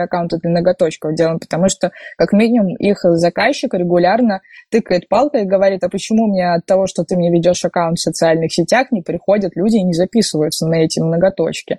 аккаунты 0.00 0.38
для 0.38 0.50
ноготочков 0.50 1.14
делаем, 1.14 1.38
потому 1.38 1.68
что, 1.68 1.90
как 2.16 2.32
минимум, 2.32 2.76
их 2.76 2.98
заказчик 3.02 3.72
регулярно 3.74 4.40
тыкает 4.70 5.08
палкой 5.08 5.42
и 5.42 5.46
говорит, 5.46 5.84
а 5.84 5.88
почему 5.88 6.26
мне 6.26 6.52
от 6.52 6.66
того, 6.66 6.86
что 6.86 7.04
ты 7.04 7.16
мне 7.16 7.30
ведешь 7.30 7.64
аккаунт 7.64 7.98
в 7.98 8.02
социальных 8.02 8.52
сетях, 8.52 8.88
не 8.90 9.02
приходят 9.02 9.56
люди 9.56 9.76
и 9.76 9.82
не 9.82 9.92
записываются 9.92 10.66
на 10.66 10.76
эти 10.76 11.00
ноготочки? 11.00 11.78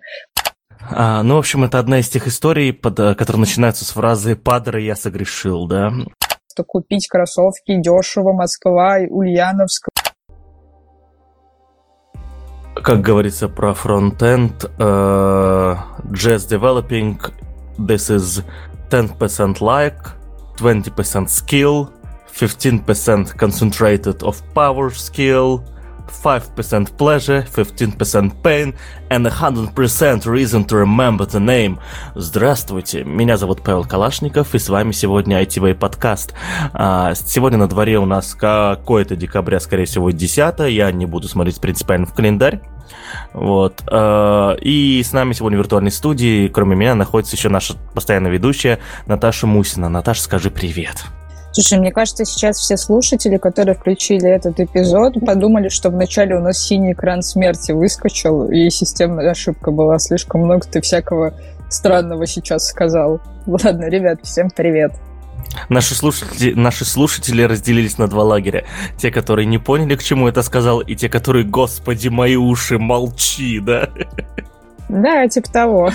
А, 0.89 1.21
ну, 1.23 1.36
в 1.36 1.39
общем, 1.39 1.63
это 1.63 1.79
одна 1.79 1.99
из 1.99 2.10
тех 2.10 2.28
историй, 2.28 2.73
под, 2.73 2.99
э, 2.99 3.15
которые 3.15 3.42
начинаются 3.42 3.86
с 3.86 3.92
фразы 3.92 4.36
«Падре, 4.36 4.86
я 4.86 4.96
согрешил», 4.96 5.68
да? 5.68 5.92
Что 6.52 6.64
купить 6.64 7.08
кроссовки 7.08 7.80
дешево, 7.80 8.34
Москва, 8.34 8.98
Ульяновск. 9.10 9.88
Как 12.76 13.02
говорится 13.02 13.48
про 13.48 13.74
фронтенд, 13.74 14.66
uh, 14.80 15.78
Jazz 16.10 16.48
Developing, 16.50 17.20
this 17.80 18.10
is 18.10 18.42
10% 18.90 19.62
like, 19.62 20.04
20% 20.57 21.29
skill, 21.29 21.93
15% 22.28 23.38
concentrated 23.38 24.24
of 24.24 24.42
power 24.54 24.89
skill, 24.89 25.64
5% 26.24 26.97
pleasure, 26.97 27.46
15% 27.46 28.42
pain 28.42 28.75
and 29.10 29.25
100% 29.25 30.25
reason 30.25 30.65
to 30.65 30.75
remember 30.78 31.25
the 31.25 31.39
name. 31.39 31.79
Здравствуйте, 32.16 33.03
меня 33.03 33.38
зовут 33.38 33.61
Павел 33.64 33.84
Калашников, 33.86 34.53
и 34.56 34.59
с 34.59 34.70
вами 34.70 34.92
сегодня 34.92 35.42
ITV 35.42 35.75
подкаст. 35.75 36.34
А, 36.73 37.14
сегодня 37.16 37.58
на 37.58 37.67
дворе 37.67 38.00
у 38.00 38.06
нас 38.06 38.36
какое-то 38.36 39.16
декабря, 39.16 39.59
скорее 39.59 39.86
всего, 39.86 40.11
10 40.11 40.70
я 40.70 40.92
не 40.92 41.06
буду 41.06 41.28
смотреть 41.28 41.59
принципиально 41.59 42.06
в 42.06 42.14
календарь. 42.14 42.62
Вот. 43.34 43.84
А, 43.88 44.56
и 44.56 45.02
с 45.03 45.14
нами 45.14 45.34
сегодня 45.34 45.58
в 45.58 45.62
виртуальной 45.62 45.92
студии, 45.92 46.48
кроме 46.48 46.75
меня, 46.75 46.95
находится 46.95 47.36
еще 47.36 47.50
наша 47.50 47.75
постоянная 47.94 48.31
ведущая 48.31 48.80
Наташа 49.06 49.48
Мусина. 49.48 49.89
Наташа, 49.89 50.23
скажи 50.23 50.50
привет. 50.50 51.06
Слушай, 51.53 51.80
мне 51.80 51.91
кажется, 51.91 52.23
сейчас 52.23 52.58
все 52.58 52.78
слушатели, 52.78 53.38
которые 53.38 53.76
включили 53.76 54.30
этот 54.30 54.59
эпизод, 54.59 55.16
подумали, 55.26 55.67
что 55.67 55.89
вначале 55.89 56.36
у 56.36 56.39
нас 56.39 56.58
синий 56.58 56.94
экран 56.94 57.22
смерти 57.22 57.73
выскочил, 57.73 58.50
и 58.50 58.70
системная 58.70 59.31
ошибка 59.31 59.72
была. 59.72 60.00
Слишком 60.00 60.42
много 60.42 60.66
ты 60.66 60.80
всякого 60.80 61.34
странного 61.70 62.26
сейчас 62.26 62.67
сказал. 62.67 63.20
Ладно, 63.45 63.89
ребят, 63.89 64.20
всем 64.23 64.50
привет. 64.50 64.94
Наши 65.67 65.95
слушатели, 65.95 66.53
наши 66.53 66.86
слушатели 66.86 67.42
разделились 67.42 67.98
на 67.98 68.08
два 68.08 68.23
лагеря. 68.23 68.64
Те, 68.98 69.11
которые 69.11 69.45
не 69.45 69.58
поняли, 69.58 69.95
к 69.95 70.04
чему 70.04 70.30
это 70.30 70.44
сказал, 70.44 70.80
и 70.80 70.95
те, 70.95 71.09
которые, 71.09 71.45
господи, 71.45 72.08
мои 72.08 72.38
уши, 72.38 72.80
молчи, 72.80 73.59
да? 73.59 73.89
Да, 74.88 75.28
типа 75.28 75.52
того. 75.52 75.92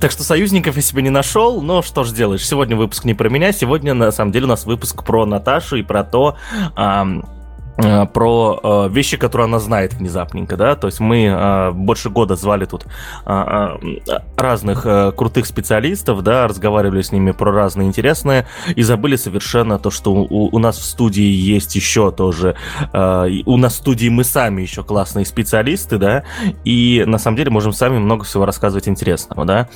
Так 0.00 0.10
что 0.10 0.22
союзников 0.22 0.76
я 0.76 0.82
себе 0.82 1.02
не 1.02 1.10
нашел, 1.10 1.60
но 1.62 1.82
что 1.82 2.04
ж 2.04 2.12
делаешь, 2.12 2.46
сегодня 2.46 2.76
выпуск 2.76 3.04
не 3.04 3.14
про 3.14 3.28
меня, 3.28 3.52
сегодня 3.52 3.94
на 3.94 4.10
самом 4.12 4.32
деле 4.32 4.46
у 4.46 4.48
нас 4.48 4.64
выпуск 4.66 5.04
про 5.04 5.26
Наташу 5.26 5.76
и 5.76 5.82
про 5.82 6.04
то, 6.04 6.36
про 7.76 8.60
э, 8.62 8.88
вещи, 8.90 9.16
которые 9.16 9.46
она 9.46 9.58
знает 9.58 9.94
внезапненько, 9.94 10.56
да, 10.56 10.76
то 10.76 10.86
есть 10.86 11.00
мы 11.00 11.24
э, 11.24 11.70
больше 11.72 12.10
года 12.10 12.36
звали 12.36 12.64
тут 12.64 12.84
э, 13.24 13.32
э, 13.32 14.18
разных 14.36 14.84
э, 14.84 15.12
крутых 15.12 15.46
специалистов, 15.46 16.22
да, 16.22 16.46
разговаривали 16.46 17.02
с 17.02 17.12
ними 17.12 17.30
про 17.30 17.52
разные 17.52 17.88
интересные 17.88 18.46
и 18.74 18.82
забыли 18.82 19.16
совершенно 19.16 19.78
то, 19.78 19.90
что 19.90 20.12
у, 20.12 20.54
у 20.54 20.58
нас 20.58 20.78
в 20.78 20.84
студии 20.84 21.22
есть 21.22 21.74
еще 21.74 22.10
тоже, 22.10 22.56
э, 22.92 23.28
у 23.46 23.56
нас 23.56 23.74
в 23.74 23.76
студии 23.76 24.08
мы 24.08 24.24
сами 24.24 24.62
еще 24.62 24.82
классные 24.82 25.24
специалисты, 25.24 25.98
да, 25.98 26.24
и 26.64 27.04
на 27.06 27.18
самом 27.18 27.36
деле 27.36 27.50
можем 27.50 27.72
сами 27.72 27.98
много 27.98 28.24
всего 28.24 28.44
рассказывать 28.44 28.88
интересного, 28.88 29.44
да, 29.44 29.68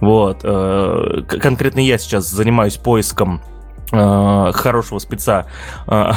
вот, 0.00 0.40
э, 0.42 1.22
конкретно 1.26 1.80
я 1.80 1.98
сейчас 1.98 2.28
занимаюсь 2.28 2.76
поиском 2.76 3.40
Э, 3.44 3.53
хорошего 3.90 4.98
спеца. 4.98 5.46
Э, 5.86 6.12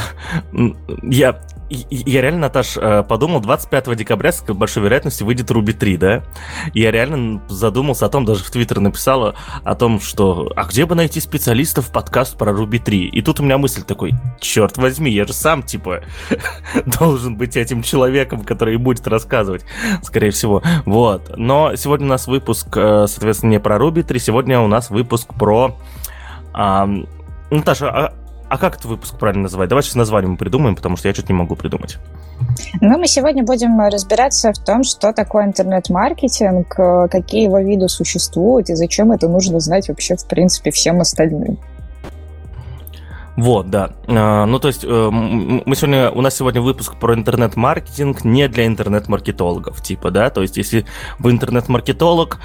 я, 1.03 1.41
я 1.69 2.21
реально, 2.21 2.41
Наташ, 2.41 2.77
э, 2.77 3.03
подумал, 3.03 3.41
25 3.41 3.95
декабря 3.95 4.31
с 4.31 4.41
большой 4.41 4.83
вероятностью 4.83 5.27
выйдет 5.27 5.51
Руби 5.51 5.73
3, 5.73 5.97
да? 5.97 6.23
Я 6.73 6.91
реально 6.91 7.41
задумался 7.49 8.05
о 8.05 8.09
том, 8.09 8.25
даже 8.25 8.43
в 8.43 8.51
Твиттер 8.51 8.79
написала 8.79 9.35
о 9.63 9.75
том, 9.75 9.99
что 9.99 10.51
а 10.55 10.63
где 10.65 10.85
бы 10.85 10.95
найти 10.95 11.19
специалистов 11.19 11.87
в 11.87 11.91
подкаст 11.91 12.37
про 12.37 12.53
Руби 12.53 12.79
3? 12.79 13.07
И 13.07 13.21
тут 13.21 13.39
у 13.39 13.43
меня 13.43 13.57
мысль 13.57 13.83
такой, 13.83 14.13
черт 14.39 14.77
возьми, 14.77 15.11
я 15.11 15.25
же 15.25 15.33
сам, 15.33 15.61
типа, 15.61 16.01
должен 16.85 17.35
быть 17.35 17.57
этим 17.57 17.83
человеком, 17.83 18.43
который 18.43 18.77
будет 18.77 19.07
рассказывать, 19.07 19.65
скорее 20.03 20.31
всего. 20.31 20.63
Вот. 20.85 21.37
Но 21.37 21.75
сегодня 21.75 22.07
у 22.07 22.09
нас 22.09 22.27
выпуск, 22.27 22.67
соответственно, 22.73 23.51
не 23.51 23.59
про 23.59 23.77
Руби 23.77 24.03
3, 24.03 24.19
сегодня 24.19 24.59
у 24.61 24.67
нас 24.67 24.89
выпуск 24.89 25.33
про 25.33 25.77
Наташа, 27.49 27.89
а, 27.89 28.13
а 28.49 28.57
как 28.57 28.75
этот 28.75 28.85
выпук 28.85 29.09
правильно 29.19 29.43
называть? 29.43 29.69
Давай 29.69 29.83
сейчас 29.83 29.95
название 29.95 30.29
мы 30.29 30.37
придумаем, 30.37 30.75
потому 30.75 30.97
что 30.97 31.07
я 31.07 31.13
что-то 31.13 31.31
не 31.31 31.37
могу 31.37 31.55
придумать. 31.55 31.97
Ну, 32.81 32.97
мы 32.97 33.07
сегодня 33.07 33.43
будем 33.43 33.79
разбираться 33.79 34.53
в 34.53 34.59
том, 34.59 34.83
что 34.83 35.11
такое 35.13 35.45
интернет-маркетинг, 35.45 36.67
какие 37.11 37.43
его 37.43 37.59
виды 37.59 37.89
существуют 37.89 38.69
и 38.69 38.75
зачем 38.75 39.11
это 39.11 39.27
нужно 39.27 39.59
знать 39.59 39.89
вообще, 39.89 40.15
в 40.15 40.27
принципе, 40.27 40.71
всем 40.71 41.01
остальным. 41.01 41.57
Вот, 43.37 43.69
да. 43.69 43.91
А, 44.07 44.45
ну, 44.45 44.57
то 44.57 44.67
есть, 44.67 44.83
э, 44.83 45.09
мы 45.11 45.75
сегодня, 45.75 46.09
у 46.09 46.21
нас 46.21 46.35
сегодня 46.35 46.59
выпуск 46.59 46.95
про 46.95 47.13
интернет-маркетинг 47.13 48.25
не 48.25 48.47
для 48.47 48.65
интернет-маркетологов, 48.65 49.79
типа, 49.83 50.09
да, 50.09 50.31
то 50.31 50.41
есть, 50.41 50.57
если 50.57 50.85
вы 51.19 51.31
интернет-маркетолог, 51.31 52.39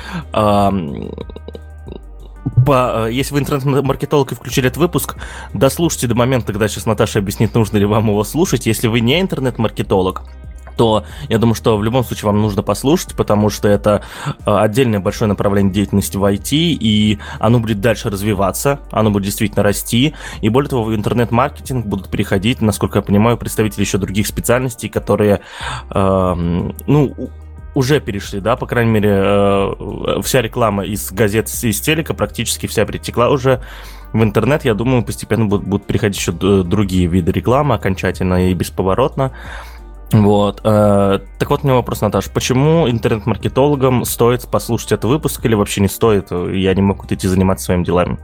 по, 2.66 3.06
э, 3.06 3.12
если 3.12 3.34
вы 3.34 3.40
интернет-маркетолог 3.40 4.32
и 4.32 4.34
включили 4.34 4.68
этот 4.68 4.78
выпуск, 4.78 5.16
дослушайте 5.54 6.06
до 6.06 6.14
момента, 6.14 6.52
когда 6.52 6.68
сейчас 6.68 6.86
Наташа 6.86 7.18
объяснит, 7.18 7.54
нужно 7.54 7.78
ли 7.78 7.84
вам 7.84 8.08
его 8.08 8.24
слушать. 8.24 8.66
Если 8.66 8.88
вы 8.88 9.00
не 9.00 9.20
интернет-маркетолог, 9.20 10.22
то 10.76 11.04
я 11.28 11.38
думаю, 11.38 11.54
что 11.54 11.76
в 11.76 11.84
любом 11.84 12.04
случае 12.04 12.26
вам 12.26 12.40
нужно 12.40 12.62
послушать, 12.62 13.14
потому 13.14 13.50
что 13.50 13.68
это 13.68 14.02
э, 14.26 14.32
отдельное 14.46 15.00
большое 15.00 15.28
направление 15.28 15.72
деятельности 15.72 16.16
в 16.16 16.24
IT, 16.24 16.50
и 16.52 17.18
оно 17.38 17.60
будет 17.60 17.80
дальше 17.80 18.10
развиваться, 18.10 18.80
оно 18.90 19.10
будет 19.10 19.24
действительно 19.24 19.62
расти, 19.62 20.14
и 20.40 20.48
более 20.48 20.70
того, 20.70 20.84
в 20.84 20.94
интернет-маркетинг 20.94 21.86
будут 21.86 22.10
переходить, 22.10 22.60
насколько 22.60 22.98
я 22.98 23.02
понимаю, 23.02 23.36
представители 23.36 23.82
еще 23.82 23.98
других 23.98 24.26
специальностей, 24.26 24.88
которые, 24.88 25.40
э, 25.90 26.34
ну, 26.86 27.30
уже 27.74 28.00
перешли, 28.00 28.40
да, 28.40 28.56
по 28.56 28.66
крайней 28.66 28.90
мере, 28.90 29.10
э, 29.12 30.20
вся 30.22 30.42
реклама 30.42 30.84
из 30.84 31.10
газет, 31.12 31.48
из 31.48 31.80
телека 31.80 32.14
практически 32.14 32.66
вся 32.66 32.84
перетекла 32.84 33.30
уже 33.30 33.60
в 34.12 34.22
интернет. 34.22 34.64
Я 34.64 34.74
думаю, 34.74 35.02
постепенно 35.02 35.46
будут, 35.46 35.66
будут 35.66 35.86
переходить 35.86 36.18
еще 36.18 36.32
другие 36.32 37.06
виды 37.06 37.32
рекламы 37.32 37.74
окончательно 37.74 38.50
и 38.50 38.54
бесповоротно. 38.54 39.32
Вот. 40.12 40.60
Э, 40.64 41.20
так 41.38 41.50
вот, 41.50 41.60
у 41.62 41.66
меня 41.66 41.76
вопрос, 41.76 42.02
Наташа. 42.02 42.30
Почему 42.30 42.88
интернет-маркетологам 42.88 44.04
стоит 44.04 44.46
послушать 44.48 44.92
этот 44.92 45.04
выпуск 45.04 45.44
или 45.44 45.54
вообще 45.54 45.80
не 45.80 45.88
стоит? 45.88 46.30
Я 46.30 46.74
не 46.74 46.82
могу 46.82 47.06
идти 47.08 47.26
заниматься 47.26 47.66
своими 47.66 47.84
делами. 47.84 48.18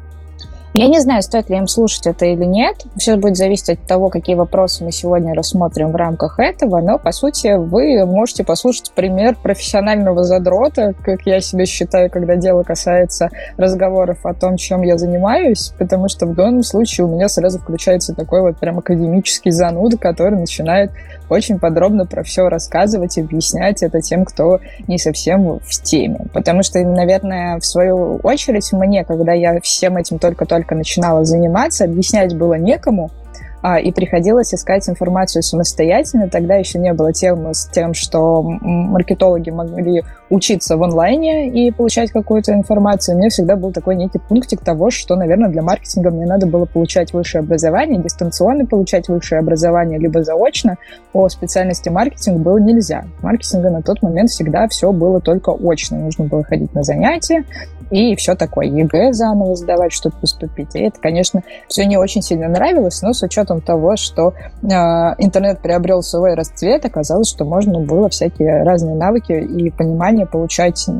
Я 0.78 0.86
не 0.86 1.00
знаю, 1.00 1.22
стоит 1.22 1.50
ли 1.50 1.56
им 1.56 1.66
слушать 1.66 2.06
это 2.06 2.24
или 2.24 2.44
нет. 2.44 2.84
Все 2.96 3.16
будет 3.16 3.36
зависеть 3.36 3.70
от 3.70 3.82
того, 3.88 4.10
какие 4.10 4.36
вопросы 4.36 4.84
мы 4.84 4.92
сегодня 4.92 5.34
рассмотрим 5.34 5.90
в 5.90 5.96
рамках 5.96 6.38
этого. 6.38 6.80
Но, 6.80 7.00
по 7.00 7.10
сути, 7.10 7.56
вы 7.56 8.06
можете 8.06 8.44
послушать 8.44 8.92
пример 8.92 9.36
профессионального 9.42 10.22
задрота, 10.22 10.94
как 11.02 11.22
я 11.26 11.40
себя 11.40 11.66
считаю, 11.66 12.10
когда 12.12 12.36
дело 12.36 12.62
касается 12.62 13.28
разговоров 13.56 14.24
о 14.24 14.34
том, 14.34 14.56
чем 14.56 14.82
я 14.82 14.96
занимаюсь, 14.98 15.72
потому 15.80 16.08
что 16.08 16.26
в 16.26 16.36
данном 16.36 16.62
случае 16.62 17.06
у 17.08 17.10
меня 17.10 17.28
сразу 17.28 17.58
включается 17.58 18.14
такой 18.14 18.40
вот 18.42 18.58
прям 18.58 18.78
академический 18.78 19.50
зануд, 19.50 19.98
который 19.98 20.38
начинает 20.38 20.92
очень 21.28 21.58
подробно 21.58 22.06
про 22.06 22.22
все 22.22 22.48
рассказывать 22.48 23.18
и 23.18 23.20
объяснять 23.20 23.82
это 23.82 24.00
тем, 24.00 24.24
кто 24.24 24.60
не 24.86 24.98
совсем 24.98 25.58
в 25.58 25.82
теме. 25.82 26.20
Потому 26.32 26.62
что, 26.62 26.78
наверное, 26.80 27.58
в 27.60 27.66
свою 27.66 28.16
очередь 28.22 28.72
мне, 28.72 29.04
когда 29.04 29.32
я 29.32 29.60
всем 29.60 29.96
этим 29.96 30.18
только-только 30.18 30.74
начинала 30.74 31.24
заниматься, 31.24 31.84
объяснять 31.84 32.36
было 32.36 32.54
некому, 32.54 33.10
а, 33.62 33.78
и 33.78 33.90
приходилось 33.92 34.54
искать 34.54 34.88
информацию 34.88 35.42
самостоятельно. 35.42 36.28
Тогда 36.28 36.56
еще 36.56 36.78
не 36.78 36.92
было 36.92 37.12
темы 37.12 37.54
с 37.54 37.66
тем, 37.66 37.94
что 37.94 38.42
маркетологи 38.42 39.50
могли 39.50 40.02
учиться 40.30 40.76
в 40.76 40.82
онлайне 40.82 41.48
и 41.48 41.70
получать 41.70 42.10
какую-то 42.10 42.52
информацию. 42.52 43.16
У 43.16 43.18
меня 43.18 43.30
всегда 43.30 43.56
был 43.56 43.72
такой 43.72 43.96
некий 43.96 44.18
пунктик 44.18 44.60
того, 44.60 44.90
что, 44.90 45.16
наверное, 45.16 45.48
для 45.48 45.62
маркетинга 45.62 46.10
мне 46.10 46.26
надо 46.26 46.46
было 46.46 46.66
получать 46.66 47.12
высшее 47.12 47.40
образование, 47.40 48.00
дистанционно 48.00 48.66
получать 48.66 49.08
высшее 49.08 49.40
образование, 49.40 49.98
либо 49.98 50.22
заочно. 50.22 50.76
По 51.12 51.28
специальности 51.28 51.88
маркетинг 51.88 52.40
было 52.40 52.58
нельзя. 52.58 53.04
Маркетинга 53.22 53.70
на 53.70 53.82
тот 53.82 54.02
момент 54.02 54.30
всегда 54.30 54.68
все 54.68 54.92
было 54.92 55.20
только 55.20 55.50
очно. 55.50 55.98
Нужно 55.98 56.24
было 56.24 56.44
ходить 56.44 56.74
на 56.74 56.82
занятия, 56.82 57.44
и 57.90 58.16
все 58.16 58.34
такое. 58.34 58.66
ЕГЭ 58.66 59.12
заново 59.12 59.56
сдавать, 59.56 59.92
чтобы 59.92 60.16
поступить. 60.16 60.74
И 60.74 60.80
это, 60.80 61.00
конечно, 61.00 61.42
все 61.68 61.86
не 61.86 61.96
очень 61.96 62.22
сильно 62.22 62.48
нравилось, 62.48 63.02
но 63.02 63.12
с 63.12 63.22
учетом 63.22 63.60
того, 63.60 63.96
что 63.96 64.34
э, 64.62 64.66
интернет 65.18 65.60
приобрел 65.60 66.02
свой 66.02 66.34
расцвет, 66.34 66.84
оказалось, 66.84 67.28
что 67.28 67.44
можно 67.44 67.80
было 67.80 68.08
всякие 68.08 68.62
разные 68.62 68.94
навыки 68.94 69.32
и 69.32 69.70
понимание 69.70 70.26
получать 70.26 70.88
э, 70.88 70.92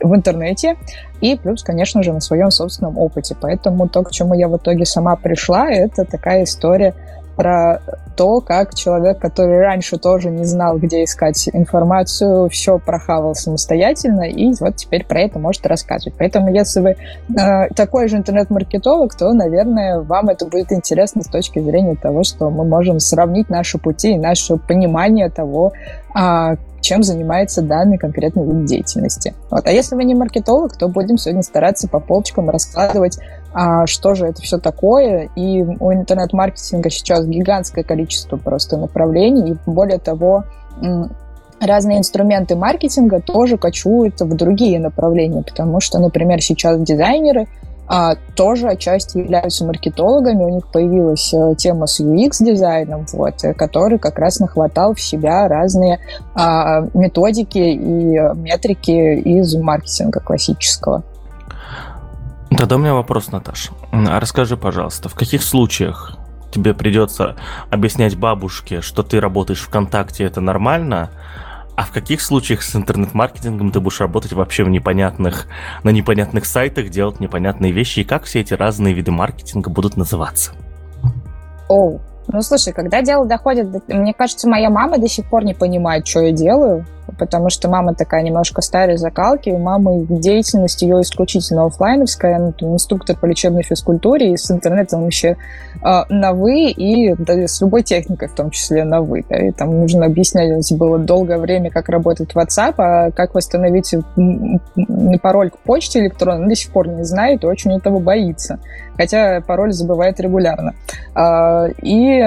в 0.00 0.14
интернете, 0.14 0.76
и 1.20 1.36
плюс, 1.36 1.62
конечно 1.62 2.02
же, 2.02 2.12
на 2.12 2.20
своем 2.20 2.50
собственном 2.50 2.98
опыте. 2.98 3.36
Поэтому 3.40 3.88
то, 3.88 4.02
к 4.02 4.10
чему 4.10 4.34
я 4.34 4.48
в 4.48 4.56
итоге 4.56 4.84
сама 4.84 5.16
пришла, 5.16 5.70
это 5.70 6.04
такая 6.04 6.44
история 6.44 6.94
про 7.36 7.80
то, 8.16 8.40
как 8.40 8.74
человек, 8.74 9.18
который 9.18 9.58
раньше 9.58 9.96
тоже 9.98 10.30
не 10.30 10.44
знал, 10.44 10.78
где 10.78 11.04
искать 11.04 11.48
информацию, 11.52 12.48
все 12.48 12.78
прохавал 12.78 13.34
самостоятельно, 13.34 14.22
и 14.22 14.52
вот 14.60 14.76
теперь 14.76 15.04
про 15.04 15.20
это 15.20 15.38
может 15.38 15.66
рассказывать. 15.66 16.14
Поэтому, 16.18 16.52
если 16.52 16.80
вы 16.80 16.90
э, 16.90 17.68
такой 17.74 18.08
же 18.08 18.16
интернет-маркетолог, 18.16 19.14
то, 19.14 19.32
наверное, 19.32 20.00
вам 20.00 20.28
это 20.28 20.46
будет 20.46 20.72
интересно 20.72 21.22
с 21.22 21.28
точки 21.28 21.58
зрения 21.58 21.96
того, 21.96 22.22
что 22.22 22.50
мы 22.50 22.64
можем 22.64 23.00
сравнить 23.00 23.48
наши 23.48 23.78
пути 23.78 24.12
и 24.12 24.18
наше 24.18 24.56
понимание 24.56 25.30
того, 25.30 25.72
чем 26.80 27.02
занимается 27.02 27.62
данный 27.62 27.96
конкретный 27.96 28.44
вид 28.44 28.64
деятельности. 28.64 29.34
Вот. 29.50 29.66
А 29.66 29.70
если 29.70 29.94
вы 29.94 30.04
не 30.04 30.14
маркетолог, 30.14 30.76
то 30.76 30.88
будем 30.88 31.16
сегодня 31.16 31.42
стараться 31.42 31.88
по 31.88 32.00
полочкам 32.00 32.50
раскладывать, 32.50 33.18
а, 33.54 33.86
что 33.86 34.14
же 34.14 34.26
это 34.26 34.42
все 34.42 34.58
такое. 34.58 35.30
И 35.36 35.62
у 35.62 35.92
интернет-маркетинга 35.92 36.90
сейчас 36.90 37.24
гигантское 37.24 37.84
количество 37.84 38.36
просто 38.36 38.76
направлений. 38.76 39.52
И 39.52 39.70
более 39.70 39.98
того, 39.98 40.44
разные 41.60 41.98
инструменты 41.98 42.56
маркетинга 42.56 43.20
тоже 43.20 43.56
кочуют 43.56 44.20
в 44.20 44.34
другие 44.34 44.80
направления, 44.80 45.42
потому 45.42 45.80
что, 45.80 45.98
например, 46.00 46.42
сейчас 46.42 46.80
дизайнеры– 46.80 47.46
а, 47.94 48.14
тоже 48.36 48.68
отчасти 48.68 49.18
являются 49.18 49.66
маркетологами. 49.66 50.44
У 50.44 50.48
них 50.48 50.66
появилась 50.68 51.34
а, 51.34 51.54
тема 51.54 51.86
с 51.86 52.00
UX-дизайном, 52.00 53.04
вот, 53.12 53.44
э, 53.44 53.52
который 53.52 53.98
как 53.98 54.18
раз 54.18 54.40
нахватал 54.40 54.94
в 54.94 55.00
себя 55.00 55.46
разные 55.46 55.98
а, 56.34 56.86
методики 56.94 57.58
и 57.58 58.18
метрики 58.34 59.20
из 59.20 59.54
маркетинга 59.56 60.20
классического. 60.20 61.02
Тогда 62.56 62.76
у 62.76 62.78
меня 62.78 62.94
вопрос, 62.94 63.30
Наташа. 63.30 63.72
А 63.92 64.18
расскажи, 64.18 64.56
пожалуйста, 64.56 65.10
в 65.10 65.14
каких 65.14 65.42
случаях 65.42 66.16
тебе 66.50 66.72
придется 66.72 67.36
объяснять 67.68 68.16
бабушке, 68.16 68.80
что 68.80 69.02
ты 69.02 69.20
работаешь 69.20 69.60
ВКонтакте, 69.60 70.24
это 70.24 70.40
нормально, 70.40 71.10
а 71.82 71.84
в 71.84 71.90
каких 71.90 72.20
случаях 72.20 72.62
с 72.62 72.76
интернет-маркетингом 72.76 73.72
ты 73.72 73.80
будешь 73.80 74.00
работать 74.00 74.32
вообще 74.32 74.62
в 74.62 74.68
непонятных, 74.68 75.48
на 75.82 75.90
непонятных 75.90 76.46
сайтах, 76.46 76.90
делать 76.90 77.18
непонятные 77.18 77.72
вещи, 77.72 78.00
и 78.00 78.04
как 78.04 78.22
все 78.22 78.40
эти 78.40 78.54
разные 78.54 78.94
виды 78.94 79.10
маркетинга 79.10 79.68
будут 79.68 79.96
называться? 79.96 80.52
Оу, 81.68 82.00
ну 82.28 82.40
слушай, 82.42 82.72
когда 82.72 83.02
дело 83.02 83.26
доходит, 83.26 83.88
мне 83.88 84.14
кажется, 84.14 84.48
моя 84.48 84.70
мама 84.70 84.98
до 84.98 85.08
сих 85.08 85.28
пор 85.28 85.44
не 85.44 85.54
понимает, 85.54 86.06
что 86.06 86.20
я 86.20 86.30
делаю, 86.30 86.86
потому 87.18 87.50
что 87.50 87.68
мама 87.68 87.94
такая 87.94 88.22
немножко 88.22 88.62
старой 88.62 88.96
закалки, 88.96 89.50
у 89.50 89.58
мамы 89.58 90.06
деятельность 90.08 90.82
ее 90.82 91.00
исключительно 91.02 91.66
офлайновская, 91.66 92.36
она 92.36 92.52
инструктор 92.60 93.16
по 93.16 93.26
лечебной 93.26 93.62
физкультуре, 93.62 94.32
и 94.32 94.36
с 94.36 94.50
интернетом 94.50 95.02
вообще 95.02 95.36
э, 95.84 96.02
на 96.08 96.32
«вы», 96.32 96.70
и 96.70 97.14
да, 97.14 97.34
с 97.34 97.60
любой 97.60 97.82
техникой 97.82 98.28
в 98.28 98.34
том 98.34 98.50
числе 98.50 98.84
на 98.84 99.00
«вы». 99.00 99.24
Да, 99.28 99.36
и 99.36 99.50
там 99.50 99.80
нужно 99.80 100.06
объяснять 100.06 100.72
было 100.72 100.98
долгое 100.98 101.38
время, 101.38 101.70
как 101.70 101.88
работает 101.88 102.34
WhatsApp, 102.34 102.74
а 102.78 103.10
как 103.10 103.34
восстановить 103.34 103.94
пароль 105.20 105.50
к 105.50 105.58
почте 105.58 106.00
электронной, 106.00 106.48
до 106.48 106.54
сих 106.54 106.72
пор 106.72 106.88
не 106.88 107.04
знает 107.04 107.44
и 107.44 107.46
очень 107.46 107.72
этого 107.72 107.98
боится. 107.98 108.58
Хотя 108.96 109.40
пароль 109.40 109.72
забывает 109.72 110.20
регулярно. 110.20 110.74
А, 111.14 111.66
и 111.82 112.22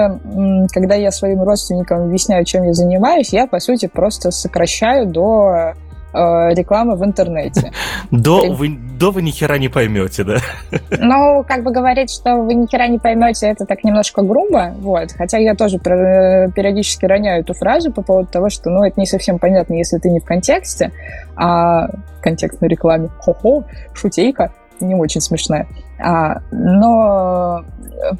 когда 0.72 0.94
я 0.94 1.10
своим 1.10 1.42
родственникам 1.42 2.02
объясняю, 2.04 2.44
чем 2.44 2.64
я 2.64 2.72
занимаюсь, 2.72 3.32
я, 3.32 3.46
по 3.46 3.60
сути, 3.60 3.86
просто 3.86 4.30
сокращаю 4.30 4.75
сокращаю 4.76 5.06
до 5.06 5.74
э, 6.12 6.54
рекламы 6.54 6.96
в 6.96 7.04
интернете. 7.04 7.72
До, 8.10 8.52
вы, 8.52 8.78
до 8.98 9.10
вы 9.10 9.22
ни 9.22 9.30
хера 9.30 9.58
не 9.58 9.68
поймете, 9.68 10.24
да? 10.24 10.38
Ну, 10.98 11.44
как 11.46 11.64
бы 11.64 11.72
говорить, 11.72 12.10
что 12.10 12.36
вы 12.36 12.54
ни 12.54 12.66
хера 12.66 12.88
не 12.88 12.98
поймете, 12.98 13.48
это 13.48 13.66
так 13.66 13.84
немножко 13.84 14.22
грубо, 14.22 14.72
вот. 14.78 15.12
Хотя 15.12 15.38
я 15.38 15.54
тоже 15.54 15.78
периодически 15.78 17.06
роняю 17.06 17.42
эту 17.42 17.54
фразу 17.54 17.92
по 17.92 18.02
поводу 18.02 18.28
того, 18.28 18.50
что, 18.50 18.70
ну, 18.70 18.84
это 18.84 19.00
не 19.00 19.06
совсем 19.06 19.38
понятно, 19.38 19.74
если 19.74 19.98
ты 19.98 20.10
не 20.10 20.20
в 20.20 20.24
контексте, 20.24 20.92
а 21.36 21.88
контекстной 22.20 22.68
рекламе. 22.68 23.08
Хо-хо, 23.18 23.64
шутейка 23.92 24.52
не 24.80 24.94
очень 24.94 25.20
смешная. 25.20 25.66
А, 25.98 26.40
но 26.50 27.64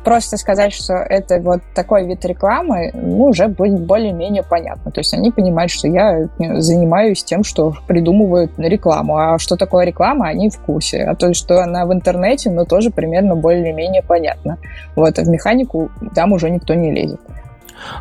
просто 0.04 0.36
сказать, 0.36 0.72
что 0.72 0.94
это 0.94 1.38
вот 1.40 1.60
такой 1.74 2.06
вид 2.06 2.24
рекламы, 2.24 2.90
ну, 2.94 3.26
уже 3.26 3.48
будет 3.48 3.80
более-менее 3.80 4.42
понятно. 4.42 4.90
То 4.90 5.00
есть 5.00 5.12
они 5.14 5.30
понимают, 5.30 5.70
что 5.70 5.88
я 5.88 6.28
занимаюсь 6.38 7.22
тем, 7.22 7.44
что 7.44 7.74
придумывают 7.86 8.52
рекламу. 8.58 9.18
А 9.18 9.38
что 9.38 9.56
такое 9.56 9.84
реклама, 9.84 10.28
они 10.28 10.48
в 10.50 10.58
курсе. 10.58 11.04
А 11.04 11.14
то, 11.14 11.32
что 11.34 11.62
она 11.62 11.84
в 11.86 11.92
интернете, 11.92 12.50
ну, 12.50 12.64
тоже 12.64 12.90
примерно 12.90 13.36
более-менее 13.36 14.02
понятно. 14.02 14.58
Вот, 14.94 15.18
а 15.18 15.22
в 15.22 15.28
механику 15.28 15.90
там 16.14 16.32
уже 16.32 16.50
никто 16.50 16.74
не 16.74 16.92
лезет. 16.92 17.20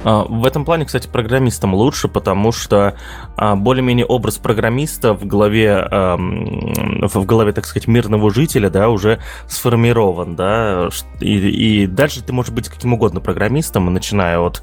А, 0.03 0.23
в 0.23 0.45
этом 0.45 0.65
плане, 0.65 0.85
кстати, 0.85 1.07
программистам 1.07 1.73
лучше, 1.73 2.07
потому 2.07 2.51
что 2.51 2.95
а, 3.35 3.55
более-менее 3.55 4.05
образ 4.05 4.37
программиста 4.37 5.13
в 5.13 5.25
голове, 5.25 5.87
в 5.89 7.25
голове, 7.25 7.51
так 7.51 7.65
сказать, 7.65 7.87
мирного 7.87 8.31
жителя, 8.31 8.69
да, 8.69 8.89
уже 8.89 9.19
сформирован, 9.47 10.35
да, 10.35 10.89
и, 11.19 11.83
и 11.83 11.87
дальше 11.87 12.23
ты 12.23 12.33
можешь 12.33 12.51
быть 12.51 12.69
каким 12.69 12.93
угодно 12.93 13.19
программистом, 13.19 13.93
начиная 13.93 14.39
от 14.39 14.61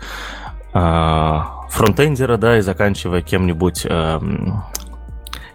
а, 0.72 1.66
фронтендера, 1.70 2.36
да, 2.36 2.58
и 2.58 2.60
заканчивая 2.60 3.22
кем-нибудь 3.22 3.86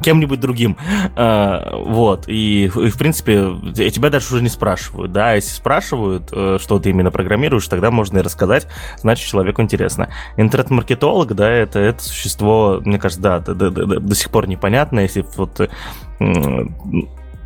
кем-нибудь 0.02 0.40
другим. 0.40 0.78
А, 1.16 1.76
вот. 1.76 2.26
И, 2.28 2.70
в 2.74 2.98
принципе, 2.98 3.54
тебя 3.90 4.10
даже 4.10 4.34
уже 4.34 4.42
не 4.44 4.50
спрашивают, 4.50 5.12
да. 5.12 5.34
Если 5.34 5.54
спрашивают, 5.54 6.30
э, 6.32 6.58
что 6.62 6.80
ты 6.80 6.90
именно 6.90 7.12
программируешь, 7.12 7.68
тогда 7.68 7.92
можно 7.92 8.20
и 8.20 8.22
рассказать, 8.22 8.68
значит, 8.98 9.28
человеку 9.28 9.62
интересно. 9.62 10.10
Интернет-маркетолог, 10.38 11.34
да, 11.34 11.50
это, 11.50 11.80
это 11.80 12.04
существо, 12.04 12.82
мне 12.84 13.00
кажется, 13.00 13.22
да, 13.22 13.40
до, 13.40 13.54
до, 13.54 13.70
до, 13.72 14.00
до 14.00 14.16
сих 14.16 14.30
пор 14.30 14.48
непонятно, 14.48 15.02
если 15.02 15.26
вот 15.36 15.70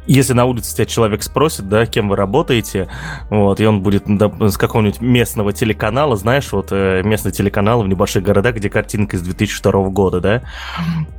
если 0.08 0.34
на 0.34 0.46
улице 0.46 0.76
тебя 0.76 0.86
человек 0.86 1.24
спросит, 1.24 1.70
да, 1.70 1.86
кем 1.86 2.10
вы 2.10 2.16
работаете, 2.16 2.90
вот, 3.30 3.60
и 3.60 3.66
он 3.66 3.82
будет 3.82 4.04
да, 4.06 4.32
с 4.50 4.58
какого-нибудь 4.58 5.02
местного 5.02 5.54
телеканала, 5.54 6.16
знаешь, 6.16 6.52
вот 6.52 6.68
э, 6.72 7.02
местный 7.04 7.32
телеканал 7.32 7.84
в 7.84 7.88
небольших 7.88 8.24
городах, 8.24 8.56
где 8.56 8.70
картинка 8.70 9.18
из 9.18 9.22
2002 9.22 9.90
года, 9.90 10.20
да, 10.20 10.42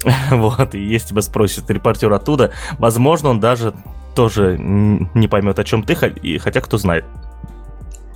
вот, 0.30 0.74
и 0.74 0.80
если 0.80 1.08
тебя 1.08 1.22
спросит 1.22 1.70
репортер 1.70 2.12
оттуда, 2.12 2.52
возможно, 2.78 3.30
он 3.30 3.40
даже 3.40 3.72
тоже 4.14 4.58
не 4.58 5.28
поймет, 5.28 5.58
о 5.58 5.64
чем 5.64 5.82
ты, 5.82 5.94
хотя 5.94 6.60
кто 6.60 6.76
знает. 6.76 7.04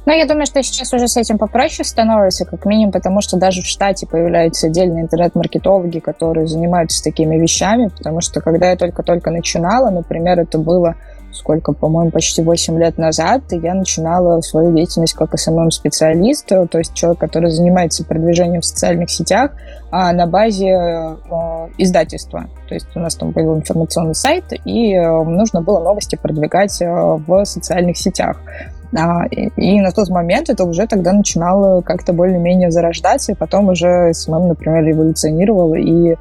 Но 0.06 0.12
я 0.12 0.24
думаю, 0.24 0.46
что 0.46 0.62
сейчас 0.62 0.92
уже 0.94 1.08
с 1.08 1.16
этим 1.16 1.36
попроще 1.36 1.84
становится, 1.84 2.44
как 2.44 2.64
минимум, 2.64 2.92
потому 2.92 3.20
что 3.20 3.36
даже 3.36 3.62
в 3.62 3.66
штате 3.66 4.06
появляются 4.06 4.68
отдельные 4.68 5.02
интернет-маркетологи, 5.02 5.98
которые 5.98 6.46
занимаются 6.46 7.02
такими 7.02 7.36
вещами, 7.36 7.88
потому 7.88 8.20
что 8.20 8.40
когда 8.40 8.70
я 8.70 8.76
только-только 8.76 9.32
начинала, 9.32 9.90
например, 9.90 10.38
это 10.38 10.58
было 10.58 10.94
сколько, 11.32 11.72
по-моему, 11.72 12.10
почти 12.12 12.40
8 12.40 12.78
лет 12.78 12.98
назад, 12.98 13.52
и 13.52 13.58
я 13.58 13.74
начинала 13.74 14.40
свою 14.40 14.74
деятельность 14.74 15.14
как 15.14 15.36
SMM-специалист, 15.38 16.46
то 16.46 16.78
есть 16.78 16.94
человек, 16.94 17.18
который 17.18 17.50
занимается 17.50 18.04
продвижением 18.04 18.62
в 18.62 18.64
социальных 18.64 19.10
сетях 19.10 19.50
а 19.90 20.12
на 20.12 20.26
базе 20.26 20.68
э, 20.68 21.16
издательства. 21.78 22.46
То 22.68 22.74
есть 22.74 22.88
у 22.94 22.98
нас 22.98 23.14
там 23.14 23.30
был 23.30 23.56
информационный 23.56 24.14
сайт, 24.14 24.44
и 24.64 24.94
э, 24.94 25.22
нужно 25.24 25.62
было 25.62 25.78
новости 25.78 26.16
продвигать 26.16 26.82
э, 26.82 26.86
в 26.86 27.44
социальных 27.44 27.96
сетях. 27.96 28.40
А, 28.94 29.26
и, 29.26 29.48
и 29.56 29.80
на 29.80 29.92
тот 29.92 30.08
момент 30.08 30.50
это 30.50 30.64
уже 30.64 30.86
тогда 30.86 31.12
начинало 31.12 31.80
как-то 31.82 32.12
более-менее 32.12 32.70
зарождаться, 32.70 33.32
и 33.32 33.34
потом 33.34 33.68
уже 33.68 34.12
SMM, 34.12 34.48
например, 34.48 34.90
эволюционировал, 34.90 35.74
и 35.74 36.16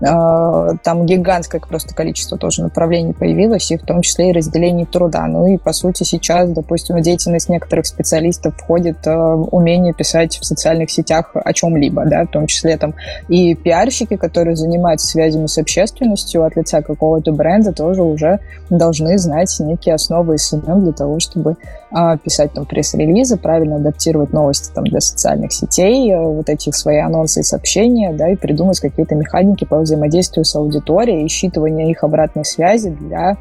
там 0.00 1.06
гигантское 1.06 1.60
просто 1.60 1.94
количество 1.94 2.36
тоже 2.36 2.62
направлений 2.62 3.12
появилось, 3.12 3.70
и 3.70 3.76
в 3.76 3.82
том 3.82 4.02
числе 4.02 4.30
и 4.30 4.32
разделений 4.32 4.84
труда. 4.84 5.26
Ну 5.26 5.46
и, 5.46 5.58
по 5.58 5.72
сути, 5.72 6.02
сейчас, 6.02 6.50
допустим, 6.50 6.96
в 6.96 7.02
деятельность 7.02 7.48
некоторых 7.48 7.86
специалистов 7.86 8.56
входит 8.56 9.06
э, 9.06 9.14
умение 9.14 9.92
писать 9.94 10.38
в 10.38 10.44
социальных 10.44 10.90
сетях 10.90 11.30
о 11.34 11.52
чем-либо, 11.52 12.04
да, 12.06 12.24
в 12.24 12.28
том 12.28 12.46
числе 12.46 12.76
там 12.76 12.94
и 13.28 13.54
пиарщики, 13.54 14.16
которые 14.16 14.56
занимаются 14.56 15.06
связями 15.06 15.46
с 15.46 15.58
общественностью 15.58 16.44
от 16.44 16.56
лица 16.56 16.82
какого-то 16.82 17.32
бренда, 17.32 17.72
тоже 17.72 18.02
уже 18.02 18.40
должны 18.70 19.18
знать 19.18 19.54
некие 19.60 19.94
основы 19.94 20.38
SMM 20.38 20.84
для 20.84 20.92
того, 20.92 21.20
чтобы 21.20 21.56
э, 21.90 22.18
писать 22.22 22.52
там 22.52 22.66
пресс-релизы, 22.66 23.36
правильно 23.36 23.76
адаптировать 23.76 24.32
новости 24.32 24.72
там 24.74 24.84
для 24.84 25.00
социальных 25.00 25.52
сетей, 25.52 26.12
э, 26.12 26.20
вот 26.20 26.48
эти 26.48 26.70
свои 26.70 26.98
анонсы 26.98 27.40
и 27.40 27.42
сообщения, 27.42 28.12
да, 28.12 28.28
и 28.28 28.36
придумать 28.36 28.80
какие-то 28.80 29.14
механики 29.14 29.64
по 29.64 29.75
по 29.76 29.82
взаимодействию 29.82 30.46
с 30.46 30.56
аудиторией 30.56 31.24
и 31.24 31.28
считывания 31.28 31.90
их 31.90 32.02
обратной 32.02 32.46
связи 32.46 32.88
для 32.88 33.36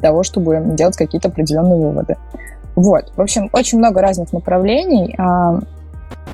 того, 0.00 0.22
чтобы 0.22 0.62
делать 0.74 0.96
какие-то 0.96 1.28
определенные 1.28 1.76
выводы. 1.76 2.16
Вот. 2.76 3.12
В 3.14 3.20
общем, 3.20 3.50
очень 3.52 3.76
много 3.76 4.00
разных 4.00 4.32
направлений. 4.32 5.14
А, 5.18 5.58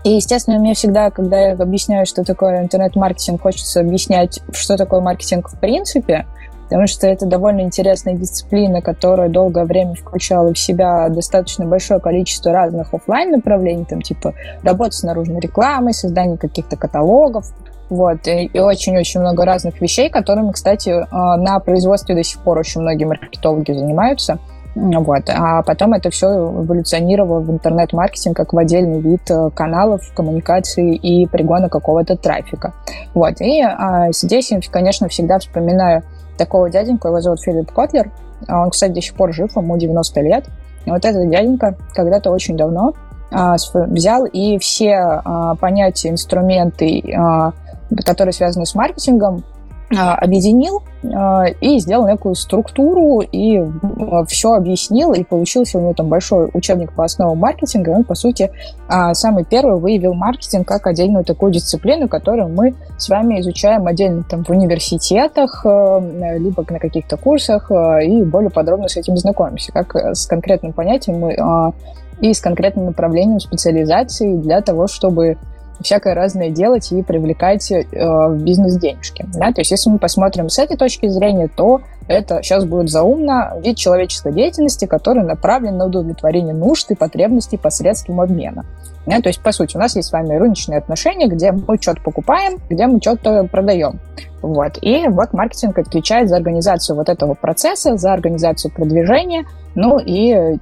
и, 0.05 0.11
естественно, 0.11 0.61
мне 0.61 0.75
всегда, 0.75 1.11
когда 1.11 1.41
я 1.41 1.53
объясняю, 1.55 2.07
что 2.07 2.23
такое 2.23 2.63
интернет-маркетинг, 2.63 3.43
хочется 3.43 3.81
объяснять, 3.81 4.41
что 4.53 4.77
такое 4.77 5.01
маркетинг 5.01 5.49
в 5.49 5.59
принципе, 5.59 6.27
потому 6.69 6.87
что 6.87 7.07
это 7.07 7.27
довольно 7.27 7.61
интересная 7.61 8.15
дисциплина, 8.15 8.83
которая 8.83 9.29
долгое 9.29 9.65
время 9.65 9.95
включала 9.95 10.53
в 10.53 10.59
себя 10.59 11.09
достаточно 11.09 11.65
большое 11.65 12.01
количество 12.01 12.53
разных 12.53 12.93
офлайн 12.93 13.31
направлений, 13.31 13.85
там 13.85 14.03
типа 14.03 14.35
работа 14.63 14.93
с 14.93 15.03
наружной 15.03 15.41
рекламой, 15.41 15.95
создание 15.95 16.37
каких-то 16.37 16.77
каталогов, 16.77 17.47
вот, 17.89 18.27
и 18.27 18.59
очень-очень 18.59 19.21
много 19.21 19.45
разных 19.45 19.81
вещей, 19.81 20.11
которыми, 20.11 20.51
кстати, 20.51 20.91
а, 20.91 21.37
на 21.37 21.61
производстве 21.61 22.17
до 22.17 22.25
сих 22.25 22.41
пор 22.41 22.59
очень 22.59 22.81
многие 22.81 23.05
маркетологи 23.05 23.73
занимаются. 23.73 24.39
Вот. 24.77 25.23
А 25.31 25.63
потом 25.63 25.95
это 25.95 26.11
все 26.11 26.27
эволюционировало 26.27 27.41
в 27.41 27.51
интернет-маркетинг 27.51 28.37
как 28.37 28.53
в 28.53 28.59
отдельный 28.59 29.01
вид 29.01 29.23
э, 29.31 29.49
каналов 29.55 30.03
коммуникации 30.15 30.95
и 30.95 31.27
пригона 31.27 31.71
какого-то 31.71 32.17
трафика. 32.17 32.75
Вот. 33.15 33.41
И 33.41 33.63
а, 33.63 34.13
здесь 34.13 34.51
я, 34.51 34.61
конечно, 34.71 35.09
всегда 35.09 35.39
вспоминаю 35.39 36.03
такого 36.37 36.71
дяденьку, 36.71 37.09
его 37.09 37.21
зовут 37.21 37.41
Филипп 37.41 37.73
Котлер. 37.73 38.11
Он, 38.49 38.71
кстати, 38.71 38.93
до 38.93 39.01
сих 39.01 39.15
пор 39.15 39.33
жив, 39.33 39.57
ему 39.57 39.77
90 39.77 40.21
лет. 40.21 40.45
И 40.85 40.91
вот 40.91 41.05
этот 41.05 41.29
дяденька 41.29 41.77
когда-то 41.95 42.31
очень 42.31 42.57
давно 42.57 42.93
а, 43.31 43.57
взял 43.75 44.25
и 44.25 44.59
все 44.59 44.95
а, 44.95 45.55
понятия, 45.57 46.11
инструменты, 46.11 47.03
а, 47.17 47.53
которые 48.05 48.33
связаны 48.33 48.67
с 48.67 48.75
маркетингом, 48.75 49.37
а, 49.39 49.56
объединил 49.91 50.83
а, 51.15 51.45
и 51.61 51.79
сделал 51.79 52.09
некую 52.09 52.35
структуру 52.35 53.21
и 53.21 53.59
а, 53.59 54.25
все 54.25 54.55
объяснил, 54.55 55.13
и 55.13 55.23
получился 55.23 55.79
у 55.79 55.81
него 55.81 55.95
там 55.95 56.09
большой 56.09 56.51
учебник 56.55 56.93
по 56.93 57.05
основам 57.05 57.39
маркетинга, 57.39 57.93
и 57.93 57.95
он, 57.95 58.05
по 58.05 58.15
сути, 58.15 58.51
самый 59.13 59.45
первый 59.45 59.79
выявил 59.79 60.15
маркетинг 60.15 60.67
как 60.67 60.87
отдельную 60.87 61.25
такую 61.25 61.53
дисциплину, 61.53 62.09
которую 62.09 62.49
мы 62.49 62.75
с 62.99 63.09
вами 63.09 63.41
изучаем 63.41 63.87
отдельно 63.87 64.25
там 64.29 64.45
в 64.45 64.51
университетах, 64.51 65.65
либо 65.65 66.65
на 66.69 66.79
каких-то 66.79 67.17
курсах, 67.17 67.71
и 67.71 68.23
более 68.23 68.51
подробно 68.51 68.89
с 68.89 68.97
этим 68.97 69.17
знакомимся, 69.17 69.73
как 69.73 69.95
с 69.95 70.27
конкретным 70.27 70.73
понятием 70.73 71.19
мы 71.19 71.73
и 72.21 72.33
с 72.33 72.41
конкретным 72.41 72.87
направлением 72.87 73.41
специализации 73.41 74.37
для 74.37 74.61
того, 74.63 74.87
чтобы 74.87 75.37
всякое 75.81 76.15
разное 76.15 76.51
делать 76.51 76.91
и 76.93 77.03
привлекать 77.03 77.71
э, 77.71 77.85
в 77.93 78.43
бизнес 78.43 78.77
денежки. 78.79 79.27
Да? 79.35 79.53
То 79.53 79.61
есть 79.61 79.71
если 79.71 79.91
мы 79.91 79.99
посмотрим 79.99 80.49
с 80.49 80.59
этой 80.59 80.77
точки 80.77 81.09
зрения, 81.09 81.49
то 81.55 81.81
это 82.09 82.43
сейчас 82.43 82.65
будет 82.65 82.89
заумно 82.89 83.55
вид 83.63 83.77
человеческой 83.77 84.33
деятельности, 84.33 84.87
который 84.87 85.23
направлен 85.23 85.77
на 85.77 85.87
удовлетворение 85.87 86.55
нужд 86.55 86.91
и 86.91 86.95
потребностей 86.95 87.57
посредством 87.57 88.21
обмена. 88.21 88.65
Да? 89.07 89.21
То 89.21 89.29
есть, 89.29 89.41
по 89.41 89.53
сути, 89.53 89.77
у 89.77 89.81
нас 89.81 89.97
есть 89.97 90.09
с 90.09 90.13
вами 90.13 90.35
рыночные 90.35 90.79
отношения, 90.79 91.29
где 91.29 91.53
мы 91.53 91.79
что-то 91.81 92.03
покупаем, 92.03 92.59
где 92.69 92.87
мы 92.87 93.01
что-то 93.01 93.45
продаем. 93.45 94.01
Вот. 94.43 94.79
И 94.81 95.07
вот 95.09 95.33
маркетинг 95.33 95.79
отвечает 95.79 96.29
за 96.29 96.37
организацию 96.37 96.97
вот 96.97 97.09
этого 97.09 97.35
процесса, 97.35 97.97
за 97.97 98.13
организацию 98.13 98.73
продвижения, 98.73 99.45
ну 99.75 99.99
и 99.99 100.59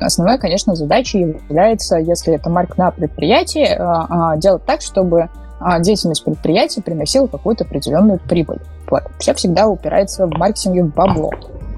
основной, 0.00 0.38
конечно, 0.38 0.74
задачей 0.74 1.20
является, 1.48 1.96
если 1.96 2.34
это 2.34 2.50
марк 2.50 2.76
на 2.76 2.90
предприятии, 2.90 3.66
а, 3.66 4.32
а, 4.32 4.36
делать 4.36 4.64
так, 4.64 4.82
чтобы 4.82 5.28
а, 5.58 5.80
деятельность 5.80 6.24
предприятия 6.24 6.82
приносила 6.82 7.26
какую-то 7.26 7.64
определенную 7.64 8.18
прибыль. 8.18 8.60
Вот. 8.90 9.02
Все 9.18 9.34
всегда 9.34 9.68
упирается 9.68 10.26
в 10.26 10.30
маркетинге 10.30 10.84
в 10.84 10.94
бабло. 10.94 11.30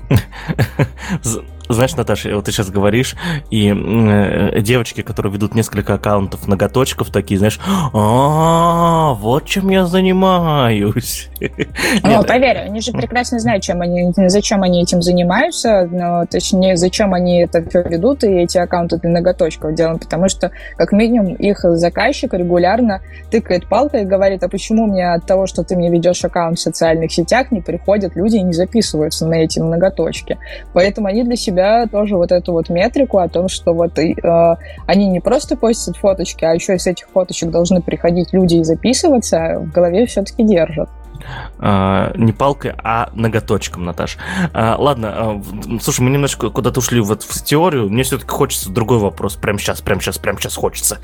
Знаешь, 1.68 1.94
Наташа, 1.96 2.34
вот 2.34 2.46
ты 2.46 2.52
сейчас 2.52 2.70
говоришь, 2.70 3.14
и 3.50 3.68
э, 3.70 4.60
девочки, 4.60 5.02
которые 5.02 5.32
ведут 5.32 5.54
несколько 5.54 5.94
аккаунтов 5.94 6.48
ноготочков, 6.48 7.10
такие, 7.10 7.38
знаешь, 7.38 7.60
а, 7.92 9.12
вот 9.14 9.44
чем 9.44 9.68
я 9.68 9.86
занимаюсь. 9.86 11.28
Ну, 12.02 12.22
поверь, 12.22 12.58
они 12.58 12.80
же 12.80 12.92
прекрасно 12.92 13.38
знают, 13.38 13.62
чем 13.62 13.80
они, 13.80 14.12
зачем 14.28 14.62
они 14.62 14.82
этим 14.82 15.02
занимаются, 15.02 15.88
но, 15.90 16.24
точнее, 16.26 16.76
зачем 16.76 17.14
они 17.14 17.42
это 17.42 17.68
все 17.68 17.82
ведут, 17.82 18.24
и 18.24 18.28
эти 18.28 18.58
аккаунты 18.58 18.98
для 18.98 19.10
ноготочков 19.10 19.74
делают, 19.74 20.02
потому 20.02 20.28
что, 20.28 20.50
как 20.76 20.92
минимум, 20.92 21.34
их 21.34 21.60
заказчик 21.62 22.34
регулярно 22.34 23.00
тыкает 23.30 23.68
палкой 23.68 24.02
и 24.02 24.04
говорит, 24.04 24.42
а 24.42 24.48
почему 24.48 24.86
мне 24.86 25.12
от 25.12 25.26
того, 25.26 25.46
что 25.46 25.64
ты 25.64 25.76
мне 25.76 25.90
ведешь 25.90 26.24
аккаунт 26.24 26.58
в 26.58 26.62
социальных 26.62 27.12
сетях, 27.12 27.50
не 27.50 27.60
приходят 27.60 28.16
люди 28.16 28.36
и 28.36 28.42
не 28.42 28.52
записываются 28.52 29.26
на 29.26 29.34
эти 29.34 29.58
ноготочки. 29.58 30.38
Поэтому 30.72 31.08
они 31.08 31.24
для 31.24 31.36
себя 31.36 31.57
себя 31.58 31.86
тоже 31.86 32.16
вот 32.16 32.32
эту 32.32 32.52
вот 32.52 32.68
метрику 32.68 33.18
о 33.18 33.28
том, 33.28 33.48
что 33.48 33.74
вот 33.74 33.98
э, 33.98 34.14
они 34.86 35.06
не 35.08 35.20
просто 35.20 35.56
постят 35.56 35.96
фоточки, 35.96 36.44
а 36.44 36.52
еще 36.54 36.76
из 36.76 36.86
этих 36.86 37.08
фоточек 37.08 37.50
должны 37.50 37.82
приходить 37.82 38.32
люди 38.32 38.56
и 38.56 38.64
записываться, 38.64 39.58
в 39.60 39.72
голове 39.72 40.06
все-таки 40.06 40.42
держат. 40.44 40.88
Uh, 41.58 42.16
не 42.16 42.32
палкой, 42.32 42.74
а 42.84 43.10
ноготочком, 43.12 43.84
Наташ. 43.84 44.18
Uh, 44.52 44.76
ладно, 44.78 45.42
uh, 45.42 45.80
слушай, 45.82 46.00
мы 46.02 46.10
немножко 46.10 46.48
куда-то 46.48 46.78
ушли 46.78 47.00
вот 47.00 47.24
в 47.24 47.44
теорию. 47.44 47.90
Мне 47.90 48.04
все-таки 48.04 48.30
хочется 48.30 48.70
другой 48.70 48.98
вопрос. 48.98 49.34
Прямо 49.34 49.58
сейчас, 49.58 49.80
прямо 49.80 50.00
сейчас, 50.00 50.16
прямо 50.18 50.38
сейчас 50.38 50.54
хочется. 50.54 50.98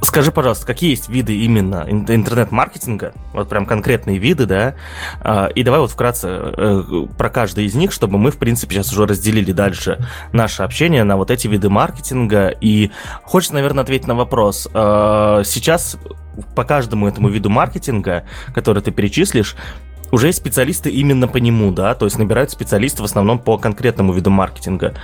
Скажи, 0.00 0.32
пожалуйста, 0.32 0.66
какие 0.66 0.90
есть 0.90 1.08
виды 1.08 1.36
именно 1.36 1.86
интернет-маркетинга? 1.88 3.12
Вот 3.32 3.48
прям 3.48 3.66
конкретные 3.66 4.18
виды, 4.18 4.46
да? 4.46 4.74
А, 5.20 5.46
и 5.46 5.62
давай 5.62 5.80
вот 5.80 5.90
вкратце 5.90 6.28
э, 6.28 6.82
про 7.16 7.30
каждый 7.30 7.66
из 7.66 7.74
них, 7.74 7.92
чтобы 7.92 8.18
мы, 8.18 8.30
в 8.30 8.38
принципе, 8.38 8.74
сейчас 8.74 8.92
уже 8.92 9.06
разделили 9.06 9.52
дальше 9.52 10.04
наше 10.32 10.62
общение 10.62 11.04
на 11.04 11.16
вот 11.16 11.30
эти 11.30 11.46
виды 11.46 11.68
маркетинга. 11.68 12.48
И 12.48 12.90
хочется, 13.22 13.54
наверное, 13.54 13.84
ответить 13.84 14.06
на 14.06 14.14
вопрос. 14.14 14.68
А, 14.72 15.42
сейчас 15.44 15.98
по 16.56 16.64
каждому 16.64 17.06
этому 17.06 17.28
виду 17.28 17.50
маркетинга, 17.50 18.24
который 18.54 18.82
ты 18.82 18.90
перечислишь, 18.90 19.56
уже 20.10 20.28
есть 20.28 20.38
специалисты 20.38 20.90
именно 20.90 21.26
по 21.26 21.38
нему, 21.38 21.72
да, 21.72 21.94
то 21.94 22.04
есть 22.04 22.18
набирают 22.18 22.50
специалисты 22.50 23.02
в 23.02 23.06
основном 23.06 23.38
по 23.38 23.56
конкретному 23.56 24.12
виду 24.12 24.30
маркетинга. 24.30 24.94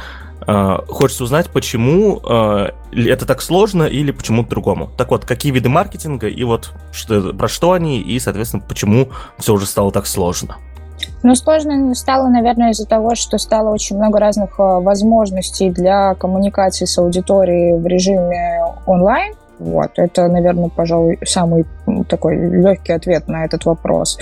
Uh, 0.49 0.83
хочется 0.87 1.25
узнать, 1.25 1.51
почему 1.51 2.21
uh, 2.21 2.73
это 2.91 3.27
так 3.27 3.43
сложно 3.43 3.83
или 3.83 4.13
почему 4.13 4.45
другому. 4.45 4.89
Так 4.97 5.11
вот, 5.11 5.27
какие 5.27 5.53
виды 5.53 5.69
маркетинга 5.69 6.27
и 6.27 6.43
вот 6.43 6.73
что, 6.91 7.35
про 7.35 7.49
что 7.49 7.73
они 7.73 8.01
и, 8.01 8.19
соответственно, 8.19 8.63
почему 8.67 9.09
все 9.37 9.53
уже 9.53 9.67
стало 9.67 9.93
так 9.93 10.07
сложно. 10.07 10.57
Ну, 11.23 11.35
сложно 11.35 11.95
стало, 11.95 12.29
наверное, 12.29 12.71
из-за 12.71 12.87
того, 12.87 13.15
что 13.15 13.37
стало 13.37 13.69
очень 13.69 13.97
много 13.99 14.19
разных 14.21 14.59
uh, 14.59 14.83
возможностей 14.83 15.69
для 15.69 16.15
коммуникации 16.15 16.87
с 16.87 16.97
аудиторией 16.97 17.79
в 17.79 17.87
режиме 17.87 18.63
онлайн. 18.87 19.35
Вот, 19.59 19.91
это, 19.97 20.29
наверное, 20.29 20.71
пожалуй, 20.71 21.19
самый 21.27 21.67
такой 22.09 22.37
легкий 22.37 22.93
ответ 22.93 23.29
на 23.29 23.45
этот 23.45 23.67
вопрос. 23.67 24.17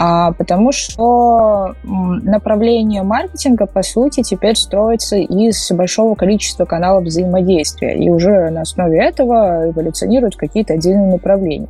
А, 0.00 0.30
потому 0.30 0.70
что 0.70 1.74
направление 1.82 3.02
маркетинга, 3.02 3.66
по 3.66 3.82
сути, 3.82 4.22
теперь 4.22 4.54
строится 4.54 5.16
из 5.16 5.72
большого 5.72 6.14
количества 6.14 6.66
каналов 6.66 7.02
взаимодействия, 7.02 7.98
и 7.98 8.08
уже 8.08 8.48
на 8.50 8.60
основе 8.60 9.02
этого 9.02 9.70
эволюционируют 9.70 10.36
какие-то 10.36 10.74
отдельные 10.74 11.14
направления. 11.14 11.66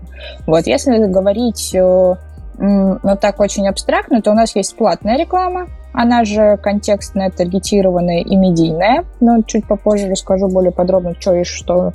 Вот, 0.47 0.67
если 0.67 0.99
говорить 1.07 1.75
ну, 1.75 2.99
так 3.19 3.41
очень 3.41 3.67
абстрактно, 3.67 4.21
то 4.21 4.33
у 4.33 4.35
нас 4.35 4.55
есть 4.55 4.77
платная 4.77 5.17
реклама, 5.17 5.69
она 5.95 6.25
же 6.25 6.59
контекстная, 6.63 7.31
таргетированная 7.31 8.21
и 8.21 8.37
медийная, 8.37 9.07
но 9.21 9.41
чуть 9.41 9.67
попозже 9.67 10.11
расскажу 10.11 10.49
более 10.49 10.73
подробно, 10.73 11.15
что 11.19 11.35
и 11.35 11.45
что. 11.45 11.95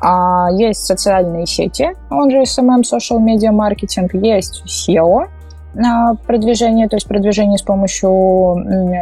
А 0.00 0.48
есть 0.52 0.84
социальные 0.84 1.46
сети, 1.46 1.90
он 2.08 2.30
же 2.30 2.42
SMM, 2.42 2.82
Social 2.82 3.18
Media 3.18 3.50
Marketing, 3.50 4.08
есть 4.12 4.62
SEO, 4.64 5.26
продвижение, 6.26 6.88
то 6.88 6.96
есть 6.96 7.08
продвижение 7.08 7.58
с 7.58 7.62
помощью 7.62 8.52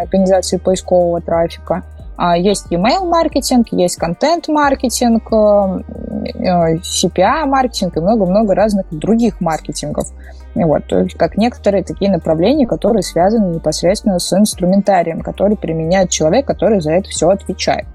организации 0.03 0.59
поискового 0.59 1.21
трафика. 1.21 1.83
А, 2.17 2.37
есть 2.37 2.67
email 2.71 3.07
маркетинг, 3.07 3.69
есть 3.71 3.97
контент-маркетинг, 3.97 5.23
э, 5.33 6.77
CPA-маркетинг 6.83 7.97
и 7.97 8.01
много-много 8.01 8.55
разных 8.55 8.87
других 8.91 9.41
маркетингов. 9.41 10.09
Вот, 10.55 10.87
то 10.87 10.99
есть 10.99 11.17
как 11.17 11.39
некоторые 11.39 11.83
такие 11.83 12.11
направления, 12.11 12.67
которые 12.67 13.03
связаны 13.03 13.55
непосредственно 13.55 14.19
с 14.19 14.31
инструментарием, 14.33 15.23
который 15.23 15.57
применяет 15.57 16.11
человек, 16.11 16.47
который 16.47 16.83
за 16.83 16.93
это 16.93 17.09
все 17.09 17.31
отвечает. 17.31 17.87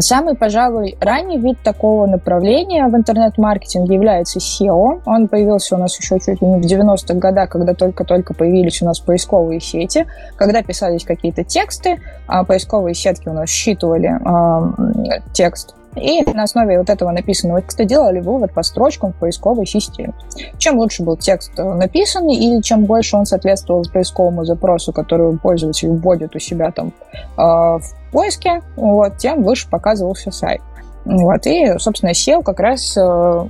Самый, 0.00 0.36
пожалуй, 0.36 0.96
ранний 1.00 1.38
вид 1.38 1.58
такого 1.62 2.06
направления 2.06 2.86
в 2.86 2.96
интернет-маркетинге 2.96 3.94
является 3.94 4.38
SEO. 4.38 5.00
Он 5.04 5.28
появился 5.28 5.76
у 5.76 5.78
нас 5.78 5.98
еще 5.98 6.18
чуть 6.18 6.40
ли 6.40 6.46
не 6.46 6.60
в 6.60 6.64
90-х 6.64 7.14
годах, 7.14 7.50
когда 7.50 7.74
только-только 7.74 8.34
появились 8.34 8.82
у 8.82 8.86
нас 8.86 9.00
поисковые 9.00 9.60
сети, 9.60 10.06
когда 10.36 10.62
писались 10.62 11.04
какие-то 11.04 11.44
тексты, 11.44 12.00
а 12.26 12.44
поисковые 12.44 12.94
сетки 12.94 13.28
у 13.28 13.32
нас 13.32 13.48
считывали 13.48 14.10
э, 14.10 15.20
текст 15.32 15.74
И 15.96 16.22
на 16.32 16.44
основе 16.44 16.78
вот 16.78 16.88
этого 16.88 17.10
написанного 17.10 17.62
текста 17.62 17.84
делали 17.84 18.20
вывод 18.20 18.52
по 18.52 18.62
строчкам 18.62 19.12
в 19.12 19.16
поисковой 19.16 19.66
системе. 19.66 20.14
Чем 20.58 20.78
лучше 20.78 21.02
был 21.02 21.16
текст 21.16 21.52
написан, 21.58 22.28
и 22.28 22.62
чем 22.62 22.84
больше 22.84 23.16
он 23.16 23.26
соответствовал 23.26 23.84
поисковому 23.92 24.44
запросу, 24.44 24.92
который 24.92 25.36
пользователь 25.38 25.88
вводит 25.88 26.36
у 26.36 26.38
себя 26.38 26.70
там 26.70 26.92
э, 27.12 27.42
в 27.42 27.82
поиске, 28.12 28.62
вот, 28.76 29.18
тем 29.18 29.42
выше 29.42 29.68
показывался 29.68 30.30
сайт. 30.30 30.60
Вот, 31.04 31.46
и, 31.46 31.78
собственно, 31.78 32.10
SEO 32.10 32.42
как 32.42 32.60
раз 32.60 32.96
э, 32.96 33.46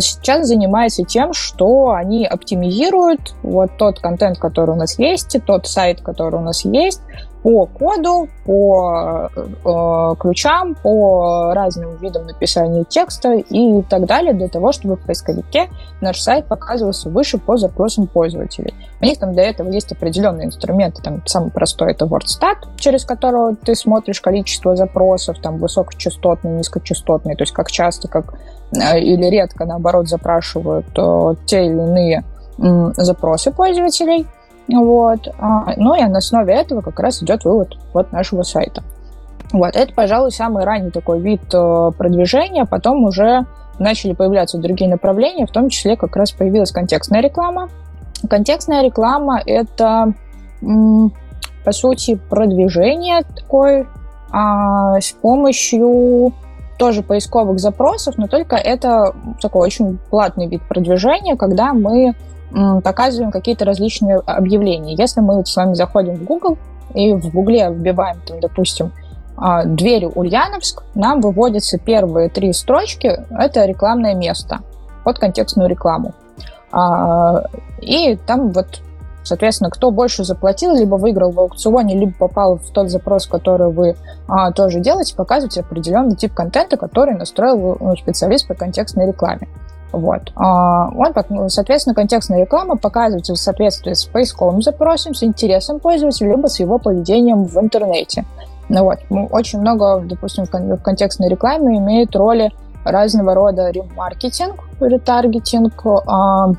сейчас 0.00 0.46
занимается 0.46 1.04
тем, 1.04 1.32
что 1.32 1.92
они 1.92 2.26
оптимизируют 2.26 3.34
вот 3.42 3.70
тот 3.78 4.00
контент, 4.00 4.38
который 4.38 4.72
у 4.72 4.76
нас 4.76 4.98
есть, 4.98 5.36
тот 5.46 5.66
сайт, 5.66 6.00
который 6.00 6.36
у 6.36 6.42
нас 6.42 6.64
есть, 6.64 7.00
по 7.42 7.66
коду, 7.66 8.28
по 8.44 9.30
э, 9.34 10.14
ключам, 10.20 10.74
по 10.74 11.52
разным 11.54 11.96
видам 11.96 12.26
написания 12.26 12.84
текста 12.84 13.32
и 13.32 13.82
так 13.82 14.06
далее, 14.06 14.34
для 14.34 14.48
того, 14.48 14.72
чтобы 14.72 14.96
в 14.96 15.00
поисковике 15.00 15.68
наш 16.00 16.20
сайт 16.20 16.46
показывался 16.46 17.08
выше 17.08 17.38
по 17.38 17.56
запросам 17.56 18.06
пользователей. 18.06 18.74
У 19.00 19.04
них 19.04 19.18
там 19.18 19.32
для 19.32 19.48
этого 19.48 19.70
есть 19.70 19.90
определенные 19.92 20.46
инструменты. 20.46 21.02
Там 21.02 21.22
самый 21.26 21.50
простой 21.50 21.92
это 21.92 22.04
WordStat, 22.04 22.76
через 22.76 23.04
которого 23.04 23.56
ты 23.56 23.74
смотришь 23.74 24.20
количество 24.20 24.76
запросов, 24.76 25.38
там 25.40 25.58
высокочастотные, 25.58 26.58
низкочастотные, 26.58 27.36
то 27.36 27.42
есть 27.42 27.52
как 27.52 27.70
часто, 27.70 28.08
как 28.08 28.34
э, 28.72 29.00
или 29.00 29.26
редко, 29.26 29.64
наоборот, 29.64 30.08
запрашивают 30.08 30.86
э, 30.96 31.34
те 31.46 31.64
или 31.64 31.72
иные 31.72 32.24
э, 32.58 32.92
запросы 32.96 33.50
пользователей– 33.50 34.26
вот. 34.72 35.28
А, 35.38 35.74
ну 35.76 35.94
и 35.94 36.04
на 36.04 36.18
основе 36.18 36.54
этого 36.54 36.80
как 36.80 36.98
раз 37.00 37.22
идет 37.22 37.44
вывод 37.44 37.76
вот 37.92 38.12
нашего 38.12 38.42
сайта. 38.42 38.82
Вот. 39.52 39.74
Это, 39.76 39.92
пожалуй, 39.94 40.30
самый 40.30 40.64
ранний 40.64 40.90
такой 40.90 41.20
вид 41.20 41.42
э, 41.52 41.90
продвижения. 41.96 42.66
Потом 42.66 43.04
уже 43.04 43.46
начали 43.78 44.12
появляться 44.12 44.58
другие 44.58 44.90
направления, 44.90 45.46
в 45.46 45.50
том 45.50 45.68
числе 45.68 45.96
как 45.96 46.14
раз 46.16 46.32
появилась 46.32 46.70
контекстная 46.70 47.20
реклама. 47.20 47.68
Контекстная 48.28 48.82
реклама— 48.82 49.40
это, 49.46 50.12
по 50.60 51.72
сути, 51.72 52.20
продвижение 52.28 53.22
такое 53.22 53.86
а, 54.30 55.00
с 55.00 55.12
помощью 55.12 56.34
тоже 56.78 57.02
поисковых 57.02 57.58
запросов, 57.58 58.16
но 58.18 58.26
только 58.26 58.56
это 58.56 59.14
такой 59.40 59.62
очень 59.62 59.98
платный 60.10 60.46
вид 60.46 60.62
продвижения, 60.68 61.36
когда 61.36 61.72
мы 61.72 62.14
показываем 62.52 63.30
какие-то 63.30 63.64
различные 63.64 64.16
объявления. 64.18 64.94
Если 64.94 65.20
мы 65.20 65.44
с 65.44 65.54
вами 65.56 65.74
заходим 65.74 66.16
в 66.16 66.24
Google 66.24 66.58
и 66.94 67.12
в 67.14 67.30
Гугле 67.32 67.70
вбиваем, 67.70 68.20
там, 68.26 68.40
допустим, 68.40 68.92
а, 69.36 69.64
двери 69.64 70.06
Ульяновск, 70.06 70.82
нам 70.94 71.20
выводятся 71.20 71.78
первые 71.78 72.28
три 72.28 72.52
строчки, 72.52 73.24
это 73.30 73.64
рекламное 73.64 74.14
место 74.14 74.60
под 75.04 75.18
контекстную 75.18 75.68
рекламу. 75.68 76.12
А, 76.72 77.44
и 77.80 78.16
там 78.16 78.50
вот, 78.50 78.82
соответственно, 79.22 79.70
кто 79.70 79.90
больше 79.90 80.24
заплатил, 80.24 80.74
либо 80.74 80.96
выиграл 80.96 81.30
в 81.30 81.40
аукционе, 81.40 81.98
либо 81.98 82.12
попал 82.12 82.58
в 82.58 82.70
тот 82.70 82.90
запрос, 82.90 83.26
который 83.26 83.72
вы 83.72 83.96
а, 84.28 84.52
тоже 84.52 84.80
делаете, 84.80 85.16
показываете 85.16 85.60
определенный 85.60 86.16
тип 86.16 86.34
контента, 86.34 86.76
который 86.76 87.14
настроил 87.14 87.78
ну, 87.80 87.96
специалист 87.96 88.46
по 88.46 88.54
контекстной 88.54 89.06
рекламе. 89.06 89.48
Вот. 89.92 90.32
А, 90.36 90.88
он, 90.88 91.12
ну, 91.30 91.48
соответственно, 91.48 91.94
контекстная 91.94 92.40
реклама 92.40 92.76
показывается 92.76 93.34
в 93.34 93.38
соответствии 93.38 93.92
с 93.92 94.04
поисковым 94.04 94.62
запросом, 94.62 95.14
с 95.14 95.22
интересом 95.22 95.80
пользователя, 95.80 96.30
либо 96.30 96.46
с 96.46 96.60
его 96.60 96.78
поведением 96.78 97.44
в 97.44 97.56
интернете. 97.58 98.24
Ну 98.68 98.84
вот. 98.84 98.98
Очень 99.32 99.60
много, 99.60 100.00
допустим, 100.04 100.44
в 100.44 100.82
контекстной 100.82 101.28
рекламе 101.28 101.78
имеет 101.78 102.14
роли 102.14 102.50
разного 102.84 103.34
рода 103.34 103.70
ремаркетинг, 103.70 104.54
ретаргетинг, 104.80 105.74
а, 106.06 106.52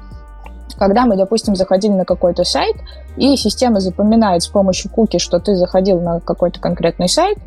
когда 0.78 1.06
мы, 1.06 1.16
допустим, 1.16 1.56
заходили 1.56 1.94
на 1.94 2.06
какой-то 2.06 2.44
сайт, 2.44 2.76
и 3.16 3.36
система 3.38 3.80
запоминает 3.80 4.44
с 4.44 4.48
помощью 4.48 4.92
куки, 4.92 5.20
что 5.20 5.40
ты 5.40 5.56
заходил 5.56 6.00
на 6.00 6.20
какой-то 6.20 6.60
конкретный 6.60 7.10
сайт, 7.10 7.38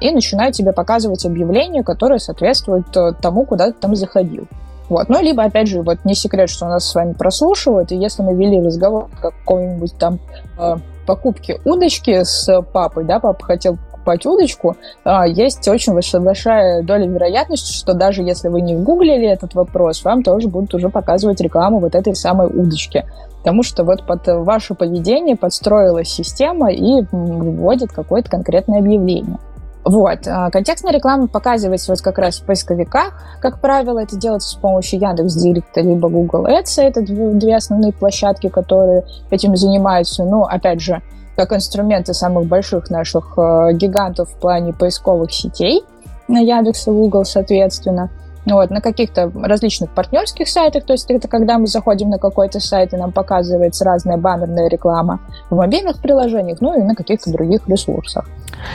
и 0.00 0.10
начинает 0.10 0.54
тебе 0.54 0.72
показывать 0.72 1.26
объявления, 1.26 1.82
которые 1.82 2.18
соответствуют 2.18 2.96
э, 2.96 3.12
тому, 3.20 3.44
куда 3.44 3.66
ты 3.66 3.74
там 3.74 3.94
заходил. 3.94 4.48
Вот. 4.88 5.08
Ну, 5.08 5.20
либо, 5.20 5.44
опять 5.44 5.68
же, 5.68 5.82
вот 5.82 6.04
не 6.04 6.14
секрет, 6.14 6.48
что 6.48 6.66
нас 6.66 6.88
с 6.88 6.94
вами 6.94 7.12
прослушивают, 7.12 7.92
и 7.92 7.96
если 7.96 8.22
мы 8.22 8.34
вели 8.34 8.60
разговор 8.64 9.08
о 9.18 9.30
какой-нибудь 9.30 9.94
там 9.98 10.18
э, 10.58 10.76
покупке 11.06 11.60
удочки 11.64 12.22
с 12.24 12.62
папой, 12.72 13.04
да, 13.04 13.20
папа 13.20 13.44
хотел 13.44 13.76
покупать 13.76 14.24
удочку, 14.24 14.76
э, 15.04 15.10
есть 15.28 15.68
очень 15.68 15.94
большая 16.20 16.82
доля 16.82 17.06
вероятности, 17.06 17.72
что 17.72 17.92
даже 17.92 18.22
если 18.22 18.48
вы 18.48 18.62
не 18.62 18.76
гуглили 18.76 19.28
этот 19.28 19.54
вопрос, 19.54 20.04
вам 20.04 20.22
тоже 20.22 20.48
будут 20.48 20.74
уже 20.74 20.88
показывать 20.88 21.40
рекламу 21.40 21.80
вот 21.80 21.94
этой 21.94 22.14
самой 22.14 22.46
удочки. 22.46 23.04
Потому 23.38 23.62
что 23.62 23.84
вот 23.84 24.04
под 24.06 24.26
ваше 24.26 24.74
поведение 24.74 25.36
подстроилась 25.36 26.08
система 26.08 26.72
и 26.72 27.04
вводит 27.12 27.92
какое-то 27.92 28.30
конкретное 28.30 28.80
объявление. 28.80 29.38
Вот. 29.88 30.26
А, 30.26 30.50
контекстная 30.50 30.92
реклама 30.92 31.28
показывается 31.28 31.92
вот 31.92 32.02
как 32.02 32.18
раз 32.18 32.40
в 32.40 32.44
поисковиках. 32.44 33.14
Как 33.40 33.62
правило, 33.62 33.98
это 34.00 34.16
делается 34.16 34.50
с 34.50 34.54
помощью 34.54 35.00
Яндекс.Директа 35.00 35.80
либо 35.80 36.10
Google 36.10 36.44
Ads. 36.46 36.82
Это 36.82 37.00
две 37.00 37.56
основные 37.56 37.94
площадки, 37.94 38.50
которые 38.50 39.04
этим 39.30 39.56
занимаются. 39.56 40.24
Ну, 40.24 40.42
опять 40.42 40.82
же, 40.82 41.00
как 41.36 41.54
инструменты 41.54 42.12
самых 42.12 42.46
больших 42.46 42.90
наших 42.90 43.38
э, 43.38 43.72
гигантов 43.72 44.28
в 44.28 44.38
плане 44.38 44.74
поисковых 44.74 45.32
сетей 45.32 45.82
на 46.28 46.38
Яндекс 46.38 46.86
и 46.86 46.90
Google, 46.90 47.24
соответственно. 47.24 48.10
Вот, 48.44 48.70
на 48.70 48.82
каких-то 48.82 49.30
различных 49.34 49.94
партнерских 49.94 50.48
сайтах, 50.48 50.84
то 50.84 50.92
есть 50.92 51.10
это 51.10 51.28
когда 51.28 51.58
мы 51.58 51.66
заходим 51.66 52.10
на 52.10 52.18
какой-то 52.18 52.60
сайт, 52.60 52.92
и 52.92 52.96
нам 52.96 53.12
показывается 53.12 53.84
разная 53.84 54.16
баннерная 54.16 54.68
реклама 54.68 55.20
в 55.50 55.56
мобильных 55.56 56.00
приложениях, 56.00 56.60
ну 56.60 56.78
и 56.78 56.82
на 56.82 56.94
каких-то 56.94 57.30
других 57.30 57.68
ресурсах. 57.68 58.26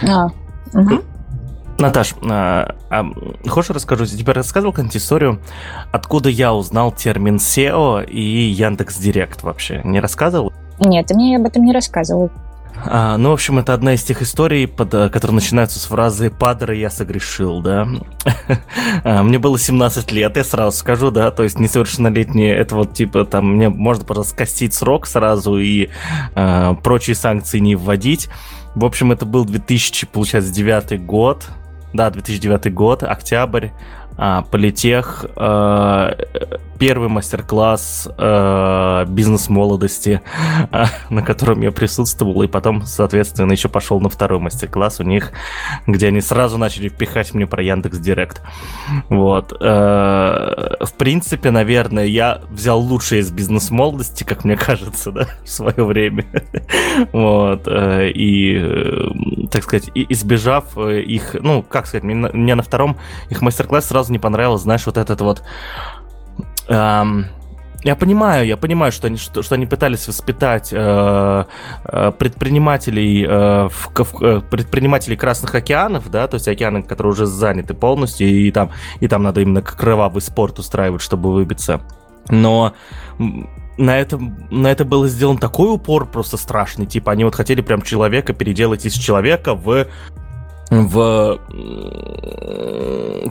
А, 0.08 0.28
Угу. 0.74 1.02
Наташ, 1.80 2.14
а, 2.30 2.76
а, 2.90 3.06
хочешь 3.48 3.72
расскажу? 3.72 4.04
Я 4.04 4.18
тебе 4.18 4.34
рассказывал 4.34 4.72
какую-нибудь 4.72 4.98
историю, 4.98 5.40
откуда 5.92 6.30
я 6.30 6.54
узнал 6.54 6.92
термин 6.92 7.38
SEO 7.38 8.06
и 8.06 8.22
Яндекс 8.22 8.98
Директ 8.98 9.44
вообще? 9.44 9.82
Не 9.84 10.00
рассказывал? 10.00 10.54
Нет, 10.80 11.08
ты 11.08 11.16
мне 11.16 11.38
об 11.38 11.46
этом 11.46 11.64
не 11.64 11.74
рассказывал. 11.74 12.30
А, 12.86 13.18
ну, 13.18 13.30
в 13.30 13.34
общем, 13.34 13.60
это 13.60 13.74
одна 13.74 13.94
из 13.94 14.04
тех 14.04 14.22
историй, 14.22 14.68
под, 14.68 14.94
э, 14.94 15.10
которые 15.10 15.36
начинаются 15.36 15.80
с 15.80 15.86
фразы 15.86 16.30
«Падре, 16.30 16.80
я 16.80 16.90
согрешил», 16.90 17.62
да. 17.62 17.88
А, 19.04 19.24
мне 19.24 19.40
было 19.40 19.58
17 19.58 20.12
лет, 20.12 20.38
я 20.38 20.44
сразу 20.44 20.78
скажу, 20.78 21.12
да, 21.12 21.32
то 21.32 21.44
есть 21.44 21.60
несовершеннолетние, 21.60 22.56
это 22.56 22.76
вот 22.76 22.94
типа 22.94 23.26
там, 23.26 23.56
мне 23.56 23.70
можно 23.70 24.06
просто 24.06 24.32
скостить 24.32 24.74
срок 24.74 25.08
сразу 25.08 25.58
и 25.58 25.90
э, 26.36 26.76
прочие 26.84 27.16
санкции 27.16 27.60
не 27.60 27.76
вводить. 27.76 28.30
В 28.76 28.86
общем, 28.86 29.12
это 29.12 29.26
был 29.26 29.46
2000, 29.46 30.08
получается, 30.08 30.52
9 30.52 31.06
год. 31.06 31.48
Да, 31.94 32.10
2009 32.10 32.74
год, 32.74 33.04
октябрь. 33.04 33.70
А, 34.18 34.44
политех, 34.44 35.26
а, 35.36 36.16
первый 36.84 37.08
мастер-класс 37.08 38.10
а, 38.18 39.06
бизнес-молодости, 39.06 40.22
а, 40.70 40.88
на 41.10 41.22
котором 41.22 41.62
я 41.62 41.72
присутствовал, 41.72 42.44
и 42.44 42.48
потом, 42.48 42.84
соответственно, 42.86 43.54
еще 43.54 43.70
пошел 43.70 44.02
на 44.02 44.10
второй 44.10 44.40
мастер-класс 44.40 45.00
у 45.00 45.04
них, 45.04 45.32
где 45.88 46.08
они 46.08 46.20
сразу 46.20 46.58
начали 46.58 46.90
впихать 46.90 47.34
мне 47.34 47.48
про 47.48 47.64
Яндекс 47.64 48.00
Директ. 48.00 48.42
Вот. 49.08 49.54
А, 49.62 50.76
в 50.82 50.94
принципе, 50.96 51.52
наверное, 51.52 52.06
я 52.06 52.42
взял 52.50 52.80
лучшее 52.80 53.22
из 53.22 53.32
бизнес-молодости, 53.32 54.26
как 54.26 54.44
мне 54.44 54.58
кажется, 54.58 55.14
да, 55.14 55.28
в 55.44 55.50
свое 55.50 55.86
время. 55.86 56.26
Вот. 57.12 57.64
А, 57.66 58.06
и, 58.08 59.48
так 59.50 59.64
сказать, 59.64 59.90
избежав 59.96 60.78
их, 60.78 61.36
ну, 61.40 61.64
как 61.64 61.88
сказать, 61.88 62.04
мне 62.04 62.56
на 62.56 62.62
втором 62.62 62.98
их 63.30 63.42
мастер-классе 63.42 63.88
сразу 63.88 64.04
сразу 64.04 64.12
не 64.12 64.20
понравилось, 64.20 64.64
знаешь, 64.64 64.86
вот 64.86 64.98
этот 64.98 65.22
вот... 65.22 65.44
Эм, 66.68 67.28
я 67.84 67.96
понимаю, 67.96 68.48
я 68.48 68.56
понимаю, 68.56 68.92
что 68.94 69.08
они, 69.08 69.18
что, 69.18 69.44
что 69.44 69.56
они 69.56 69.66
пытались 69.66 70.08
воспитать 70.08 70.70
э, 70.72 71.44
э, 71.84 72.12
предпринимателей, 72.18 73.26
э, 73.28 73.68
в, 73.70 73.90
в, 73.94 74.24
э, 74.24 74.42
предпринимателей 74.42 75.18
Красных 75.18 75.54
океанов, 75.54 76.10
да, 76.10 76.28
то 76.28 76.36
есть 76.36 76.48
океаны, 76.48 76.84
которые 76.84 77.12
уже 77.12 77.26
заняты 77.26 77.74
полностью, 77.74 78.28
и 78.30 78.52
там, 78.52 78.72
и 79.02 79.08
там 79.10 79.24
надо 79.24 79.42
именно 79.42 79.62
кровавый 79.62 80.22
спорт 80.22 80.60
устраивать, 80.60 81.02
чтобы 81.02 81.34
выбиться. 81.34 81.82
Но 82.30 82.74
на 83.78 84.00
это, 84.00 84.18
на 84.18 84.68
это 84.68 84.86
было 84.86 85.10
сделан 85.10 85.38
такой 85.38 85.74
упор 85.74 86.06
просто 86.06 86.38
страшный, 86.38 86.86
типа 86.86 87.12
они 87.12 87.26
вот 87.26 87.36
хотели 87.36 87.62
прям 87.62 87.82
человека 87.82 88.32
переделать 88.34 88.86
из 88.86 88.94
человека 88.94 89.56
в 89.56 89.88
в, 90.82 91.40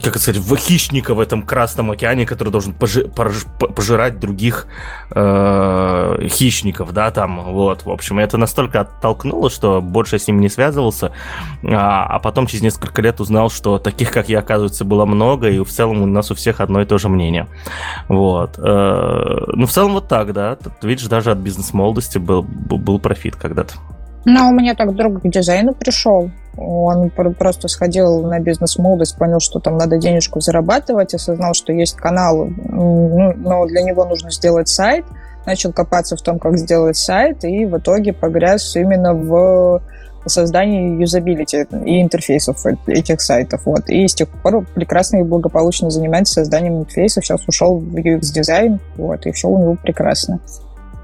как 0.01 0.17
сказать, 0.17 0.41
в 0.41 0.55
хищника 0.55 1.13
в 1.13 1.19
этом 1.19 1.43
Красном 1.43 1.91
океане, 1.91 2.25
который 2.25 2.49
должен 2.49 2.73
пожи, 2.73 3.07
пож, 3.07 3.45
пожирать 3.59 4.19
других 4.19 4.67
э, 5.11 6.27
хищников, 6.27 6.93
да, 6.93 7.11
там, 7.11 7.43
вот, 7.53 7.85
в 7.85 7.91
общем, 7.91 8.19
это 8.19 8.37
настолько 8.37 8.81
оттолкнуло, 8.81 9.49
что 9.49 9.81
больше 9.81 10.17
с 10.17 10.27
ним 10.27 10.39
не 10.39 10.49
связывался, 10.49 11.11
а, 11.63 12.05
а 12.05 12.19
потом 12.19 12.47
через 12.47 12.63
несколько 12.63 13.01
лет 13.01 13.19
узнал, 13.19 13.49
что 13.49 13.77
таких, 13.77 14.11
как 14.11 14.29
я, 14.29 14.39
оказывается, 14.39 14.85
было 14.85 15.05
много, 15.05 15.49
и 15.49 15.59
в 15.59 15.69
целом 15.69 16.01
у 16.01 16.05
нас 16.05 16.31
у 16.31 16.35
всех 16.35 16.61
одно 16.61 16.81
и 16.81 16.85
то 16.85 16.97
же 16.97 17.09
мнение, 17.09 17.47
вот. 18.07 18.57
Э, 18.57 19.43
ну, 19.47 19.65
в 19.65 19.71
целом 19.71 19.93
вот 19.93 20.07
так, 20.07 20.33
да, 20.33 20.55
Тут, 20.63 20.73
видишь, 20.83 21.07
даже 21.07 21.31
от 21.31 21.39
бизнес-молодости 21.39 22.17
был, 22.17 22.43
был 22.43 22.99
профит 22.99 23.35
когда-то. 23.35 23.75
Ну, 24.25 24.49
у 24.49 24.53
меня 24.53 24.73
так 24.75 24.95
друг 24.95 25.21
к 25.21 25.29
дизайну 25.29 25.73
пришел. 25.73 26.31
Он 26.55 27.09
просто 27.09 27.67
сходил 27.67 28.21
на 28.21 28.39
бизнес-молодость, 28.39 29.17
понял, 29.17 29.39
что 29.39 29.59
там 29.59 29.77
надо 29.77 29.97
денежку 29.97 30.39
зарабатывать, 30.39 31.13
осознал, 31.13 31.53
что 31.53 31.73
есть 31.73 31.95
канал, 31.95 32.45
ну, 32.45 33.33
но 33.35 33.65
для 33.65 33.81
него 33.81 34.05
нужно 34.05 34.29
сделать 34.29 34.67
сайт, 34.67 35.03
начал 35.45 35.73
копаться 35.73 36.15
в 36.15 36.21
том, 36.21 36.37
как 36.37 36.57
сделать 36.57 36.95
сайт, 36.95 37.43
и 37.43 37.65
в 37.65 37.77
итоге 37.77 38.13
погряз 38.13 38.75
именно 38.75 39.13
в 39.13 39.81
создании 40.25 41.01
юзабилити 41.01 41.65
и 41.85 42.01
интерфейсов 42.01 42.65
этих 42.87 43.19
сайтов. 43.19 43.65
Вот. 43.65 43.89
И 43.89 44.07
с 44.07 44.13
тех 44.13 44.29
пор 44.29 44.65
прекрасно 44.73 45.17
и 45.17 45.23
благополучно 45.23 45.89
занимается 45.89 46.35
созданием 46.35 46.79
интерфейсов. 46.79 47.25
Сейчас 47.25 47.45
ушел 47.47 47.79
в 47.79 47.95
UX-дизайн, 47.95 48.79
вот, 48.95 49.25
и 49.25 49.31
все 49.31 49.49
у 49.49 49.57
него 49.57 49.75
прекрасно. 49.81 50.39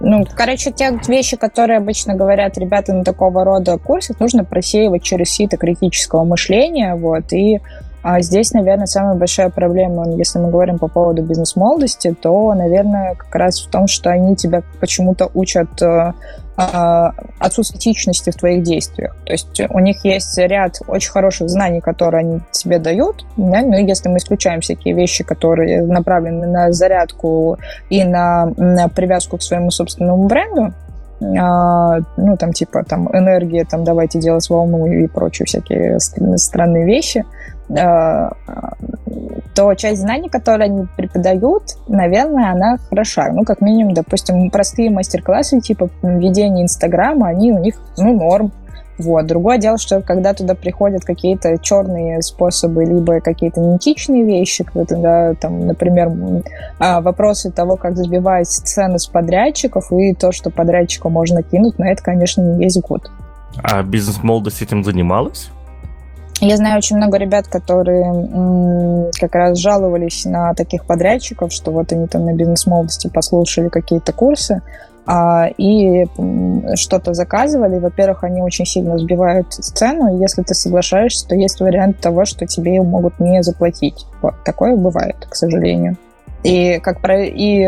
Ну, 0.01 0.25
короче, 0.35 0.71
те 0.71 0.97
вещи, 1.07 1.35
которые 1.35 1.77
обычно 1.77 2.15
говорят 2.15 2.57
ребята 2.57 2.93
на 2.93 3.03
такого 3.03 3.43
рода 3.43 3.77
курсах, 3.77 4.19
нужно 4.19 4.45
просеивать 4.45 5.03
через 5.03 5.29
сито 5.29 5.57
критического 5.57 6.23
мышления, 6.23 6.95
вот, 6.95 7.33
и 7.33 7.59
а 8.01 8.21
здесь, 8.21 8.53
наверное, 8.53 8.85
самая 8.85 9.15
большая 9.15 9.49
проблема, 9.49 10.09
если 10.15 10.39
мы 10.39 10.49
говорим 10.49 10.79
по 10.79 10.88
поводу 10.88 11.21
бизнес-молодости, 11.21 12.15
то, 12.19 12.53
наверное, 12.53 13.15
как 13.15 13.35
раз 13.35 13.62
в 13.62 13.69
том, 13.69 13.88
что 13.88 14.09
они 14.09 14.35
тебя 14.35 14.63
почему-то 14.79 15.29
учат 15.33 15.81
э, 15.81 16.13
а, 16.55 17.13
отсутствие 17.39 17.79
этичности 17.79 18.31
в 18.31 18.35
твоих 18.35 18.63
действиях. 18.63 19.15
То 19.25 19.31
есть 19.33 19.62
у 19.69 19.79
них 19.79 20.03
есть 20.05 20.38
ряд 20.38 20.79
очень 20.88 21.12
хороших 21.12 21.49
знаний, 21.49 21.81
которые 21.81 22.19
они 22.19 22.39
тебе 22.51 22.79
дают, 22.79 23.25
да, 23.38 23.62
но 23.62 23.77
если 23.77 24.09
мы 24.09 24.17
исключаем 24.17 24.62
всякие 24.62 24.93
вещи, 24.93 25.23
которые 25.23 25.81
направлены 25.81 26.47
на 26.47 26.71
зарядку 26.71 27.57
и 27.89 28.03
на, 28.03 28.45
на 28.57 28.88
привязку 28.89 29.38
к 29.38 29.41
своему 29.41 29.71
собственному 29.71 30.27
бренду, 30.27 30.73
а, 31.21 31.99
ну, 32.17 32.38
там, 32.38 32.53
типа, 32.53 32.83
там, 32.83 33.09
энергия, 33.13 33.65
там, 33.65 33.83
давайте 33.83 34.19
делать 34.19 34.49
волну 34.49 34.85
и 34.85 35.07
прочие 35.07 35.45
всякие 35.45 35.99
странные 35.99 36.85
вещи, 36.85 37.25
то 37.69 39.75
часть 39.75 40.01
знаний, 40.01 40.29
которые 40.29 40.65
они 40.65 40.88
преподают, 40.97 41.63
наверное, 41.88 42.51
она 42.51 42.77
хороша. 42.89 43.29
Ну, 43.32 43.43
как 43.43 43.62
минимум, 43.62 43.93
допустим, 43.93 44.49
простые 44.49 44.89
мастер-классы 44.89 45.60
типа 45.60 45.89
ведения 46.01 46.63
Инстаграма, 46.63 47.27
они 47.27 47.51
у 47.51 47.60
них, 47.60 47.75
ну, 47.97 48.13
норм. 48.13 48.51
Вот. 48.97 49.27
Другое 49.27 49.58
дело, 49.58 49.77
что 49.77 50.01
когда 50.01 50.34
туда 50.34 50.55
приходят 50.55 51.05
какие-то 51.05 51.58
черные 51.58 52.21
способы, 52.21 52.84
либо 52.84 53.21
какие-то 53.21 53.62
неэтичные 53.62 54.25
вещи, 54.25 54.65
когда, 54.65 55.34
там, 55.36 55.67
например, 55.67 56.12
а, 56.79 56.99
вопросы 56.99 57.49
того, 57.49 57.77
как 57.77 57.95
забивать 57.95 58.47
цены 58.47 58.99
с 58.99 59.08
подрядчиков, 59.08 59.89
и 59.93 60.13
то, 60.13 60.34
что 60.34 60.49
подрядчику 60.49 61.10
можно 61.10 61.43
кинуть, 61.43 61.79
на 61.79 61.89
это, 61.89 62.03
конечно, 62.03 62.41
не 62.41 62.63
есть 62.63 62.82
год. 62.82 63.10
А 63.63 63.84
бизнес-молодость 63.84 64.62
этим 64.62 64.84
занималась? 64.84 65.49
Я 66.41 66.56
знаю 66.56 66.78
очень 66.78 66.95
много 66.95 67.17
ребят, 67.17 67.47
которые 67.47 69.12
как 69.19 69.36
раз 69.36 69.58
жаловались 69.58 70.23
на 70.25 70.54
таких 70.54 70.86
подрядчиков, 70.86 71.52
что 71.52 71.71
вот 71.71 71.91
они 71.91 72.08
там 72.08 72.25
на 72.25 72.34
бизнес-молодости 72.34 73.10
послушали 73.13 73.67
какие-то 73.67 74.13
курсы, 74.13 74.62
а, 75.06 75.47
и 75.58 76.06
что-то 76.75 77.13
заказывали. 77.13 77.80
Во-первых, 77.80 78.23
они 78.23 78.41
очень 78.41 78.65
сильно 78.65 78.97
сбивают 78.97 79.52
цену, 79.54 80.15
и 80.15 80.21
если 80.21 80.43
ты 80.43 80.54
соглашаешься, 80.54 81.28
то 81.28 81.36
есть 81.36 81.60
вариант 81.60 81.99
того, 81.99 82.25
что 82.25 82.45
тебе 82.45 82.82
могут 82.82 83.19
не 83.19 83.41
заплатить. 83.41 84.06
Вот, 84.21 84.36
такое 84.45 84.75
бывает, 84.75 85.15
к 85.28 85.36
сожалению. 85.36 85.97
И, 86.43 86.80
как 86.80 87.02
про... 87.02 87.25
и 87.25 87.67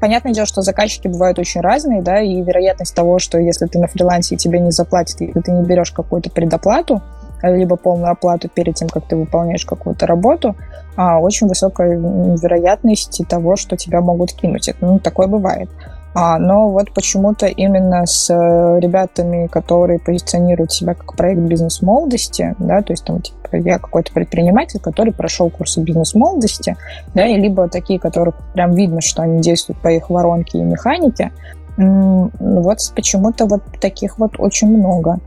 понятное 0.00 0.32
дело, 0.32 0.46
что 0.46 0.62
заказчики 0.62 1.06
бывают 1.06 1.38
очень 1.38 1.60
разные, 1.60 2.02
да, 2.02 2.20
и 2.20 2.40
вероятность 2.40 2.94
того, 2.94 3.18
что 3.18 3.38
если 3.38 3.66
ты 3.66 3.78
на 3.78 3.86
фрилансе 3.86 4.34
и 4.34 4.38
тебе 4.38 4.58
не 4.58 4.72
заплатят, 4.72 5.20
если 5.20 5.40
ты 5.40 5.52
не 5.52 5.62
берешь 5.62 5.92
какую-то 5.92 6.30
предоплату, 6.30 7.00
либо 7.42 7.76
полную 7.76 8.10
оплату 8.10 8.48
перед 8.48 8.74
тем, 8.74 8.88
как 8.88 9.06
ты 9.06 9.16
выполняешь 9.16 9.64
какую-то 9.64 10.06
работу, 10.06 10.56
а, 10.96 11.20
очень 11.20 11.46
высокая 11.46 11.96
вероятность 11.96 13.20
того, 13.28 13.56
что 13.56 13.76
тебя 13.76 14.00
могут 14.00 14.32
кинуть. 14.32 14.68
Это, 14.68 14.78
ну, 14.84 14.98
такое 14.98 15.26
бывает. 15.26 15.70
А, 16.14 16.38
но 16.38 16.70
вот 16.70 16.92
почему-то 16.92 17.46
именно 17.46 18.04
с 18.06 18.28
ребятами, 18.28 19.46
которые 19.46 20.00
позиционируют 20.00 20.72
себя 20.72 20.94
как 20.94 21.14
проект 21.14 21.42
бизнес-молодости, 21.42 22.56
да, 22.58 22.82
то 22.82 22.92
есть 22.92 23.04
там 23.04 23.20
типа, 23.20 23.56
я 23.56 23.78
какой-то 23.78 24.12
предприниматель, 24.12 24.80
который 24.80 25.12
прошел 25.12 25.50
курсы 25.50 25.80
бизнес-молодости, 25.80 26.76
да, 27.14 27.26
и 27.26 27.36
либо 27.36 27.68
такие, 27.68 28.00
которые 28.00 28.34
прям 28.54 28.72
видно, 28.72 29.00
что 29.00 29.22
они 29.22 29.40
действуют 29.40 29.80
по 29.80 29.88
их 29.88 30.10
воронке 30.10 30.58
и 30.58 30.62
механике, 30.62 31.30
вот 31.76 32.78
почему-то 32.96 33.46
вот 33.46 33.62
таких 33.80 34.18
вот 34.18 34.32
очень 34.38 34.76
много. 34.76 35.18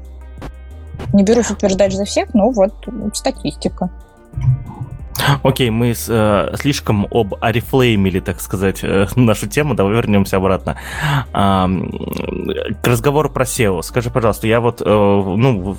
Не 1.14 1.24
берусь 1.24 1.52
утверждать 1.52 1.94
за 1.94 2.06
всех, 2.06 2.34
но 2.34 2.50
вот 2.52 2.74
статистика. 3.14 3.90
Окей, 5.44 5.70
мы 5.70 5.94
э, 5.96 6.56
слишком 6.60 7.08
об 7.12 7.36
орифлеймили, 7.42 8.20
так 8.20 8.42
сказать, 8.42 8.80
э, 8.84 9.08
нашу 9.16 9.48
тему, 9.48 9.74
давай 9.76 9.94
вернемся 9.94 10.38
обратно. 10.38 10.78
Э, 11.34 11.68
к 12.82 12.88
разговору 12.88 13.30
про 13.30 13.46
SEO. 13.46 13.82
Скажи, 13.82 14.10
пожалуйста, 14.10 14.48
я 14.48 14.60
вот, 14.60 14.82
э, 14.82 14.86
ну, 14.86 15.78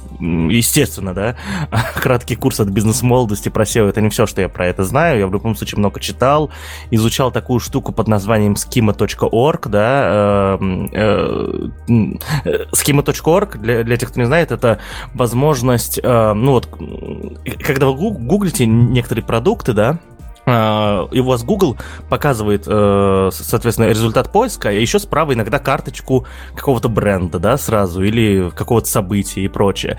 естественно, 0.51 1.15
да, 1.15 1.37
краткий 1.95 2.37
курс 2.37 2.61
от 2.61 2.69
бизнес-молодости 2.69 3.49
про 3.49 3.65
SEO, 3.65 3.89
это 3.89 4.01
не 4.01 4.11
все, 4.11 4.27
что 4.27 4.41
я 4.41 4.49
про 4.49 4.67
это 4.67 4.85
знаю, 4.85 5.19
я 5.21 5.27
в 5.27 5.33
любом 5.33 5.57
случае 5.57 5.79
много 5.79 6.01
читал, 6.01 6.51
изучал 6.91 7.31
такую 7.31 7.61
штуку 7.61 7.93
под 7.93 8.09
названием 8.09 8.55
schema.org, 8.55 9.69
да, 9.69 10.59
э, 10.61 10.89
э, 10.93 11.69
schema.org, 12.73 13.59
для, 13.59 13.83
для 13.83 13.97
тех, 13.97 14.11
кто 14.11 14.21
не 14.21 14.27
знает, 14.27 14.53
это 14.53 14.79
возможность, 15.15 16.01
э, 16.03 16.33
ну 16.33 16.53
вот, 16.53 16.69
когда 17.65 17.87
вы 17.87 18.11
гуглите 18.11 18.67
некоторые 18.67 19.22
продукты, 19.23 19.73
да, 19.73 19.99
а, 20.45 21.09
и 21.13 21.21
у 21.21 21.25
вас 21.25 21.45
Google 21.45 21.77
показывает, 22.09 22.65
э, 22.67 23.31
соответственно, 23.33 23.87
результат 23.87 24.33
поиска, 24.33 24.71
а 24.71 24.73
еще 24.73 24.99
справа 24.99 25.35
иногда 25.35 25.59
карточку 25.59 26.27
какого-то 26.57 26.89
бренда, 26.89 27.39
да, 27.39 27.57
сразу, 27.57 28.03
или 28.03 28.51
какого-то 28.51 28.89
события 28.89 29.43
и 29.43 29.49
прочее. 29.49 29.99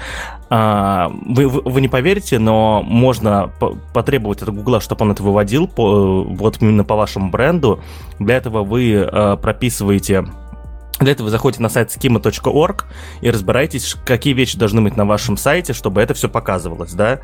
А, 0.50 1.12
вы, 1.26 1.48
вы, 1.48 1.62
вы 1.62 1.82
не 1.82 1.88
поверите, 1.88 2.40
но 2.40 2.84
можно 2.84 3.52
потребовать 3.94 4.42
от 4.42 4.50
Google, 4.50 4.82
чтобы 4.82 5.06
он 5.06 5.12
это 5.12 5.24
выводил 5.24 5.68
по, 5.68 6.24
вот 6.24 6.62
именно 6.62 6.84
по 6.84 6.96
вашему 6.96 7.32
бренду. 7.32 7.80
Для 8.20 8.36
этого 8.36 8.64
вы 8.64 8.94
э, 8.94 9.38
прописываете 9.42 10.26
для 11.00 11.14
этого 11.14 11.26
вы 11.26 11.32
заходите 11.32 11.62
на 11.62 11.70
сайт 11.70 11.90
schema.org 11.90 12.86
и 13.22 13.30
разбираетесь, 13.30 13.96
какие 14.06 14.34
вещи 14.34 14.58
должны 14.58 14.82
быть 14.82 14.96
на 14.96 15.06
вашем 15.06 15.38
сайте, 15.38 15.74
чтобы 15.74 16.02
это 16.02 16.14
все 16.14 16.30
показывалось, 16.30 16.94
да. 16.94 17.20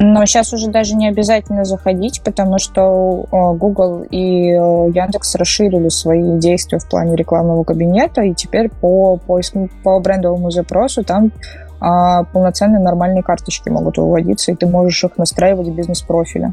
Но 0.00 0.24
сейчас 0.26 0.52
уже 0.52 0.70
даже 0.70 0.94
не 0.94 1.08
обязательно 1.08 1.64
заходить, 1.64 2.22
потому 2.24 2.58
что 2.58 3.26
Google 3.30 4.02
и 4.02 4.50
Яндекс 4.50 5.34
расширили 5.34 5.88
свои 5.88 6.38
действия 6.38 6.78
в 6.78 6.88
плане 6.88 7.16
рекламного 7.16 7.64
кабинета, 7.64 8.22
и 8.22 8.32
теперь 8.32 8.70
по 8.70 9.16
поиску, 9.16 9.68
по 9.82 9.98
брендовому 9.98 10.50
запросу 10.50 11.02
там 11.02 11.32
а, 11.80 12.24
полноценные 12.24 12.80
нормальные 12.80 13.22
карточки 13.22 13.68
могут 13.68 13.98
выводиться, 13.98 14.52
и 14.52 14.54
ты 14.54 14.66
можешь 14.66 15.02
их 15.04 15.16
настраивать 15.16 15.68
в 15.68 15.74
бизнес-профиле. 15.74 16.52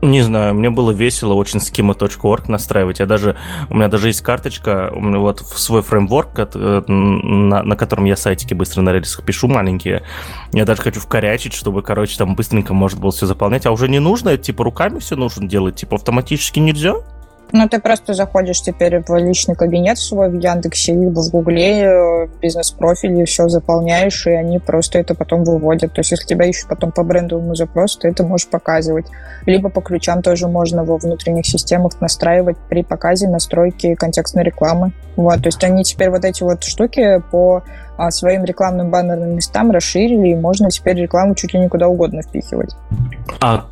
Не 0.00 0.22
знаю, 0.22 0.54
мне 0.54 0.70
было 0.70 0.92
весело 0.92 1.34
очень 1.34 1.58
schema.org 1.58 2.44
настраивать. 2.48 3.00
Я 3.00 3.06
даже, 3.06 3.36
у 3.68 3.74
меня 3.74 3.88
даже 3.88 4.08
есть 4.08 4.20
карточка, 4.20 4.92
у 4.94 5.00
меня 5.00 5.18
вот 5.18 5.40
свой 5.40 5.82
фреймворк, 5.82 6.28
э, 6.36 6.82
на, 6.86 7.64
на 7.64 7.76
котором 7.76 8.04
я 8.04 8.16
сайтики 8.16 8.54
быстро 8.54 8.82
на 8.82 8.92
рельсах 8.92 9.24
пишу 9.24 9.48
маленькие. 9.48 10.04
Я 10.52 10.64
даже 10.64 10.82
хочу 10.82 11.00
вкорячить, 11.00 11.52
чтобы, 11.52 11.82
короче, 11.82 12.16
там 12.16 12.36
быстренько 12.36 12.74
можно 12.74 13.00
было 13.00 13.10
все 13.10 13.26
заполнять. 13.26 13.66
А 13.66 13.72
уже 13.72 13.88
не 13.88 13.98
нужно, 13.98 14.36
типа 14.36 14.62
руками 14.62 15.00
все 15.00 15.16
нужно 15.16 15.48
делать, 15.48 15.74
типа 15.74 15.96
автоматически 15.96 16.60
нельзя? 16.60 16.94
Ну, 17.52 17.68
ты 17.68 17.80
просто 17.80 18.14
заходишь 18.14 18.60
теперь 18.60 19.02
в 19.02 19.16
личный 19.16 19.54
кабинет 19.54 19.98
свой 19.98 20.28
в 20.28 20.38
Яндексе, 20.38 20.92
либо 20.92 21.20
в 21.20 21.30
Гугле, 21.30 21.84
э, 21.84 22.28
бизнес-профиль, 22.42 23.20
и 23.20 23.24
все 23.24 23.48
заполняешь, 23.48 24.26
и 24.26 24.30
они 24.30 24.58
просто 24.58 24.98
это 24.98 25.14
потом 25.14 25.44
выводят. 25.44 25.94
То 25.94 26.00
есть, 26.00 26.10
если 26.10 26.26
тебя 26.26 26.44
ищут 26.46 26.68
потом 26.68 26.92
по 26.92 27.02
брендовому 27.02 27.54
запросу, 27.54 28.00
ты 28.00 28.08
это 28.08 28.22
можешь 28.22 28.48
показывать. 28.48 29.06
Либо 29.46 29.70
по 29.70 29.80
ключам 29.80 30.22
тоже 30.22 30.46
можно 30.46 30.84
во 30.84 30.98
внутренних 30.98 31.46
системах 31.46 32.00
настраивать 32.00 32.58
при 32.68 32.82
показе 32.82 33.28
настройки 33.28 33.94
контекстной 33.94 34.44
рекламы. 34.44 34.92
Вот, 35.16 35.36
то 35.42 35.46
есть 35.46 35.64
они 35.64 35.84
теперь 35.84 36.10
вот 36.10 36.24
эти 36.24 36.42
вот 36.42 36.64
штуки 36.64 37.22
по 37.30 37.62
а, 37.96 38.10
своим 38.10 38.44
рекламным 38.44 38.90
баннерным 38.90 39.34
местам 39.34 39.70
расширили, 39.70 40.28
и 40.28 40.36
можно 40.36 40.70
теперь 40.70 40.96
рекламу 40.96 41.34
чуть 41.34 41.54
ли 41.54 41.60
не 41.60 41.68
куда 41.68 41.88
угодно 41.88 42.22
впихивать. 42.22 42.76
А 43.40 43.64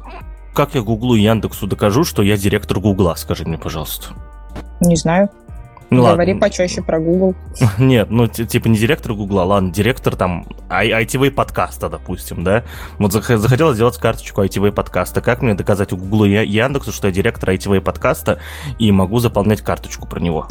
как 0.56 0.74
я 0.74 0.80
Гуглу 0.80 1.14
и 1.14 1.20
Яндексу 1.20 1.66
докажу, 1.66 2.02
что 2.02 2.22
я 2.22 2.38
директор 2.38 2.80
Гугла, 2.80 3.14
скажи 3.14 3.44
мне, 3.44 3.58
пожалуйста. 3.58 4.14
Не 4.80 4.96
знаю. 4.96 5.28
Ну, 5.90 6.02
Говори 6.02 6.32
ладно. 6.32 6.40
почаще 6.40 6.82
про 6.82 6.98
Google. 6.98 7.34
Нет, 7.78 8.10
ну, 8.10 8.26
типа 8.26 8.66
не 8.66 8.76
директор 8.76 9.12
Гугла, 9.12 9.42
ладно, 9.42 9.70
директор 9.70 10.16
там 10.16 10.46
ITV 10.68 11.30
подкаста, 11.30 11.88
допустим, 11.88 12.42
да? 12.42 12.64
Вот 12.98 13.12
захотел 13.12 13.74
сделать 13.74 13.98
карточку 13.98 14.42
ITV 14.42 14.72
подкаста. 14.72 15.20
Как 15.20 15.42
мне 15.42 15.54
доказать 15.54 15.92
у 15.92 15.96
Гугла 15.96 16.24
и 16.24 16.48
Яндексу, 16.48 16.90
что 16.90 17.08
я 17.08 17.12
директор 17.12 17.50
ITV 17.50 17.82
подкаста 17.82 18.40
и 18.78 18.90
могу 18.90 19.20
заполнять 19.20 19.60
карточку 19.60 20.08
про 20.08 20.18
него? 20.20 20.48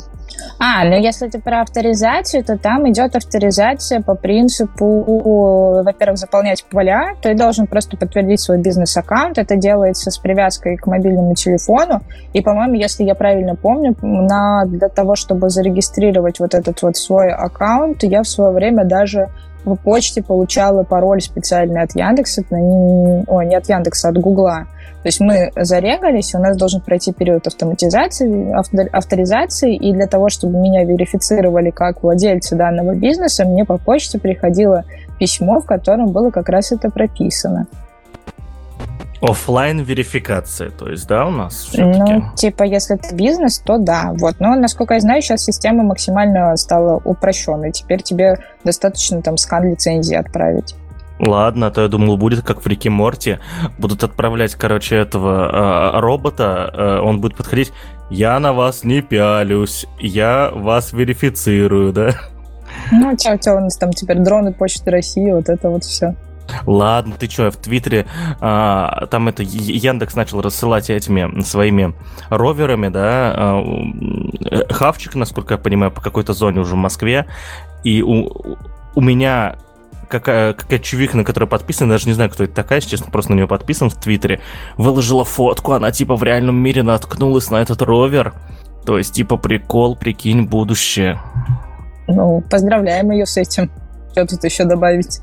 А, 0.59 0.83
ну 0.85 0.97
если 0.97 1.27
ты 1.27 1.39
про 1.39 1.61
авторизацию, 1.61 2.43
то 2.43 2.57
там 2.57 2.89
идет 2.89 3.15
авторизация 3.15 4.01
по 4.01 4.15
принципу, 4.15 5.81
во-первых, 5.83 6.17
заполнять 6.17 6.63
поля. 6.65 7.15
Ты 7.21 7.35
должен 7.35 7.67
просто 7.67 7.97
подтвердить 7.97 8.39
свой 8.39 8.59
бизнес-аккаунт. 8.61 9.37
Это 9.37 9.55
делается 9.55 10.11
с 10.11 10.17
привязкой 10.17 10.77
к 10.77 10.87
мобильному 10.87 11.35
телефону. 11.35 12.01
И, 12.33 12.41
по-моему, 12.41 12.75
если 12.75 13.03
я 13.03 13.15
правильно 13.15 13.55
помню, 13.55 13.95
на, 14.01 14.65
для 14.65 14.89
того, 14.89 15.15
чтобы 15.15 15.49
зарегистрировать 15.49 16.39
вот 16.39 16.53
этот 16.53 16.81
вот 16.81 16.97
свой 16.97 17.29
аккаунт, 17.29 18.03
я 18.03 18.23
в 18.23 18.27
свое 18.27 18.51
время 18.51 18.85
даже 18.85 19.29
в 19.65 19.75
почте 19.75 20.21
получала 20.21 20.83
пароль 20.83 21.21
специальный 21.21 21.81
от 21.81 21.95
Яндекса, 21.95 22.43
не, 22.51 23.23
о, 23.27 23.41
не 23.41 23.55
от 23.55 23.67
Яндекса, 23.67 24.07
а 24.07 24.11
от 24.11 24.17
Гугла. 24.17 24.67
То 25.01 25.07
есть 25.09 25.19
мы 25.19 25.51
зарегались, 25.55 26.33
у 26.33 26.39
нас 26.39 26.57
должен 26.57 26.81
пройти 26.81 27.13
период 27.13 27.45
автоматизации, 27.45 28.51
авторизации, 28.91 29.75
и 29.75 29.93
для 29.93 30.07
того, 30.07 30.29
чтобы 30.29 30.57
меня 30.57 30.83
верифицировали 30.83 31.69
как 31.69 32.01
владельца 32.01 32.55
данного 32.55 32.95
бизнеса, 32.95 33.45
мне 33.45 33.65
по 33.65 33.77
почте 33.77 34.17
приходило 34.17 34.83
письмо, 35.19 35.59
в 35.59 35.65
котором 35.65 36.11
было 36.11 36.31
как 36.31 36.49
раз 36.49 36.71
это 36.71 36.89
прописано. 36.89 37.67
Оффлайн 39.21 39.81
верификация, 39.81 40.69
то 40.69 40.89
есть, 40.89 41.07
да, 41.07 41.25
у 41.25 41.31
нас 41.31 41.69
Ну, 41.73 42.23
типа, 42.35 42.63
если 42.63 42.95
это 42.95 43.15
бизнес, 43.15 43.59
то 43.59 43.77
да. 43.77 44.11
Вот. 44.13 44.39
Но, 44.39 44.55
насколько 44.55 44.93
я 44.93 44.99
знаю, 44.99 45.21
сейчас 45.21 45.43
система 45.43 45.83
максимально 45.83 46.55
стала 46.57 47.01
упрощенной. 47.03 47.71
Теперь 47.71 48.01
тебе 48.01 48.37
достаточно 48.63 49.21
там 49.21 49.37
скан 49.37 49.69
лицензии 49.69 50.15
отправить. 50.15 50.75
Ладно, 51.19 51.67
а 51.67 51.71
то 51.71 51.81
я 51.81 51.87
думал, 51.87 52.17
будет 52.17 52.43
как 52.43 52.61
в 52.61 52.67
Рике 52.67 52.89
Морти. 52.89 53.39
Будут 53.77 54.03
отправлять, 54.03 54.55
короче, 54.55 54.97
этого 54.97 55.95
э, 55.95 55.99
робота. 56.01 56.69
Э, 56.73 56.99
он 56.99 57.21
будет 57.21 57.37
подходить. 57.37 57.71
Я 58.09 58.37
на 58.39 58.51
вас 58.51 58.83
не 58.83 59.01
пялюсь. 59.01 59.85
Я 59.99 60.51
вас 60.53 60.91
верифицирую, 60.91 61.93
да? 61.93 62.11
Ну, 62.91 63.15
чё, 63.15 63.37
чё, 63.37 63.55
у 63.55 63.59
нас 63.61 63.77
там 63.77 63.91
теперь 63.91 64.19
дроны 64.19 64.51
Почты 64.51 64.91
России, 64.91 65.31
вот 65.31 65.47
это 65.47 65.69
вот 65.69 65.85
все. 65.85 66.15
Ладно, 66.65 67.15
ты 67.17 67.29
что, 67.29 67.51
в 67.51 67.57
Твиттере 67.57 68.05
а, 68.39 69.07
там 69.07 69.27
это 69.27 69.43
Яндекс 69.43 70.15
начал 70.15 70.41
рассылать 70.41 70.89
этими 70.89 71.41
своими 71.41 71.95
роверами, 72.29 72.89
да, 72.89 73.33
а, 73.35 73.63
хавчик, 74.69 75.15
насколько 75.15 75.55
я 75.55 75.57
понимаю, 75.57 75.91
по 75.91 76.01
какой-то 76.01 76.33
зоне 76.33 76.61
уже 76.61 76.73
в 76.73 76.77
Москве, 76.77 77.25
и 77.83 78.01
у, 78.01 78.57
у 78.95 79.01
меня 79.01 79.57
какая, 80.07 80.53
какая 80.53 80.79
чувиха, 80.79 81.17
на 81.17 81.23
которую 81.23 81.49
подписан, 81.49 81.89
даже 81.89 82.07
не 82.07 82.13
знаю, 82.13 82.29
кто 82.29 82.43
это 82.43 82.53
такая, 82.53 82.81
честно, 82.81 83.11
просто 83.11 83.31
на 83.31 83.35
нее 83.35 83.47
подписан 83.47 83.89
в 83.89 83.95
Твиттере, 83.95 84.41
выложила 84.77 85.25
фотку, 85.25 85.73
она 85.73 85.91
типа 85.91 86.15
в 86.15 86.23
реальном 86.23 86.55
мире 86.55 86.83
наткнулась 86.83 87.49
на 87.49 87.57
этот 87.57 87.81
ровер. 87.81 88.33
То 88.85 88.99
есть, 88.99 89.15
типа, 89.15 89.37
прикол, 89.37 89.95
прикинь, 89.95 90.45
будущее. 90.45 91.19
Ну, 92.07 92.41
поздравляем 92.41 93.09
ее 93.09 93.25
с 93.25 93.35
этим. 93.35 93.71
Что 94.11 94.27
тут 94.27 94.43
еще 94.43 94.63
добавить? 94.65 95.21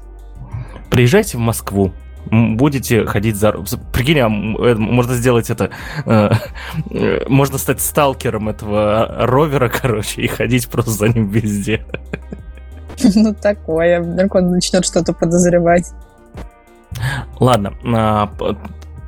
Приезжайте 0.93 1.39
в 1.39 1.41
Москву, 1.41 1.91
будете 2.31 3.07
ходить 3.07 3.37
за... 3.37 3.53
Прикинь, 3.95 4.19
а 4.21 4.27
э, 4.27 4.75
можно 4.75 5.15
сделать 5.15 5.49
это... 5.49 5.71
Э, 6.05 6.33
э, 6.91 7.25
можно 7.31 7.57
стать 7.57 7.81
сталкером 7.81 8.51
этого 8.51 9.27
ровера, 9.27 9.71
короче, 9.71 10.21
и 10.21 10.27
ходить 10.27 10.69
просто 10.69 10.91
за 10.91 11.09
ним 11.09 11.31
везде. 11.31 11.83
Ну, 13.15 13.35
такое. 13.35 14.03
Вдруг 14.03 14.35
он 14.35 14.51
начнет 14.51 14.85
что-то 14.85 15.15
подозревать. 15.15 15.87
Ладно, 17.41 17.73
а, 17.85 18.31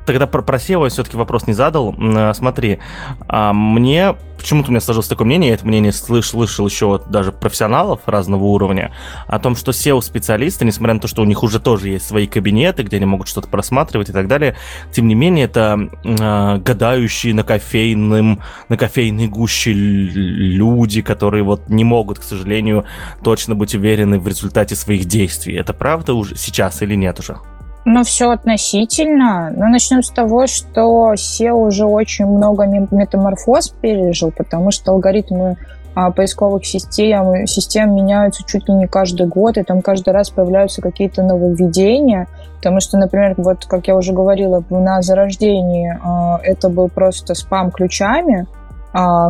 тогда 0.07 0.25
про, 0.25 0.41
про 0.41 0.57
SEO 0.57 0.85
я 0.85 0.89
все-таки 0.89 1.15
вопрос 1.15 1.45
не 1.45 1.53
задал. 1.53 1.95
А, 1.99 2.33
смотри, 2.33 2.79
а, 3.27 3.53
мне 3.53 4.15
почему-то 4.45 4.67
у 4.67 4.71
меня 4.73 4.79
сложилось 4.79 5.07
такое 5.07 5.25
мнение, 5.25 5.49
я 5.49 5.55
это 5.55 5.65
мнение 5.65 5.91
слыш, 5.91 6.27
слышал 6.27 6.67
еще 6.67 6.93
от 6.93 7.09
даже 7.09 7.31
профессионалов 7.31 8.01
разного 8.05 8.43
уровня, 8.43 8.93
о 9.25 9.39
том, 9.39 9.55
что 9.55 9.71
SEO-специалисты, 9.71 10.65
несмотря 10.65 10.93
на 10.93 10.99
то, 10.99 11.07
что 11.07 11.23
у 11.23 11.25
них 11.25 11.41
уже 11.41 11.59
тоже 11.59 11.89
есть 11.89 12.05
свои 12.05 12.27
кабинеты, 12.27 12.83
где 12.83 12.97
они 12.97 13.07
могут 13.07 13.27
что-то 13.27 13.47
просматривать 13.47 14.09
и 14.09 14.11
так 14.11 14.27
далее, 14.27 14.55
тем 14.91 15.07
не 15.07 15.15
менее, 15.15 15.45
это 15.45 15.89
э, 16.03 16.57
гадающие 16.59 17.33
на 17.33 17.43
кофейным, 17.43 18.39
на 18.69 18.77
кофейной 18.77 19.27
гуще 19.27 19.73
люди, 19.73 21.01
которые 21.01 21.43
вот 21.43 21.67
не 21.67 21.83
могут, 21.83 22.19
к 22.19 22.23
сожалению, 22.23 22.85
точно 23.23 23.55
быть 23.55 23.73
уверены 23.73 24.19
в 24.19 24.27
результате 24.27 24.75
своих 24.75 25.05
действий. 25.05 25.55
Это 25.55 25.73
правда 25.73 26.13
уже 26.13 26.37
сейчас 26.37 26.83
или 26.83 26.93
нет 26.93 27.19
уже? 27.19 27.37
Ну, 27.85 28.03
все 28.03 28.31
относительно. 28.31 29.51
Но 29.55 29.67
начнем 29.67 30.01
с 30.01 30.09
того, 30.09 30.47
что 30.47 31.13
SEO 31.13 31.67
уже 31.67 31.85
очень 31.85 32.25
много 32.25 32.65
метаморфоз 32.65 33.69
пережил, 33.79 34.31
потому 34.35 34.71
что 34.71 34.91
алгоритмы 34.91 35.57
а, 35.93 36.09
поисковых 36.11 36.65
систем, 36.65 37.45
систем 37.45 37.95
меняются 37.95 38.43
чуть 38.45 38.67
ли 38.67 38.73
не 38.73 38.87
каждый 38.87 39.27
год, 39.27 39.57
и 39.57 39.63
там 39.63 39.81
каждый 39.81 40.13
раз 40.13 40.31
появляются 40.31 40.81
какие-то 40.81 41.21
нововведения, 41.21 42.27
потому 42.57 42.81
что, 42.81 42.97
например, 42.97 43.35
вот, 43.37 43.65
как 43.65 43.87
я 43.87 43.95
уже 43.95 44.11
говорила, 44.11 44.63
на 44.69 45.01
зарождении 45.03 45.97
а, 46.03 46.39
это 46.43 46.69
был 46.69 46.89
просто 46.89 47.35
спам 47.35 47.69
ключами, 47.69 48.47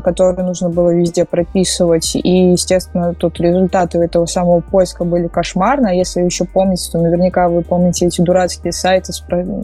которые 0.03 0.45
нужно 0.45 0.69
было 0.69 0.91
везде 0.91 1.25
прописывать. 1.25 2.15
И, 2.15 2.51
естественно, 2.51 3.15
тут 3.15 3.39
результаты 3.39 3.97
этого 3.97 4.27
самого 4.27 4.59
поиска 4.61 5.03
были 5.05 5.27
кошмарно. 5.27 5.87
Если 5.87 6.21
еще 6.21 6.45
помните, 6.45 6.91
то 6.91 6.99
наверняка 6.99 7.49
вы 7.49 7.63
помните 7.63 8.05
эти 8.05 8.21
дурацкие 8.21 8.71
сайты 8.71 9.11
с, 9.11 9.23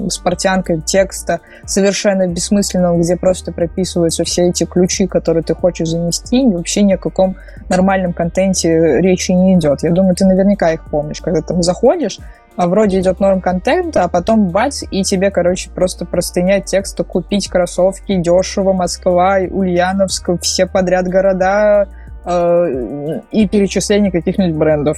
с 0.10 0.18
портянкой 0.18 0.82
текста 0.82 1.40
совершенно 1.66 2.28
бессмысленного, 2.28 2.98
где 2.98 3.16
просто 3.16 3.52
прописываются 3.52 4.24
все 4.24 4.50
эти 4.50 4.64
ключи, 4.64 5.06
которые 5.06 5.44
ты 5.44 5.54
хочешь 5.54 5.90
занести, 5.90 6.42
и 6.42 6.52
вообще 6.52 6.82
ни 6.82 6.94
о 6.94 6.98
каком 6.98 7.36
нормальном 7.70 8.14
контенте 8.14 9.02
речи 9.02 9.32
не 9.34 9.54
идет. 9.54 9.84
Я 9.84 9.92
думаю, 9.92 10.16
ты 10.16 10.26
наверняка 10.26 10.72
их 10.72 10.90
помнишь, 10.90 11.22
когда 11.22 11.42
там 11.42 11.62
заходишь, 11.62 12.18
а 12.20 12.41
вроде 12.58 13.00
идет 13.00 13.20
норм 13.20 13.42
контента, 13.42 14.04
а 14.04 14.08
потом 14.08 14.50
бац, 14.50 14.84
и 14.90 15.04
тебе, 15.04 15.32
короче, 15.32 15.70
просто 15.70 16.06
простыня 16.06 16.60
текста 16.62 17.04
купить 17.04 17.48
кроссовки 17.48 18.16
дешево, 18.16 18.74
Москва, 18.74 19.38
Ульяновск, 19.50 20.30
все 20.42 20.66
подряд 20.66 21.08
города 21.08 21.88
э, 22.26 23.20
и 23.32 23.48
перечисление 23.48 24.12
каких-нибудь 24.12 24.56
брендов. 24.56 24.98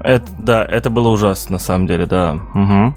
Это, 0.00 0.26
да, 0.38 0.64
это 0.64 0.90
было 0.90 1.08
ужасно, 1.08 1.54
на 1.54 1.58
самом 1.58 1.86
деле, 1.86 2.06
да. 2.06 2.38
Угу. 2.54 2.94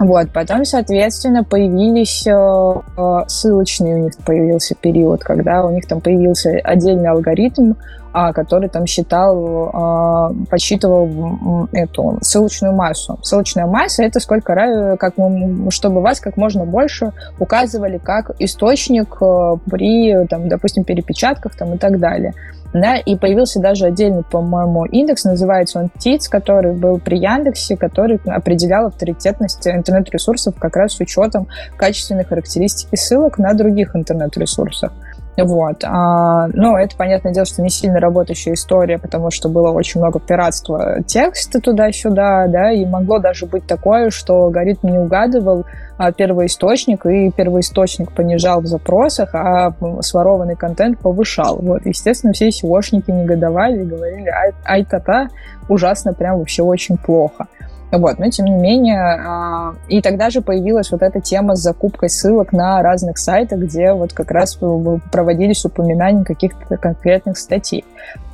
Вот, 0.00 0.32
потом, 0.32 0.64
соответственно, 0.64 1.44
появились 1.44 2.26
э, 2.26 3.24
ссылочные, 3.28 3.96
у 3.96 3.98
них 4.04 4.16
появился 4.24 4.74
период, 4.74 5.22
когда 5.22 5.64
у 5.64 5.70
них 5.70 5.86
там 5.86 6.00
появился 6.00 6.58
отдельный 6.64 7.10
алгоритм, 7.10 7.74
а, 8.12 8.32
который 8.32 8.68
там 8.68 8.86
считал, 8.86 9.70
а, 9.72 10.32
подсчитывал 10.50 11.68
эту 11.72 12.18
ссылочную 12.20 12.74
массу. 12.74 13.18
Ссылочная 13.22 13.66
масса— 13.66 14.02
это 14.04 14.20
сколько, 14.20 14.96
как 14.98 15.16
мы, 15.16 15.70
чтобы 15.70 16.00
вас 16.00 16.20
как 16.20 16.36
можно 16.36 16.64
больше 16.64 17.12
указывали 17.38 17.98
как 17.98 18.32
источник 18.38 19.16
э, 19.20 19.56
при, 19.70 20.26
там, 20.26 20.48
допустим, 20.48 20.84
перепечатках 20.84 21.56
там, 21.56 21.74
и 21.74 21.78
так 21.78 21.98
далее 21.98 22.34
да, 22.72 22.96
и 22.96 23.16
появился 23.16 23.60
даже 23.60 23.86
отдельный, 23.86 24.22
по-моему, 24.24 24.84
индекс, 24.86 25.24
называется 25.24 25.78
он 25.78 25.90
ТИЦ, 25.98 26.28
который 26.28 26.72
был 26.72 26.98
при 26.98 27.18
Яндексе, 27.18 27.76
который 27.76 28.20
определял 28.26 28.86
авторитетность 28.86 29.66
интернет-ресурсов 29.66 30.54
как 30.58 30.76
раз 30.76 30.94
с 30.94 31.00
учетом 31.00 31.48
качественной 31.76 32.24
характеристики 32.24 32.96
ссылок 32.96 33.38
на 33.38 33.52
других 33.54 33.94
интернет-ресурсах. 33.94 34.92
Вот. 35.36 35.82
А, 35.84 36.48
ну, 36.48 36.76
это, 36.76 36.94
понятное 36.96 37.32
дело, 37.32 37.46
что 37.46 37.62
не 37.62 37.70
сильно 37.70 38.00
работающая 38.00 38.52
история, 38.52 38.98
потому 38.98 39.30
что 39.30 39.48
было 39.48 39.70
очень 39.70 40.00
много 40.00 40.20
пиратства 40.20 41.02
текста 41.06 41.60
туда-сюда, 41.60 42.46
да, 42.48 42.70
и 42.70 42.84
могло 42.84 43.18
даже 43.18 43.46
быть 43.46 43.66
такое, 43.66 44.10
что 44.10 44.44
алгоритм 44.44 44.88
не 44.88 44.98
угадывал 44.98 45.64
а, 45.96 46.12
первоисточник, 46.12 47.06
и 47.06 47.30
первоисточник 47.30 48.12
понижал 48.12 48.60
в 48.60 48.66
запросах, 48.66 49.34
а 49.34 49.72
сворованный 50.00 50.56
контент 50.56 50.98
повышал. 50.98 51.58
Вот. 51.60 51.86
Естественно, 51.86 52.32
все 52.32 52.48
SEOшники 52.48 53.10
негодовали 53.10 53.82
и 53.82 53.86
говорили, 53.86 54.28
ай, 54.28 54.52
ай-та-та, 54.66 55.28
ужасно, 55.68 56.12
прям 56.12 56.38
вообще 56.38 56.62
очень 56.62 56.98
плохо. 56.98 57.46
Вот, 57.92 58.18
но 58.18 58.30
тем 58.30 58.46
не 58.46 58.54
менее, 58.54 58.98
а, 58.98 59.74
и 59.86 60.00
тогда 60.00 60.30
же 60.30 60.40
появилась 60.40 60.90
вот 60.90 61.02
эта 61.02 61.20
тема 61.20 61.56
с 61.56 61.60
закупкой 61.60 62.08
ссылок 62.08 62.50
на 62.52 62.82
разных 62.82 63.18
сайтах, 63.18 63.58
где 63.58 63.92
вот 63.92 64.14
как 64.14 64.30
раз 64.30 64.58
проводились 65.10 65.62
упоминания 65.66 66.24
каких-то 66.24 66.78
конкретных 66.78 67.36
статей. 67.36 67.84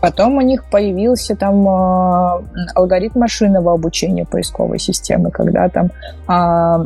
Потом 0.00 0.36
у 0.36 0.42
них 0.42 0.64
появился 0.70 1.34
там 1.34 1.68
а, 1.68 2.40
алгоритм 2.76 3.18
машинного 3.18 3.72
обучения 3.72 4.24
поисковой 4.24 4.78
системы, 4.78 5.32
когда 5.32 5.68
там 5.68 5.90
а, 6.28 6.78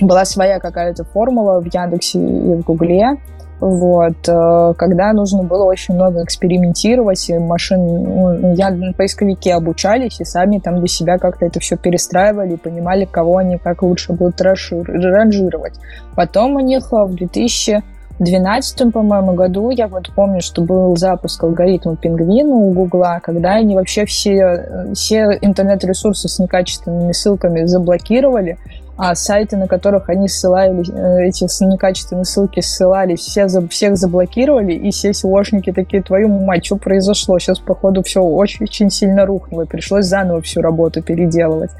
была 0.00 0.24
своя 0.24 0.60
какая-то 0.60 1.02
формула 1.02 1.60
в 1.60 1.64
Яндексе 1.64 2.20
и 2.20 2.54
в 2.54 2.60
Гугле, 2.60 3.16
вот, 3.60 4.26
э, 4.26 4.74
когда 4.76 5.12
нужно 5.12 5.42
было 5.42 5.64
очень 5.64 5.94
много 5.94 6.24
экспериментировать, 6.24 7.28
и 7.28 7.38
машин, 7.38 7.80
ну, 7.84 8.54
я, 8.54 8.74
поисковики 8.96 9.50
обучались 9.50 10.20
и 10.20 10.24
сами 10.24 10.58
там 10.58 10.78
для 10.78 10.88
себя 10.88 11.18
как-то 11.18 11.44
это 11.44 11.60
все 11.60 11.76
перестраивали, 11.76 12.56
понимали, 12.56 13.04
кого 13.04 13.36
они 13.36 13.58
как 13.58 13.82
лучше 13.82 14.14
будут 14.14 14.40
ранжировать. 14.40 15.74
Потом 16.16 16.56
у 16.56 16.60
них 16.60 16.90
э, 16.92 17.04
в 17.04 17.14
2012, 17.14 18.92
по-моему, 18.92 19.34
году, 19.34 19.68
я 19.70 19.88
вот 19.88 20.10
помню, 20.14 20.40
что 20.40 20.62
был 20.62 20.96
запуск 20.96 21.44
алгоритма 21.44 21.96
пингвина 21.96 22.54
у 22.54 22.72
Гугла, 22.72 23.20
когда 23.22 23.52
они 23.56 23.74
вообще 23.74 24.06
все, 24.06 24.32
э, 24.32 24.94
все 24.94 25.38
интернет-ресурсы 25.42 26.28
с 26.28 26.38
некачественными 26.38 27.12
ссылками 27.12 27.66
заблокировали, 27.66 28.56
а 29.02 29.14
сайты, 29.14 29.56
на 29.56 29.66
которых 29.66 30.10
они 30.10 30.28
ссылали, 30.28 30.82
э, 30.92 31.28
эти 31.28 31.44
некачественные 31.64 32.26
ссылки 32.26 32.60
ссылались, 32.60 33.20
все, 33.20 33.46
всех 33.68 33.96
заблокировали, 33.96 34.74
и 34.74 34.90
все 34.90 35.12
SEOшники 35.12 35.72
такие, 35.72 36.02
твою 36.02 36.28
мать, 36.28 36.66
что 36.66 36.76
произошло? 36.76 37.38
Сейчас, 37.38 37.60
походу, 37.60 38.02
все 38.02 38.20
очень, 38.20 38.64
очень 38.64 38.90
сильно 38.90 39.24
рухнуло, 39.24 39.64
пришлось 39.64 40.04
заново 40.04 40.42
всю 40.42 40.60
работу 40.60 41.02
переделывать. 41.02 41.70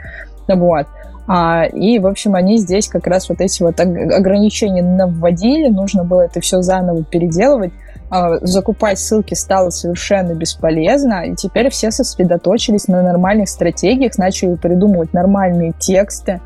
Вот. 0.49 0.87
А, 1.29 1.67
и, 1.67 1.99
в 1.99 2.07
общем, 2.07 2.37
они 2.37 2.57
здесь 2.57 2.89
как 2.89 3.07
раз 3.07 3.29
вот 3.29 3.43
эти 3.43 3.63
вот 3.63 3.79
ограничения 3.79 4.83
навводили, 4.83 5.69
нужно 5.69 6.05
было 6.05 6.23
это 6.23 6.41
все 6.41 6.63
заново 6.63 7.05
переделывать, 7.05 7.73
а, 8.09 8.39
закупать 8.41 8.99
ссылки 8.99 9.35
стало 9.35 9.69
совершенно 9.69 10.33
бесполезно, 10.33 11.27
и 11.27 11.35
теперь 11.35 11.69
все 11.69 11.91
сосредоточились 11.91 12.89
на 12.89 13.03
нормальных 13.03 13.51
стратегиях, 13.51 14.17
начали 14.17 14.55
придумывать 14.55 15.13
нормальные 15.13 15.75
тексты, 15.79 16.41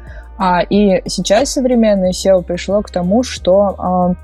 и 0.69 1.03
сейчас 1.07 1.51
современное 1.51 2.11
SEO 2.11 2.43
пришло 2.43 2.83
к 2.83 2.91
тому, 2.91 3.23
что 3.23 3.75
а, 3.79 4.15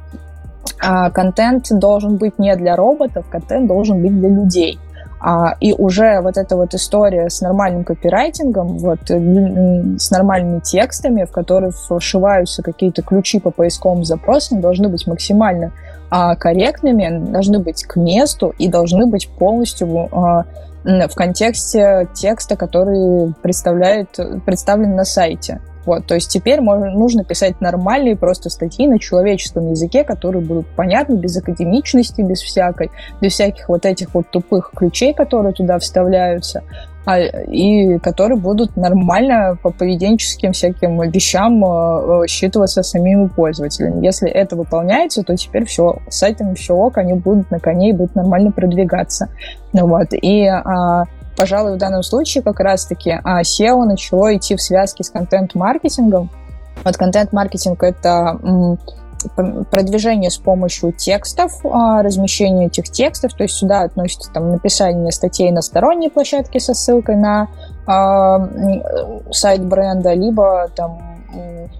а, 0.83 1.11
контент 1.11 1.67
должен 1.71 2.17
быть 2.17 2.39
не 2.39 2.55
для 2.57 2.77
роботов, 2.77 3.27
контент 3.31 3.69
должен 3.69 4.03
быть 4.03 4.19
для 4.19 4.29
людей. 4.29 4.79
А, 5.23 5.55
и 5.61 5.75
уже 5.75 6.21
вот 6.23 6.39
эта 6.39 6.57
вот 6.57 6.75
история 6.75 7.29
с 7.29 7.43
нормальным 7.43 7.85
копирайтингом, 7.85 8.79
вот, 8.79 9.01
с 9.11 10.11
нормальными 10.11 10.61
текстами, 10.61 11.25
в 11.25 11.31
которых 11.31 11.75
вшиваются 11.77 12.63
какие-то 12.63 13.03
ключи 13.03 13.39
по 13.39 13.51
поисковым 13.51 14.05
запросам, 14.05 14.63
должны 14.63 14.89
быть 14.89 15.07
максимально 15.07 15.73
а, 16.11 16.37
корректными, 16.37 17.31
должны 17.31 17.59
быть 17.59 17.85
к 17.85 17.97
месту 17.97 18.55
и 18.59 18.69
должны 18.69 19.07
быть 19.07 19.29
полностью 19.29 20.09
а, 20.11 20.45
в 20.85 21.15
контексте 21.15 22.09
текста, 22.15 22.57
который 22.57 23.35
представляет, 23.43 24.19
представлен 24.47 24.97
на 24.97 25.05
сайте. 25.05 25.61
Вот, 25.87 26.07
то 26.07 26.15
есть 26.15 26.31
теперь 26.31 26.61
можно, 26.61 26.91
нужно 26.91 27.25
писать 27.25 27.61
нормальные 27.61 28.17
просто 28.17 28.51
статьи 28.51 28.87
на 28.87 28.99
человеческом 28.99 29.71
языке, 29.71 30.05
которые 30.05 30.43
будут 30.43 30.67
понятны, 30.69 31.15
без 31.15 31.37
академичности, 31.37 32.21
без 32.21 32.41
всякой, 32.41 32.91
без 33.21 33.33
всяких 33.33 33.69
вот 33.69 33.87
этих 33.87 34.15
вот 34.15 34.29
тупых 34.31 34.73
ключей, 34.75 35.15
которые 35.15 35.55
туда 35.55 35.79
вставляются, 35.79 36.63
а, 37.07 37.19
и 37.19 37.99
которые 37.99 38.39
будут 38.39 38.77
нормально 38.77 39.57
по 39.63 39.71
поведенческим 39.71 40.53
всяким 40.53 41.01
вещам 41.11 41.65
э, 41.65 42.27
считываться 42.27 42.83
самими 42.83 43.27
пользователями. 43.29 44.05
Если 44.05 44.29
это 44.29 44.55
выполняется, 44.55 45.23
то 45.23 45.35
теперь 45.35 45.65
все, 45.65 45.97
с 46.11 46.19
сайтами 46.19 46.55
все 46.55 46.75
ок, 46.75 46.99
они 46.99 47.15
будут 47.15 47.51
на 47.51 47.59
коне 47.59 47.91
и 47.91 47.93
будут 47.95 48.15
нормально 48.15 48.53
продвигаться. 48.53 49.31
Вот, 49.73 50.09
и 50.13 50.47
а, 50.47 51.05
пожалуй, 51.41 51.75
в 51.75 51.79
данном 51.79 52.03
случае 52.03 52.43
как 52.43 52.61
раз-таки 52.61 53.19
а, 53.25 53.41
SEO 53.41 53.85
начало 53.85 54.37
идти 54.37 54.57
в 54.57 54.63
связке 54.63 55.03
с 55.03 55.09
контент-маркетингом. 55.09 56.29
Вот 56.85 56.97
контент-маркетинг— 56.99 57.83
это 57.83 58.39
продвижение 59.71 60.31
с 60.31 60.37
помощью 60.37 60.93
текстов, 60.93 61.53
а, 61.65 62.03
размещение 62.03 62.67
этих 62.67 62.91
текстов, 62.91 63.33
то 63.33 63.45
есть 63.45 63.55
сюда 63.55 63.83
относится 63.83 64.31
там 64.33 64.51
написание 64.51 65.13
статей 65.13 65.51
на 65.51 65.63
сторонней 65.63 66.11
площадке 66.11 66.61
со 66.61 66.75
ссылкой 66.75 67.17
на 67.17 67.49
э, 67.87 69.33
сайт 69.33 69.65
бренда, 69.65 70.15
либо 70.15 70.71
там 70.75 71.01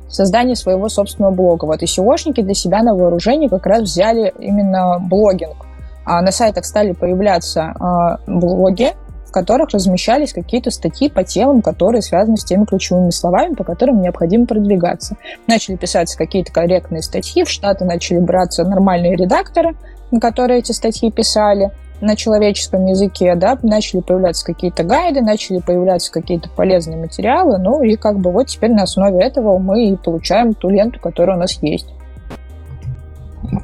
создание 0.09 0.55
своего 0.55 0.89
собственного 0.89 1.33
блога. 1.33 1.65
Вот 1.65 1.83
и 1.83 1.87
SEOшники 1.87 2.43
для 2.43 2.55
себя 2.55 2.83
на 2.83 2.95
вооружение 2.95 3.49
как 3.49 3.67
раз 3.67 3.83
взяли 3.83 4.33
именно 4.39 4.99
блогинг. 4.99 5.67
А 6.05 6.21
на 6.23 6.31
сайтах 6.33 6.65
стали 6.65 6.93
появляться 6.93 7.75
э, 7.75 8.31
блоги, 8.31 8.95
в 9.31 9.33
которых 9.33 9.71
размещались 9.71 10.33
какие-то 10.33 10.73
статьи 10.73 11.09
по 11.09 11.23
темам, 11.23 11.63
которые 11.63 12.03
связаны 12.03 12.37
с 12.37 12.45
теми 12.45 12.65
ключевыми 12.65 13.11
словами, 13.11 13.55
по 13.55 13.63
которым 13.63 14.03
необходимо 14.03 14.45
продвигаться. 14.45 15.17
Начали 15.47 15.77
писаться 15.77 16.19
какие-то 16.19 16.53
корректные 16.53 17.01
статьи, 17.01 17.45
в 17.45 17.49
Штаты 17.49 17.85
начали 17.85 18.19
браться 18.19 18.65
нормальные 18.65 19.15
редакторы, 19.15 19.77
на 20.11 20.19
которые 20.19 20.59
эти 20.59 20.73
статьи 20.73 21.13
писали 21.13 21.71
на 22.01 22.17
человеческом 22.17 22.87
языке, 22.87 23.37
да, 23.37 23.57
начали 23.63 24.01
появляться 24.01 24.45
какие-то 24.45 24.83
гайды, 24.83 25.21
начали 25.21 25.61
появляться 25.61 26.11
какие-то 26.11 26.49
полезные 26.51 26.99
материалы, 26.99 27.59
ну 27.59 27.85
и 27.85 27.95
как 27.95 28.19
бы 28.19 28.33
вот 28.33 28.49
теперь 28.49 28.73
на 28.73 28.83
основе 28.83 29.25
этого 29.25 29.59
мы 29.59 29.91
и 29.91 29.97
получаем 29.97 30.55
ту 30.55 30.71
ленту, 30.71 30.99
которая 30.99 31.37
у 31.37 31.41
нас 31.41 31.63
есть. 31.63 31.87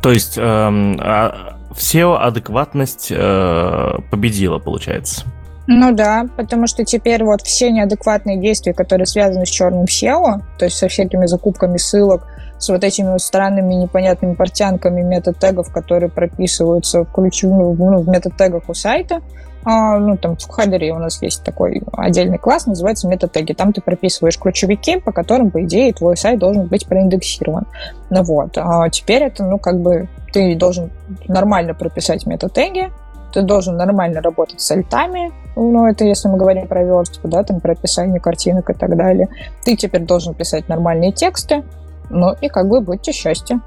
То 0.00 0.12
есть 0.12 0.38
эм, 0.38 0.96
а, 1.00 1.56
SEO 1.72 2.16
адекватность 2.16 3.08
э, 3.10 3.92
победила, 4.10 4.58
получается? 4.58 5.26
Ну 5.66 5.92
да, 5.92 6.26
потому 6.36 6.66
что 6.66 6.84
теперь 6.84 7.24
вот 7.24 7.42
все 7.42 7.70
неадекватные 7.70 8.38
действия, 8.38 8.72
которые 8.72 9.06
связаны 9.06 9.46
с 9.46 9.48
черным 9.48 9.84
SEO, 9.84 10.40
то 10.58 10.64
есть 10.64 10.76
со 10.76 10.88
всякими 10.88 11.26
закупками 11.26 11.76
ссылок, 11.76 12.26
с 12.58 12.68
вот 12.68 12.84
этими 12.84 13.10
вот 13.10 13.20
странными 13.20 13.74
непонятными 13.74 14.34
портянками 14.34 15.02
метатегов, 15.02 15.72
которые 15.72 16.08
прописываются 16.08 17.02
в 17.02 17.12
ключевых, 17.12 17.78
ну, 17.78 18.00
в 18.00 18.08
метатегах 18.08 18.68
у 18.68 18.74
сайта, 18.74 19.20
а, 19.68 19.98
ну, 19.98 20.16
там 20.16 20.36
в 20.36 20.48
хедере 20.48 20.92
у 20.92 20.98
нас 20.98 21.20
есть 21.20 21.42
такой 21.42 21.82
отдельный 21.92 22.38
класс, 22.38 22.66
называется 22.66 23.08
метатеги. 23.08 23.52
Там 23.52 23.72
ты 23.72 23.80
прописываешь 23.80 24.38
ключевики, 24.38 25.00
по 25.00 25.10
которым, 25.10 25.50
по 25.50 25.64
идее, 25.64 25.92
твой 25.92 26.16
сайт 26.16 26.38
должен 26.38 26.66
быть 26.66 26.86
проиндексирован. 26.86 27.66
Ну 28.08 28.22
вот. 28.22 28.56
А 28.58 28.88
теперь 28.90 29.24
это, 29.24 29.42
ну, 29.42 29.58
как 29.58 29.80
бы 29.80 30.08
ты 30.32 30.54
должен 30.54 30.92
нормально 31.26 31.74
прописать 31.74 32.26
метатеги, 32.26 32.92
ты 33.32 33.42
должен 33.42 33.76
нормально 33.76 34.20
работать 34.20 34.60
с 34.60 34.70
альтами, 34.70 35.32
ну, 35.56 35.86
это 35.86 36.04
если 36.04 36.28
мы 36.28 36.36
говорим 36.36 36.68
про 36.68 36.84
верстку, 36.84 37.28
да, 37.28 37.42
там, 37.42 37.60
про 37.60 37.72
описание 37.72 38.20
картинок 38.20 38.68
и 38.70 38.74
так 38.74 38.96
далее. 38.96 39.28
Ты 39.64 39.76
теперь 39.76 40.02
должен 40.02 40.34
писать 40.34 40.68
нормальные 40.68 41.12
тексты, 41.12 41.64
ну, 42.10 42.34
и 42.40 42.48
как 42.48 42.68
бы 42.68 42.80
будьте 42.80 43.12
счастье. 43.12 43.60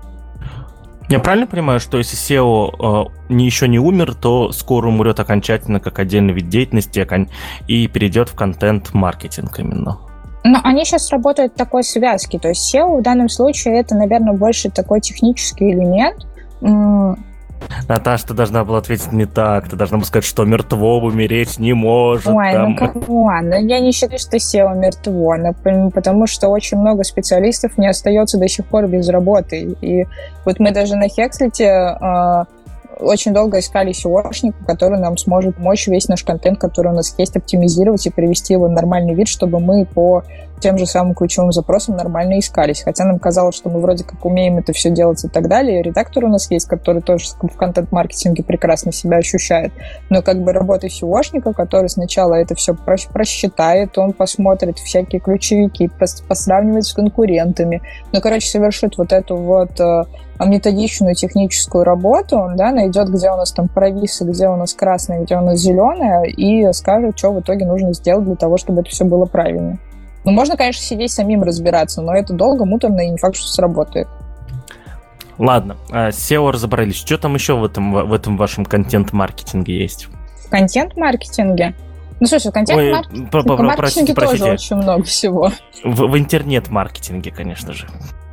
Я 1.09 1.19
правильно 1.19 1.47
понимаю, 1.47 1.79
что 1.79 1.97
если 1.97 2.15
SEO 2.15 3.07
э, 3.07 3.33
не, 3.33 3.45
еще 3.45 3.67
не 3.67 3.79
умер, 3.79 4.13
то 4.13 4.51
скоро 4.51 4.87
умрет 4.87 5.19
окончательно 5.19 5.79
как 5.79 5.97
отдельный 5.97 6.33
вид 6.33 6.49
деятельности 6.49 7.03
и 7.67 7.87
перейдет 7.87 8.29
в 8.29 8.35
контент-маркетинг 8.35 9.57
именно? 9.57 9.97
Ну, 10.43 10.57
они 10.63 10.85
сейчас 10.85 11.09
работают 11.09 11.53
в 11.53 11.57
такой 11.57 11.83
связке. 11.83 12.37
То 12.37 12.49
есть 12.49 12.73
SEO 12.73 12.99
в 12.99 13.01
данном 13.01 13.27
случае 13.27 13.79
это, 13.79 13.95
наверное, 13.95 14.33
больше 14.33 14.69
такой 14.69 15.01
технический 15.01 15.71
элемент, 15.71 16.27
Наташа, 17.87 18.27
ты 18.27 18.33
должна 18.33 18.63
была 18.63 18.79
ответить 18.79 19.11
не 19.11 19.25
так. 19.25 19.69
Ты 19.69 19.75
должна 19.75 19.97
была 19.97 20.05
сказать, 20.05 20.25
что 20.25 20.45
мертво 20.45 20.97
умереть 20.99 21.59
не 21.59 21.73
может. 21.73 22.27
Ой, 22.27 22.53
там. 22.53 22.71
ну 22.71 22.77
come 22.77 23.18
on. 23.18 23.49
Ну, 23.49 23.67
я 23.67 23.79
не 23.79 23.91
считаю, 23.91 24.19
что 24.19 24.37
SEO 24.37 24.75
мертво, 24.77 25.35
ну, 25.35 25.89
потому 25.91 26.27
что 26.27 26.49
очень 26.49 26.77
много 26.77 27.03
специалистов 27.03 27.77
не 27.77 27.87
остается 27.87 28.37
до 28.37 28.47
сих 28.47 28.65
пор 28.65 28.87
без 28.87 29.09
работы. 29.09 29.75
И 29.81 30.05
вот 30.45 30.59
мы 30.59 30.71
даже 30.71 30.95
на 30.95 31.07
Хекслите 31.07 31.65
э, 31.65 32.43
очень 32.99 33.33
долго 33.33 33.59
искали 33.59 33.91
SEOшника, 33.91 34.65
который 34.65 34.99
нам 34.99 35.17
сможет 35.17 35.55
помочь 35.55 35.87
весь 35.87 36.07
наш 36.07 36.23
контент, 36.23 36.59
который 36.59 36.91
у 36.91 36.95
нас 36.95 37.15
есть, 37.17 37.35
оптимизировать 37.35 38.05
и 38.05 38.09
привести 38.09 38.53
его 38.53 38.67
в 38.67 38.71
нормальный 38.71 39.13
вид, 39.13 39.27
чтобы 39.27 39.59
мы 39.59 39.85
по 39.85 40.23
тем 40.59 40.77
же 40.77 40.85
самым 40.85 41.13
ключевым 41.13 41.51
запросом 41.51 41.95
нормально 41.95 42.39
искались. 42.39 42.83
Хотя 42.83 43.05
нам 43.05 43.19
казалось, 43.19 43.55
что 43.55 43.69
мы 43.69 43.79
вроде 43.79 44.03
как 44.03 44.23
умеем 44.25 44.57
это 44.57 44.73
все 44.73 44.89
делать 44.89 45.23
и 45.23 45.27
так 45.27 45.47
далее. 45.47 45.81
Редактор 45.81 46.25
у 46.25 46.27
нас 46.27 46.49
есть, 46.51 46.67
который 46.67 47.01
тоже 47.01 47.25
в 47.41 47.55
контент-маркетинге 47.55 48.43
прекрасно 48.43 48.91
себя 48.91 49.17
ощущает. 49.17 49.71
Но 50.09 50.21
как 50.21 50.41
бы 50.41 50.53
работа 50.53 50.87
SEOшника, 50.87 51.53
который 51.53 51.89
сначала 51.89 52.35
это 52.35 52.55
все 52.55 52.75
просчитает, 52.75 53.97
он 53.97 54.13
посмотрит 54.13 54.77
всякие 54.77 55.21
ключевики, 55.21 55.89
посравнивает 56.27 56.85
с 56.85 56.93
конкурентами. 56.93 57.81
Ну, 58.11 58.21
короче, 58.21 58.47
совершит 58.47 58.97
вот 58.97 59.13
эту 59.13 59.35
вот 59.37 59.79
э, 59.79 60.03
методичную 60.45 61.15
техническую 61.15 61.83
работу, 61.83 62.51
да, 62.55 62.71
найдет, 62.71 63.09
где 63.09 63.29
у 63.31 63.35
нас 63.35 63.51
там 63.51 63.67
провисы, 63.67 64.25
где 64.25 64.47
у 64.47 64.55
нас 64.55 64.73
красное, 64.73 65.23
где 65.23 65.35
у 65.37 65.41
нас 65.41 65.59
зеленое, 65.59 66.29
и 66.29 66.71
скажет, 66.73 67.17
что 67.17 67.31
в 67.31 67.41
итоге 67.41 67.65
нужно 67.65 67.93
сделать 67.93 68.25
для 68.25 68.35
того, 68.35 68.57
чтобы 68.57 68.81
это 68.81 68.89
все 68.89 69.05
было 69.05 69.25
правильно. 69.25 69.79
Ну, 70.29 70.35
можно, 70.35 70.55
конечно, 70.55 70.83
сидеть 70.83 71.11
самим 71.11 71.41
разбираться, 71.41 72.03
но 72.03 72.13
это 72.13 72.33
долго, 72.33 72.63
муторно 72.63 73.01
и 73.01 73.09
не 73.09 73.17
факт, 73.17 73.35
что 73.35 73.47
сработает. 73.47 74.07
Ладно, 75.39 75.75
а, 75.91 76.09
SEO 76.09 76.51
разобрались. 76.51 76.97
Что 76.97 77.17
там 77.17 77.33
еще 77.33 77.55
в 77.55 77.65
этом, 77.65 78.07
в 78.07 78.13
этом 78.13 78.37
вашем 78.37 78.63
контент-маркетинге 78.63 79.79
есть? 79.81 80.07
В 80.45 80.49
контент-маркетинге? 80.51 81.73
Ну, 82.19 82.27
слушай, 82.27 82.51
в 82.51 82.53
контент-маркетинге 82.53 84.13
тоже 84.13 84.51
очень 84.51 84.75
много 84.75 85.01
всего. 85.01 85.51
В, 85.83 86.07
в 86.07 86.15
интернет-маркетинге, 86.15 87.31
конечно 87.31 87.73
же. 87.73 87.87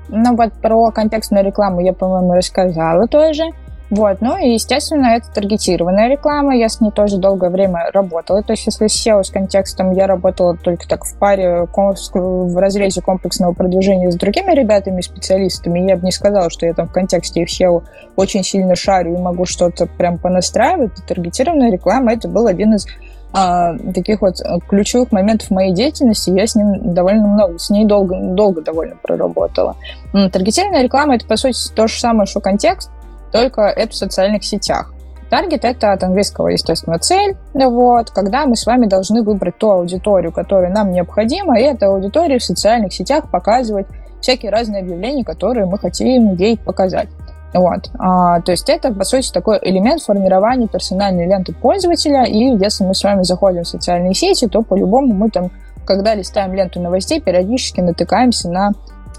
Ну, 0.09 0.37
вот 0.37 0.53
про 0.61 0.91
контекстную 0.91 1.47
рекламу 1.47 1.81
я, 1.81 1.95
по-моему, 1.95 2.35
рассказала 2.35 3.09
тоже. 3.09 3.45
Вот, 3.89 4.21
ну 4.21 4.37
и, 4.37 4.55
естественно, 4.55 5.15
это 5.15 5.31
таргетированная 5.33 6.09
реклама, 6.09 6.57
я 6.57 6.69
с 6.69 6.81
ней 6.81 6.91
тоже 6.91 7.19
долгое 7.19 7.51
время 7.51 7.89
работала, 7.93 8.43
то 8.43 8.53
есть 8.53 8.67
если 8.67 8.87
SEO 8.87 9.23
с 9.23 9.31
контекстом 9.31 9.93
я 9.93 10.09
работала 10.09 10.57
только 10.57 10.89
так 10.89 11.05
в 11.05 11.17
паре, 11.19 11.69
в 11.73 12.57
разрезе 12.59 13.01
комплексного 13.01 13.53
продвижения 13.53 14.11
с 14.11 14.17
другими 14.17 14.53
ребятами, 14.53 15.01
специалистами, 15.03 15.89
я 15.89 15.97
бы 15.97 16.05
не 16.05 16.11
сказала, 16.11 16.51
что 16.51 16.67
я 16.67 16.75
там 16.75 16.89
в 16.89 16.93
контексте 16.93 17.43
и 17.43 17.45
в 17.45 17.49
SEO 17.49 17.85
очень 18.17 18.43
сильно 18.43 18.75
шарю 18.75 19.15
и 19.15 19.19
могу 19.19 19.47
что-то 19.47 19.87
прям 19.87 20.19
понастраивать, 20.19 20.93
таргетированная 21.07 21.71
реклама 21.71 22.13
это 22.13 22.27
был 22.27 22.49
один 22.49 22.75
из 22.75 22.87
а, 23.33 23.77
таких 23.95 24.23
вот 24.23 24.37
ключевых 24.69 25.13
моментов 25.13 25.51
моей 25.51 25.73
деятельности, 25.73 26.31
я 26.31 26.47
с 26.47 26.55
ним 26.55 26.95
довольно 26.95 27.27
много, 27.27 27.59
с 27.59 27.71
ней 27.71 27.85
долго, 27.85 28.17
долго 28.19 28.63
довольно 28.63 28.97
проработала. 28.97 29.77
Таргетированная 30.13 30.83
реклама 30.83 31.17
это, 31.17 31.27
по 31.27 31.37
сути, 31.37 31.71
то 31.75 31.87
же 31.87 32.01
самое, 32.01 32.27
что 32.27 32.41
контекст, 32.41 32.91
только 33.33 33.63
это 33.63 33.93
в 33.93 33.97
социальных 33.97 34.45
сетях. 34.45 34.93
Таргет— 35.31 35.61
это 35.65 35.93
от 35.93 36.03
английского, 36.05 36.49
естественно, 36.49 36.99
цель, 36.99 37.37
вот, 37.53 38.11
когда 38.11 38.47
мы 38.47 38.55
с 38.55 38.65
вами 38.65 38.87
должны 38.87 39.23
выбрать 39.23 39.59
ту 39.59 39.71
аудиторию, 39.71 40.33
которая 40.33 40.71
нам 40.71 40.93
необходима, 40.93 41.59
и 41.59 41.65
эту 41.65 41.87
аудиторию 41.87 42.39
в 42.39 42.45
социальных 42.45 42.93
сетях 42.93 43.29
показывать 43.31 43.87
всякие 44.21 44.53
разные 44.53 44.83
объявления, 44.83 45.25
которые 45.25 45.67
мы 45.67 45.79
хотим 45.79 46.35
ей 46.35 46.57
показать. 46.57 47.09
Вот. 47.55 47.91
А, 47.99 48.41
то 48.41 48.53
есть 48.53 48.69
это, 48.69 48.93
по 48.93 49.05
сути, 49.05 49.33
такой 49.33 49.59
элемент 49.63 50.03
формирования 50.03 50.69
персональной 50.69 51.27
ленты 51.27 51.55
пользователя, 51.55 52.25
и 52.25 52.57
если 52.57 52.85
мы 52.85 52.95
с 52.95 53.03
вами 53.03 53.23
заходим 53.23 53.63
в 53.63 53.69
социальные 53.69 54.15
сети, 54.15 54.47
то 54.47 54.63
по-любому 54.63 55.15
мы 55.15 55.31
там, 55.31 55.51
когда 55.87 56.15
листаем 56.15 56.55
ленту 56.55 56.81
новостей, 56.81 57.21
периодически 57.21 57.81
натыкаемся 57.81 58.51
на 58.51 58.73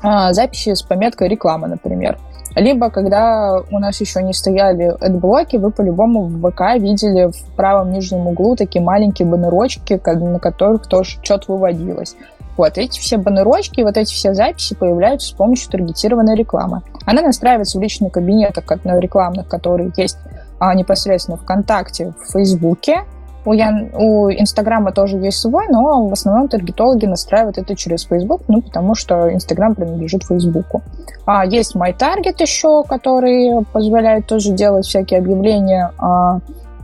а, 0.04 0.34
записи 0.34 0.74
с 0.74 0.84
пометкой 0.84 1.30
реклама, 1.30 1.68
например. 1.68 2.18
Либо, 2.58 2.90
когда 2.90 3.62
у 3.70 3.78
нас 3.78 4.02
еще 4.02 4.24
не 4.24 4.34
стояли 4.34 4.86
адблоки, 5.00 5.58
вы 5.58 5.70
по-любому 5.70 6.24
в 6.24 6.50
ВК 6.50 6.80
видели 6.80 7.32
в 7.32 7.56
правом 7.56 7.92
нижнем 7.92 8.26
углу 8.26 8.56
такие 8.56 8.84
маленькие 8.84 9.28
баннерочки, 9.28 10.02
на 10.04 10.40
которых 10.40 10.88
тоже 10.88 11.20
что-то 11.22 11.54
выводилось. 11.54 12.16
Вот 12.58 12.80
эти 12.80 13.00
все 13.00 13.18
баннерочки, 13.18 13.82
вот 13.82 13.96
эти 13.96 14.12
все 14.12 14.34
записи 14.34 14.74
появляются 14.74 15.28
с 15.28 15.32
помощью 15.34 15.70
таргетированной 15.70 16.36
рекламы. 16.36 16.82
Она 17.06 17.22
настраивается 17.22 17.78
в 17.78 17.82
личных 17.84 18.14
кабинетах 18.14 18.66
рекламных, 19.00 19.48
которые 19.48 19.92
есть 19.96 20.18
а, 20.60 20.74
непосредственно 20.74 21.38
ВКонтакте, 21.38 22.16
в 22.20 22.32
Фейсбуке, 22.32 23.04
у, 23.48 23.54
Ян... 23.54 23.90
у 23.94 24.30
Инстаграма 24.30 24.92
тоже 24.92 25.16
есть 25.18 25.40
свой, 25.40 25.68
но 25.70 26.06
в 26.08 26.12
основном 26.12 26.50
таргетологи 26.50 27.06
настраивают 27.06 27.58
это 27.58 27.78
через 27.78 28.04
Facebook, 28.04 28.42
ну, 28.50 28.62
потому 28.62 28.94
что 28.94 29.34
Инстаграм 29.34 29.74
принадлежит 29.74 30.24
Фейсбуку. 30.26 30.82
А 31.26 31.46
есть 31.46 31.74
MyTarget 31.74 32.42
еще, 32.42 32.84
который 32.84 33.66
позволяет 33.72 34.28
тоже 34.28 34.52
делать 34.52 34.86
всякие 34.86 35.20
объявления 35.20 35.92
а, 35.98 36.40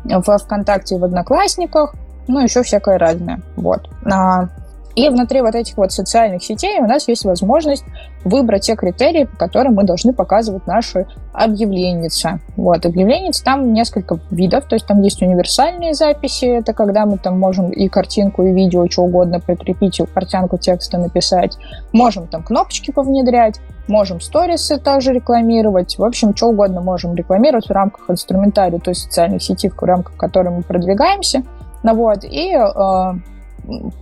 в 0.05 0.37
ВКонтакте 0.37 0.95
и 0.95 0.99
в 0.99 1.03
Одноклассниках, 1.03 1.95
ну, 2.29 2.39
еще 2.39 2.63
всякое 2.63 2.97
разное. 2.97 3.41
Вот. 3.57 3.89
А, 4.09 4.47
и 4.95 5.09
внутри 5.09 5.41
вот 5.41 5.55
этих 5.55 5.77
вот 5.77 5.91
социальных 5.91 6.43
сетей 6.43 6.79
у 6.79 6.85
нас 6.85 7.07
есть 7.07 7.25
возможность 7.25 7.83
выбрать 8.23 8.63
те 8.63 8.75
критерии, 8.75 9.25
по 9.25 9.37
которым 9.37 9.75
мы 9.75 9.83
должны 9.83 10.13
показывать 10.13 10.67
наши 10.67 11.07
объявленницы. 11.33 12.39
Вот, 12.55 12.85
объявленниц 12.85 13.41
там 13.41 13.73
несколько 13.73 14.19
видов, 14.29 14.65
то 14.65 14.75
есть 14.75 14.85
там 14.85 15.01
есть 15.01 15.21
универсальные 15.21 15.93
записи, 15.93 16.45
это 16.45 16.73
когда 16.73 17.05
мы 17.05 17.17
там 17.17 17.39
можем 17.39 17.69
и 17.71 17.87
картинку, 17.87 18.43
и 18.43 18.53
видео, 18.53 18.87
что 18.89 19.03
угодно 19.03 19.39
прикрепить, 19.39 19.99
и 19.99 20.05
картинку 20.05 20.57
текста 20.57 20.97
написать. 20.97 21.57
Можем 21.91 22.27
там 22.27 22.43
кнопочки 22.43 22.91
повнедрять, 22.91 23.59
можем 23.87 24.21
сторисы 24.21 24.77
также 24.77 25.11
рекламировать. 25.11 25.97
В 25.97 26.03
общем, 26.03 26.35
что 26.35 26.47
угодно 26.47 26.81
можем 26.81 27.15
рекламировать 27.15 27.67
в 27.67 27.71
рамках 27.71 28.09
инструментария 28.09 28.79
той 28.79 28.95
социальной 28.95 29.39
сети, 29.39 29.69
в 29.69 29.81
рамках 29.83 30.15
которой 30.17 30.49
мы 30.49 30.61
продвигаемся. 30.61 31.43
Ну, 31.83 31.95
вот, 31.95 32.23
и 32.23 32.55
э, 32.55 33.13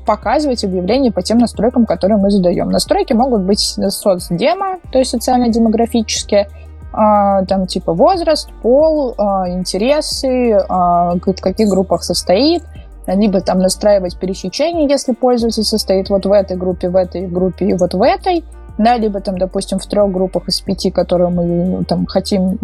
показывать 0.06 0.64
объявления 0.64 1.12
по 1.12 1.22
тем 1.22 1.38
настройкам, 1.38 1.86
которые 1.86 2.18
мы 2.18 2.32
задаем. 2.32 2.70
Настройки 2.70 3.14
могут 3.14 3.42
быть 3.42 3.60
соцдемо, 3.60 4.78
то 4.92 5.00
есть 5.00 5.12
социально-демографические, 5.12 6.48
а, 6.94 7.46
там 7.46 7.68
типа 7.68 7.94
возраст, 7.94 8.50
пол, 8.62 9.14
а, 9.18 9.50
интересы, 9.50 10.54
а, 10.68 11.16
в 11.16 11.42
каких 11.42 11.70
группах 11.70 12.04
состоит, 12.04 12.64
либо 13.08 13.42
там 13.42 13.60
настраивать 13.60 14.18
пересечение, 14.18 14.88
если 14.90 15.14
пользователь 15.14 15.64
состоит 15.64 16.10
вот 16.10 16.26
в 16.26 16.32
этой 16.32 16.58
группе, 16.58 16.90
в 16.90 16.96
этой 16.96 17.28
группе 17.28 17.68
и 17.68 17.74
вот 17.74 17.94
в 17.94 18.02
этой, 18.02 18.44
да, 18.78 18.98
либо 18.98 19.22
там, 19.22 19.38
допустим, 19.38 19.80
в 19.80 19.86
трех 19.86 20.12
группах 20.12 20.48
из 20.48 20.60
пяти, 20.62 20.92
которые 20.92 21.30
мы 21.30 21.84
там 21.86 22.06
хотим, 22.06 22.58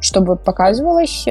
чтобы 0.00 0.36
показывалось, 0.36 1.26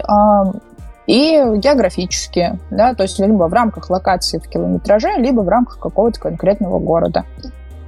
и 1.12 1.58
географические, 1.58 2.58
да, 2.70 2.94
то 2.94 3.04
есть 3.04 3.20
либо 3.20 3.50
в 3.50 3.54
рамках 3.54 3.90
локации 3.90 4.40
в 4.40 4.48
километраже, 4.48 5.18
либо 5.18 5.42
в 5.42 5.50
рамках 5.50 5.78
какого-то 5.78 6.18
конкретного 6.22 6.80
города. 6.80 7.26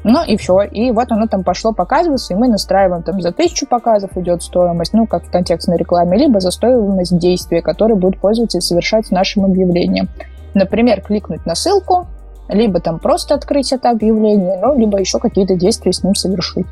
Ну 0.03 0.26
и 0.26 0.36
все. 0.36 0.63
И 0.63 0.91
вот 0.91 1.09
оно 1.09 1.28
там 1.28 1.45
пошло 1.45 1.71
показываться, 1.71 2.34
и 2.34 2.38
мы 2.38 2.49
настраиваем 2.49 3.01
там 3.01 3.21
за 3.21 3.32
тысячу 3.32 3.65
показов 3.65 4.17
идет 4.17 4.43
стоимость, 4.43 4.91
ну, 4.91 5.07
как 5.07 5.24
в 5.24 5.32
контекстной 5.32 5.78
рекламе, 5.78 6.17
либо 6.17 6.41
за 6.41 6.51
стоимость 6.51 7.17
действия, 7.17 7.61
который 7.61 7.95
будет 7.95 8.19
пользователь 8.19 8.59
совершать 8.59 9.07
с 9.07 9.11
нашим 9.11 9.45
объявлением. 9.45 10.09
Например, 10.53 10.99
кликнуть 10.99 11.45
на 11.45 11.55
ссылку, 11.55 12.07
либо 12.49 12.82
там 12.82 12.99
просто 12.99 13.36
открыть 13.36 13.71
это 13.71 13.89
объявление, 13.89 14.59
ну, 14.61 14.78
либо 14.78 14.99
еще 14.99 15.19
какие-то 15.19 15.55
действия 15.55 15.93
с 15.93 16.03
ним 16.03 16.13
совершить. 16.13 16.65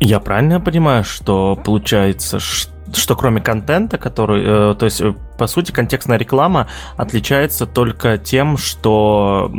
Я 0.00 0.18
правильно 0.18 0.60
понимаю, 0.60 1.04
что 1.04 1.56
получается, 1.64 2.40
что 2.40 2.79
что 2.92 3.16
кроме 3.16 3.40
контента, 3.40 3.98
который, 3.98 4.42
э, 4.72 4.74
то 4.74 4.84
есть, 4.84 5.00
э, 5.00 5.14
по 5.38 5.46
сути, 5.46 5.72
контекстная 5.72 6.18
реклама 6.18 6.66
отличается 6.96 7.66
только 7.66 8.18
тем, 8.18 8.56
что 8.56 9.50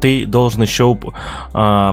ты 0.00 0.26
должен 0.26 0.62
еще 0.62 0.96
э, 1.54 1.92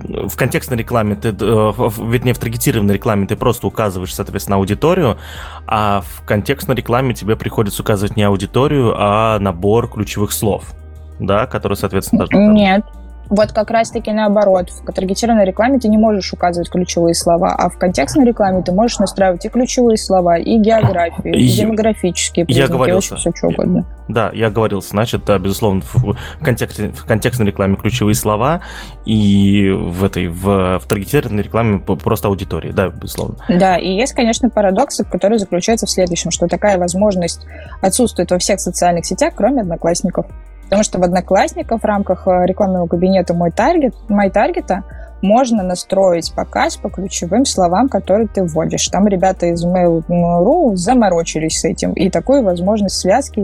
в, 0.00 0.36
контекстной 0.36 0.78
рекламе, 0.78 1.14
ты, 1.14 1.28
вернее, 1.30 2.32
в 2.32 2.38
таргетированной 2.38 2.94
рекламе 2.94 3.26
ты 3.26 3.36
просто 3.36 3.66
указываешь, 3.66 4.14
соответственно, 4.14 4.56
аудиторию, 4.56 5.18
а 5.66 6.02
в 6.02 6.24
контекстной 6.24 6.76
рекламе 6.76 7.12
тебе 7.14 7.36
приходится 7.36 7.82
указывать 7.82 8.16
не 8.16 8.22
аудиторию, 8.22 8.94
а 8.96 9.38
набор 9.38 9.90
ключевых 9.90 10.32
слов, 10.32 10.72
да, 11.18 11.46
которые, 11.46 11.76
соответственно, 11.76 12.26
должны... 12.26 12.54
Нет, 12.54 12.82
вот 13.30 13.52
как 13.52 13.70
раз-таки 13.70 14.12
наоборот. 14.12 14.70
В 14.70 14.92
таргетированной 14.92 15.44
рекламе 15.44 15.78
ты 15.78 15.88
не 15.88 15.96
можешь 15.96 16.32
указывать 16.32 16.68
ключевые 16.68 17.14
слова, 17.14 17.54
а 17.56 17.70
в 17.70 17.78
контекстной 17.78 18.26
рекламе 18.26 18.62
ты 18.62 18.72
можешь 18.72 18.98
настраивать 18.98 19.44
и 19.44 19.48
ключевые 19.48 19.96
слова, 19.96 20.36
и 20.36 20.58
географию, 20.58 21.34
и 21.34 21.44
я, 21.44 21.64
демографические 21.64 22.44
признаки, 22.44 22.68
я 22.68 22.76
говорился, 22.76 23.16
все 23.16 23.30
что 23.34 23.48
угодно. 23.48 23.86
Да, 24.08 24.30
я 24.34 24.50
говорил, 24.50 24.82
значит, 24.82 25.24
да, 25.24 25.38
безусловно, 25.38 25.82
в, 25.94 26.16
контексте, 26.42 26.88
в 26.88 27.04
контекстной 27.06 27.46
рекламе 27.46 27.76
ключевые 27.76 28.16
слова, 28.16 28.62
и 29.04 29.70
в 29.70 30.02
этой, 30.02 30.26
в, 30.26 30.80
в 30.80 30.86
таргетированной 30.88 31.44
рекламе 31.44 31.78
просто 31.78 32.26
аудитории, 32.26 32.72
да, 32.72 32.88
безусловно. 32.88 33.36
Да, 33.48 33.76
и 33.76 33.88
есть, 33.94 34.12
конечно, 34.14 34.50
парадокс, 34.50 35.02
который 35.10 35.38
заключается 35.38 35.86
в 35.86 35.90
следующем, 35.90 36.32
что 36.32 36.48
такая 36.48 36.78
возможность 36.78 37.46
отсутствует 37.80 38.32
во 38.32 38.38
всех 38.38 38.58
социальных 38.58 39.06
сетях, 39.06 39.34
кроме 39.36 39.60
одноклассников. 39.60 40.26
Потому 40.70 40.84
что 40.84 41.00
в 41.00 41.02
Одноклассниках 41.02 41.82
в 41.82 41.84
рамках 41.84 42.28
э, 42.28 42.46
рекламного 42.46 42.86
кабинета 42.86 43.34
«Мой 43.34 43.50
таргет», 43.50 43.92
«Мой 44.08 44.30
таргета» 44.30 44.84
можно 45.20 45.64
настроить 45.64 46.32
показ 46.32 46.76
по 46.76 46.88
ключевым 46.88 47.44
словам, 47.44 47.88
которые 47.88 48.28
ты 48.28 48.44
вводишь. 48.44 48.86
Там 48.86 49.08
ребята 49.08 49.46
из 49.46 49.66
Mail.ru 49.66 50.76
заморочились 50.76 51.58
с 51.58 51.64
этим, 51.64 51.92
и 51.94 52.08
такую 52.08 52.44
возможность 52.44 53.00
связки 53.00 53.40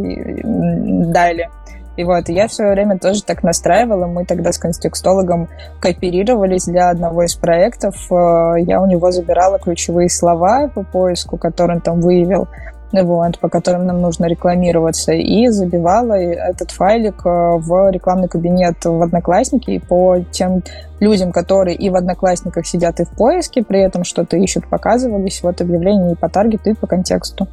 дали. 1.13 1.51
И 1.97 2.05
вот 2.05 2.29
я 2.29 2.47
в 2.47 2.53
свое 2.53 2.73
время 2.73 2.97
тоже 2.97 3.25
так 3.25 3.43
настраивала. 3.43 4.07
Мы 4.07 4.25
тогда 4.25 4.53
с 4.53 4.59
контекстологом 4.59 5.49
кооперировались 5.81 6.67
для 6.67 6.91
одного 6.91 7.25
из 7.25 7.35
проектов. 7.35 7.97
Э, 8.09 8.55
я 8.59 8.81
у 8.81 8.87
него 8.87 9.11
забирала 9.11 9.59
ключевые 9.59 10.11
слова 10.11 10.71
по 10.73 10.85
поиску, 10.85 11.39
которые 11.39 11.79
он 11.79 11.81
там 11.81 12.01
выявил 12.01 12.47
вот, 12.93 13.39
по 13.39 13.49
которым 13.49 13.87
нам 13.87 14.01
нужно 14.01 14.27
рекламироваться, 14.27 15.13
и 15.13 15.49
забивала 15.49 16.15
этот 16.15 16.71
файлик 16.71 17.27
э, 17.27 17.29
в 17.59 17.91
рекламный 17.91 18.29
кабинет 18.29 18.85
в 18.85 19.03
Одноклассники 19.03 19.71
и 19.73 19.79
по 19.79 20.19
тем 20.31 20.63
людям, 21.01 21.33
которые 21.33 21.77
и 21.77 21.91
в 21.91 21.97
Одноклассниках 21.97 22.67
сидят, 22.67 23.01
и 23.01 23.05
в 23.05 23.11
поиске, 23.11 23.63
при 23.63 23.81
этом 23.81 24.05
что-то 24.05 24.37
ищут, 24.37 24.69
показывались 24.69 25.43
вот 25.43 25.61
объявления 25.61 26.13
и 26.13 26.17
по 26.17 26.29
таргету, 26.29 26.71
и 26.71 26.75
по 26.75 26.87
контексту. 26.87 27.49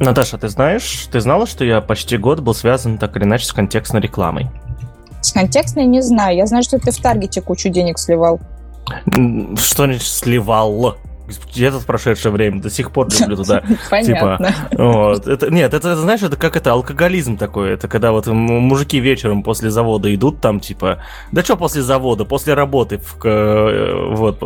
Наташа, 0.00 0.38
ты 0.38 0.48
знаешь, 0.48 1.08
ты 1.10 1.20
знала, 1.20 1.46
что 1.46 1.64
я 1.64 1.80
почти 1.80 2.16
год 2.16 2.40
был 2.40 2.54
связан 2.54 2.98
так 2.98 3.16
или 3.16 3.24
иначе 3.24 3.46
с 3.46 3.52
контекстной 3.52 4.00
рекламой? 4.00 4.50
С 5.20 5.32
контекстной 5.32 5.86
не 5.86 6.02
знаю. 6.02 6.36
Я 6.36 6.46
знаю, 6.46 6.64
что 6.64 6.78
ты 6.78 6.90
в 6.90 6.98
Таргете 6.98 7.40
кучу 7.40 7.68
денег 7.70 7.98
сливал. 7.98 8.40
Что 9.56 9.84
значит 9.84 10.02
сливал? 10.02 10.96
Где-то 11.26 11.80
в 11.80 11.86
прошедшее 11.86 12.32
время 12.32 12.60
до 12.60 12.70
сих 12.70 12.90
пор 12.90 13.08
люблю 13.18 13.36
туда. 13.36 13.62
Понятно. 13.90 14.38
Типа, 14.70 14.82
вот, 14.82 15.26
это, 15.26 15.50
нет, 15.50 15.72
это, 15.72 15.96
знаешь, 15.96 16.22
это 16.22 16.36
как 16.36 16.56
это 16.56 16.72
алкоголизм 16.72 17.36
такой. 17.36 17.72
Это 17.72 17.88
когда 17.88 18.12
вот 18.12 18.26
мужики 18.26 19.00
вечером 19.00 19.42
после 19.42 19.70
завода 19.70 20.14
идут 20.14 20.40
там, 20.40 20.60
типа, 20.60 21.02
да 21.32 21.42
что 21.42 21.56
после 21.56 21.82
завода, 21.82 22.24
после 22.24 22.54
работы, 22.54 22.98
в, 22.98 23.24
э, 23.24 24.14
вот, 24.14 24.38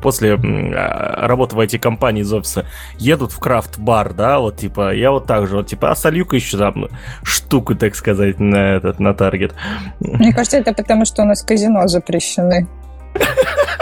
после 0.00 0.34
а, 0.34 1.26
работы 1.26 1.56
в 1.56 1.60
IT-компании 1.60 2.22
из 2.22 2.32
офиса, 2.32 2.64
едут 2.98 3.32
в 3.32 3.38
крафт-бар, 3.38 4.14
да, 4.14 4.38
вот, 4.38 4.56
типа, 4.56 4.94
я 4.94 5.10
вот 5.10 5.26
так 5.26 5.46
же, 5.48 5.56
вот, 5.56 5.66
типа, 5.66 5.90
а 5.90 5.94
солью-ка 5.94 6.36
еще 6.36 6.56
там 6.56 6.88
штуку, 7.22 7.74
так 7.74 7.94
сказать, 7.94 8.40
на 8.40 8.76
этот, 8.76 9.00
на 9.00 9.14
таргет. 9.14 9.54
Мне 10.00 10.32
кажется, 10.32 10.58
это 10.58 10.72
потому, 10.72 11.04
что 11.04 11.22
у 11.22 11.26
нас 11.26 11.42
казино 11.42 11.86
запрещены. 11.88 12.66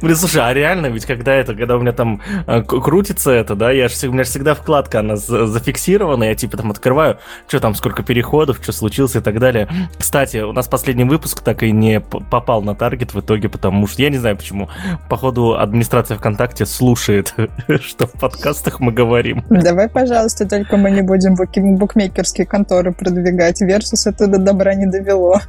Блин, 0.00 0.16
слушай, 0.16 0.42
а 0.42 0.52
реально, 0.52 0.86
ведь 0.86 1.06
когда 1.06 1.34
это, 1.34 1.54
когда 1.54 1.76
у 1.76 1.80
меня 1.80 1.92
там 1.92 2.20
э, 2.46 2.62
крутится 2.62 3.30
это, 3.30 3.54
да, 3.54 3.70
я 3.70 3.88
же, 3.88 4.08
у 4.08 4.12
меня 4.12 4.24
же 4.24 4.30
всегда 4.30 4.54
вкладка, 4.54 5.00
она 5.00 5.16
зафиксирована, 5.16 6.24
я 6.24 6.34
типа 6.34 6.56
там 6.56 6.70
открываю, 6.70 7.18
что 7.48 7.60
там, 7.60 7.74
сколько 7.74 8.02
переходов, 8.02 8.58
что 8.62 8.72
случилось 8.72 9.16
и 9.16 9.20
так 9.20 9.38
далее. 9.38 9.68
Кстати, 9.98 10.38
у 10.38 10.52
нас 10.52 10.68
последний 10.68 11.04
выпуск 11.04 11.42
так 11.42 11.62
и 11.62 11.70
не 11.70 12.00
попал 12.00 12.62
на 12.62 12.74
таргет 12.74 13.14
в 13.14 13.20
итоге, 13.20 13.48
потому 13.48 13.86
что, 13.86 14.02
я 14.02 14.10
не 14.10 14.18
знаю 14.18 14.36
почему, 14.36 14.68
походу 15.08 15.58
администрация 15.58 16.16
ВКонтакте 16.16 16.66
слушает, 16.66 17.34
что 17.80 18.06
в 18.06 18.12
подкастах 18.12 18.80
мы 18.80 18.92
говорим. 18.92 19.44
Давай, 19.50 19.88
пожалуйста, 19.88 20.48
только 20.48 20.76
мы 20.76 20.90
не 20.90 21.02
будем 21.02 21.34
букмекерские 21.76 22.46
конторы 22.46 22.92
продвигать, 22.92 23.60
Версус 23.60 24.06
это 24.06 24.26
до 24.26 24.38
добра 24.38 24.74
не 24.74 24.86
довело. 24.86 25.40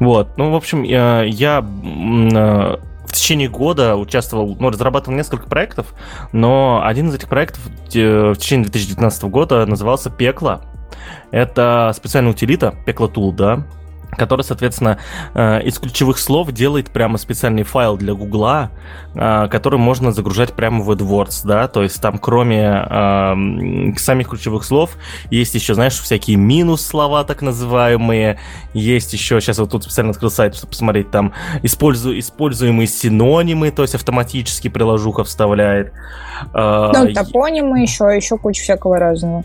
Вот, 0.00 0.36
ну, 0.36 0.50
в 0.50 0.54
общем, 0.54 0.82
я, 0.82 1.22
я 1.22 1.60
э, 1.60 2.76
в 3.06 3.12
течение 3.12 3.48
года 3.48 3.96
участвовал, 3.96 4.56
ну, 4.58 4.70
разрабатывал 4.70 5.16
несколько 5.16 5.48
проектов, 5.48 5.94
но 6.32 6.82
один 6.84 7.08
из 7.08 7.14
этих 7.14 7.28
проектов 7.28 7.60
в 7.64 7.88
течение 7.88 8.64
2019 8.64 9.24
года 9.24 9.64
назывался 9.66 10.10
«Пекло». 10.10 10.62
Это 11.30 11.92
специальная 11.94 12.32
утилита, 12.32 12.74
Пекло 12.86 13.06
Tool, 13.06 13.32
да, 13.32 13.66
который, 14.16 14.42
соответственно, 14.42 14.98
э, 15.34 15.62
из 15.62 15.78
ключевых 15.78 16.18
слов 16.18 16.52
делает 16.52 16.90
прямо 16.90 17.18
специальный 17.18 17.62
файл 17.62 17.96
для 17.96 18.14
Гугла, 18.14 18.70
э, 19.14 19.48
который 19.48 19.78
можно 19.78 20.12
загружать 20.12 20.52
прямо 20.54 20.82
в 20.82 20.90
AdWords, 20.90 21.42
да, 21.44 21.68
то 21.68 21.82
есть 21.82 22.00
там 22.00 22.18
кроме 22.18 22.62
э, 22.62 23.96
самих 23.98 24.28
ключевых 24.28 24.64
слов 24.64 24.96
есть 25.30 25.54
еще, 25.54 25.74
знаешь, 25.74 25.98
всякие 25.98 26.36
минус 26.36 26.84
слова 26.84 27.24
так 27.24 27.42
называемые, 27.42 28.38
есть 28.72 29.12
еще, 29.12 29.40
сейчас 29.40 29.58
вот 29.58 29.70
тут 29.70 29.84
специально 29.84 30.10
открыл 30.10 30.30
сайт, 30.30 30.54
чтобы 30.54 30.70
посмотреть, 30.70 31.10
там 31.10 31.32
использу, 31.62 32.18
используемые 32.18 32.86
синонимы, 32.86 33.70
то 33.70 33.82
есть 33.82 33.94
автоматически 33.94 34.68
приложуха 34.68 35.24
вставляет. 35.24 35.92
Ну, 36.54 37.12
топонимы 37.12 37.80
еще, 37.80 38.04
еще 38.04 38.38
куча 38.38 38.62
всякого 38.62 38.98
разного. 38.98 39.44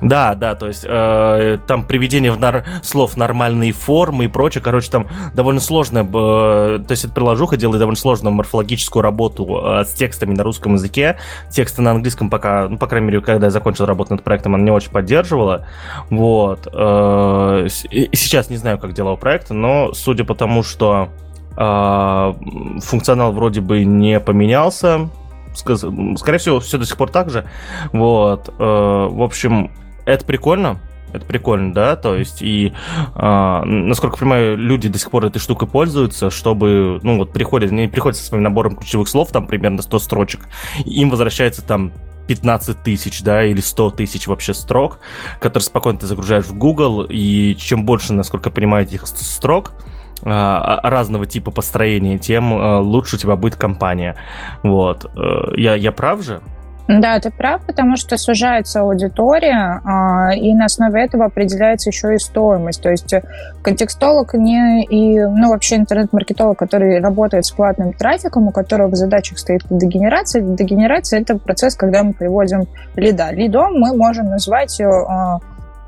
Да, 0.00 0.34
да, 0.34 0.54
то 0.54 0.68
есть 0.68 0.84
э, 0.86 1.58
там 1.66 1.84
приведение 1.84 2.30
в 2.30 2.38
нар- 2.38 2.64
слов 2.82 3.16
нормальные 3.16 3.72
формы 3.72 4.26
и 4.26 4.28
прочее, 4.28 4.62
короче, 4.62 4.90
там 4.90 5.08
довольно 5.34 5.60
сложно, 5.60 5.98
э, 5.98 6.78
то 6.86 6.90
есть 6.90 7.04
эта 7.04 7.12
приложуха 7.12 7.56
делает 7.56 7.80
довольно 7.80 7.98
сложную 7.98 8.32
морфологическую 8.34 9.02
работу 9.02 9.60
э, 9.64 9.84
с 9.84 9.92
текстами 9.94 10.34
на 10.34 10.44
русском 10.44 10.74
языке, 10.74 11.18
тексты 11.50 11.82
на 11.82 11.92
английском 11.92 12.30
пока, 12.30 12.68
ну, 12.68 12.78
по 12.78 12.86
крайней 12.86 13.08
мере, 13.08 13.20
когда 13.20 13.46
я 13.46 13.50
закончил 13.50 13.86
работу 13.86 14.12
над 14.12 14.22
проектом, 14.22 14.54
она 14.54 14.64
не 14.64 14.70
очень 14.70 14.90
поддерживала, 14.90 15.66
вот, 16.10 16.68
э, 16.72 17.68
и 17.90 18.16
сейчас 18.16 18.50
не 18.50 18.56
знаю, 18.56 18.78
как 18.78 18.92
дела 18.92 19.12
у 19.12 19.16
проекта, 19.16 19.54
но 19.54 19.92
судя 19.94 20.24
по 20.24 20.34
тому, 20.34 20.62
что 20.62 21.08
э, 21.56 22.34
функционал 22.82 23.32
вроде 23.32 23.60
бы 23.60 23.84
не 23.84 24.20
поменялся, 24.20 25.10
скорее 25.58 26.38
всего, 26.38 26.60
все 26.60 26.78
до 26.78 26.86
сих 26.86 26.96
пор 26.96 27.10
так 27.10 27.30
же. 27.30 27.44
Вот. 27.92 28.48
Э, 28.58 29.08
в 29.10 29.22
общем, 29.22 29.70
это 30.08 30.24
прикольно. 30.24 30.80
Это 31.12 31.24
прикольно, 31.24 31.72
да, 31.72 31.96
то 31.96 32.14
есть 32.14 32.42
и, 32.42 32.74
э, 33.14 33.62
насколько 33.64 34.18
понимаю, 34.18 34.58
люди 34.58 34.90
до 34.90 34.98
сих 34.98 35.10
пор 35.10 35.24
этой 35.24 35.38
штукой 35.38 35.66
пользуются, 35.66 36.28
чтобы, 36.28 37.00
ну 37.02 37.16
вот 37.16 37.32
приходят, 37.32 37.72
они 37.72 37.88
приходят 37.88 38.18
со 38.18 38.24
своим 38.24 38.42
набором 38.42 38.76
ключевых 38.76 39.08
слов, 39.08 39.32
там 39.32 39.46
примерно 39.46 39.80
100 39.80 39.98
строчек, 40.00 40.48
им 40.84 41.08
возвращается 41.08 41.62
там 41.62 41.92
15 42.26 42.82
тысяч, 42.82 43.22
да, 43.22 43.42
или 43.42 43.60
100 43.60 43.92
тысяч 43.92 44.26
вообще 44.26 44.52
строк, 44.52 44.98
которые 45.40 45.64
спокойно 45.64 45.98
ты 45.98 46.06
загружаешь 46.06 46.44
в 46.44 46.58
Google, 46.58 47.06
и 47.08 47.54
чем 47.56 47.86
больше, 47.86 48.12
насколько 48.12 48.50
понимаю, 48.50 48.84
этих 48.84 49.06
строк, 49.06 49.72
а, 50.24 50.78
а, 50.82 50.90
разного 50.90 51.24
типа 51.24 51.52
построения, 51.52 52.18
тем 52.18 52.52
лучше 52.82 53.16
у 53.16 53.18
тебя 53.18 53.36
будет 53.36 53.56
компания. 53.56 54.14
Вот. 54.62 55.06
Э, 55.16 55.54
я, 55.56 55.74
я 55.74 55.92
прав 55.92 56.22
же? 56.22 56.42
Да, 56.88 57.20
ты 57.20 57.30
прав, 57.30 57.60
потому 57.66 57.96
что 57.96 58.16
сужается 58.16 58.80
аудитория, 58.80 59.82
и 60.34 60.54
на 60.54 60.64
основе 60.64 61.04
этого 61.04 61.26
определяется 61.26 61.90
еще 61.90 62.14
и 62.14 62.18
стоимость. 62.18 62.82
То 62.82 62.88
есть 62.88 63.14
контекстолог 63.62 64.32
не 64.32 64.84
и, 64.84 65.20
ну, 65.20 65.50
вообще 65.50 65.76
интернет-маркетолог, 65.76 66.58
который 66.58 66.98
работает 67.00 67.44
с 67.44 67.50
платным 67.50 67.92
трафиком, 67.92 68.48
у 68.48 68.52
которого 68.52 68.88
в 68.88 68.94
задачах 68.94 69.38
стоит 69.38 69.60
дегенерация. 69.68 70.40
Дегенерация— 70.40 71.20
это 71.22 71.36
процесс, 71.36 71.74
когда 71.74 72.02
мы 72.02 72.14
приводим 72.14 72.66
лида. 72.96 73.32
Лидом 73.32 73.74
мы 73.78 73.94
можем 73.94 74.30
назвать 74.30 74.80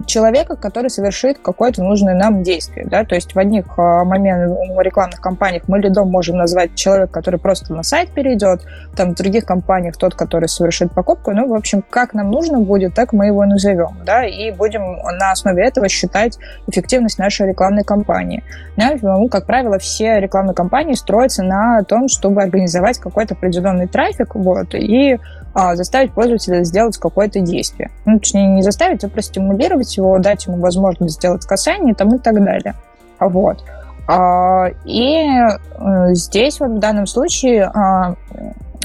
человека, 0.06 0.56
который 0.56 0.90
совершит 0.90 1.38
какое-то 1.38 1.82
нужное 1.82 2.14
нам 2.14 2.42
действие. 2.42 2.86
Да? 2.86 3.04
То 3.04 3.14
есть 3.14 3.34
в 3.34 3.38
одних 3.38 3.66
а, 3.76 4.04
моментах 4.04 4.58
в 4.76 4.80
рекламных 4.80 5.20
кампаниях 5.20 5.64
мы 5.68 5.78
лидом 5.78 6.10
можем 6.10 6.36
назвать 6.36 6.74
человека, 6.74 7.12
который 7.12 7.38
просто 7.38 7.72
на 7.72 7.82
сайт 7.82 8.10
перейдет, 8.10 8.62
там 8.96 9.12
в 9.12 9.16
других 9.16 9.44
компаниях 9.44 9.96
тот, 9.96 10.14
который 10.14 10.48
совершит 10.48 10.92
покупку. 10.92 11.32
Ну, 11.32 11.48
в 11.48 11.54
общем, 11.54 11.82
как 11.88 12.14
нам 12.14 12.30
нужно 12.30 12.60
будет, 12.60 12.94
так 12.94 13.12
мы 13.12 13.26
его 13.26 13.44
назовем. 13.44 13.98
Да? 14.04 14.24
И 14.24 14.50
будем 14.50 14.82
на 15.18 15.32
основе 15.32 15.64
этого 15.64 15.88
считать 15.88 16.38
эффективность 16.66 17.18
нашей 17.18 17.48
рекламной 17.48 17.84
кампании. 17.84 18.42
Да? 18.76 18.96
Ну, 19.00 19.28
как 19.28 19.46
правило, 19.46 19.78
все 19.78 20.20
рекламные 20.20 20.54
кампании 20.54 20.94
строятся 20.94 21.42
на 21.42 21.82
том, 21.84 22.08
чтобы 22.08 22.42
организовать 22.42 22.98
какой-то 22.98 23.34
определенный 23.34 23.86
трафик 23.86 24.34
вот, 24.34 24.74
и 24.74 25.18
заставить 25.54 26.12
пользователя 26.12 26.64
сделать 26.64 26.96
какое-то 26.98 27.40
действие. 27.40 27.90
Ну, 28.04 28.18
точнее, 28.18 28.46
не 28.48 28.62
заставить, 28.62 29.04
а 29.04 29.08
простимулировать 29.08 29.96
его, 29.96 30.18
дать 30.18 30.46
ему 30.46 30.58
возможность 30.58 31.16
сделать 31.16 31.44
касание 31.44 31.94
там, 31.94 32.14
и 32.14 32.18
так 32.18 32.42
далее. 32.42 32.74
Вот. 33.18 33.64
А, 34.08 34.68
и 34.84 35.16
э, 35.16 36.14
здесь 36.14 36.58
вот 36.60 36.70
в 36.70 36.78
данном 36.78 37.06
случае 37.06 37.70
а, 37.72 38.14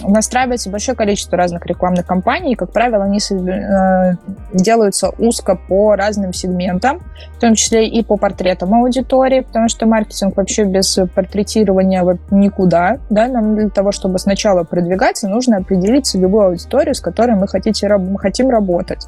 настраивается 0.07 0.69
большое 0.69 0.95
количество 0.95 1.37
разных 1.37 1.65
рекламных 1.65 2.05
кампаний, 2.05 2.53
и, 2.53 2.55
как 2.55 2.71
правило, 2.71 3.03
они 3.03 3.19
э, 3.19 4.13
делаются 4.53 5.09
узко 5.17 5.55
по 5.55 5.95
разным 5.95 6.33
сегментам, 6.33 7.01
в 7.37 7.39
том 7.39 7.55
числе 7.55 7.87
и 7.87 8.03
по 8.03 8.17
портретам 8.17 8.73
аудитории, 8.73 9.41
потому 9.41 9.69
что 9.69 9.85
маркетинг 9.85 10.37
вообще 10.37 10.63
без 10.63 10.97
портретирования 11.13 12.03
никуда. 12.31 12.97
Да? 13.09 13.27
Нам 13.27 13.55
для 13.55 13.69
того, 13.69 13.91
чтобы 13.91 14.19
сначала 14.19 14.63
продвигаться, 14.63 15.27
нужно 15.27 15.57
определить 15.57 16.07
целевую 16.07 16.47
аудиторию, 16.47 16.95
с 16.95 17.01
которой 17.01 17.35
мы, 17.35 17.47
хотите, 17.47 17.87
мы 17.97 18.19
хотим 18.19 18.49
работать. 18.49 19.07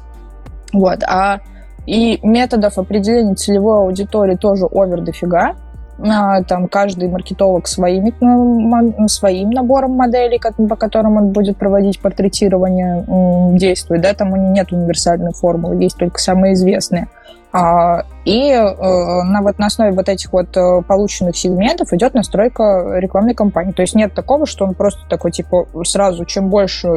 Вот. 0.72 1.02
А 1.04 1.40
и 1.86 2.20
методов 2.22 2.78
определения 2.78 3.34
целевой 3.34 3.78
аудитории 3.78 4.36
тоже 4.36 4.66
овер 4.66 5.00
дофига. 5.00 5.54
А, 6.00 6.42
там 6.44 6.68
каждый 6.68 7.08
маркетолог 7.08 7.66
своими, 7.66 8.14
ну, 8.20 9.08
своим 9.08 9.50
набором 9.50 9.92
моделей, 9.92 10.40
по 10.68 10.76
которым 10.76 11.16
он 11.16 11.32
будет 11.32 11.56
проводить 11.56 12.00
портретирование, 12.00 13.04
действует. 13.58 14.02
Да? 14.02 14.14
Там 14.14 14.32
у 14.32 14.36
них 14.36 14.50
нет 14.52 14.72
универсальной 14.72 15.32
формулы, 15.32 15.82
есть 15.82 15.96
только 15.96 16.18
самые 16.20 16.54
известные– 16.54 17.08
и 18.28 18.50
э, 18.50 19.22
на, 19.22 19.40
вот, 19.40 19.58
на 19.58 19.66
основе 19.66 19.92
вот 19.92 20.06
этих 20.10 20.34
вот 20.34 20.54
э, 20.54 20.82
полученных 20.86 21.34
сегментов 21.34 21.90
идет 21.94 22.12
настройка 22.12 22.98
рекламной 22.98 23.32
кампании. 23.32 23.72
То 23.72 23.80
есть 23.80 23.94
нет 23.94 24.12
такого, 24.12 24.44
что 24.44 24.66
он 24.66 24.74
просто 24.74 25.00
такой, 25.08 25.30
типа, 25.30 25.66
сразу, 25.84 26.26
чем 26.26 26.50
больше, 26.50 26.88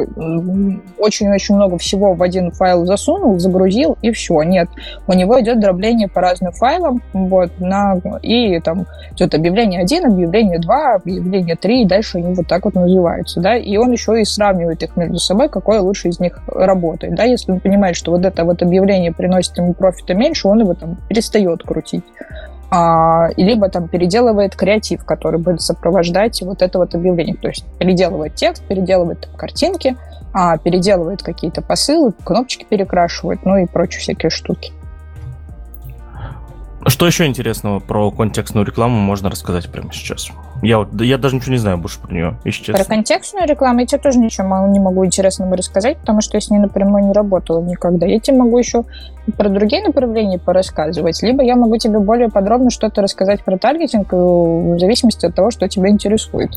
очень-очень 0.98 1.54
много 1.54 1.78
всего 1.78 2.12
в 2.12 2.22
один 2.22 2.50
файл 2.50 2.84
засунул, 2.84 3.38
загрузил, 3.38 3.96
и 4.02 4.10
все. 4.10 4.42
Нет. 4.42 4.68
У 5.06 5.14
него 5.14 5.40
идет 5.40 5.58
дробление 5.58 6.06
по 6.06 6.20
разным 6.20 6.52
файлам, 6.52 7.02
вот, 7.14 7.50
на, 7.58 7.96
и 8.20 8.60
там 8.60 8.86
идет 9.12 9.34
объявление 9.34 9.80
1, 9.80 10.04
объявление 10.04 10.58
2, 10.58 10.94
объявление 10.96 11.56
3, 11.56 11.82
и 11.82 11.86
дальше 11.86 12.18
они 12.18 12.34
вот 12.34 12.46
так 12.46 12.66
вот 12.66 12.74
называются, 12.74 13.40
да, 13.40 13.56
и 13.56 13.78
он 13.78 13.90
еще 13.90 14.20
и 14.20 14.24
сравнивает 14.26 14.82
их 14.82 14.96
между 14.98 15.18
собой, 15.18 15.48
какое 15.48 15.80
лучше 15.80 16.08
из 16.08 16.20
них 16.20 16.40
работает, 16.46 17.14
да, 17.14 17.24
если 17.24 17.52
он 17.52 17.60
понимает, 17.60 17.96
что 17.96 18.10
вот 18.10 18.26
это 18.26 18.44
вот 18.44 18.62
объявление 18.62 19.12
приносит 19.12 19.56
ему 19.56 19.72
профита 19.72 20.12
меньше, 20.22 20.48
он 20.48 20.60
его 20.60 20.74
там 20.74 20.96
перестает 21.08 21.62
крутить. 21.62 22.04
А, 22.70 23.28
либо 23.36 23.68
там 23.68 23.88
переделывает 23.88 24.56
креатив, 24.56 25.04
который 25.04 25.38
будет 25.38 25.60
сопровождать 25.60 26.40
вот 26.42 26.62
это 26.62 26.78
вот 26.78 26.94
объявление. 26.94 27.36
То 27.36 27.48
есть 27.48 27.64
переделывает 27.78 28.34
текст, 28.34 28.62
переделывает 28.66 29.20
там, 29.20 29.36
картинки, 29.36 29.96
а, 30.32 30.56
переделывает 30.56 31.22
какие-то 31.22 31.60
посылы, 31.60 32.12
кнопочки 32.24 32.64
перекрашивает, 32.68 33.44
ну 33.44 33.58
и 33.58 33.66
прочие 33.66 34.00
всякие 34.00 34.30
штуки. 34.30 34.72
Что 36.86 37.06
еще 37.06 37.26
интересного 37.26 37.78
про 37.78 38.10
контекстную 38.10 38.66
рекламу 38.66 38.98
можно 38.98 39.30
рассказать 39.30 39.70
прямо 39.70 39.92
сейчас? 39.92 40.30
Я, 40.62 40.78
вот, 40.78 41.00
я 41.00 41.18
даже 41.18 41.36
ничего 41.36 41.52
не 41.52 41.58
знаю 41.58 41.78
больше 41.78 42.00
про 42.00 42.12
нее, 42.12 42.38
если 42.44 42.64
честно. 42.64 42.84
Про 42.84 42.94
контекстную 42.94 43.48
рекламу 43.48 43.80
я 43.80 43.86
тебе 43.86 44.00
тоже 44.00 44.18
ничего 44.18 44.66
не 44.68 44.80
могу 44.80 45.04
интересного 45.04 45.56
рассказать, 45.56 45.98
потому 45.98 46.20
что 46.20 46.36
я 46.36 46.40
с 46.40 46.50
ней 46.50 46.58
напрямую 46.58 47.06
не 47.06 47.12
работала 47.12 47.60
никогда. 47.62 48.06
Я 48.06 48.20
тебе 48.20 48.38
могу 48.38 48.58
еще 48.58 48.84
про 49.36 49.48
другие 49.48 49.82
направления 49.82 50.38
порассказывать, 50.38 51.22
либо 51.22 51.42
я 51.42 51.56
могу 51.56 51.76
тебе 51.78 51.98
более 51.98 52.28
подробно 52.28 52.70
что-то 52.70 53.02
рассказать 53.02 53.44
про 53.44 53.58
таргетинг 53.58 54.12
в 54.12 54.78
зависимости 54.78 55.26
от 55.26 55.34
того, 55.34 55.50
что 55.50 55.68
тебя 55.68 55.88
интересует. 55.88 56.50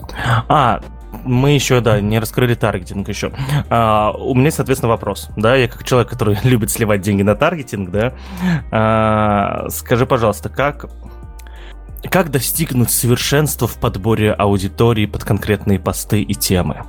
А, 0.47 0.81
мы 1.25 1.51
еще, 1.51 1.81
да, 1.81 1.99
не 1.99 2.19
раскрыли 2.19 2.55
таргетинг 2.55 3.07
еще. 3.09 3.31
А, 3.69 4.11
у 4.11 4.33
меня, 4.35 4.51
соответственно, 4.51 4.91
вопрос. 4.91 5.29
Да, 5.35 5.55
я 5.55 5.67
как 5.67 5.83
человек, 5.83 6.09
который 6.09 6.37
любит 6.43 6.71
сливать 6.71 7.01
деньги 7.01 7.23
на 7.23 7.35
таргетинг, 7.35 7.91
да, 7.91 8.13
а, 8.71 9.67
скажи, 9.69 10.05
пожалуйста, 10.05 10.49
как 10.49 10.85
как 12.09 12.29
достигнуть 12.29 12.91
совершенства 12.91 13.67
в 13.67 13.79
подборе 13.79 14.31
аудитории 14.31 15.07
под 15.07 15.23
конкретные 15.23 15.79
посты 15.79 16.21
и 16.21 16.35
темы? 16.35 16.83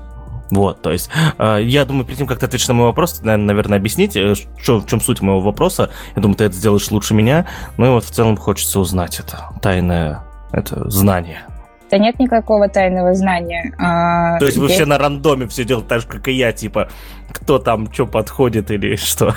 Вот, 0.50 0.82
то 0.82 0.92
есть, 0.92 1.10
э, 1.38 1.60
я 1.62 1.84
думаю, 1.84 2.04
перед 2.04 2.18
тем, 2.18 2.26
как 2.26 2.38
ты 2.38 2.46
ответишь 2.46 2.68
на 2.68 2.74
мой 2.74 2.86
вопрос, 2.86 3.14
ты, 3.14 3.36
наверное, 3.36 3.78
объяснить, 3.78 4.14
э, 4.14 4.34
что, 4.34 4.80
в 4.80 4.86
чем 4.86 5.00
суть 5.00 5.20
моего 5.20 5.40
вопроса. 5.40 5.90
Я 6.14 6.22
думаю, 6.22 6.36
ты 6.36 6.44
это 6.44 6.54
сделаешь 6.54 6.90
лучше 6.90 7.14
меня. 7.14 7.46
Ну 7.78 7.86
и 7.86 7.88
вот 7.88 8.04
в 8.04 8.10
целом 8.10 8.36
хочется 8.36 8.78
узнать 8.78 9.18
это 9.18 9.50
тайное 9.60 10.22
это 10.52 10.88
знание. 10.88 11.42
Да 11.90 11.98
нет 11.98 12.18
никакого 12.18 12.68
тайного 12.68 13.14
знания. 13.14 13.72
А, 13.78 14.38
То 14.38 14.46
есть 14.46 14.58
вы 14.58 14.68
все 14.68 14.86
на 14.86 14.98
рандоме 14.98 15.46
все 15.46 15.64
делаете 15.64 15.88
так 15.88 16.00
же, 16.00 16.08
как 16.08 16.26
и 16.28 16.32
я, 16.32 16.52
типа, 16.52 16.88
кто 17.32 17.58
там 17.58 17.92
что 17.92 18.06
подходит 18.06 18.70
или 18.70 18.96
что? 18.96 19.34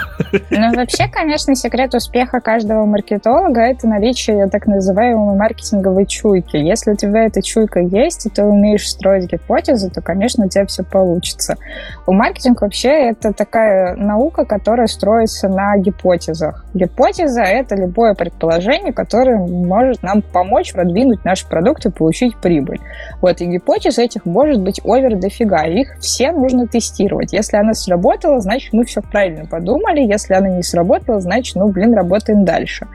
Ну, 0.49 0.73
вообще, 0.73 1.07
конечно, 1.07 1.55
секрет 1.55 1.93
успеха 1.93 2.39
каждого 2.39 2.85
маркетолога– 2.85 3.61
это 3.61 3.87
наличие 3.87 4.47
так 4.47 4.67
называемой 4.67 5.37
маркетинговой 5.37 6.05
чуйки. 6.05 6.57
Если 6.57 6.91
у 6.91 6.95
тебя 6.95 7.25
эта 7.25 7.41
чуйка 7.41 7.79
есть, 7.79 8.25
и 8.25 8.29
ты 8.29 8.43
умеешь 8.43 8.87
строить 8.87 9.31
гипотезы, 9.31 9.89
то, 9.89 10.01
конечно, 10.01 10.45
у 10.45 10.49
тебя 10.49 10.65
все 10.65 10.83
получится. 10.83 11.57
У 12.07 12.13
маркетинга 12.13 12.63
вообще 12.63 13.09
это 13.09 13.33
такая 13.33 13.95
наука, 13.95 14.45
которая 14.45 14.87
строится 14.87 15.47
на 15.47 15.77
гипотезах. 15.77 16.65
Гипотеза– 16.73 17.41
это 17.43 17.75
любое 17.75 18.13
предположение, 18.13 18.93
которое 18.93 19.37
может 19.37 20.03
нам 20.03 20.21
помочь 20.21 20.73
продвинуть 20.73 21.25
наш 21.25 21.45
продукт 21.45 21.85
и 21.85 21.91
получить 21.91 22.35
прибыль. 22.41 22.79
Вот, 23.21 23.41
и 23.41 23.45
гипотез 23.45 23.97
этих 23.99 24.25
может 24.25 24.61
быть 24.61 24.81
овер 24.83 25.17
дофига. 25.17 25.65
Их 25.65 25.97
все 25.99 26.31
нужно 26.31 26.67
тестировать. 26.67 27.33
Если 27.33 27.57
она 27.57 27.73
сработала, 27.73 28.39
значит, 28.39 28.73
мы 28.73 28.85
все 28.85 29.01
правильно 29.01 29.45
подумали. 29.45 30.01
Если 30.01 30.33
она 30.33 30.49
не 30.49 30.63
сработала, 30.63 31.19
значит, 31.19 31.55
ну, 31.55 31.67
блин, 31.67 31.93
работаем 31.93 32.45
дальше. 32.45 32.87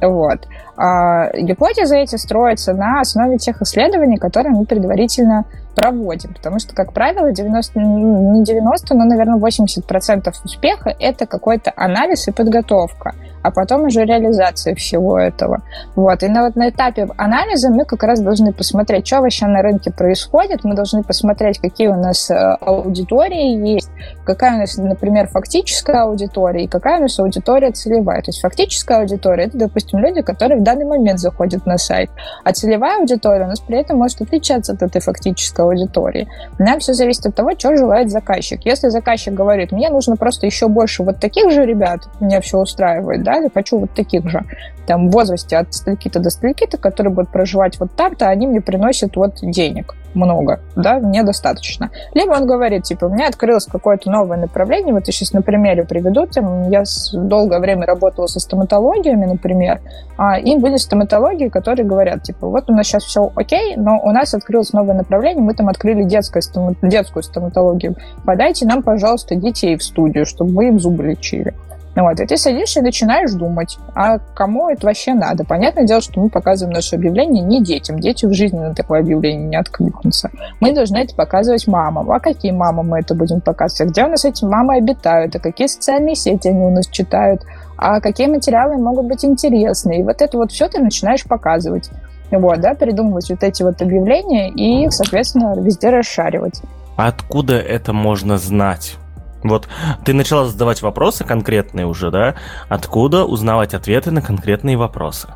Вот. 0.00 0.46
А 0.76 1.30
гипотезы 1.36 1.98
эти 1.98 2.16
строятся 2.16 2.72
на 2.72 3.00
основе 3.00 3.36
тех 3.36 3.60
исследований, 3.60 4.16
которые 4.16 4.52
мы 4.52 4.64
предварительно 4.64 5.44
проводим. 5.74 6.32
Потому 6.34 6.58
что, 6.58 6.74
как 6.74 6.92
правило, 6.92 7.32
90, 7.32 7.78
ну, 7.78 8.32
не 8.32 8.44
90, 8.44 8.94
но, 8.94 9.04
наверное, 9.04 9.38
80% 9.38 10.32
успеха– 10.44 10.94
это 10.98 11.26
какой-то 11.26 11.72
анализ 11.76 12.28
и 12.28 12.32
подготовка 12.32 13.14
а 13.42 13.50
потом 13.50 13.84
уже 13.84 14.04
реализация 14.04 14.74
всего 14.74 15.18
этого. 15.18 15.62
Вот. 15.96 16.22
И 16.22 16.28
на, 16.28 16.44
вот 16.44 16.56
на 16.56 16.68
этапе 16.68 17.08
анализа 17.16 17.70
мы 17.70 17.84
как 17.84 18.02
раз 18.02 18.20
должны 18.20 18.52
посмотреть, 18.52 19.06
что 19.06 19.20
вообще 19.20 19.46
на 19.46 19.62
рынке 19.62 19.90
происходит, 19.90 20.64
мы 20.64 20.74
должны 20.74 21.02
посмотреть, 21.02 21.58
какие 21.58 21.88
у 21.88 21.96
нас 21.96 22.30
э, 22.30 22.34
аудитории 22.34 23.74
есть, 23.74 23.90
какая 24.24 24.56
у 24.56 24.58
нас, 24.58 24.76
например, 24.76 25.28
фактическая 25.28 26.02
аудитория 26.02 26.64
и 26.64 26.68
какая 26.68 26.98
у 26.98 27.02
нас 27.02 27.18
аудитория 27.18 27.70
целевая. 27.70 28.22
То 28.22 28.28
есть 28.28 28.40
фактическая 28.40 29.00
аудитория– 29.00 29.44
это, 29.46 29.58
допустим, 29.58 29.98
люди, 30.00 30.22
которые 30.22 30.60
в 30.60 30.62
данный 30.62 30.84
момент 30.84 31.18
заходят 31.18 31.66
на 31.66 31.78
сайт, 31.78 32.10
а 32.44 32.52
целевая 32.52 32.98
аудитория 32.98 33.44
у 33.44 33.48
нас 33.48 33.60
при 33.60 33.78
этом 33.78 33.98
может 33.98 34.20
отличаться 34.20 34.72
от 34.72 34.82
этой 34.82 35.00
фактической 35.00 35.62
аудитории. 35.62 36.28
Нам 36.58 36.80
все 36.80 36.92
зависит 36.92 37.26
от 37.26 37.34
того, 37.34 37.52
что 37.52 37.76
желает 37.76 38.10
заказчик. 38.10 38.60
Если 38.64 38.88
заказчик 38.88 39.34
говорит, 39.34 39.72
мне 39.72 39.88
нужно 39.90 40.16
просто 40.16 40.46
еще 40.46 40.68
больше 40.68 41.02
вот 41.02 41.18
таких 41.20 41.50
же 41.50 41.64
ребят, 41.64 42.00
меня 42.20 42.40
все 42.40 42.58
устраивает, 42.58 43.22
да, 43.22 43.29
я 43.36 43.50
хочу 43.50 43.78
вот 43.78 43.90
таких 43.92 44.28
же, 44.28 44.44
там, 44.86 45.08
в 45.08 45.12
возрасте 45.12 45.56
от 45.56 45.72
стальки-то 45.74 46.20
до 46.20 46.30
стальки-то, 46.30 46.76
которые 46.76 47.12
будут 47.12 47.30
проживать 47.30 47.78
вот 47.78 47.92
там-то, 47.94 48.28
они 48.28 48.46
мне 48.46 48.60
приносят 48.60 49.16
вот 49.16 49.36
денег 49.42 49.94
много, 50.14 50.60
да, 50.76 50.98
мне 50.98 51.22
достаточно. 51.22 51.90
Либо 52.14 52.32
он 52.32 52.46
говорит, 52.46 52.84
типа, 52.84 53.04
у 53.04 53.08
меня 53.10 53.28
открылось 53.28 53.66
какое-то 53.66 54.10
новое 54.10 54.38
направление, 54.38 54.92
вот 54.92 55.06
я 55.06 55.12
сейчас 55.12 55.32
на 55.32 55.42
примере 55.42 55.84
приведу, 55.84 56.26
там, 56.26 56.68
я 56.70 56.82
долгое 57.12 57.60
время 57.60 57.86
работала 57.86 58.26
со 58.26 58.40
стоматологиями, 58.40 59.26
например, 59.26 59.80
а, 60.16 60.38
и 60.38 60.56
были 60.56 60.76
стоматологии, 60.76 61.48
которые 61.48 61.86
говорят, 61.86 62.22
типа, 62.24 62.48
вот 62.48 62.68
у 62.68 62.74
нас 62.74 62.86
сейчас 62.86 63.04
все 63.04 63.30
окей, 63.34 63.76
но 63.76 64.00
у 64.02 64.10
нас 64.10 64.34
открылось 64.34 64.72
новое 64.72 64.94
направление, 64.94 65.42
мы 65.42 65.54
там 65.54 65.68
открыли 65.68 66.02
детское, 66.02 66.42
детскую 66.82 67.22
стоматологию, 67.22 67.96
подайте 68.24 68.66
нам, 68.66 68.82
пожалуйста, 68.82 69.36
детей 69.36 69.76
в 69.76 69.82
студию, 69.82 70.26
чтобы 70.26 70.52
мы 70.52 70.68
им 70.68 70.80
зубы 70.80 71.04
лечили. 71.04 71.54
Вот, 71.96 72.20
и 72.20 72.26
ты 72.26 72.36
садишься 72.36 72.80
и 72.80 72.82
начинаешь 72.82 73.32
думать, 73.32 73.78
а 73.94 74.18
кому 74.18 74.68
это 74.68 74.86
вообще 74.86 75.12
надо? 75.12 75.44
Понятное 75.44 75.84
дело, 75.84 76.00
что 76.00 76.20
мы 76.20 76.30
показываем 76.30 76.72
наше 76.72 76.96
объявление 76.96 77.42
не 77.42 77.62
детям. 77.62 77.98
Дети 77.98 78.26
в 78.26 78.32
жизни 78.32 78.58
на 78.58 78.74
такое 78.74 79.00
объявление 79.00 79.48
не 79.48 79.56
откликнутся. 79.56 80.30
Мы 80.60 80.72
должны 80.72 80.98
это 80.98 81.14
показывать 81.14 81.66
мамам. 81.66 82.10
А 82.10 82.20
какие 82.20 82.52
мамы 82.52 82.84
мы 82.84 83.00
это 83.00 83.14
будем 83.14 83.40
показывать? 83.40 83.92
Где 83.92 84.04
у 84.04 84.08
нас 84.08 84.24
эти 84.24 84.44
мамы 84.44 84.76
обитают? 84.76 85.34
А 85.34 85.40
какие 85.40 85.66
социальные 85.66 86.14
сети 86.14 86.48
они 86.48 86.64
у 86.64 86.70
нас 86.70 86.86
читают? 86.86 87.42
А 87.76 88.00
какие 88.00 88.28
материалы 88.28 88.76
могут 88.76 89.06
быть 89.06 89.24
интересны? 89.24 90.00
И 90.00 90.02
вот 90.02 90.22
это 90.22 90.36
вот 90.36 90.52
все 90.52 90.68
ты 90.68 90.80
начинаешь 90.80 91.24
показывать. 91.24 91.90
Вот, 92.30 92.60
да, 92.60 92.74
придумывать 92.74 93.28
вот 93.30 93.42
эти 93.42 93.64
вот 93.64 93.82
объявления 93.82 94.50
и 94.50 94.84
их, 94.84 94.92
соответственно, 94.92 95.54
везде 95.58 95.90
расшаривать. 95.90 96.62
Откуда 96.96 97.58
это 97.58 97.92
можно 97.92 98.38
знать? 98.38 98.96
Вот 99.42 99.68
ты 100.04 100.12
начала 100.12 100.44
задавать 100.46 100.82
вопросы 100.82 101.24
конкретные 101.24 101.86
уже, 101.86 102.10
да? 102.10 102.34
Откуда 102.68 103.24
узнавать 103.24 103.74
ответы 103.74 104.10
на 104.10 104.22
конкретные 104.22 104.76
вопросы? 104.76 105.28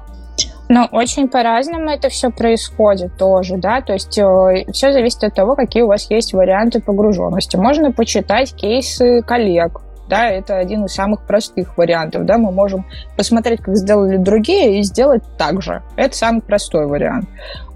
Ну, 0.68 0.88
очень 0.92 1.28
по-разному 1.28 1.90
это 1.90 2.08
все 2.08 2.30
происходит 2.30 3.18
тоже, 3.18 3.58
да, 3.58 3.82
то 3.82 3.92
есть 3.92 4.16
э, 4.16 4.64
все 4.72 4.92
зависит 4.92 5.22
от 5.22 5.34
того, 5.34 5.56
какие 5.56 5.82
у 5.82 5.88
вас 5.88 6.10
есть 6.10 6.32
варианты 6.32 6.80
погруженности. 6.80 7.56
Можно 7.56 7.92
почитать 7.92 8.54
кейсы 8.54 9.20
коллег, 9.20 9.82
да, 10.08 10.30
это 10.30 10.56
один 10.56 10.86
из 10.86 10.94
самых 10.94 11.26
простых 11.26 11.76
вариантов, 11.76 12.24
да, 12.24 12.38
мы 12.38 12.50
можем 12.50 12.86
посмотреть, 13.16 13.60
как 13.60 13.76
сделали 13.76 14.16
другие, 14.16 14.78
и 14.78 14.82
сделать 14.82 15.22
так 15.36 15.60
же. 15.60 15.82
Это 15.96 16.16
самый 16.16 16.40
простой 16.40 16.86
вариант. 16.86 17.28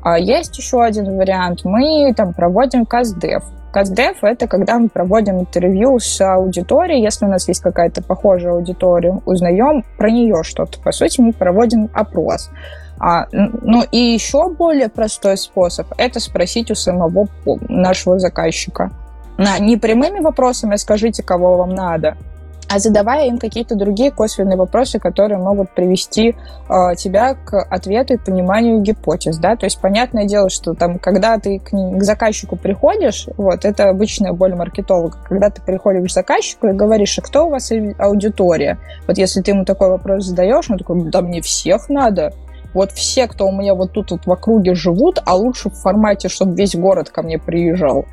А 0.02 0.18
есть 0.18 0.56
еще 0.56 0.82
один 0.82 1.16
вариант. 1.16 1.64
Мы 1.64 2.12
там 2.14 2.32
проводим 2.32 2.86
каздев. 2.86 3.44
Каздев— 3.72 4.18
это 4.22 4.46
когда 4.46 4.78
мы 4.78 4.88
проводим 4.88 5.40
интервью 5.40 5.98
с 5.98 6.20
аудиторией, 6.20 7.02
если 7.02 7.26
у 7.26 7.28
нас 7.28 7.48
есть 7.48 7.60
какая-то 7.60 8.02
похожая 8.02 8.52
аудитория, 8.52 9.20
узнаем 9.26 9.84
про 9.98 10.10
нее 10.10 10.42
что-то. 10.42 10.80
По 10.80 10.92
сути, 10.92 11.20
мы 11.20 11.32
проводим 11.32 11.90
опрос. 11.92 12.50
А, 12.98 13.26
ну 13.32 13.84
и 13.92 13.98
еще 13.98 14.48
более 14.50 14.88
простой 14.88 15.36
способ– 15.36 15.86
это 15.98 16.18
спросить 16.18 16.70
у 16.70 16.74
самого 16.74 17.28
нашего 17.68 18.18
заказчика. 18.18 18.90
На, 19.36 19.58
не 19.58 19.76
прямыми 19.76 20.18
вопросами 20.20 20.76
«скажите, 20.76 21.22
кого 21.22 21.58
вам 21.58 21.70
надо», 21.74 22.16
а 22.68 22.78
задавая 22.78 23.26
им 23.26 23.38
какие-то 23.38 23.74
другие 23.74 24.10
косвенные 24.10 24.56
вопросы, 24.56 24.98
которые 24.98 25.38
могут 25.38 25.70
привести 25.70 26.34
э, 26.68 26.94
тебя 26.96 27.34
к 27.34 27.62
ответу 27.62 28.14
и 28.14 28.16
пониманию 28.18 28.80
гипотез, 28.80 29.38
да, 29.38 29.56
то 29.56 29.64
есть 29.64 29.80
понятное 29.80 30.26
дело, 30.26 30.50
что 30.50 30.74
там, 30.74 30.98
когда 30.98 31.38
ты 31.38 31.58
к, 31.58 31.70
к 31.70 32.02
заказчику 32.02 32.56
приходишь, 32.56 33.26
вот, 33.36 33.64
это 33.64 33.88
обычная 33.88 34.32
боль 34.32 34.54
маркетолога, 34.54 35.16
когда 35.28 35.50
ты 35.50 35.62
приходишь 35.62 36.10
к 36.10 36.14
заказчику 36.14 36.68
и 36.68 36.72
говоришь, 36.72 37.18
а 37.18 37.22
кто 37.22 37.46
у 37.46 37.50
вас 37.50 37.72
аудитория? 37.98 38.78
Вот 39.06 39.16
если 39.16 39.40
ты 39.40 39.52
ему 39.52 39.64
такой 39.64 39.88
вопрос 39.88 40.26
задаешь, 40.26 40.70
он 40.70 40.78
такой, 40.78 41.02
да 41.04 41.22
мне 41.22 41.40
всех 41.40 41.88
надо, 41.88 42.34
вот 42.74 42.92
все, 42.92 43.26
кто 43.26 43.48
у 43.48 43.52
меня 43.52 43.74
вот 43.74 43.92
тут 43.92 44.10
вот 44.10 44.26
в 44.26 44.30
округе 44.30 44.74
живут, 44.74 45.20
а 45.24 45.34
лучше 45.34 45.70
в 45.70 45.74
формате, 45.74 46.28
чтобы 46.28 46.54
весь 46.54 46.76
город 46.76 47.08
ко 47.08 47.22
мне 47.22 47.38
приезжал 47.38 48.04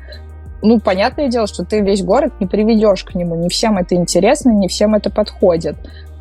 ну, 0.62 0.80
понятное 0.80 1.28
дело, 1.28 1.46
что 1.46 1.64
ты 1.64 1.80
весь 1.80 2.02
город 2.02 2.32
не 2.40 2.46
приведешь 2.46 3.04
к 3.04 3.14
нему, 3.14 3.34
не 3.36 3.48
всем 3.48 3.78
это 3.78 3.94
интересно, 3.94 4.50
не 4.50 4.68
всем 4.68 4.94
это 4.94 5.10
подходит. 5.10 5.76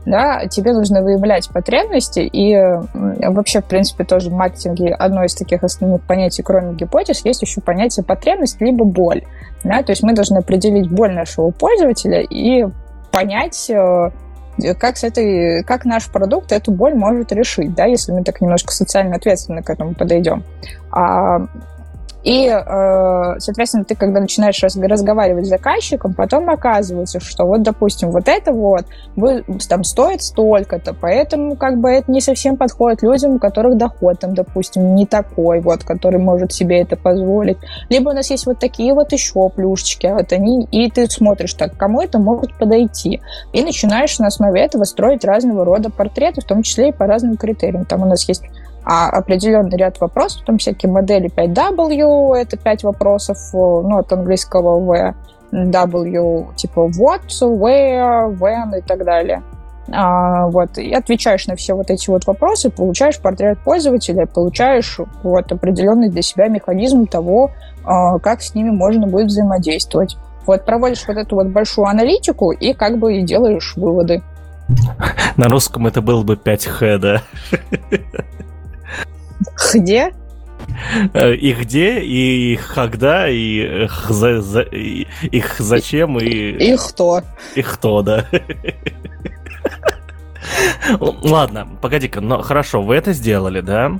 Да, 0.05 0.45
тебе 0.45 0.73
нужно 0.73 1.01
выявлять 1.01 1.49
потребности, 1.49 2.19
и 2.19 2.55
вообще, 2.93 3.61
в 3.61 3.65
принципе, 3.65 4.03
тоже 4.03 4.29
в 4.29 4.33
маркетинге 4.33 4.93
одно 4.93 5.23
из 5.23 5.33
таких 5.33 5.63
основных 5.63 6.03
понятий, 6.03 6.43
кроме 6.43 6.75
гипотез, 6.75 7.25
есть 7.25 7.41
еще 7.41 7.59
понятие 7.59 8.05
потребность 8.05 8.61
либо 8.61 8.85
боль. 8.85 9.23
Да? 9.63 9.81
То 9.81 9.93
есть 9.93 10.03
мы 10.03 10.13
должны 10.13 10.37
определить 10.37 10.91
боль 10.91 11.11
нашего 11.11 11.49
пользователя 11.49 12.21
и 12.21 12.67
понять, 13.11 13.67
э, 13.71 14.11
как, 14.77 14.97
с 14.97 15.03
этой, 15.03 15.63
как 15.63 15.85
наш 15.85 16.07
продукт 16.07 16.51
эту 16.51 16.71
боль 16.71 16.93
может 16.93 17.31
решить, 17.31 17.73
да, 17.73 17.85
если 17.85 18.11
мы 18.11 18.23
так 18.23 18.41
немножко 18.41 18.73
социально 18.73 19.15
ответственно 19.15 19.63
к 19.63 19.69
этому 19.71 19.95
подойдем. 19.95 20.43
А 20.91 21.47
и, 22.25 22.47
э, 22.47 23.39
соответственно, 23.39 23.85
ты, 23.85 23.93
когда 23.93 24.19
начинаешь 24.19 24.59
разговаривать 24.63 25.45
с 25.45 25.49
заказчиком, 25.49 26.15
потом 26.15 26.49
оказывается, 26.49 27.19
что 27.19 27.45
вот, 27.45 27.61
допустим, 27.61 28.09
вот 28.09 28.27
это 28.27 28.51
вот 28.51 28.85
там 29.69 29.83
стоит 29.83 30.23
столько-то, 30.23 30.95
поэтому 30.99 31.55
как 31.55 31.77
бы 31.77 31.91
это 31.91 32.11
не 32.11 32.21
совсем 32.21 32.57
подходит 32.57 33.03
людям, 33.03 33.35
у 33.35 33.39
которых 33.39 33.77
доход 33.77 34.19
там, 34.19 34.33
допустим, 34.33 34.95
не 34.95 35.05
такой 35.05 35.61
вот, 35.61 35.83
который 35.83 36.19
может 36.19 36.51
себе 36.51 36.81
это 36.81 36.97
позволить. 36.97 37.57
Либо 37.89 38.09
у 38.09 38.13
нас 38.13 38.31
есть 38.31 38.47
вот 38.47 38.57
такие 38.57 38.95
вот 38.95 39.11
еще 39.11 39.47
плюшечки, 39.49 40.07
а 40.07 40.15
вот 40.15 40.33
они, 40.33 40.67
и 40.71 40.89
ты 40.89 41.05
смотришь 41.07 41.53
так, 41.53 41.77
кому 41.77 42.01
это 42.01 42.17
может 42.17 42.57
подойти. 42.57 43.21
И 43.53 43.61
начинаешь 43.61 44.17
на 44.17 44.27
основе 44.27 44.61
этого 44.61 44.85
строить 44.85 45.23
разного 45.23 45.63
рода 45.63 45.91
портреты, 45.91 46.41
в 46.41 46.45
том 46.45 46.63
числе 46.63 46.89
и 46.89 46.91
по 46.91 47.05
разным 47.05 47.37
критериям. 47.37 47.85
Там 47.85 48.01
у 48.01 48.05
нас 48.07 48.27
есть 48.27 48.41
а 48.85 49.09
определенный 49.09 49.77
ряд 49.77 49.99
вопросов, 49.99 50.43
там 50.45 50.59
всякие 50.59 50.91
модели 50.91 51.29
5W, 51.29 52.35
это 52.35 52.55
5 52.55 52.83
вопросов, 52.83 53.37
э, 53.53 53.57
ну, 53.57 53.97
от 53.97 54.13
английского 54.13 54.79
V, 54.79 55.15
W, 55.51 56.45
типа 56.55 56.79
what, 56.89 57.27
where, 57.41 58.37
when 58.37 58.77
и 58.77 58.81
так 58.81 59.03
далее. 59.03 59.41
А, 59.91 60.47
вот, 60.47 60.77
и 60.77 60.93
отвечаешь 60.93 61.47
на 61.47 61.55
все 61.55 61.75
вот 61.75 61.89
эти 61.89 62.09
вот 62.09 62.25
вопросы, 62.25 62.69
получаешь 62.69 63.19
портрет 63.19 63.59
пользователя, 63.63 64.25
получаешь 64.25 64.99
вот 65.23 65.51
определенный 65.51 66.09
для 66.09 66.21
себя 66.21 66.47
механизм 66.47 67.05
того, 67.05 67.51
а, 67.83 68.17
как 68.19 68.41
с 68.41 68.55
ними 68.55 68.71
можно 68.71 69.07
будет 69.07 69.27
взаимодействовать. 69.27 70.17
Вот, 70.45 70.65
проводишь 70.65 71.07
вот 71.07 71.17
эту 71.17 71.35
вот 71.35 71.47
большую 71.47 71.87
аналитику 71.87 72.51
и 72.51 72.73
как 72.73 72.97
бы 72.99 73.17
и 73.17 73.23
делаешь 73.23 73.73
выводы. 73.75 74.21
На 75.37 75.49
русском 75.49 75.87
это 75.87 76.01
было 76.01 76.23
бы 76.23 76.35
5Х, 76.35 76.97
да? 76.97 77.21
Где? 79.73 80.13
Э, 81.13 81.33
и 81.33 81.53
где, 81.53 81.99
и 81.99 82.57
когда, 82.73 83.29
и 83.29 83.83
их, 83.85 84.05
за, 84.09 84.41
за, 84.41 84.61
и, 84.61 85.07
их 85.31 85.55
зачем, 85.59 86.17
и... 86.19 86.25
И 86.27 86.75
кто. 86.77 87.21
И 87.55 87.61
кто, 87.61 88.01
да. 88.01 88.25
Ладно, 90.99 91.67
погоди-ка, 91.81 92.21
но 92.21 92.41
хорошо, 92.41 92.81
вы 92.81 92.95
это 92.95 93.13
сделали, 93.13 93.61
да? 93.61 93.99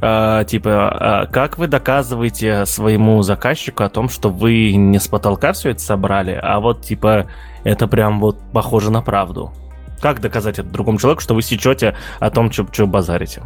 А, 0.00 0.44
типа, 0.44 0.88
а 0.90 1.26
как 1.26 1.58
вы 1.58 1.68
доказываете 1.68 2.66
своему 2.66 3.22
заказчику 3.22 3.82
о 3.82 3.88
том, 3.88 4.08
что 4.08 4.28
вы 4.28 4.74
не 4.74 4.98
с 4.98 5.08
потолка 5.08 5.52
все 5.52 5.70
это 5.70 5.80
собрали, 5.80 6.38
а 6.40 6.60
вот, 6.60 6.82
типа, 6.82 7.26
это 7.64 7.88
прям 7.88 8.20
вот 8.20 8.38
похоже 8.52 8.90
на 8.90 9.00
правду? 9.00 9.52
Как 10.00 10.20
доказать 10.20 10.58
это 10.58 10.68
другому 10.68 10.98
человеку, 10.98 11.22
что 11.22 11.34
вы 11.34 11.40
сечете 11.40 11.96
о 12.20 12.30
том, 12.30 12.52
что 12.52 12.86
базарите? 12.86 13.42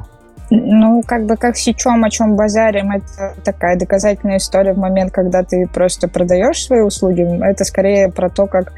Ну, 0.51 1.03
как 1.07 1.26
бы 1.26 1.36
как 1.36 1.57
сечем, 1.57 2.03
о 2.05 2.11
чем 2.11 2.34
базарим, 2.34 2.90
это 2.90 3.34
такая 3.44 3.76
доказательная 3.76 4.38
история 4.38 4.72
в 4.72 4.78
момент, 4.78 5.12
когда 5.12 5.44
ты 5.44 5.68
просто 5.72 6.09
продаешь 6.09 6.64
свои 6.64 6.80
услуги. 6.80 7.22
Это 7.44 7.64
скорее 7.64 8.11
про 8.11 8.28
то, 8.28 8.46
как 8.48 8.72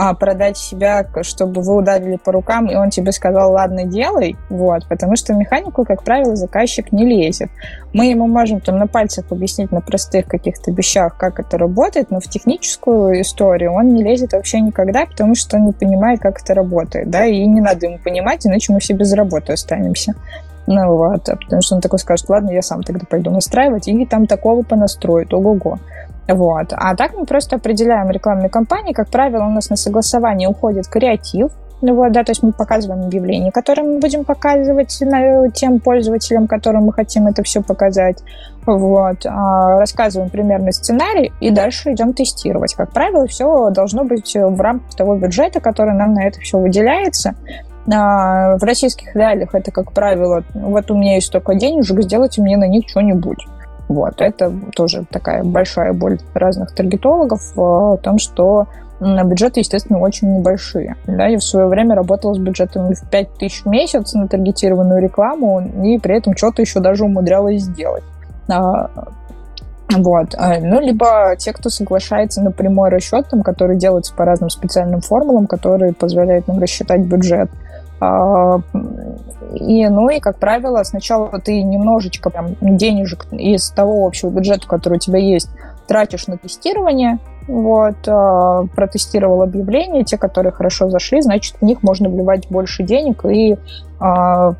а, 0.00 0.14
продать 0.14 0.56
себя, 0.56 1.04
чтобы 1.22 1.60
вы 1.60 1.76
ударили 1.76 2.16
по 2.16 2.30
рукам, 2.30 2.66
и 2.66 2.76
он 2.76 2.90
тебе 2.90 3.10
сказал, 3.10 3.52
ладно, 3.52 3.84
делай, 3.84 4.36
вот, 4.48 4.86
потому 4.86 5.16
что 5.16 5.34
механику, 5.34 5.84
как 5.84 6.04
правило, 6.04 6.36
заказчик 6.36 6.92
не 6.92 7.04
лезет. 7.04 7.50
Мы 7.92 8.06
ему 8.06 8.28
можем 8.28 8.60
там 8.60 8.78
на 8.78 8.86
пальцах 8.86 9.24
объяснить 9.30 9.72
на 9.72 9.80
простых 9.80 10.26
каких-то 10.26 10.70
вещах, 10.70 11.16
как 11.16 11.40
это 11.40 11.58
работает, 11.58 12.10
но 12.10 12.20
в 12.20 12.24
техническую 12.24 13.20
историю 13.20 13.72
он 13.72 13.88
не 13.88 14.04
лезет 14.04 14.34
вообще 14.34 14.60
никогда, 14.60 15.04
потому 15.04 15.34
что 15.34 15.56
он 15.56 15.66
не 15.66 15.72
понимает, 15.72 16.20
как 16.20 16.40
это 16.40 16.54
работает, 16.54 17.10
да, 17.10 17.26
и 17.26 17.44
не 17.44 17.60
надо 17.60 17.86
ему 17.86 17.98
понимать, 17.98 18.46
иначе 18.46 18.72
мы 18.72 18.78
все 18.78 18.94
без 18.94 19.12
работы 19.14 19.52
останемся. 19.52 20.14
Ну 20.70 20.96
вот, 20.96 21.24
потому 21.24 21.62
что 21.62 21.76
он 21.76 21.80
такой 21.80 21.98
скажет, 21.98 22.28
ладно, 22.28 22.50
я 22.50 22.60
сам 22.60 22.82
тогда 22.82 23.06
пойду 23.08 23.30
настраивать, 23.30 23.88
и 23.88 24.04
там 24.04 24.26
такого 24.26 24.62
понастроит, 24.62 25.32
ого-го. 25.32 25.78
Вот. 26.28 26.74
А 26.76 26.94
так 26.94 27.14
мы 27.16 27.24
просто 27.24 27.56
определяем 27.56 28.10
рекламные 28.10 28.50
кампании. 28.50 28.92
Как 28.92 29.08
правило, 29.08 29.44
у 29.44 29.50
нас 29.50 29.70
на 29.70 29.76
согласование 29.76 30.46
уходит 30.46 30.86
креатив, 30.86 31.52
ну 31.80 31.94
вот, 31.94 32.12
да, 32.12 32.24
то 32.24 32.32
есть 32.32 32.42
мы 32.42 32.52
показываем 32.52 33.04
объявление, 33.04 33.52
которое 33.52 33.82
мы 33.82 34.00
будем 34.00 34.24
показывать 34.24 35.00
тем 35.54 35.78
пользователям, 35.78 36.48
которым 36.48 36.86
мы 36.86 36.92
хотим 36.92 37.28
это 37.28 37.42
все 37.44 37.62
показать. 37.62 38.18
Вот. 38.66 39.24
А, 39.24 39.78
рассказываем 39.78 40.28
примерный 40.28 40.72
сценарий 40.72 41.32
и 41.40 41.50
дальше 41.50 41.92
идем 41.92 42.12
тестировать. 42.12 42.74
Как 42.74 42.92
правило, 42.92 43.26
все 43.26 43.70
должно 43.70 44.04
быть 44.04 44.34
в 44.34 44.60
рамках 44.60 44.94
того 44.96 45.14
бюджета, 45.16 45.60
который 45.60 45.94
нам 45.94 46.14
на 46.14 46.26
это 46.26 46.40
все 46.40 46.58
выделяется. 46.58 47.34
А, 47.92 48.56
в 48.58 48.62
российских 48.62 49.14
реалиях 49.14 49.54
это, 49.54 49.70
как 49.70 49.92
правило, 49.92 50.42
вот 50.54 50.90
у 50.90 50.96
меня 50.96 51.14
есть 51.14 51.28
столько 51.28 51.54
денежек, 51.54 52.02
сделайте 52.02 52.42
мне 52.42 52.56
на 52.56 52.66
них 52.66 52.88
что-нибудь. 52.88 53.46
Вот, 53.88 54.20
это 54.20 54.52
тоже 54.74 55.06
такая 55.10 55.42
большая 55.42 55.94
боль 55.94 56.18
разных 56.34 56.74
таргетологов 56.74 57.40
в 57.54 57.98
том, 58.02 58.18
что 58.18 58.66
бюджеты, 59.00 59.60
естественно, 59.60 60.00
очень 60.00 60.38
небольшие. 60.38 60.96
Да, 61.06 61.26
я 61.26 61.38
в 61.38 61.44
свое 61.44 61.68
время 61.68 61.94
работала 61.94 62.34
с 62.34 62.38
бюджетом 62.38 62.92
в 62.92 63.10
5 63.10 63.34
тысяч 63.38 63.62
в 63.62 63.68
месяц 63.68 64.12
на 64.12 64.28
таргетированную 64.28 65.00
рекламу, 65.00 65.62
и 65.84 65.98
при 65.98 66.18
этом 66.18 66.36
что-то 66.36 66.62
еще 66.62 66.80
даже 66.80 67.04
умудрялась 67.04 67.62
сделать. 67.62 68.02
А, 68.50 68.90
вот. 69.96 70.34
А, 70.36 70.58
ну, 70.60 70.80
либо 70.80 71.34
те, 71.38 71.52
кто 71.52 71.70
соглашается 71.70 72.42
на 72.42 72.50
прямой 72.50 72.90
расчет, 72.90 73.28
там, 73.30 73.42
который 73.42 73.76
делается 73.76 74.12
по 74.14 74.24
разным 74.24 74.50
специальным 74.50 75.00
формулам, 75.00 75.46
которые 75.46 75.94
позволяют 75.94 76.46
нам 76.48 76.58
рассчитать 76.58 77.00
бюджет. 77.00 77.50
А, 78.00 78.60
и, 79.54 79.88
ну 79.88 80.08
и, 80.08 80.20
как 80.20 80.38
правило, 80.38 80.82
сначала 80.82 81.40
ты 81.40 81.62
немножечко 81.62 82.30
прям 82.30 82.54
денежек 82.60 83.26
из 83.32 83.70
того 83.70 84.06
общего 84.06 84.30
бюджета, 84.30 84.66
который 84.66 84.94
у 84.94 85.00
тебя 85.00 85.18
есть, 85.18 85.50
тратишь 85.86 86.26
на 86.26 86.36
тестирование, 86.36 87.18
вот, 87.48 88.06
э, 88.06 88.66
протестировал 88.76 89.42
объявления, 89.42 90.04
те, 90.04 90.18
которые 90.18 90.52
хорошо 90.52 90.90
зашли, 90.90 91.22
значит, 91.22 91.56
в 91.60 91.64
них 91.64 91.82
можно 91.82 92.08
вливать 92.10 92.46
больше 92.50 92.82
денег 92.82 93.24
и, 93.24 93.54
э, 93.54 94.52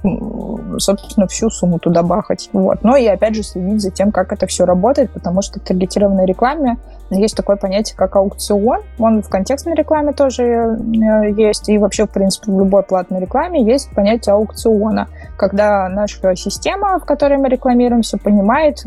собственно, 0.78 1.26
всю 1.28 1.51
сумму 1.51 1.78
туда 1.78 2.03
бахать. 2.03 2.49
Вот. 2.55 2.82
Но 2.82 2.97
и, 2.97 3.07
опять 3.07 3.34
же, 3.34 3.43
следить 3.43 3.82
за 3.82 3.91
тем, 3.91 4.11
как 4.11 4.32
это 4.32 4.47
все 4.47 4.64
работает, 4.64 5.12
потому 5.12 5.43
что 5.43 5.61
в 5.61 5.64
таргетированной 5.64 6.24
рекламе 6.24 6.78
есть 7.11 7.36
такое 7.36 7.57
понятие, 7.57 7.97
как 7.97 8.16
аукцион. 8.16 8.80
Он 8.99 9.22
в 9.22 9.28
контекстной 9.28 9.74
рекламе 9.74 10.12
тоже 10.12 10.45
э, 10.45 11.30
есть, 11.36 11.68
и 11.68 11.76
вообще, 11.76 12.07
в 12.07 12.11
принципе, 12.11 12.51
в 12.51 12.59
любой 12.59 12.82
платной 12.84 13.20
рекламе 13.20 13.62
есть 13.62 13.95
понятие 13.95 14.34
аукциона, 14.34 15.09
когда 15.36 15.89
наша 15.91 16.34
система, 16.36 16.99
в 16.99 17.05
которой 17.05 17.36
мы 17.36 17.49
рекламируемся, 17.49 18.16
понимает, 18.16 18.82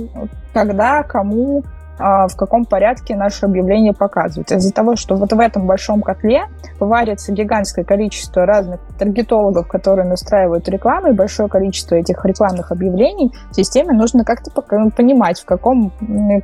когда, 0.54 1.04
кому 1.04 1.64
а, 1.64 1.80
в 2.02 2.36
каком 2.36 2.66
порядке 2.66 3.16
наше 3.16 3.45
объявление 3.45 3.93
показывать. 3.93 4.52
Из-за 4.52 4.74
того, 4.74 4.95
что 4.95 5.16
вот 5.16 5.32
в 5.32 5.39
этом 5.39 5.68
большом 5.68 6.02
котле 6.02 6.45
варится 6.80 7.32
гигантское 7.32 7.86
количество 7.86 8.45
разных 8.45 8.80
таргетологов, 8.97 9.68
которые 9.68 10.08
настраивают 10.08 10.68
рекламу, 10.68 11.10
и 11.10 11.14
большое 11.14 11.47
количество 11.47 11.95
этих 11.95 12.26
рекламных 12.26 12.72
объявлений, 12.72 13.32
системе 13.52 13.93
нужно 13.93 14.24
как-то 14.24 14.52
понимать, 14.52 15.39
в 15.39 15.45
каком, 15.45 15.91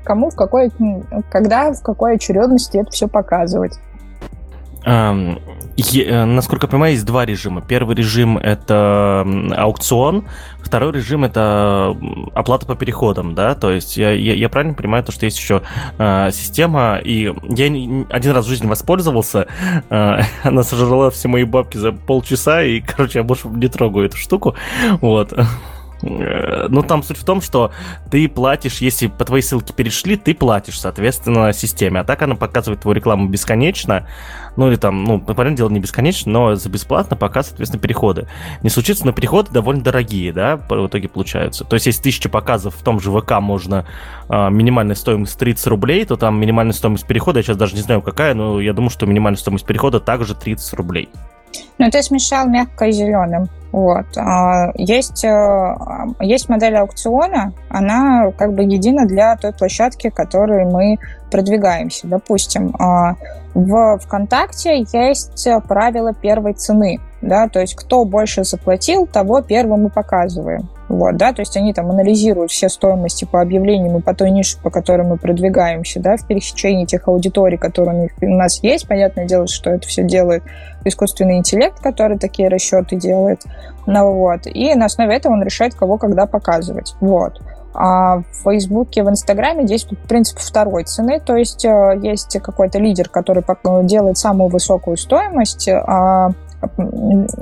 кому, 0.04 0.30
в 0.30 0.36
какой, 0.36 0.72
когда, 1.32 1.74
в 1.74 1.82
какой 1.82 2.16
очередности 2.16 2.78
это 2.78 2.92
все 2.92 3.08
показывать. 3.08 3.74
Е, 4.88 6.26
насколько 6.26 6.66
я 6.66 6.72
понимаю, 6.72 6.94
есть 6.94 7.06
два 7.06 7.26
режима. 7.26 7.62
Первый 7.62 7.96
режим 7.96 8.38
это 8.38 9.28
аукцион, 9.56 10.28
второй 10.60 10.92
режим 10.92 11.24
это 11.24 11.96
оплата 12.34 12.66
по 12.66 12.76
переходам, 12.76 13.36
да, 13.36 13.54
то 13.54 13.72
есть 13.72 13.96
я, 13.98 14.12
я, 14.12 14.34
я 14.34 14.50
правильно 14.50 14.74
понимаю 14.74 15.04
то, 15.04 15.12
что 15.12 15.26
есть 15.26 15.38
еще 15.38 15.62
э, 16.00 16.32
система, 16.32 17.00
и 17.04 17.32
я 17.44 17.66
один 18.10 18.32
раз 18.32 18.46
в 18.46 18.50
жизни 18.50 18.66
воспользовался, 18.66 19.48
э, 19.90 20.20
она 20.44 20.64
сожрала 20.64 21.12
все 21.12 21.28
мои 21.28 21.44
бабки 21.44 21.78
за 21.78 21.92
полчаса, 21.92 22.64
и, 22.64 22.80
короче, 22.82 23.20
я 23.20 23.24
больше 23.24 23.48
не 23.50 23.68
трогаю 23.68 24.08
эту 24.08 24.18
штуку, 24.18 24.56
вот. 25.02 25.34
Э, 26.02 26.68
ну, 26.70 26.84
там 26.84 27.04
суть 27.04 27.18
в 27.18 27.26
том, 27.26 27.42
что 27.42 27.72
ты 28.12 28.28
платишь, 28.28 28.80
если 28.80 29.08
по 29.08 29.26
твоей 29.26 29.44
ссылке 29.44 29.74
перешли, 29.74 30.16
ты 30.16 30.34
платишь, 30.34 30.80
соответственно, 30.80 31.54
системе. 31.54 32.02
А 32.02 32.04
так 32.04 32.22
она 32.22 32.36
показывает 32.36 32.82
твою 32.82 32.96
рекламу 32.96 33.28
бесконечно. 33.28 34.08
Ну, 34.56 34.70
или 34.70 34.76
там, 34.76 35.04
ну, 35.04 35.20
понятное 35.20 35.58
дело, 35.58 35.70
не 35.70 35.80
бесконечно, 35.80 36.32
но 36.32 36.56
за 36.56 36.70
бесплатно 36.70 37.16
пока, 37.16 37.44
соответственно, 37.44 37.82
переходы. 37.82 38.28
Не 38.64 38.70
случится, 38.70 39.06
но 39.06 39.12
переходы 39.12 39.52
довольно 39.52 39.84
дорогие, 39.84 40.34
да, 40.34 40.58
в 40.58 40.88
итоге 40.88 41.10
получаются. 41.10 41.64
То 41.64 41.76
есть, 41.76 41.86
если 41.86 42.02
тысяча 42.02 42.30
показов 42.30 42.76
в 42.76 42.84
том 42.84 43.00
же 43.00 43.12
ВК 43.12 43.40
можно 43.40 43.86
а, 44.30 44.50
минимальная 44.50 44.96
стоимость 44.96 45.38
30 45.38 45.68
рублей, 45.68 46.06
то 46.06 46.16
там 46.16 46.40
минимальная 46.40 46.74
стоимость 46.74 47.06
перехода, 47.06 47.40
я 47.40 47.44
сейчас 47.44 47.58
даже 47.58 47.76
не 47.76 47.82
знаю 47.82 48.02
какая, 48.02 48.34
но 48.34 48.60
я 48.60 48.74
думаю, 48.74 48.90
что 48.90 49.06
минимальная 49.06 49.38
стоимость 49.38 49.66
перехода 49.66 50.00
также 50.00 50.34
30 50.34 50.74
рублей. 50.74 51.10
Ну, 51.78 51.90
ты 51.90 52.02
смешал 52.04 52.48
мягкое 52.48 52.90
и 52.90 52.92
зеленым. 52.92 53.50
Вот. 53.72 54.06
А, 54.18 54.72
есть, 54.76 55.24
э, 55.26 55.76
есть 56.20 56.50
модель 56.50 56.78
аукциона, 56.78 57.54
она 57.70 58.32
как 58.32 58.54
бы 58.54 58.64
едина 58.64 59.06
для 59.06 59.36
той 59.36 59.54
площадки, 59.54 60.10
которой 60.10 60.66
мы 60.66 60.98
продвигаемся. 61.30 62.08
Допустим, 62.08 62.74
а, 62.80 63.16
в 63.54 64.00
ВКонтакте 64.00 64.86
есть 64.94 65.48
правило 65.68 66.14
первой 66.14 66.54
цены, 66.54 67.00
да, 67.22 67.48
то 67.48 67.60
есть 67.60 67.76
кто 67.76 68.06
больше 68.06 68.44
заплатил, 68.44 69.08
того 69.08 69.42
первым 69.42 69.84
мы 69.84 69.90
показываем. 69.90 70.70
Вот, 70.88 71.18
да, 71.18 71.34
то 71.34 71.42
есть 71.42 71.58
они 71.58 71.74
там 71.74 71.90
анализируют 71.90 72.52
все 72.52 72.70
стоимости 72.70 73.26
по 73.26 73.42
объявлениям 73.42 73.98
и 73.98 74.02
по 74.02 74.14
той 74.14 74.32
нише, 74.32 74.58
по 74.62 74.70
которой 74.70 75.06
мы 75.06 75.18
продвигаемся, 75.18 76.00
да, 76.00 76.16
в 76.16 76.26
пересечении 76.26 76.86
тех 76.86 77.08
аудиторий, 77.08 77.58
которые 77.58 78.10
у 78.22 78.26
нас 78.28 78.64
есть. 78.64 78.88
Понятное 78.88 79.26
дело, 79.26 79.48
что 79.48 79.70
это 79.70 79.86
все 79.88 80.04
делает 80.04 80.44
искусственный 80.86 81.38
интеллект, 81.38 81.80
который 81.82 82.18
такие 82.18 82.48
расчеты 82.48 82.96
делает. 82.96 83.42
Ну, 83.86 84.14
вот. 84.14 84.42
И 84.46 84.74
на 84.76 84.86
основе 84.86 85.16
этого 85.16 85.34
он 85.34 85.44
решает, 85.44 85.76
кого 85.76 85.98
когда 85.98 86.26
показывать. 86.26 86.96
Вот. 87.02 87.42
А 87.74 88.20
в 88.20 88.44
Фейсбуке, 88.44 89.04
в 89.04 89.10
Инстаграме 89.10 89.66
действует 89.66 90.02
принцип 90.08 90.40
второй 90.40 90.86
цены, 90.86 91.20
то 91.20 91.36
есть 91.36 91.64
э, 91.64 92.00
есть 92.02 92.40
какой-то 92.42 92.80
лидер, 92.80 93.08
который 93.08 93.44
делает 93.84 94.18
самую 94.18 94.50
высокую 94.50 94.98
стоимость, 94.98 95.70
а 95.70 96.32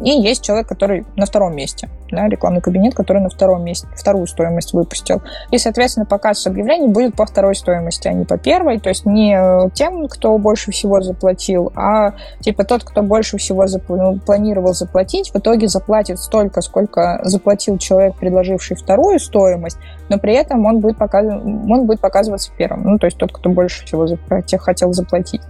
и 0.04 0.10
есть 0.10 0.44
человек, 0.44 0.68
который 0.68 1.06
на 1.16 1.26
втором 1.26 1.56
месте, 1.56 1.90
да, 2.12 2.28
рекламный 2.28 2.62
кабинет, 2.62 2.94
который 2.94 3.22
на 3.22 3.30
втором 3.30 3.64
месте, 3.64 3.88
вторую 3.96 4.28
стоимость 4.28 4.74
выпустил. 4.74 5.22
И, 5.52 5.58
соответственно, 5.58 6.06
показ 6.06 6.46
объявлений 6.48 6.88
будет 6.88 7.16
по 7.16 7.26
второй 7.26 7.56
стоимости, 7.56 8.08
а 8.08 8.14
не 8.14 8.26
по 8.26 8.38
первой. 8.38 8.80
То 8.80 8.90
есть 8.90 9.06
не 9.06 9.70
тем, 9.74 10.08
кто 10.08 10.38
больше 10.38 10.72
всего 10.72 11.02
заплатил, 11.02 11.72
а 11.76 12.14
типа 12.42 12.66
тот, 12.66 12.84
кто 12.84 13.02
больше 13.02 13.38
всего 13.38 13.66
запл- 13.66 13.96
ну, 13.96 14.20
планировал 14.20 14.74
заплатить, 14.74 15.32
в 15.32 15.38
итоге 15.38 15.68
заплатит 15.68 16.20
столько, 16.20 16.62
сколько 16.62 17.22
заплатил 17.24 17.78
человек, 17.78 18.16
предложивший 18.16 18.76
вторую 18.76 19.20
стоимость, 19.20 19.78
но 20.10 20.20
при 20.20 20.34
этом 20.34 20.66
он 20.66 20.80
будет, 20.80 20.98
показ... 20.98 21.26
он 21.26 21.86
будет 21.86 22.02
показываться 22.02 22.52
первым. 22.58 22.84
Ну, 22.84 22.98
то 22.98 23.06
есть 23.06 23.18
тот, 23.18 23.32
кто 23.32 23.50
больше 23.50 23.86
всего 23.86 24.06
зап- 24.06 24.58
хотел 24.58 24.92
заплатить. 24.94 25.42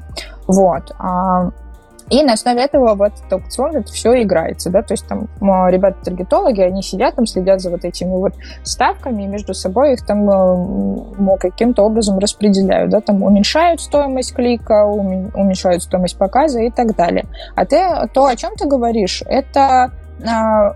Вот. 0.48 0.92
И 2.10 2.24
на 2.24 2.34
основе 2.34 2.64
этого 2.64 2.94
в 2.94 3.02
этот 3.02 3.32
аукцион 3.34 3.78
это 3.78 3.92
все 3.92 4.22
играется, 4.22 4.70
да, 4.70 4.84
то 4.84 4.94
есть 4.94 5.08
там 5.08 5.28
ребята-таргетологи, 5.42 6.62
они 6.62 6.84
сидят 6.84 7.16
там, 7.16 7.26
следят 7.26 7.62
за 7.62 7.72
вот 7.72 7.84
этими 7.84 8.12
вот 8.12 8.34
ставками, 8.64 9.24
и 9.24 9.28
между 9.28 9.56
собой 9.56 9.94
их 9.94 10.06
там 10.06 10.26
ну, 10.26 11.38
каким-то 11.40 11.84
образом 11.84 12.20
распределяют, 12.20 12.92
да, 12.92 13.02
там 13.02 13.24
уменьшают 13.24 13.82
стоимость 13.82 14.36
клика, 14.36 14.86
уменьшают 14.86 15.82
стоимость 15.82 16.18
показа 16.18 16.60
и 16.60 16.70
так 16.70 16.96
далее. 16.96 17.26
А 17.56 17.66
ты, 17.66 17.84
то, 18.14 18.26
о 18.26 18.36
чем 18.36 18.56
ты 18.56 18.68
говоришь, 18.68 19.24
это 19.26 19.92
а, 20.24 20.76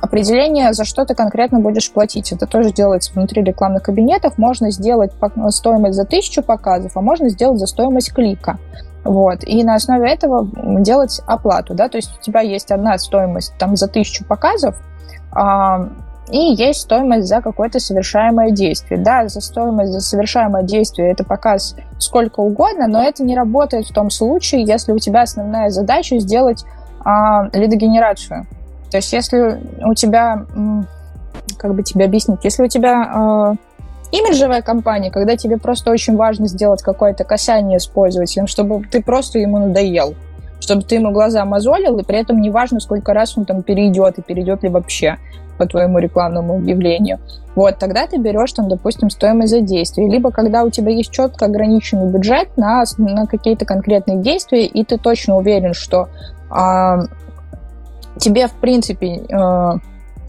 определение, 0.00 0.72
за 0.72 0.84
что 0.84 1.04
ты 1.04 1.14
конкретно 1.14 1.60
будешь 1.60 1.90
платить. 1.90 2.32
Это 2.32 2.46
тоже 2.46 2.72
делается 2.72 3.12
внутри 3.14 3.42
рекламных 3.42 3.82
кабинетов. 3.82 4.38
Можно 4.38 4.70
сделать 4.70 5.12
стоимость 5.48 5.96
за 5.96 6.04
тысячу 6.04 6.42
показов, 6.42 6.92
а 6.94 7.00
можно 7.00 7.28
сделать 7.28 7.58
за 7.58 7.66
стоимость 7.66 8.12
клика. 8.12 8.58
Вот. 9.06 9.44
И 9.44 9.62
на 9.62 9.76
основе 9.76 10.10
этого 10.10 10.48
делать 10.82 11.20
оплату. 11.26 11.74
Да? 11.74 11.88
То 11.88 11.96
есть 11.96 12.10
у 12.18 12.22
тебя 12.22 12.40
есть 12.40 12.70
одна 12.70 12.98
стоимость 12.98 13.54
там, 13.58 13.76
за 13.76 13.88
тысячу 13.88 14.24
показов, 14.24 14.76
а, 15.32 15.88
и 16.30 16.38
есть 16.38 16.80
стоимость 16.80 17.28
за 17.28 17.40
какое-то 17.40 17.78
совершаемое 17.78 18.50
действие. 18.50 19.00
Да, 19.00 19.28
за 19.28 19.40
стоимость 19.40 19.92
за 19.92 20.00
совершаемое 20.00 20.64
действие 20.64 21.12
это 21.12 21.24
показ 21.24 21.76
сколько 21.98 22.40
угодно, 22.40 22.88
но 22.88 23.02
это 23.02 23.22
не 23.22 23.36
работает 23.36 23.86
в 23.86 23.94
том 23.94 24.10
случае, 24.10 24.64
если 24.64 24.92
у 24.92 24.98
тебя 24.98 25.22
основная 25.22 25.70
задача 25.70 26.18
сделать 26.18 26.64
а, 27.04 27.48
лидогенерацию. 27.52 28.46
То 28.90 28.96
есть 28.96 29.12
если 29.12 29.60
у 29.84 29.94
тебя, 29.94 30.44
как 31.58 31.74
бы 31.74 31.82
тебе 31.82 32.04
объяснить, 32.06 32.40
если 32.42 32.64
у 32.64 32.68
тебя 32.68 33.02
а, 33.02 33.54
имиджевая 34.18 34.62
компания, 34.62 35.10
когда 35.10 35.36
тебе 35.36 35.58
просто 35.58 35.90
очень 35.90 36.16
важно 36.16 36.48
сделать 36.48 36.82
какое-то 36.82 37.24
касание 37.24 37.78
с 37.78 37.86
пользователем, 37.86 38.46
чтобы 38.46 38.84
ты 38.90 39.02
просто 39.02 39.38
ему 39.38 39.58
надоел, 39.58 40.14
чтобы 40.60 40.82
ты 40.82 40.96
ему 40.96 41.10
глаза 41.12 41.44
мозолил, 41.44 41.98
и 41.98 42.04
при 42.04 42.18
этом 42.18 42.40
не 42.40 42.50
важно, 42.50 42.80
сколько 42.80 43.12
раз 43.14 43.36
он 43.36 43.44
там 43.44 43.62
перейдет, 43.62 44.18
и 44.18 44.22
перейдет 44.22 44.62
ли 44.62 44.68
вообще 44.68 45.18
по 45.58 45.66
твоему 45.66 45.98
рекламному 45.98 46.56
объявлению. 46.56 47.18
Вот, 47.54 47.78
тогда 47.78 48.06
ты 48.06 48.18
берешь 48.18 48.52
там, 48.52 48.68
допустим, 48.68 49.08
стоимость 49.08 49.50
за 49.50 49.60
действие. 49.60 50.10
Либо 50.10 50.30
когда 50.30 50.62
у 50.62 50.70
тебя 50.70 50.90
есть 50.90 51.10
четко 51.10 51.46
ограниченный 51.46 52.12
бюджет 52.12 52.56
на, 52.56 52.84
на 52.98 53.26
какие-то 53.26 53.64
конкретные 53.64 54.18
действия, 54.18 54.66
и 54.66 54.84
ты 54.84 54.98
точно 54.98 55.36
уверен, 55.38 55.72
что 55.72 56.08
э, 56.50 56.98
тебе, 58.18 58.48
в 58.48 58.52
принципе, 58.52 59.22
э, 59.26 59.72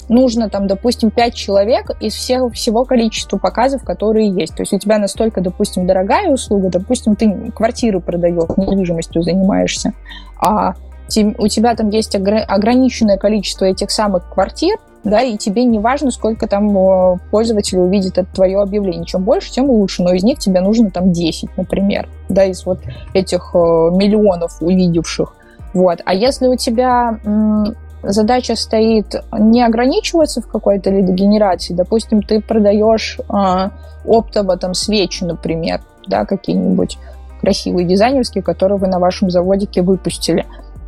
нужно 0.10 0.49
там, 0.49 0.68
допустим, 0.68 1.12
5 1.12 1.34
человек 1.34 1.91
из 1.99 2.14
всех, 2.14 2.53
всего 2.53 2.86
количества 2.86 3.38
показов, 3.38 3.84
которые 3.84 4.30
есть. 4.30 4.55
То 4.55 4.64
есть 4.64 4.74
у 4.74 4.80
тебя 4.80 4.97
настолько, 4.97 5.41
допустим, 5.41 5.86
дорогая 5.88 6.30
услуга, 6.30 6.70
допустим, 6.70 7.16
ты 7.16 7.51
квартиру 7.55 8.01
продаешь, 8.01 8.58
недвижимостью 8.58 9.22
занимаешься, 9.22 9.93
а 10.39 10.74
у 11.38 11.47
тебя 11.47 11.74
там 11.76 11.89
есть 11.89 12.16
ограниченное 12.16 13.18
количество 13.18 13.66
этих 13.66 13.91
самых 13.91 14.30
квартир, 14.30 14.78
да, 15.03 15.22
и 15.22 15.38
тебе 15.38 15.64
не 15.64 15.80
важно, 15.80 16.12
сколько 16.12 16.47
там 16.47 16.78
э, 16.78 17.18
пользователей 17.32 17.82
увидит 17.82 18.18
это 18.18 18.28
твое 18.34 18.60
объявление. 18.62 19.05
Чем 19.05 19.24
больше, 19.24 19.51
тем 19.51 19.70
лучше, 19.70 20.03
но 20.03 20.12
из 20.12 20.24
них 20.24 20.38
тебе 20.38 20.60
нужно 20.60 20.91
там 20.91 21.14
10, 21.14 21.55
например, 21.55 22.10
да, 22.28 22.43
из 22.43 22.66
вот 22.66 22.80
этих 23.14 23.51
э, 23.53 23.58
миллионов 23.58 24.62
увидевших. 24.62 25.34
Вот. 25.74 26.01
А 26.03 26.14
если 26.14 26.47
у 26.47 26.58
тебя 26.58 27.20
задача 28.03 28.55
стоит 28.55 29.15
не 29.31 29.63
ограничиваться 29.63 30.41
в 30.41 30.47
какой-то 30.47 30.89
лидогенерации. 30.89 31.73
Допустим, 31.73 32.21
ты 32.21 32.41
продаешь 32.41 33.19
э, 33.19 33.69
оптово 34.05 34.57
там 34.57 34.73
свечи, 34.73 35.23
например, 35.23 35.81
да, 36.07 36.25
какие-нибудь 36.25 36.97
красивые 37.41 37.85
дизайнерские, 37.87 38.43
которые 38.43 38.77
вы 38.77 38.87
на 38.87 38.99
вашем 38.99 39.29
заводике 39.29 39.81
выпустили, 39.81 40.45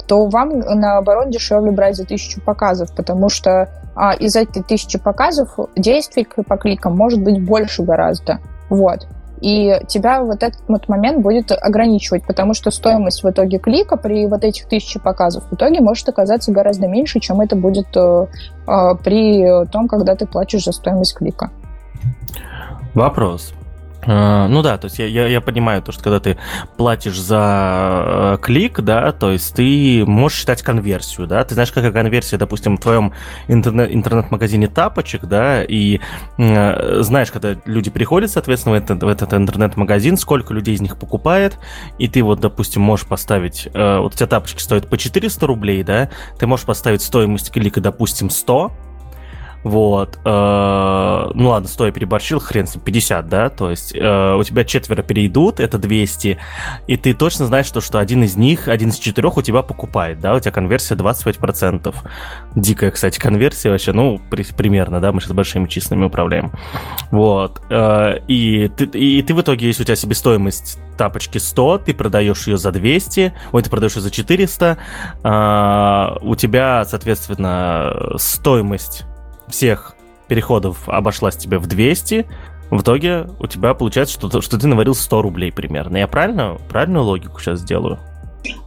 то 0.08 0.26
вам, 0.26 0.60
наоборот, 0.60 1.30
дешевле 1.30 1.72
брать 1.72 1.96
за 1.96 2.06
тысячу 2.06 2.42
показов, 2.42 2.96
потому 2.96 3.30
что 3.30 3.70
а, 3.96 4.14
из 4.14 4.36
этих 4.36 4.66
тысячи 4.66 4.98
показов 4.98 5.58
действий 5.76 6.26
по 6.26 6.58
кликам 6.58 6.96
может 6.96 7.22
быть 7.22 7.44
больше 7.44 7.84
гораздо. 7.84 8.40
Вот 8.70 9.08
и 9.42 9.80
тебя 9.88 10.24
вот 10.24 10.44
этот 10.44 10.62
вот 10.68 10.88
момент 10.88 11.22
будет 11.22 11.52
ограничивать, 11.52 12.26
потому 12.26 12.54
что 12.54 12.72
стоимость 12.72 13.24
в 13.24 13.30
итоге 13.30 13.60
клика 13.60 13.98
при 13.98 14.28
вот 14.28 14.44
этих 14.44 14.68
тысячи 14.68 15.00
показов 15.00 15.44
в 15.50 15.56
итоге 15.56 15.82
может 15.82 16.08
оказаться 16.10 16.52
гораздо 16.52 16.88
меньше, 16.88 17.20
чем 17.20 17.42
это 17.42 17.56
будет 17.56 17.88
э, 17.96 18.28
э, 18.68 18.96
при 19.04 19.66
том, 19.72 19.88
когда 19.88 20.16
ты 20.16 20.26
платишь 20.26 20.66
за 20.66 20.72
стоимость 20.72 21.16
клика. 21.16 21.52
Вопрос. 22.94 23.54
А, 24.02 24.48
ну 24.48 24.62
да, 24.62 24.78
то 24.78 24.86
есть 24.86 25.00
я, 25.00 25.08
я, 25.08 25.28
я 25.28 25.42
понимаю 25.42 25.82
то, 25.82 25.92
что 25.92 26.04
когда 26.04 26.20
ты 26.20 26.38
платишь 26.78 27.20
за 27.20 28.36
э, 28.36 28.38
клик, 28.42 28.80
да, 28.80 29.12
то 29.12 29.32
есть 29.32 29.54
ты 29.54 30.06
можешь 30.06 30.40
считать 30.40 30.62
конверсию, 30.62 31.28
да, 31.28 31.44
ты 31.44 31.54
знаешь, 31.54 31.72
какая 31.72 31.92
конверсия, 31.92 32.38
допустим, 32.38 32.78
в 32.78 32.82
твоем 32.82 33.14
интернет, 33.48 33.94
интернет-магазине 33.94 34.68
тапочек, 34.68 35.26
да, 35.26 35.64
и 35.64 36.00
э, 36.38 37.02
знаешь, 37.02 37.32
когда 37.32 37.58
люди 37.66 37.90
приходят, 37.90 38.32
соответственно, 38.32 38.76
в 38.76 38.78
этот, 38.78 39.04
в 39.04 39.08
этот 39.08 39.34
интернет-магазин, 39.34 40.16
сколько 40.16 40.54
людей 40.54 40.76
из 40.76 40.82
них 40.82 40.98
покупает, 40.98 41.60
и 41.98 42.08
ты 42.08 42.24
вот, 42.24 42.40
допустим, 42.40 42.82
можешь 42.82 43.06
поставить, 43.06 43.68
э, 43.74 43.98
вот 43.98 44.14
у 44.14 44.16
тебя 44.16 44.28
тапочки 44.28 44.62
стоят 44.62 44.88
по 44.90 44.98
400 44.98 45.46
рублей, 45.46 45.84
да, 45.84 46.10
ты 46.40 46.48
можешь 46.48 46.66
поставить 46.66 47.02
стоимость 47.02 47.52
клика, 47.52 47.82
допустим, 47.82 48.30
100, 48.30 48.72
вот, 49.64 50.20
э, 50.24 51.32
ну 51.34 51.50
ладно, 51.50 51.68
100 51.68 51.88
я 51.88 51.92
переборщил, 51.92 52.40
хрен 52.40 52.66
с 52.66 52.76
ним, 52.76 52.84
50, 52.84 53.28
да, 53.28 53.50
то 53.50 53.70
есть 53.70 53.94
э, 53.94 54.36
у 54.36 54.44
тебя 54.44 54.64
четверо 54.64 55.04
перейдут, 55.04 55.60
это 55.60 55.78
200, 55.78 56.38
и 56.88 56.98
ты 56.98 57.14
точно 57.14 57.46
знаешь, 57.46 57.66
что, 57.66 57.82
что 57.82 58.00
один 58.00 58.24
из 58.24 58.38
них, 58.38 58.70
один 58.70 58.90
из 58.90 58.98
четырех 58.98 59.38
у 59.38 59.42
тебя 59.42 59.62
покупает, 59.62 60.22
да, 60.22 60.34
у 60.34 60.40
тебя 60.40 60.52
конверсия 60.52 60.96
25%. 60.96 61.94
Дикая, 62.56 62.92
кстати, 62.92 63.20
конверсия 63.20 63.70
вообще, 63.72 63.92
ну, 63.92 64.22
при, 64.30 64.44
примерно, 64.44 65.02
да, 65.02 65.12
мы 65.12 65.20
сейчас 65.20 65.34
большими 65.34 65.68
числами 65.68 66.06
управляем. 66.06 66.54
Вот, 67.12 67.62
э, 67.70 68.20
и, 68.28 68.70
ты, 68.70 68.86
и 68.86 69.22
ты 69.22 69.34
в 69.34 69.42
итоге, 69.42 69.68
если 69.68 69.84
у 69.84 69.86
тебя 69.86 69.98
себестоимость 69.98 70.80
тапочки 70.98 71.38
100, 71.38 71.80
ты 71.80 71.94
продаешь 71.94 72.48
ее 72.48 72.58
за 72.58 72.72
200, 72.72 73.34
ой, 73.52 73.62
ты 73.62 73.70
продаешь 73.70 73.96
ее 73.96 74.02
за 74.04 74.12
400, 74.12 74.78
э, 75.24 76.18
у 76.22 76.36
тебя, 76.36 76.86
соответственно, 76.86 78.16
стоимость 78.18 79.06
всех 79.50 79.96
переходов 80.28 80.88
обошлась 80.88 81.36
тебе 81.36 81.58
в 81.58 81.68
200, 81.68 82.26
в 82.70 82.82
итоге 82.82 83.28
у 83.40 83.48
тебя 83.48 83.74
получается, 83.74 84.14
что, 84.14 84.42
что 84.42 84.60
ты 84.60 84.68
наварил 84.68 84.94
100 84.94 85.22
рублей 85.22 85.52
примерно. 85.52 85.98
Я 85.98 86.08
правильно, 86.08 86.58
правильную 86.70 87.04
логику 87.04 87.40
сейчас 87.40 87.64
делаю? 87.64 87.98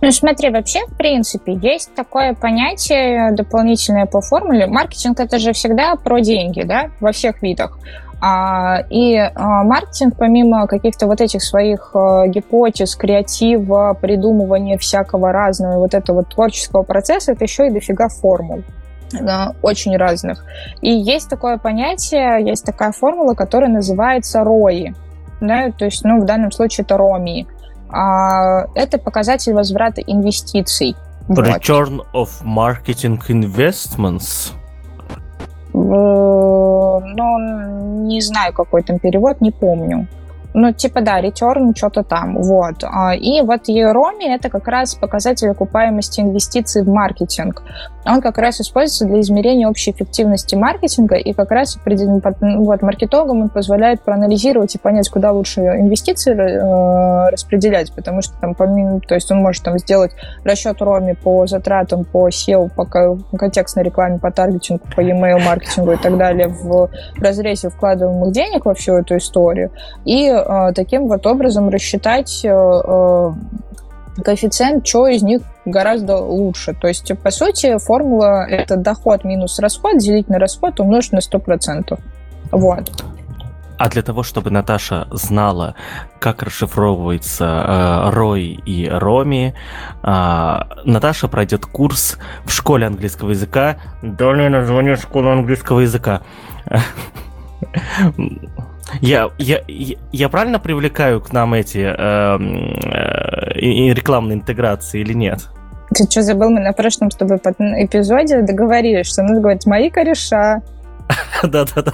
Ну, 0.01 0.11
смотри, 0.11 0.51
вообще, 0.51 0.81
в 0.87 0.97
принципе, 0.97 1.55
есть 1.55 1.95
такое 1.95 2.35
понятие 2.35 3.33
дополнительное 3.33 4.07
по 4.07 4.21
формуле. 4.21 4.67
Маркетинг 4.67 5.21
это 5.21 5.39
же 5.39 5.53
всегда 5.53 5.97
про 5.97 6.21
деньги, 6.21 6.63
да, 6.63 6.91
во 7.01 7.13
всех 7.13 7.43
видах. 7.43 7.79
А, 8.21 8.83
и 8.91 9.17
а, 9.17 9.65
маркетинг, 9.65 10.15
помимо 10.19 10.67
каких-то 10.67 11.07
вот 11.07 11.21
этих 11.21 11.43
своих 11.43 11.91
а, 11.95 12.27
гипотез, 12.27 12.95
креатива, 12.95 13.97
придумывания 14.01 14.79
всякого 14.79 15.33
разного, 15.33 15.79
вот 15.79 15.95
этого 15.95 16.23
творческого 16.23 16.83
процесса, 16.83 17.33
это 17.33 17.45
еще 17.45 17.67
и 17.67 17.71
дофига 17.71 18.09
формул 18.09 18.63
очень 19.63 19.97
разных. 19.97 20.45
И 20.81 20.91
есть 20.91 21.29
такое 21.29 21.59
понятие, 21.59 22.45
есть 22.47 22.65
такая 22.65 22.93
формула, 22.93 23.35
которая 23.35 23.71
называется 23.71 24.41
ROI. 24.41 24.95
Да, 25.41 25.71
то 25.73 25.85
есть, 25.85 26.05
ну, 26.05 26.21
в 26.21 26.25
данном 26.25 26.53
случае 26.53 26.85
это 26.85 26.95
ROMI. 26.95 27.47
А, 27.91 28.67
это 28.75 28.99
показатель 28.99 29.53
возврата 29.53 30.01
инвестиций. 30.01 30.97
Return 31.29 32.01
вот. 32.13 32.29
of 32.29 32.31
Marketing 32.45 33.21
Investments. 33.29 34.53
Ну, 35.73 37.01
не 38.07 38.21
знаю, 38.21 38.53
какой 38.53 38.83
там 38.83 38.99
перевод, 38.99 39.41
не 39.41 39.51
помню 39.51 40.07
ну, 40.55 40.73
типа, 40.73 41.01
да, 41.01 41.21
return, 41.21 41.73
что-то 41.77 42.03
там, 42.03 42.37
вот. 42.37 42.85
А, 42.85 43.15
и 43.15 43.41
вот 43.43 43.69
Ероми— 43.69 44.25
это 44.35 44.51
как 44.51 44.69
раз 44.69 44.95
показатель 44.95 45.49
окупаемости 45.49 46.21
инвестиций 46.21 46.83
в 46.83 46.89
маркетинг. 46.89 47.63
Он 48.05 48.21
как 48.21 48.39
раз 48.39 48.61
используется 48.61 49.07
для 49.07 49.21
измерения 49.21 49.69
общей 49.69 49.93
эффективности 49.93 50.55
маркетинга, 50.55 51.17
и 51.17 51.33
как 51.33 51.51
раз 51.53 51.79
ну, 51.87 52.21
вот, 52.65 52.83
маркетологам 52.83 53.43
он 53.43 53.49
позволяет 53.49 54.03
проанализировать 54.03 54.75
и 54.75 54.79
понять, 54.79 55.09
куда 55.09 55.33
лучше 55.33 55.61
инвестиции 55.61 56.33
э, 56.33 57.31
распределять, 57.31 57.95
потому 57.95 58.21
что 58.23 58.35
там 58.41 58.55
помимо, 58.55 59.01
то 59.01 59.15
есть 59.15 59.31
он 59.31 59.39
может 59.39 59.63
там 59.63 59.79
сделать 59.79 60.13
расчет 60.45 60.83
Роми 60.83 61.15
по 61.15 61.47
затратам, 61.47 62.05
по 62.05 62.29
SEO, 62.29 62.71
по 62.75 62.85
контекстной 63.39 63.85
рекламе, 63.85 64.19
по 64.19 64.31
таргетингу, 64.31 64.83
по 64.95 65.01
e-mail 65.01 65.43
маркетингу 65.45 65.93
и 65.93 65.97
так 65.97 66.17
далее 66.17 66.49
в 66.49 66.91
разрезе 67.19 67.71
вкладываемых 67.71 68.33
денег 68.33 68.65
во 68.65 68.75
всю 68.75 68.95
эту 68.95 69.17
историю, 69.17 69.71
и 70.05 70.31
таким 70.75 71.09
вот 71.09 71.27
образом 71.27 71.69
рассчитать 71.69 72.45
э, 72.45 72.49
э, 72.49 73.33
коэффициент, 74.23 74.87
что 74.87 75.07
из 75.07 75.23
них 75.23 75.43
гораздо 75.65 76.17
лучше. 76.19 76.75
То 76.75 76.89
есть, 76.89 77.13
по 77.23 77.31
сути, 77.31 77.79
формула— 77.79 78.47
это 78.49 78.77
доход 78.77 79.25
минус 79.25 79.59
расход, 79.59 79.99
делить 79.99 80.29
на 80.29 80.39
расход, 80.39 80.81
умножить 80.81 81.13
на 81.13 81.19
100%. 81.19 81.99
Вот. 82.51 82.91
А 83.79 83.89
для 83.89 84.03
того, 84.03 84.23
чтобы 84.23 84.51
Наташа 84.51 85.09
знала, 85.11 85.75
как 86.21 86.45
расшифровывается 86.45 87.45
э, 87.45 88.11
Рой 88.11 88.61
и 88.65 88.89
Роми, 88.89 89.55
э, 90.03 90.59
Наташа 90.85 91.27
пройдет 91.27 91.67
курс 91.67 92.17
в 92.45 92.53
школе 92.53 92.87
английского 92.87 93.31
языка. 93.31 93.79
Далее 94.01 94.51
название 94.51 94.95
школы 94.95 95.33
английского 95.33 95.81
языка. 95.81 96.23
Я, 99.01 99.31
я, 99.39 99.61
я, 100.13 100.29
правильно 100.29 100.59
привлекаю 100.59 101.21
к 101.21 101.33
нам 101.33 101.55
эти 101.55 101.79
э, 101.79 101.93
э, 101.95 103.93
рекламные 103.95 104.37
интеграции 104.37 105.01
или 105.01 105.13
нет? 105.15 105.49
Ты 105.95 106.05
что, 106.11 106.23
забыл? 106.23 106.51
Мы 106.51 106.61
на 106.61 106.73
прошлом 106.73 107.11
с 107.11 107.17
тобой 107.17 107.39
эпизоде 107.39 108.43
договорились, 108.43 109.07
что 109.07 109.23
надо 109.23 109.41
говорить 109.41 109.67
«мои 109.67 109.91
кореша». 109.91 110.63
Да-да-да, 111.43 111.93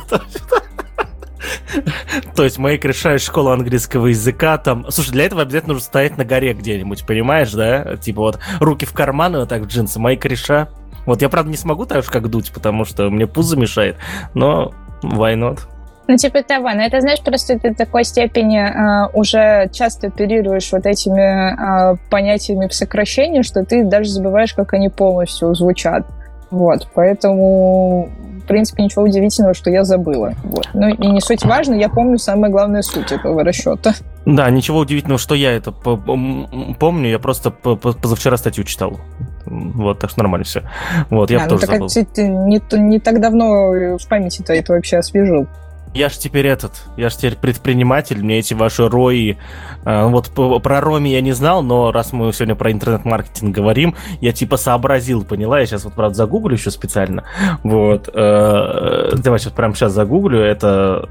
То 2.35 2.45
есть 2.45 2.59
мои 2.59 2.79
решаешь 2.79 3.23
школу 3.23 3.51
английского 3.51 4.09
языка 4.09 4.59
там... 4.59 4.87
Слушай, 4.91 5.13
для 5.13 5.25
этого 5.25 5.43
обязательно 5.43 5.75
нужно 5.75 5.87
стоять 5.87 6.17
на 6.17 6.25
горе 6.25 6.53
где-нибудь, 6.53 7.07
понимаешь, 7.07 7.53
да? 7.53 7.97
Типа 7.97 8.21
вот 8.21 8.39
руки 8.61 8.87
в 8.87 8.93
карманы, 8.93 9.41
вот 9.41 9.49
так 9.49 9.63
в 9.63 9.67
джинсы, 9.67 9.99
мои 9.99 10.17
кореша. 10.17 10.69
Вот 11.07 11.23
я, 11.23 11.29
правда, 11.29 11.51
не 11.51 11.57
смогу 11.57 11.87
так 11.87 12.05
же, 12.05 12.11
как 12.11 12.29
дуть, 12.29 12.53
потому 12.53 12.85
что 12.85 13.09
мне 13.11 13.27
пузо 13.27 13.57
мешает, 13.57 13.97
но 14.35 14.75
why 15.03 15.35
not? 15.35 15.61
Ну, 16.09 16.17
типа 16.17 16.43
того. 16.43 16.71
Но 16.71 16.83
это, 16.83 17.03
знаешь, 17.03 17.21
просто 17.21 17.59
ты 17.59 17.71
в 17.71 17.77
такой 17.77 18.05
степени 18.05 18.59
э, 18.59 19.11
уже 19.13 19.69
часто 19.73 20.07
оперируешь 20.07 20.73
вот 20.73 20.87
этими 20.87 21.93
э, 21.93 21.97
понятиями 22.11 22.67
в 22.67 22.73
сокращении, 22.75 23.43
что 23.43 23.63
ты 23.65 23.85
даже 23.85 24.11
забываешь, 24.11 24.55
как 24.55 24.73
они 24.73 24.89
полностью 24.89 25.55
звучат. 25.55 26.07
Вот, 26.51 26.89
поэтому, 26.95 28.09
в 28.43 28.47
принципе, 28.47 28.85
ничего 28.85 29.03
удивительного, 29.03 29.53
что 29.53 29.69
я 29.69 29.85
забыла. 29.85 30.33
Вот. 30.45 30.71
Ну, 30.73 30.89
и 30.89 31.07
не 31.09 31.21
суть 31.21 31.45
важно, 31.45 31.75
я 31.75 31.91
помню 31.91 32.17
самое 32.17 32.51
главное 32.51 32.81
суть 32.81 33.13
этого 33.13 33.45
расчета. 33.45 33.93
Да, 34.25 34.49
ничего 34.49 34.79
удивительного, 34.79 35.19
что 35.19 35.35
я 35.35 35.53
это 35.53 35.73
помню, 35.73 37.11
я 37.11 37.19
просто 37.19 37.51
позавчера 37.51 38.39
статью 38.39 38.65
читал. 38.65 38.99
Вот, 39.45 39.99
так 39.99 40.09
что 40.09 40.21
нормально 40.21 40.45
все. 40.45 40.63
Вот, 41.11 41.31
я 41.31 41.41
а, 41.41 41.43
ну, 41.43 41.49
тоже 41.51 41.67
так, 41.67 41.71
забыл. 41.75 41.89
Ты 42.15 42.29
не, 42.29 42.63
не 42.79 42.99
так 42.99 43.21
давно 43.21 43.99
в 43.99 44.09
памяти-то 44.09 44.55
это 44.55 44.73
вообще 44.73 44.99
освежил. 44.99 45.47
Я 45.95 46.09
ж 46.09 46.17
теперь 46.17 46.47
этот, 46.47 46.73
я 46.97 47.09
ж 47.09 47.17
теперь 47.17 47.37
предприниматель, 47.37 48.23
мне 48.23 48.39
эти 48.39 48.55
ваши 48.55 48.89
рои, 48.89 49.37
э, 49.85 50.05
вот 50.07 50.31
про 50.63 50.81
роми 50.81 51.13
я 51.13 51.21
не 51.21 51.33
знал, 51.33 51.63
но 51.63 51.93
раз 51.93 52.13
мы 52.13 52.33
сегодня 52.33 52.55
про 52.55 52.71
интернет-маркетинг 52.73 53.55
говорим, 53.55 53.95
я 54.21 54.33
типа 54.33 54.57
сообразил, 54.57 55.25
поняла, 55.25 55.61
я 55.61 55.67
сейчас 55.67 55.85
вот, 55.85 55.95
правда, 55.95 56.15
загуглю 56.15 56.55
еще 56.55 56.71
специально, 56.71 57.25
вот, 57.63 58.09
э, 58.13 59.13
давай 59.17 59.39
сейчас 59.39 59.53
прямо 59.53 59.75
сейчас 59.75 59.93
загуглю, 59.93 60.41
это, 60.41 61.09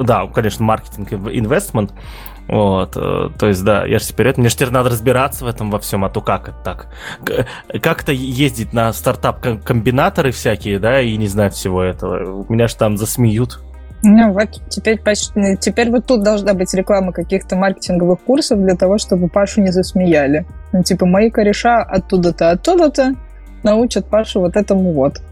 да, 0.00 0.26
конечно, 0.26 0.64
маркетинг 0.64 1.12
инвестмент, 1.12 1.92
вот, 2.48 2.96
э, 2.96 3.30
то 3.38 3.46
есть, 3.46 3.64
да, 3.64 3.84
я 3.86 3.98
же 3.98 4.06
теперь 4.06 4.28
это, 4.28 4.40
мне 4.40 4.48
же 4.48 4.56
теперь 4.56 4.70
надо 4.70 4.90
разбираться 4.90 5.44
в 5.44 5.48
этом 5.48 5.70
во 5.70 5.78
всем, 5.78 6.04
а 6.04 6.10
то 6.10 6.20
как 6.20 6.48
это 6.48 6.58
так? 6.64 6.88
Как-то 7.82 8.12
ездить 8.12 8.72
на 8.72 8.92
стартап-комбинаторы 8.92 10.30
всякие, 10.30 10.78
да, 10.78 11.00
и 11.00 11.16
не 11.16 11.26
знать 11.26 11.54
всего 11.54 11.82
этого. 11.82 12.44
Меня 12.48 12.68
же 12.68 12.76
там 12.76 12.96
засмеют. 12.96 13.60
Ну 14.06 14.32
вот 14.32 14.50
теперь, 14.68 15.00
почти, 15.00 15.56
теперь 15.58 15.90
вот 15.90 16.06
тут 16.06 16.22
должна 16.22 16.52
быть 16.52 16.72
реклама 16.74 17.12
каких-то 17.12 17.56
маркетинговых 17.56 18.20
курсов 18.20 18.60
для 18.60 18.76
того, 18.76 18.98
чтобы 18.98 19.28
Пашу 19.28 19.62
не 19.62 19.72
засмеяли. 19.72 20.44
Ну, 20.72 20.82
типа, 20.82 21.06
мои 21.06 21.30
кореша 21.30 21.82
оттуда-то, 21.82 22.50
оттуда-то 22.50 23.14
научат 23.62 24.10
Пашу 24.10 24.40
вот 24.40 24.56
этому 24.56 24.92
вот. 24.92 25.22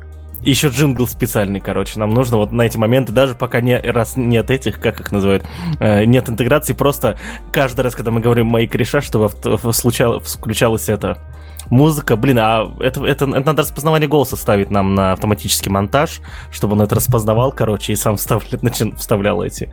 Еще 0.41 0.68
джингл 0.68 1.07
специальный, 1.07 1.61
короче. 1.61 2.01
Нам 2.01 2.14
нужно 2.14 2.39
вот 2.39 2.51
на 2.51 2.62
эти 2.62 2.79
моменты, 2.79 3.12
даже 3.12 3.35
пока 3.35 3.61
не, 3.61 3.79
раз 3.79 4.16
нет 4.16 4.51
этих, 4.51 4.81
как 4.81 5.01
их 5.01 5.12
называют, 5.12 5.45
э, 5.79 6.05
нет 6.05 6.31
интеграции, 6.31 6.73
просто 6.73 7.18
каждый 7.53 7.83
раз, 7.83 7.95
когда 7.95 8.11
мы 8.11 8.20
говорим 8.20 8.47
«мои 8.47 8.66
кореша», 8.66 9.03
чтобы 9.03 9.31
случалось, 9.73 10.33
включалось 10.33 10.89
это 10.89 11.18
Музыка, 11.73 12.16
блин, 12.16 12.39
а 12.39 12.70
это, 12.81 13.03
это, 13.07 13.25
это 13.25 13.27
надо 13.27 13.62
распознавание 13.62 14.07
голоса 14.07 14.37
ставить 14.37 14.70
нам 14.70 14.95
на 14.95 15.12
автоматический 15.12 15.70
монтаж, 15.70 16.20
чтобы 16.51 16.75
он 16.75 16.83
это 16.83 16.97
распознавал, 16.97 17.51
короче, 17.51 17.95
и 17.95 17.97
сам 17.97 18.16
вставлял, 18.18 18.59
начин, 18.61 18.95
вставлял 18.97 19.43
эти 19.43 19.70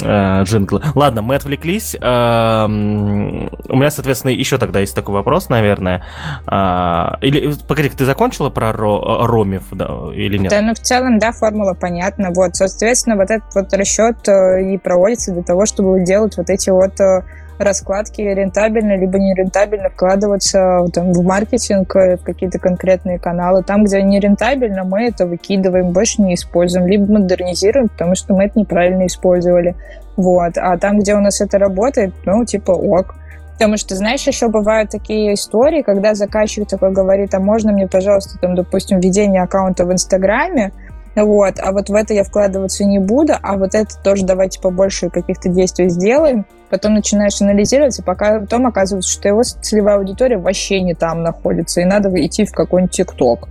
э, 0.00 0.44
джинглы. 0.44 0.80
Ладно, 0.94 1.22
мы 1.22 1.34
отвлеклись. 1.34 1.96
Э, 2.00 2.66
у 2.66 3.76
меня, 3.76 3.90
соответственно, 3.90 4.30
еще 4.30 4.58
тогда 4.58 4.78
есть 4.78 4.94
такой 4.94 5.12
вопрос, 5.12 5.48
наверное. 5.48 6.04
Э, 6.46 7.16
или, 7.20 7.52
погоди, 7.66 7.88
ты 7.88 8.04
закончила 8.04 8.50
про 8.50 8.72
ро, 8.72 9.26
Ромев, 9.26 9.64
да, 9.72 9.88
или 10.14 10.38
нет? 10.38 10.50
Да, 10.50 10.62
ну, 10.62 10.72
в 10.72 10.78
целом, 10.78 11.18
да, 11.18 11.32
формула 11.32 11.74
понятна. 11.74 12.30
Вот, 12.32 12.54
соответственно, 12.54 13.16
вот 13.16 13.28
этот 13.28 13.52
вот 13.56 13.72
расчет 13.72 14.28
э, 14.28 14.74
и 14.74 14.78
проводится 14.78 15.32
для 15.32 15.42
того, 15.42 15.66
чтобы 15.66 16.04
делать 16.04 16.36
вот 16.36 16.48
эти 16.48 16.70
вот 16.70 17.00
э, 17.00 17.24
раскладки 17.60 18.22
рентабельно 18.22 18.96
либо 18.96 19.18
нерентабельно 19.18 19.90
вкладываться 19.90 20.86
там, 20.92 21.12
в 21.12 21.22
маркетинг, 21.22 21.94
э, 21.96 22.16
в 22.16 22.22
какие-то 22.22 22.58
конкретные 22.58 23.18
каналы. 23.18 23.62
Там, 23.62 23.84
где 23.84 24.02
не 24.02 24.18
рентабельно, 24.18 24.84
мы 24.84 25.04
это 25.04 25.26
выкидываем, 25.26 25.90
больше 25.92 26.22
не 26.22 26.34
используем, 26.34 26.86
либо 26.86 27.12
модернизируем, 27.12 27.88
потому 27.88 28.14
что 28.14 28.34
мы 28.34 28.44
это 28.44 28.58
неправильно 28.58 29.06
использовали. 29.06 29.76
Вот. 30.16 30.56
А 30.56 30.76
там, 30.78 30.98
где 30.98 31.14
у 31.14 31.20
нас 31.20 31.40
это 31.40 31.58
работает, 31.58 32.12
ну, 32.24 32.44
типа 32.44 32.72
ок. 32.72 33.14
Потому 33.52 33.76
что, 33.76 33.94
знаешь, 33.94 34.26
еще 34.26 34.48
бывают 34.48 34.90
такие 34.90 35.34
истории, 35.34 35.82
когда 35.82 36.14
заказчик 36.14 36.66
такой 36.66 36.92
говорит, 36.92 37.34
а 37.34 37.40
можно 37.40 37.72
мне, 37.72 37.86
пожалуйста, 37.86 38.38
там, 38.40 38.54
допустим, 38.54 39.00
введение 39.00 39.42
аккаунта 39.42 39.84
в 39.84 39.92
Инстаграме, 39.92 40.72
вот, 41.16 41.54
а 41.58 41.72
вот 41.72 41.88
в 41.88 41.94
это 41.94 42.14
я 42.14 42.24
вкладываться 42.24 42.84
не 42.84 42.98
буду, 42.98 43.34
а 43.42 43.56
вот 43.56 43.74
это 43.74 43.96
тоже 44.02 44.24
давайте 44.24 44.60
побольше 44.60 45.10
каких-то 45.10 45.48
действий 45.48 45.88
сделаем. 45.88 46.46
Потом 46.70 46.94
начинаешь 46.94 47.40
анализировать, 47.40 47.98
и 47.98 48.02
пока 48.02 48.40
потом 48.40 48.66
оказывается, 48.68 49.10
что 49.10 49.28
его 49.28 49.42
целевая 49.42 49.96
аудитория 49.96 50.38
вообще 50.38 50.80
не 50.80 50.94
там 50.94 51.22
находится, 51.22 51.80
и 51.80 51.84
надо 51.84 52.08
идти 52.24 52.44
в 52.44 52.52
какой-нибудь 52.52 52.94
ТикТок. 52.94 53.48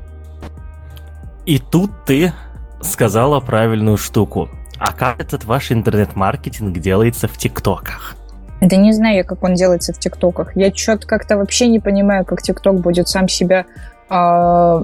И 1.45 1.59
тут 1.59 1.91
ты 2.05 2.31
сказала 2.81 3.39
правильную 3.41 3.97
штуку. 3.97 4.49
А 4.77 4.93
как 4.93 5.19
этот 5.19 5.43
ваш 5.43 5.71
интернет-маркетинг 5.73 6.77
делается 6.77 7.27
в 7.27 7.37
ТикТоках? 7.37 8.15
Да 8.61 8.75
не 8.77 8.93
знаю, 8.93 9.25
как 9.25 9.43
он 9.43 9.53
делается 9.55 9.93
в 9.93 9.99
ТикТоках. 9.99 10.55
Я 10.55 10.73
что-то 10.73 11.07
как-то 11.07 11.37
вообще 11.37 11.67
не 11.67 11.79
понимаю, 11.79 12.23
как 12.23 12.41
ТикТок 12.41 12.79
будет 12.79 13.07
сам 13.07 13.27
себя 13.27 13.65
э, 14.09 14.83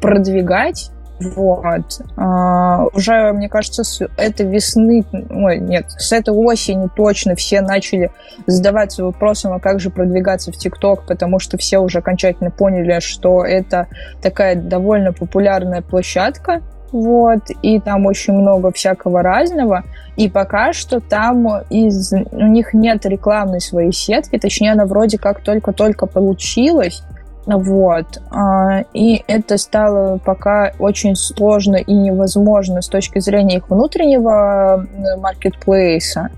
продвигать. 0.00 0.90
Вот. 1.18 2.00
А, 2.16 2.84
уже, 2.92 3.32
мне 3.32 3.48
кажется, 3.48 3.84
с 3.84 4.06
этой 4.16 4.46
весны, 4.46 5.04
ой, 5.30 5.58
нет, 5.58 5.86
с 5.88 6.12
этой 6.12 6.34
осени 6.34 6.88
точно 6.94 7.34
все 7.34 7.62
начали 7.62 8.10
задаваться 8.46 9.04
вопросом, 9.04 9.54
а 9.54 9.58
как 9.58 9.80
же 9.80 9.90
продвигаться 9.90 10.52
в 10.52 10.56
ТикТок, 10.56 11.06
потому 11.06 11.38
что 11.38 11.56
все 11.56 11.78
уже 11.78 11.98
окончательно 11.98 12.50
поняли, 12.50 13.00
что 13.00 13.44
это 13.44 13.86
такая 14.20 14.56
довольно 14.56 15.12
популярная 15.12 15.80
площадка, 15.80 16.62
вот, 16.92 17.40
и 17.62 17.80
там 17.80 18.06
очень 18.06 18.34
много 18.34 18.70
всякого 18.70 19.22
разного, 19.22 19.84
и 20.16 20.28
пока 20.28 20.72
что 20.72 21.00
там 21.00 21.46
из, 21.70 22.12
у 22.12 22.46
них 22.46 22.74
нет 22.74 23.04
рекламной 23.06 23.60
своей 23.60 23.92
сетки, 23.92 24.38
точнее, 24.38 24.72
она 24.72 24.86
вроде 24.86 25.18
как 25.18 25.40
только-только 25.40 26.06
получилась, 26.06 27.02
вот. 27.46 28.20
А, 28.30 28.82
и 28.92 29.24
это 29.28 29.56
стало 29.56 30.18
пока 30.18 30.72
очень 30.78 31.14
сложно 31.14 31.76
и 31.76 31.92
невозможно 31.92 32.82
с 32.82 32.88
точки 32.88 33.20
зрения 33.20 33.58
их 33.58 33.70
внутреннего 33.70 34.86
маркетплейса. 35.18 36.30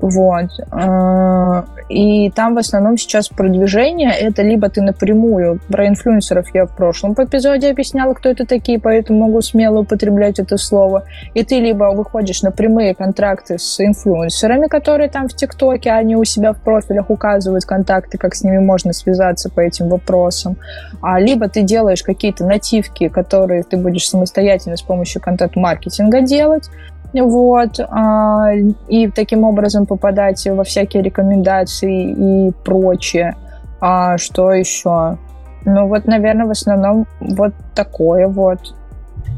Вот. 0.00 0.50
А, 0.70 1.64
и 1.88 2.30
там 2.30 2.54
в 2.54 2.58
основном 2.58 2.96
сейчас 2.96 3.28
продвижение 3.28 4.12
это 4.12 4.42
либо 4.42 4.68
ты 4.68 4.80
напрямую, 4.82 5.60
про 5.68 5.88
инфлюенсеров 5.88 6.46
я 6.54 6.66
в 6.66 6.76
прошлом 6.76 7.14
эпизоде 7.14 7.70
объясняла, 7.70 8.14
кто 8.14 8.28
это 8.28 8.46
такие, 8.46 8.78
поэтому 8.78 9.26
могу 9.26 9.40
смело 9.40 9.80
употреблять 9.80 10.38
это 10.38 10.56
слово. 10.56 11.04
И 11.34 11.42
ты 11.42 11.58
либо 11.58 11.84
выходишь 11.94 12.42
на 12.42 12.50
прямые 12.50 12.94
контракты 12.94 13.58
с 13.58 13.80
инфлюенсерами, 13.80 14.68
которые 14.68 15.08
там 15.10 15.28
в 15.28 15.34
ТикТоке, 15.34 15.90
они 15.90 16.14
у 16.16 16.24
себя 16.24 16.52
в 16.52 16.60
профилях 16.60 17.10
указывают 17.10 17.64
контакты, 17.64 18.18
как 18.18 18.34
с 18.34 18.44
ними 18.44 18.58
можно 18.58 18.92
связаться 18.92 19.50
по 19.50 19.60
этим 19.60 19.88
вопросам. 19.88 20.56
А 21.02 21.18
либо 21.18 21.48
ты 21.48 21.62
делаешь 21.62 22.02
какие-то 22.02 22.44
нативки, 22.44 23.08
которые 23.08 23.64
ты 23.64 23.76
будешь 23.76 24.08
самостоятельно 24.08 24.76
с 24.76 24.82
помощью 24.82 25.20
контент-маркетинга 25.20 26.20
делать, 26.20 26.70
вот, 27.14 27.80
а, 27.80 28.52
и 28.88 29.08
таким 29.08 29.44
образом 29.44 29.86
попадать 29.86 30.46
во 30.46 30.64
всякие 30.64 31.02
рекомендации 31.02 32.48
и 32.48 32.52
прочее. 32.64 33.34
А 33.80 34.18
что 34.18 34.52
еще? 34.52 35.16
Ну 35.64 35.88
вот, 35.88 36.06
наверное, 36.06 36.46
в 36.46 36.50
основном 36.50 37.06
вот 37.20 37.52
такое 37.74 38.28
вот. 38.28 38.74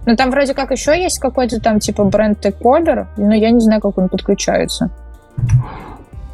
Ну 0.07 0.17
там 0.17 0.31
вроде 0.31 0.55
как 0.55 0.71
еще 0.71 1.01
есть 1.01 1.19
какой-то 1.19 1.61
там 1.61 1.79
типа 1.79 2.05
бренд 2.05 2.41
тейковер, 2.41 3.09
но 3.17 3.35
я 3.35 3.51
не 3.51 3.61
знаю, 3.61 3.81
как 3.81 3.99
он 3.99 4.09
подключается. 4.09 4.91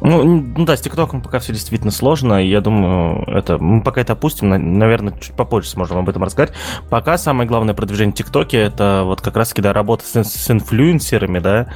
Ну, 0.01 0.23
ну 0.23 0.65
да, 0.65 0.77
с 0.77 0.81
ТикТоком 0.81 1.21
пока 1.21 1.39
все 1.39 1.53
действительно 1.53 1.91
сложно. 1.91 2.35
Я 2.43 2.61
думаю, 2.61 3.23
это 3.27 3.57
мы 3.57 3.81
пока 3.81 4.01
это 4.01 4.13
опустим. 4.13 4.49
Наверное, 4.49 5.13
чуть 5.19 5.35
попозже 5.35 5.69
сможем 5.69 5.97
об 5.97 6.09
этом 6.09 6.23
рассказать. 6.23 6.53
Пока 6.89 7.17
самое 7.17 7.47
главное 7.47 7.73
продвижение 7.73 8.13
ТикТоке 8.13 8.57
это 8.57 9.01
вот 9.05 9.21
как 9.21 9.35
раз 9.35 9.53
когда 9.53 9.73
работа 9.73 10.05
с, 10.05 10.23
с 10.23 10.51
инфлюенсерами, 10.51 11.39
да. 11.39 11.67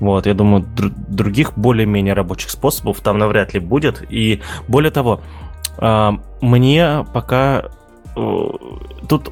Вот, 0.00 0.26
я 0.26 0.34
думаю, 0.34 0.64
др- 0.64 0.92
других 1.08 1.56
более-менее 1.56 2.14
рабочих 2.14 2.50
способов 2.50 3.00
там 3.00 3.18
навряд 3.18 3.54
ли 3.54 3.60
будет. 3.60 4.04
И 4.10 4.42
более 4.66 4.90
того, 4.90 5.20
э, 5.78 6.10
мне 6.40 7.06
пока 7.12 7.66
э, 8.16 8.48
тут. 9.08 9.30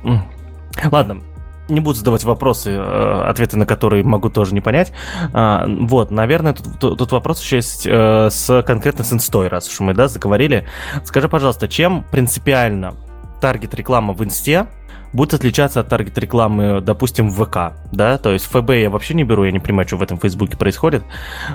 Ладно, 0.90 1.22
не 1.68 1.80
буду 1.80 1.98
задавать 1.98 2.24
вопросы, 2.24 2.70
э, 2.70 3.22
ответы 3.28 3.56
на 3.56 3.66
которые 3.66 4.04
могу 4.04 4.30
тоже 4.30 4.54
не 4.54 4.60
понять. 4.60 4.92
А, 5.32 5.66
вот, 5.66 6.10
наверное, 6.10 6.54
тут, 6.54 6.98
тут 6.98 7.12
вопрос 7.12 7.42
еще 7.42 7.56
есть 7.56 7.86
э, 7.86 8.28
с 8.30 8.62
конкретно 8.62 9.04
с 9.04 9.12
инстой, 9.12 9.48
раз 9.48 9.68
уж 9.68 9.80
мы, 9.80 9.94
да, 9.94 10.08
заговорили. 10.08 10.66
Скажи, 11.04 11.28
пожалуйста, 11.28 11.68
чем 11.68 12.04
принципиально 12.10 12.94
таргет 13.40 13.74
реклама 13.74 14.12
в 14.12 14.24
инсте 14.24 14.66
будет 15.12 15.34
отличаться 15.34 15.80
от 15.80 15.88
таргет 15.88 16.18
рекламы, 16.18 16.80
допустим, 16.80 17.30
в 17.30 17.44
ВК, 17.44 17.74
да, 17.92 18.18
то 18.18 18.32
есть 18.32 18.46
ФБ 18.46 18.70
я 18.72 18.90
вообще 18.90 19.14
не 19.14 19.24
беру, 19.24 19.44
я 19.44 19.52
не 19.52 19.58
понимаю, 19.58 19.86
что 19.86 19.96
в 19.96 20.02
этом 20.02 20.18
Фейсбуке 20.18 20.56
происходит, 20.56 21.04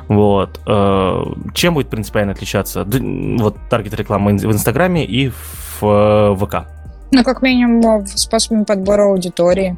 вот, 0.07 0.59
э, 0.65 1.23
чем 1.53 1.73
будет 1.75 1.89
принципиально 1.89 2.33
отличаться 2.33 2.85
вот 2.85 3.57
таргет 3.69 3.93
рекламы 3.93 4.35
в 4.37 4.51
Инстаграме 4.51 5.05
и 5.05 5.31
в 5.79 6.35
ВК? 6.35 6.80
Ну, 7.13 7.23
как 7.23 7.41
минимум, 7.41 8.05
в 8.05 8.17
способе 8.17 8.63
подбора 8.63 9.03
аудитории. 9.03 9.75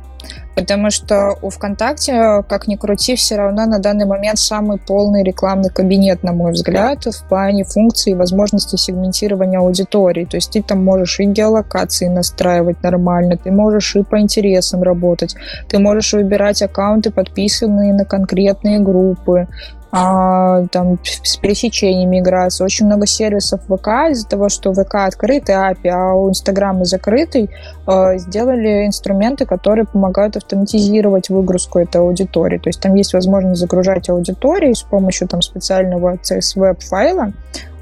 Потому 0.55 0.91
что 0.91 1.36
у 1.41 1.49
ВКонтакте, 1.49 2.43
как 2.47 2.67
ни 2.67 2.75
крути, 2.75 3.15
все 3.15 3.36
равно 3.36 3.65
на 3.65 3.79
данный 3.79 4.05
момент 4.05 4.38
самый 4.38 4.77
полный 4.77 5.23
рекламный 5.23 5.69
кабинет, 5.69 6.23
на 6.23 6.31
мой 6.31 6.51
взгляд, 6.51 7.03
в 7.05 7.27
плане 7.27 7.63
функций 7.63 8.11
и 8.11 8.15
возможности 8.15 8.75
сегментирования 8.75 9.59
аудитории. 9.59 10.25
То 10.25 10.38
есть 10.38 10.51
ты 10.51 10.61
там 10.61 10.84
можешь 10.84 11.19
и 11.19 11.25
геолокации 11.25 12.07
настраивать 12.07 12.84
нормально, 12.84 13.36
ты 13.36 13.51
можешь 13.51 13.95
и 13.95 14.03
по 14.03 14.19
интересам 14.19 14.84
работать, 14.84 15.36
ты 15.67 15.79
можешь 15.79 16.13
выбирать 16.13 16.61
аккаунты, 16.61 17.09
подписанные 17.09 17.93
на 17.93 18.05
конкретные 18.05 18.79
группы, 18.79 19.47
а, 19.95 20.65
там, 20.71 20.97
с 21.03 21.37
пересечением 21.37 22.09
миграции. 22.09 22.63
Очень 22.63 22.87
много 22.87 23.05
сервисов 23.05 23.61
ВК 23.65 24.09
из-за 24.09 24.27
того, 24.27 24.49
что 24.49 24.73
ВК 24.73 24.95
открытый 24.95 25.53
API, 25.53 25.89
а 25.89 26.15
у 26.15 26.31
Инстаграма 26.31 26.83
закрытый, 26.83 27.51
э, 27.85 28.17
сделали 28.17 28.87
инструменты, 28.87 29.45
которые 29.45 29.85
помогают 29.85 30.35
автоматизировать 30.35 31.29
выгрузку 31.29 31.77
этой 31.77 32.01
аудитории. 32.01 32.57
То 32.57 32.69
есть 32.69 32.81
там 32.81 32.95
есть 32.95 33.13
возможность 33.13 33.59
загружать 33.59 34.09
аудиторию 34.09 34.73
с 34.73 34.81
помощью 34.81 35.27
там 35.27 35.43
специального 35.43 36.17
CSV 36.23 36.75
файла. 36.83 37.31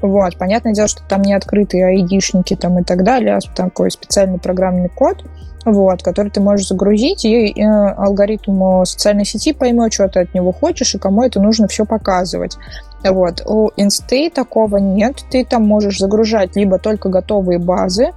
Вот. 0.02 0.36
Понятное 0.36 0.74
дело, 0.74 0.88
что 0.88 1.00
там 1.08 1.22
не 1.22 1.32
открытые 1.32 1.86
айдишники 1.86 2.56
там 2.56 2.78
и 2.78 2.82
так 2.82 3.04
далее, 3.04 3.36
а 3.36 3.40
такой 3.56 3.90
специальный 3.90 4.38
программный 4.38 4.90
код– 4.90 5.24
вот, 5.64 6.02
который 6.02 6.30
ты 6.30 6.40
можешь 6.40 6.68
загрузить, 6.68 7.24
и, 7.24 7.48
и 7.48 7.62
алгоритм 7.62 8.84
социальной 8.84 9.24
сети 9.24 9.52
поймет, 9.52 9.92
что 9.92 10.08
ты 10.08 10.20
от 10.20 10.34
него 10.34 10.52
хочешь, 10.52 10.94
и 10.94 10.98
кому 10.98 11.22
это 11.22 11.40
нужно 11.40 11.68
все 11.68 11.84
показывать. 11.84 12.56
Вот. 13.04 13.42
У 13.46 13.70
инсты 13.76 14.30
такого 14.30 14.76
нет. 14.78 15.24
Ты 15.30 15.44
там 15.44 15.66
можешь 15.66 15.98
загружать 15.98 16.56
либо 16.56 16.78
только 16.78 17.08
готовые 17.08 17.58
базы, 17.58 18.12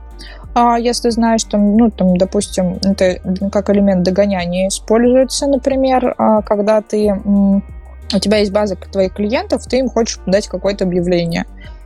а 0.54 0.80
если 0.80 1.10
знаешь, 1.10 1.44
там, 1.44 1.76
ну, 1.76 1.92
там, 1.92 2.16
допустим, 2.16 2.80
это 2.82 3.20
как 3.52 3.70
элемент 3.70 4.04
догоняния 4.04 4.70
используется, 4.70 5.48
например, 5.48 6.16
а 6.18 6.42
когда 6.42 6.82
ты 6.82 7.14
у 8.14 8.20
тебя 8.20 8.38
есть 8.38 8.54
база 8.54 8.78
твоих 8.78 9.14
клиентов, 9.14 9.66
ты 9.66 9.80
им 9.80 9.90
хочешь 9.90 10.20
дать 10.26 10.48
какое-то 10.48 10.86
объявление 10.86 11.46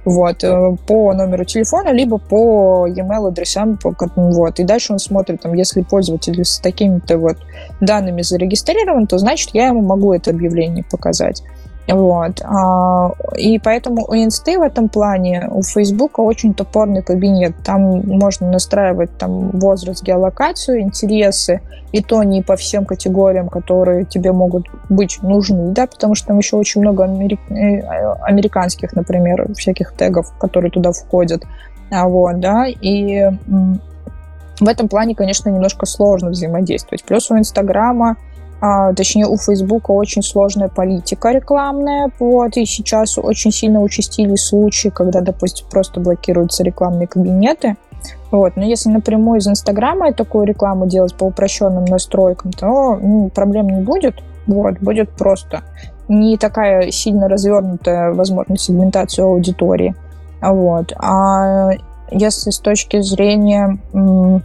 вот, 0.10 0.44
э, 0.44 0.76
по 0.88 1.14
номеру 1.14 1.46
телефона, 1.46 1.90
либо 1.90 2.18
по 2.18 2.88
e-mail 2.88 3.28
адресам, 3.28 3.80
вот, 4.16 4.60
и 4.60 4.64
дальше 4.64 4.94
он 4.94 5.00
смотрит, 5.00 5.42
там, 5.42 5.54
если 5.54 5.82
пользователь 5.82 6.44
с 6.44 6.60
такими-то 6.60 7.18
вот 7.18 7.38
данными 7.80 8.22
зарегистрирован, 8.22 9.08
то 9.08 9.18
значит 9.18 9.52
я 9.54 9.68
ему 9.68 9.82
могу 9.82 10.14
это 10.14 10.32
объявление 10.32 10.84
показать. 10.90 11.44
Вот. 11.92 12.42
А, 12.44 13.12
и 13.36 13.60
поэтому 13.60 14.06
у 14.08 14.14
инсты 14.14 14.58
в 14.60 14.62
этом 14.62 14.90
плане, 14.90 15.48
у 15.52 15.64
Фейсбука 15.64 16.22
очень 16.22 16.54
топорный 16.54 17.02
кабинет. 17.02 17.56
Там 17.64 18.02
можно 18.06 18.52
настраивать 18.52 19.18
там, 19.18 19.50
возраст, 19.52 20.04
геолокацию, 20.04 20.82
интересы, 20.82 21.62
и 21.92 22.02
то 22.02 22.24
не 22.24 22.42
по 22.44 22.56
всем 22.56 22.86
категориям, 22.86 23.50
которые 23.50 24.06
тебе 24.06 24.32
могут 24.32 24.68
быть 24.90 25.20
нужны, 25.24 25.72
да, 25.72 25.88
потому 25.88 26.16
что 26.16 26.28
там 26.28 26.38
еще 26.38 26.58
очень 26.58 26.82
много 26.82 27.06
америк... 27.06 27.40
Э, 27.50 27.80
американских, 28.22 28.94
например, 28.94 29.54
всяких 29.54 29.94
тегов, 29.94 30.32
которые 30.38 30.72
туда 30.72 30.92
входят. 30.92 31.44
А 31.92 32.08
вот, 32.08 32.40
да, 32.40 32.68
и 32.68 33.32
в 34.60 34.68
этом 34.68 34.88
плане, 34.90 35.16
конечно, 35.16 35.50
немножко 35.50 35.86
сложно 35.86 36.30
взаимодействовать. 36.30 37.04
Плюс 37.04 37.32
у 37.32 37.38
Инстаграма 37.38 38.18
а, 38.62 38.94
точнее 38.94 39.26
у 39.28 39.38
Фейсбука 39.38 39.92
очень 39.92 40.22
сложная 40.22 40.70
политика 40.70 41.32
рекламная, 41.32 42.12
вот, 42.20 42.58
и 42.58 42.66
сейчас 42.66 43.18
очень 43.18 43.52
сильно 43.52 43.82
участились 43.82 44.46
случаи, 44.46 44.90
когда, 44.90 45.22
допустим, 45.22 45.68
просто 45.70 46.00
блокируются 46.00 46.64
рекламные 46.64 47.08
кабинеты, 47.08 47.78
вот. 48.32 48.56
Но 48.56 48.64
если 48.64 48.90
напрямую 48.90 49.40
из 49.40 49.48
Инстаграма 49.48 50.14
такую 50.14 50.46
рекламу 50.46 50.88
делать 50.88 51.16
по 51.16 51.26
упрощенным 51.26 51.86
настройкам, 51.86 52.52
то 52.52 52.96
ну, 52.96 53.30
проблем 53.30 53.68
не 53.68 53.82
будет. 53.82 54.16
Вот, 54.48 54.80
будет 54.80 55.12
просто 55.12 55.62
не 56.08 56.38
такая 56.38 56.90
сильно 56.92 57.30
развернутая 57.30 58.14
возможность 58.14 58.64
сегментации 58.64 59.22
аудитории. 59.22 59.96
Вот. 60.42 60.94
А 60.98 61.72
если 62.12 62.50
с 62.50 62.60
точки 62.60 63.02
зрения 63.02 63.78
м, 63.94 64.42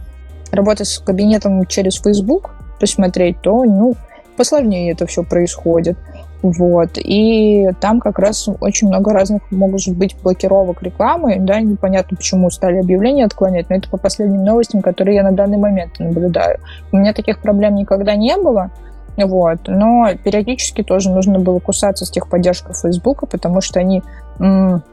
работы 0.51 0.85
с 0.85 0.99
кабинетом 0.99 1.65
через 1.65 1.95
Facebook, 1.99 2.51
посмотреть, 2.79 3.41
то, 3.41 3.63
ну, 3.63 3.95
посложнее 4.37 4.91
это 4.91 5.05
все 5.05 5.23
происходит. 5.23 5.97
Вот. 6.41 6.91
И 6.97 7.69
там 7.79 7.99
как 7.99 8.19
раз 8.19 8.47
очень 8.59 8.87
много 8.87 9.13
разных 9.13 9.51
могут 9.51 9.87
быть 9.89 10.15
блокировок 10.21 10.83
рекламы. 10.83 11.37
Да, 11.39 11.59
непонятно, 11.59 12.17
почему 12.17 12.51
стали 12.51 12.77
объявления 12.77 13.25
отклонять, 13.25 13.69
но 13.69 13.77
это 13.77 13.89
по 13.89 13.97
последним 13.97 14.43
новостям, 14.43 14.81
которые 14.81 15.15
я 15.15 15.23
на 15.23 15.31
данный 15.31 15.57
момент 15.57 15.97
наблюдаю. 15.97 16.59
У 16.91 16.97
меня 16.97 17.13
таких 17.13 17.41
проблем 17.41 17.75
никогда 17.75 18.15
не 18.15 18.37
было. 18.37 18.69
Вот. 19.17 19.61
Но 19.67 20.09
периодически 20.23 20.83
тоже 20.83 21.09
нужно 21.09 21.39
было 21.39 21.59
кусаться 21.59 22.05
с 22.05 22.11
техподдержкой 22.11 22.75
Фейсбука, 22.75 23.25
потому 23.25 23.61
что 23.61 23.79
они 23.79 24.03
м- 24.39 24.83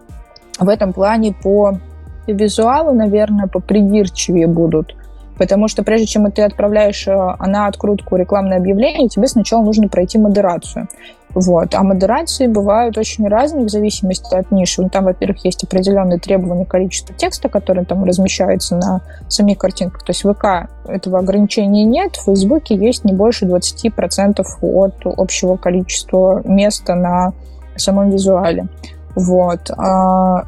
в 0.59 0.69
этом 0.69 0.93
плане 0.93 1.35
по 1.43 1.75
визуалу, 2.27 2.93
наверное, 2.93 3.47
попридирчивее 3.47 4.47
будут. 4.47 4.95
Потому 5.39 5.69
что 5.69 5.83
прежде 5.83 6.07
чем 6.07 6.31
ты 6.31 6.43
отправляешь 6.43 7.07
э, 7.09 7.13
на 7.13 7.67
открутку 7.67 8.17
рекламное 8.17 8.59
объявление, 8.59 9.09
тебе 9.09 9.27
сначала 9.27 9.63
нужно 9.63 9.89
пройти 9.89 10.19
модерацию. 10.19 10.89
Вот. 11.35 11.75
А 11.75 11.83
модерации 11.83 12.47
бывают 12.47 12.99
очень 12.99 13.27
разные 13.27 13.65
в 13.65 13.71
зависимости 13.71 14.35
от 14.35 14.51
ниши. 14.51 14.83
Ну, 14.83 14.91
там, 14.91 15.05
во-первых, 15.05 15.45
есть 15.45 15.65
определенные 15.65 16.19
требования 16.19 16.67
количества 16.67 17.15
текста, 17.15 17.49
который 17.49 17.85
там 17.85 18.05
размещается 18.05 18.77
на 18.77 19.01
самих 19.29 19.59
картинках. 19.59 20.03
То 20.05 20.11
есть 20.11 20.25
в 20.25 20.35
ВК 20.35 20.69
этого 20.87 21.21
ограничения 21.21 21.85
нет, 21.85 22.17
в 22.17 22.25
Фейсбуке 22.27 22.77
есть 22.77 23.05
не 23.05 23.15
больше 23.15 23.47
20% 23.47 24.45
от 24.61 24.95
общего 25.05 25.57
количества 25.57 26.43
места 26.45 26.95
на 26.95 27.33
самом 27.77 28.11
визуале. 28.11 28.67
Вот. 29.15 29.71
А, 29.71 30.45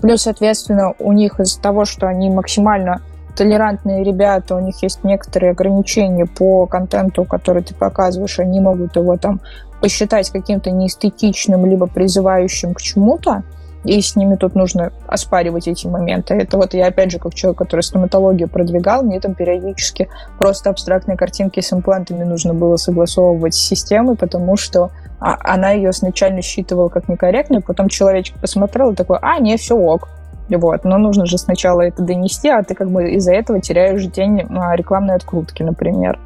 плюс, 0.00 0.22
соответственно, 0.22 0.94
у 0.98 1.12
них 1.12 1.38
из-за 1.40 1.60
того, 1.60 1.84
что 1.84 2.06
они 2.06 2.30
максимально 2.30 3.02
толерантные 3.36 4.04
ребята, 4.04 4.56
у 4.56 4.60
них 4.60 4.82
есть 4.82 5.04
некоторые 5.04 5.52
ограничения 5.52 6.26
по 6.26 6.66
контенту, 6.66 7.24
который 7.24 7.62
ты 7.62 7.74
показываешь, 7.74 8.38
они 8.38 8.60
могут 8.60 8.96
его 8.96 9.16
там 9.16 9.40
посчитать 9.80 10.30
каким-то 10.30 10.70
неэстетичным, 10.70 11.66
либо 11.66 11.86
призывающим 11.86 12.74
к 12.74 12.80
чему-то, 12.80 13.42
и 13.84 14.00
с 14.00 14.16
ними 14.16 14.36
тут 14.36 14.54
нужно 14.54 14.92
оспаривать 15.06 15.68
эти 15.68 15.86
моменты. 15.86 16.34
Это 16.34 16.56
вот 16.56 16.72
я, 16.72 16.86
опять 16.86 17.10
же, 17.10 17.18
как 17.18 17.34
человек, 17.34 17.58
который 17.58 17.82
стоматологию 17.82 18.48
продвигал, 18.48 19.02
мне 19.02 19.20
там 19.20 19.34
периодически 19.34 20.08
просто 20.38 20.70
абстрактные 20.70 21.18
картинки 21.18 21.60
с 21.60 21.72
имплантами 21.72 22.24
нужно 22.24 22.54
было 22.54 22.76
согласовывать 22.76 23.54
с 23.54 23.58
системой, 23.58 24.16
потому 24.16 24.56
что 24.56 24.90
а, 25.20 25.36
она 25.40 25.72
ее 25.72 25.92
сначала 25.92 26.40
считывала 26.40 26.88
как 26.88 27.08
некорректную, 27.08 27.62
потом 27.62 27.88
человечек 27.88 28.38
посмотрел 28.40 28.92
и 28.92 28.94
такой, 28.94 29.18
а, 29.20 29.38
не, 29.38 29.56
все 29.58 29.76
ок. 29.76 30.08
Вот. 30.48 30.84
Но 30.84 30.98
нужно 30.98 31.26
же 31.26 31.38
сначала 31.38 31.82
это 31.82 32.02
донести, 32.02 32.48
а 32.48 32.62
ты 32.62 32.74
как 32.74 32.90
бы 32.90 33.12
из-за 33.12 33.32
этого 33.32 33.60
теряешь 33.60 34.04
день 34.06 34.42
а, 34.50 34.76
рекламной 34.76 35.14
открутки, 35.14 35.62
например. 35.62 36.18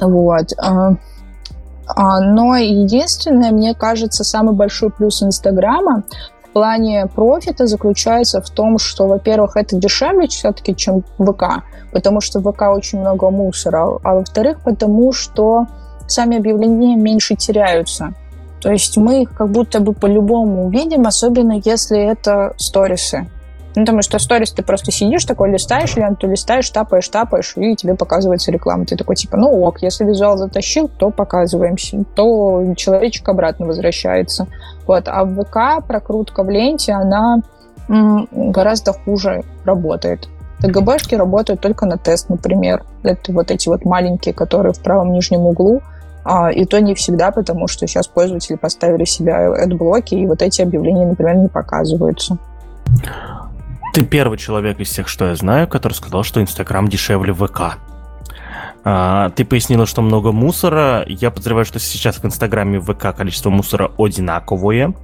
Вот. 0.00 0.52
А, 0.58 0.94
а, 1.86 2.20
но 2.20 2.56
единственное, 2.56 3.52
мне 3.52 3.74
кажется, 3.74 4.24
самый 4.24 4.54
большой 4.54 4.90
плюс 4.90 5.22
Инстаграма 5.22 6.04
в 6.42 6.52
плане 6.52 7.06
профита 7.06 7.66
заключается 7.66 8.40
в 8.40 8.50
том, 8.50 8.78
что, 8.78 9.06
во-первых, 9.06 9.56
это 9.56 9.76
дешевле 9.76 10.26
все-таки, 10.26 10.74
чем 10.74 11.02
ВК, 11.18 11.62
потому 11.92 12.20
что 12.20 12.40
в 12.40 12.52
ВК 12.52 12.62
очень 12.62 13.00
много 13.00 13.30
мусора, 13.30 13.98
а 14.02 14.14
во-вторых, 14.14 14.60
потому 14.64 15.12
что 15.12 15.66
сами 16.08 16.38
объявления 16.38 16.96
меньше 16.96 17.36
теряются. 17.36 18.14
То 18.60 18.70
есть 18.70 18.96
мы 18.96 19.22
их 19.22 19.32
как 19.32 19.48
будто 19.50 19.80
бы 19.80 19.92
по-любому 19.92 20.66
увидим, 20.66 21.06
особенно 21.06 21.60
если 21.64 21.98
это 21.98 22.52
сторисы. 22.58 23.28
Ну, 23.80 23.86
потому 23.86 24.02
что 24.02 24.18
сторис 24.18 24.52
ты 24.52 24.62
просто 24.62 24.92
сидишь 24.92 25.24
такой, 25.24 25.50
листаешь 25.50 25.96
ленту, 25.96 26.28
листаешь, 26.28 26.68
тапаешь, 26.68 27.08
тапаешь, 27.08 27.54
и 27.56 27.74
тебе 27.74 27.94
показывается 27.94 28.52
реклама. 28.52 28.84
Ты 28.84 28.94
такой, 28.94 29.16
типа, 29.16 29.38
ну 29.38 29.48
ок, 29.62 29.80
если 29.80 30.04
визуал 30.04 30.36
затащил, 30.36 30.86
то 30.86 31.08
показываемся, 31.08 32.04
то 32.14 32.74
человечек 32.76 33.26
обратно 33.30 33.64
возвращается. 33.64 34.48
Вот. 34.86 35.04
А 35.06 35.24
в 35.24 35.44
ВК 35.44 35.82
прокрутка 35.86 36.42
в 36.42 36.50
ленте, 36.50 36.92
она 36.92 37.40
гораздо 37.88 38.92
хуже 38.92 39.44
работает. 39.64 40.28
ТГБшки 40.60 41.14
работают 41.14 41.62
только 41.62 41.86
на 41.86 41.96
тест, 41.96 42.28
например. 42.28 42.84
Это 43.02 43.32
вот 43.32 43.50
эти 43.50 43.70
вот 43.70 43.86
маленькие, 43.86 44.34
которые 44.34 44.74
в 44.74 44.80
правом 44.80 45.14
нижнем 45.14 45.46
углу, 45.46 45.80
а, 46.22 46.50
и 46.50 46.66
то 46.66 46.78
не 46.82 46.94
всегда, 46.94 47.30
потому 47.30 47.66
что 47.66 47.86
сейчас 47.86 48.08
пользователи 48.08 48.56
поставили 48.56 49.06
себя 49.06 49.50
блоки 49.68 50.16
и 50.16 50.26
вот 50.26 50.42
эти 50.42 50.60
объявления, 50.60 51.06
например, 51.06 51.36
не 51.36 51.48
показываются. 51.48 52.36
Ты 53.92 54.04
первый 54.04 54.38
человек 54.38 54.78
из 54.78 54.88
всех, 54.88 55.08
что 55.08 55.26
я 55.26 55.34
знаю, 55.34 55.66
который 55.66 55.94
сказал, 55.94 56.22
что 56.22 56.40
Инстаграм 56.40 56.88
дешевле 56.88 57.32
ВК. 57.32 57.78
А, 58.84 59.30
ты 59.30 59.44
пояснила, 59.44 59.86
что 59.86 60.00
много 60.00 60.32
мусора. 60.32 61.04
Я 61.06 61.30
подозреваю, 61.30 61.64
что 61.64 61.78
сейчас 61.78 62.16
в 62.16 62.24
Инстаграме 62.24 62.78
и 62.78 62.80
ВК 62.80 63.14
количество 63.16 63.50
мусора 63.50 63.90
одинаковое. 63.98 64.94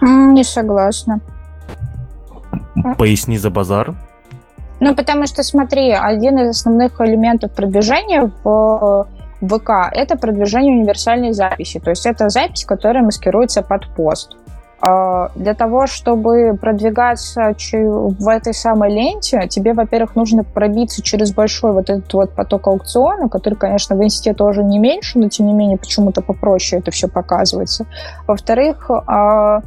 Не 0.00 0.44
согласна. 0.44 1.20
Поясни 2.96 3.36
за 3.36 3.50
базар. 3.50 3.94
Ну, 4.80 4.94
потому 4.94 5.26
что, 5.26 5.42
смотри, 5.42 5.90
один 5.90 6.38
из 6.38 6.56
основных 6.56 7.00
элементов 7.00 7.52
продвижения 7.52 8.32
в 8.42 9.06
ВК– 9.42 9.70
это 9.92 10.16
продвижение 10.16 10.74
универсальной 10.74 11.32
записи. 11.32 11.78
То 11.78 11.90
есть 11.90 12.06
это 12.06 12.30
запись, 12.30 12.64
которая 12.64 13.02
маскируется 13.02 13.62
под 13.62 13.94
пост. 13.94 14.36
А, 14.82 15.30
для 15.34 15.54
того, 15.54 15.86
чтобы 15.86 16.56
продвигаться 16.58 17.54
в 17.78 18.28
этой 18.28 18.54
самой 18.54 18.90
ленте, 18.90 19.46
тебе, 19.48 19.74
во-первых, 19.74 20.16
нужно 20.16 20.42
пробиться 20.42 21.02
через 21.02 21.34
большой 21.34 21.72
вот 21.72 21.90
этот 21.90 22.12
вот 22.14 22.34
поток 22.34 22.66
аукциона, 22.66 23.28
который, 23.28 23.54
конечно, 23.54 23.94
в 23.94 24.02
инсте 24.02 24.32
тоже 24.32 24.64
не 24.64 24.78
меньше, 24.78 25.18
но 25.18 25.28
тем 25.28 25.46
не 25.46 25.52
менее 25.52 25.76
почему-то 25.76 26.22
попроще 26.22 26.80
это 26.80 26.90
все 26.90 27.08
показывается. 27.08 27.84
Во-вторых, 28.26 28.90
а, 28.90 29.60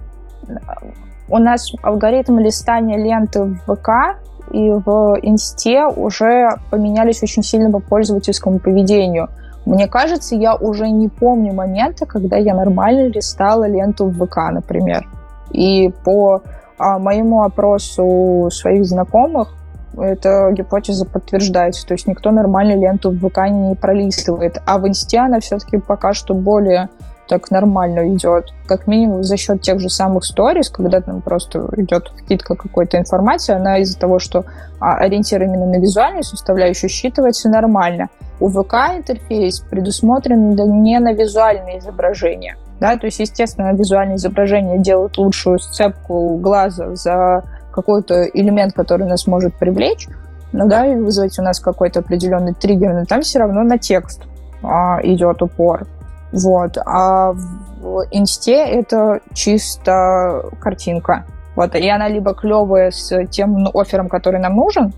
у 1.30 1.38
нас 1.38 1.72
алгоритм 1.84 2.40
листания 2.40 2.98
ленты 2.98 3.44
в 3.44 3.76
ВК 3.76 4.20
и 4.52 4.72
в 4.72 5.18
инсте 5.22 5.86
уже 5.86 6.58
поменялись 6.72 7.22
очень 7.22 7.44
сильно 7.44 7.72
по 7.72 7.80
пользовательскому 7.80 8.60
поведению– 8.60 9.30
мне 9.66 9.88
кажется, 9.88 10.36
я 10.36 10.56
уже 10.56 10.90
не 10.90 11.08
помню 11.08 11.54
момента, 11.54 12.06
когда 12.06 12.38
я 12.38 12.54
нормально 12.54 13.08
листала 13.08 13.68
ленту 13.68 14.08
в 14.08 14.26
ВК, 14.26 14.38
например. 14.52 15.08
И 15.52 15.94
по 16.04 16.42
а, 16.78 17.00
моему 17.00 17.44
опросу 17.44 18.50
своих 18.52 18.86
знакомых 18.86 19.54
эта 19.98 20.52
гипотеза 20.52 21.06
подтверждается. 21.06 21.86
То 21.88 21.94
есть 21.94 22.08
никто 22.08 22.32
нормально 22.32 22.76
ленту 22.76 23.12
в 23.12 23.30
ВК 23.30 23.50
не 23.50 23.76
пролистывает. 23.76 24.62
А 24.66 24.80
в 24.80 24.88
Инсте 24.88 25.20
она 25.20 25.40
все-таки 25.40 25.78
пока 25.78 26.14
что 26.14 26.34
более 26.34 26.90
так 27.28 27.52
нормально 27.52 28.14
идет. 28.14 28.54
Как 28.66 28.88
минимум 28.88 29.24
за 29.24 29.38
счет 29.38 29.62
тех 29.62 29.80
же 29.80 29.90
самых 29.90 30.26
сторис, 30.26 30.70
когда 30.70 31.02
там 31.02 31.22
просто 31.22 31.68
идет 31.78 32.12
вкидка 32.18 32.56
какой-то 32.56 32.98
информации, 32.98 33.54
она 33.54 33.80
из-за 33.80 34.00
того, 34.00 34.20
что 34.20 34.46
а, 34.80 34.96
ориентир 34.96 35.42
именно 35.44 35.66
на 35.66 35.80
визуальную 35.80 36.24
составляющую 36.24 36.90
считывается 36.90 37.50
нормально. 37.50 38.10
У 38.40 38.50
ВК 38.50 38.74
интерфейс 38.96 39.60
предусмотрен 39.60 40.56
не 40.84 41.00
на 41.00 41.14
визуальное 41.14 41.80
изображение. 41.80 42.58
Да, 42.80 42.98
то 42.98 43.06
есть, 43.06 43.20
естественно, 43.20 43.74
визуальное 43.74 44.18
изображение 44.18 44.80
делает 44.80 45.18
лучшую 45.18 45.60
сцепку 45.60 46.38
глаза 46.38 46.96
за 46.96 47.44
какой-то 47.72 48.24
элемент, 48.26 48.74
который 48.74 49.08
нас 49.08 49.26
может 49.28 49.56
привлечь, 49.56 50.08
ну 50.52 50.68
да, 50.68 50.86
и 50.86 50.96
вызвать 50.96 51.38
у 51.40 51.42
нас 51.42 51.60
какой-то 51.60 52.02
определенный 52.02 52.54
триггер, 52.54 52.94
но 52.94 53.06
там 53.06 53.22
все 53.22 53.40
равно 53.40 53.64
на 53.64 53.78
текст 53.78 54.24
а, 54.62 55.00
идет 55.04 55.42
упор. 55.42 55.88
Вот. 56.34 56.78
А 56.84 57.32
в 57.32 58.06
инсте 58.12 58.66
это 58.66 59.22
чисто 59.34 60.50
картинка. 60.60 61.26
Вот. 61.56 61.76
И 61.76 61.88
она 61.88 62.10
либо 62.10 62.34
клевая 62.34 62.92
с 62.92 63.26
тем 63.28 63.54
ну, 63.54 63.72
оффером, 63.74 64.10
который 64.10 64.40
нам 64.40 64.56
нужен, 64.56 64.92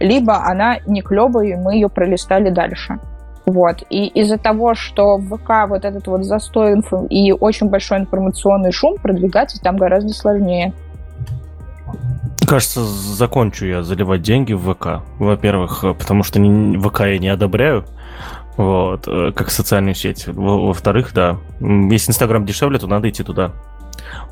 либо 0.00 0.44
она 0.44 0.78
не 0.86 1.00
клевая, 1.00 1.46
и 1.46 1.54
мы 1.54 1.74
ее 1.74 1.88
пролистали 1.88 2.50
дальше. 2.50 2.98
Вот. 3.46 3.84
И 3.90 4.06
из-за 4.08 4.38
того, 4.38 4.74
что 4.74 5.16
в 5.16 5.36
ВК 5.36 5.68
вот 5.68 5.84
этот 5.84 6.06
вот 6.08 6.24
застой 6.24 6.74
инфо 6.74 7.06
и 7.08 7.32
очень 7.32 7.68
большой 7.68 7.98
информационный 7.98 8.72
шум, 8.72 8.96
продвигаться 8.96 9.60
там 9.60 9.76
гораздо 9.76 10.12
сложнее. 10.12 10.72
Кажется, 12.46 12.82
закончу 12.84 13.66
я 13.66 13.82
заливать 13.82 14.22
деньги 14.22 14.52
в 14.52 14.72
ВК. 14.72 15.02
Во-первых, 15.18 15.84
потому 15.98 16.24
что 16.24 16.40
ВК 16.40 17.00
я 17.00 17.18
не 17.18 17.28
одобряю. 17.28 17.84
Вот, 18.56 19.08
э, 19.08 19.32
как 19.34 19.50
социальную 19.50 19.94
сеть. 19.94 20.26
Во-вторых, 20.26 21.12
да, 21.14 21.38
если 21.60 22.10
Инстаграм 22.10 22.44
дешевле, 22.44 22.78
то 22.78 22.86
надо 22.86 23.08
идти 23.08 23.22
туда. 23.22 23.52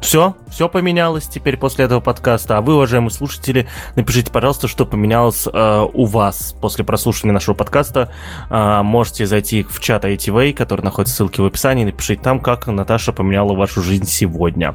Все, 0.00 0.34
все 0.50 0.68
поменялось 0.68 1.26
теперь 1.26 1.56
после 1.56 1.84
этого 1.84 2.00
подкаста. 2.00 2.58
А 2.58 2.60
вы, 2.60 2.74
уважаемые 2.74 3.10
слушатели, 3.10 3.66
напишите, 3.96 4.32
пожалуйста, 4.32 4.66
что 4.66 4.86
поменялось 4.86 5.46
э, 5.46 5.86
у 5.92 6.04
вас 6.06 6.54
после 6.60 6.84
прослушивания 6.84 7.34
нашего 7.34 7.54
подкаста. 7.54 8.10
Э, 8.50 8.82
можете 8.82 9.26
зайти 9.26 9.62
в 9.62 9.78
чат 9.80 10.04
ITV, 10.04 10.54
который 10.54 10.82
находится 10.82 11.14
в 11.14 11.16
ссылке 11.16 11.42
в 11.42 11.46
описании, 11.46 11.84
напишите 11.84 12.22
там, 12.22 12.40
как 12.40 12.66
Наташа 12.66 13.12
поменяла 13.12 13.54
вашу 13.54 13.82
жизнь 13.82 14.06
сегодня. 14.06 14.74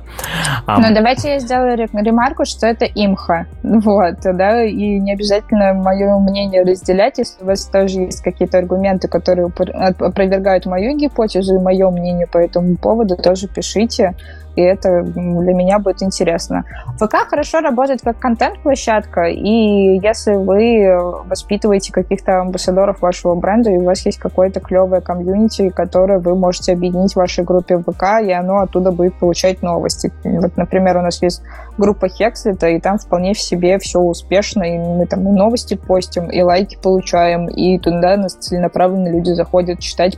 А... 0.66 0.80
Ну, 0.80 0.94
давайте 0.94 1.30
я 1.34 1.40
сделаю 1.40 1.76
ремарку, 1.78 2.46
что 2.46 2.68
это 2.68 2.86
имха. 2.86 3.48
Вот, 3.64 4.16
да, 4.24 4.64
и 4.64 5.00
не 5.00 5.14
обязательно 5.14 5.74
мое 5.74 6.18
мнение 6.20 6.64
разделять, 6.64 7.18
если 7.18 7.44
у 7.44 7.48
вас 7.48 7.66
тоже 7.66 8.02
есть 8.02 8.22
какие-то 8.22 8.60
аргументы, 8.60 9.08
которые 9.08 9.48
опровергают 9.48 10.66
мою 10.66 10.96
гипотезу 10.96 11.56
и 11.56 11.60
мое 11.60 11.90
мнение 11.90 12.28
по 12.28 12.38
этому 12.38 12.78
поводу, 12.78 13.16
тоже 13.18 13.48
пишите 13.48 14.16
и 14.56 14.62
это 14.62 15.04
для 15.04 15.54
меня 15.54 15.80
будет 15.80 16.04
интересно. 16.04 16.64
ВК 16.98 17.28
хорошо 17.30 17.60
работает 17.60 18.02
как 18.02 18.20
контент-площадка, 18.20 19.26
и 19.26 20.00
если 20.02 20.34
вы 20.34 21.24
воспитываете 21.28 21.92
каких-то 21.92 22.42
амбассадоров 22.42 23.02
вашего 23.02 23.36
бренда, 23.36 23.72
и 23.72 23.78
у 23.78 23.84
вас 23.84 24.06
есть 24.06 24.20
какое-то 24.20 24.60
клевое 24.60 25.02
комьюнити, 25.02 25.70
которое 25.70 26.20
вы 26.20 26.36
можете 26.36 26.74
объединить 26.74 27.14
в 27.14 27.18
вашей 27.18 27.44
группе 27.44 27.78
ВК, 27.78 28.22
и 28.24 28.32
оно 28.32 28.60
оттуда 28.60 28.92
будет 28.92 29.20
получать 29.20 29.62
новости. 29.62 30.12
Вот, 30.24 30.58
например, 30.58 30.98
у 30.98 31.02
нас 31.02 31.22
есть 31.22 31.42
группа 31.78 32.08
Хекслита, 32.08 32.68
и 32.68 32.80
там 32.80 32.98
вполне 32.98 33.34
в 33.34 33.40
себе 33.40 33.78
все 33.80 34.00
успешно, 34.00 34.64
и 34.64 34.78
мы 34.78 35.06
там 35.06 35.28
и 35.28 35.32
новости 35.32 35.76
постим, 35.76 36.30
и 36.30 36.42
лайки 36.42 36.78
получаем, 36.82 37.48
и 37.48 37.78
туда 37.80 38.18
нас 38.18 38.34
целенаправленно 38.34 39.10
люди 39.10 39.32
заходят 39.32 39.80
читать. 39.80 40.18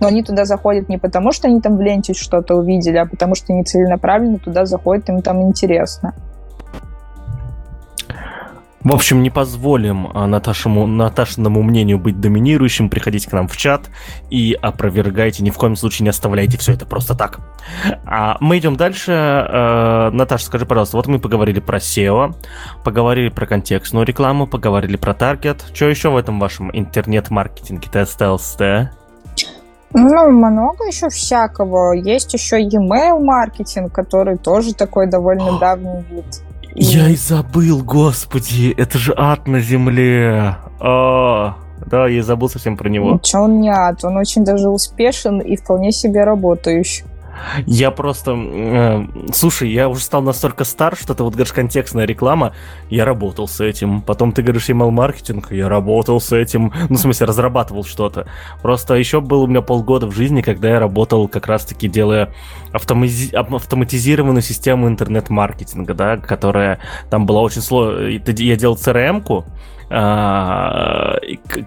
Но 0.00 0.06
они 0.08 0.22
туда 0.22 0.44
заходят 0.44 0.88
не 0.88 0.98
потому, 0.98 1.32
что 1.32 1.48
они 1.48 1.60
там 1.60 1.76
в 1.76 1.80
ленте 1.80 2.14
что-то 2.14 2.56
увидели, 2.56 2.96
а 2.96 3.06
потому 3.06 3.34
что 3.34 3.52
они 3.58 3.64
целенаправленно 3.64 4.38
туда 4.38 4.64
заходят, 4.64 5.08
им 5.08 5.22
там 5.22 5.42
интересно. 5.42 6.14
В 8.80 8.94
общем, 8.94 9.24
не 9.24 9.28
позволим 9.28 10.08
а, 10.14 10.28
Наташему, 10.28 10.86
Наташиному 10.86 11.62
мнению 11.62 11.98
быть 11.98 12.20
доминирующим. 12.20 12.88
Приходите 12.88 13.28
к 13.28 13.32
нам 13.32 13.48
в 13.48 13.56
чат 13.56 13.90
и 14.30 14.56
опровергайте. 14.62 15.42
Ни 15.42 15.50
в 15.50 15.56
коем 15.56 15.74
случае 15.74 16.04
не 16.04 16.10
оставляйте 16.10 16.56
все 16.58 16.74
это 16.74 16.86
просто 16.86 17.16
так. 17.16 17.40
А 18.06 18.36
мы 18.40 18.58
идем 18.58 18.76
дальше. 18.76 19.12
А, 19.12 20.10
Наташа, 20.12 20.46
скажи, 20.46 20.64
пожалуйста, 20.64 20.96
вот 20.96 21.08
мы 21.08 21.18
поговорили 21.18 21.58
про 21.58 21.78
SEO, 21.78 22.36
поговорили 22.84 23.30
про 23.30 23.46
контекстную 23.46 24.06
рекламу, 24.06 24.46
поговорили 24.46 24.96
про 24.96 25.12
таргет. 25.12 25.66
Что 25.74 25.86
еще 25.86 26.10
в 26.10 26.16
этом 26.16 26.38
вашем 26.38 26.70
интернет-маркетинге-то 26.72 28.02
осталось 28.02 28.44
ну, 29.94 30.30
много 30.30 30.86
еще 30.86 31.08
всякого. 31.08 31.92
Есть 31.92 32.34
еще 32.34 32.60
e-mail 32.60 33.20
маркетинг, 33.20 33.92
который 33.92 34.36
тоже 34.36 34.74
такой 34.74 35.06
довольно 35.06 35.58
давний 35.58 36.04
вид. 36.10 36.42
Я 36.74 37.08
и 37.08 37.16
забыл, 37.16 37.82
господи, 37.82 38.74
это 38.76 38.98
же 38.98 39.14
ад 39.16 39.48
на 39.48 39.60
земле. 39.60 40.56
А, 40.80 41.56
да, 41.86 42.06
я 42.06 42.22
забыл 42.22 42.48
совсем 42.48 42.76
про 42.76 42.88
него. 42.88 43.14
Ничего 43.14 43.44
он 43.44 43.60
не 43.60 43.70
ад, 43.70 44.04
он 44.04 44.16
очень 44.16 44.44
даже 44.44 44.68
успешен 44.68 45.40
и 45.40 45.56
вполне 45.56 45.90
себе 45.90 46.22
работающий. 46.24 47.04
Я 47.66 47.90
просто... 47.90 48.34
Э, 48.36 49.06
слушай, 49.32 49.70
я 49.70 49.88
уже 49.88 50.02
стал 50.02 50.22
настолько 50.22 50.64
стар, 50.64 50.96
что 50.96 51.14
ты 51.14 51.22
вот 51.22 51.34
говоришь 51.34 51.52
контекстная 51.52 52.06
реклама, 52.06 52.54
я 52.90 53.04
работал 53.04 53.48
с 53.48 53.60
этим. 53.60 54.02
Потом 54.02 54.32
ты 54.32 54.42
говоришь 54.42 54.68
email-маркетинг, 54.68 55.52
я 55.52 55.68
работал 55.68 56.20
с 56.20 56.32
этим. 56.32 56.72
Ну, 56.88 56.96
в 56.96 56.98
смысле, 56.98 57.26
разрабатывал 57.26 57.84
что-то. 57.84 58.26
Просто 58.62 58.94
еще 58.94 59.20
было 59.20 59.44
у 59.44 59.46
меня 59.46 59.62
полгода 59.62 60.06
в 60.06 60.12
жизни, 60.12 60.42
когда 60.42 60.68
я 60.68 60.80
работал 60.80 61.28
как 61.28 61.46
раз-таки 61.46 61.88
делая 61.88 62.32
автомази... 62.72 63.34
автоматизированную 63.34 64.42
систему 64.42 64.88
интернет-маркетинга, 64.88 65.94
да, 65.94 66.16
которая 66.16 66.78
там 67.10 67.26
была 67.26 67.42
очень 67.42 67.62
сложная. 67.62 68.20
Я 68.26 68.56
делал 68.56 68.76
CRM-ку, 68.76 69.44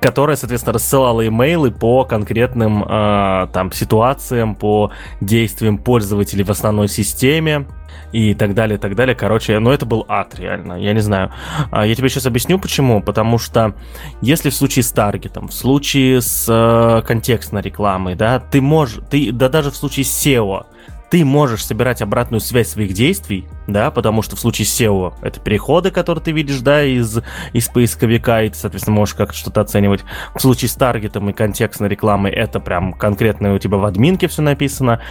которая, 0.02 0.36
соответственно, 0.36 0.74
рассылала 0.74 1.28
имейлы 1.28 1.72
по 1.72 2.06
конкретным 2.06 2.86
а, 2.88 3.48
там 3.48 3.72
ситуациям, 3.72 4.56
по 4.56 4.92
действиям 5.22 5.78
пользователей 5.78 6.44
в 6.44 6.52
основной 6.52 6.88
системе 6.88 7.66
и 8.12 8.34
так 8.34 8.54
далее, 8.54 8.78
и 8.78 8.80
так 8.80 8.96
далее. 8.96 9.16
Короче, 9.16 9.58
ну 9.60 9.72
это 9.72 9.86
был 9.86 10.06
ад, 10.08 10.38
реально. 10.38 10.74
Я 10.74 10.94
не 10.94 11.00
знаю. 11.00 11.32
А, 11.72 11.86
я 11.86 11.96
тебе 11.96 12.10
сейчас 12.10 12.26
объясню, 12.26 12.60
почему. 12.60 13.02
Потому 13.02 13.38
что 13.38 13.74
если 14.22 14.50
в 14.50 14.56
случае 14.56 14.84
с 14.84 14.92
таргетом, 14.92 15.48
в 15.48 15.54
случае 15.54 16.22
с 16.22 16.46
э, 16.48 17.02
контекстной 17.08 17.62
рекламой, 17.62 18.16
да, 18.16 18.40
ты 18.40 18.62
можешь, 18.62 19.00
ты, 19.10 19.32
да 19.32 19.50
даже 19.50 19.72
в 19.72 19.76
случае 19.76 20.06
с 20.06 20.26
SEO, 20.26 20.66
ты 21.12 21.26
можешь 21.26 21.66
собирать 21.66 22.02
обратную 22.02 22.40
связь 22.40 22.70
своих 22.70 22.94
действий, 22.94 23.46
да, 23.68 23.92
потому 23.92 24.22
что 24.22 24.38
в 24.38 24.40
случае 24.40 24.66
SEO 24.66 25.14
это 25.22 25.42
переходы, 25.42 25.92
которые 25.92 26.24
ты 26.24 26.32
видишь, 26.32 26.62
да, 26.62 26.86
из, 26.86 27.20
из 27.52 27.68
поисковика, 27.68 28.42
и 28.44 28.50
ты, 28.50 28.56
соответственно, 28.56 28.96
можешь 28.96 29.16
как-то 29.16 29.36
что-то 29.36 29.60
оценивать. 29.60 30.06
В 30.34 30.40
случае 30.40 30.70
с 30.70 30.74
таргетом 30.74 31.30
и 31.30 31.34
контекстной 31.34 31.90
рекламой 31.90 32.32
это 32.32 32.62
прям 32.62 32.94
конкретно 32.94 33.54
у 33.54 33.60
тебя 33.60 33.78
в 33.78 33.84
админке 33.84 34.30
все 34.30 34.42
написано. 34.42 35.02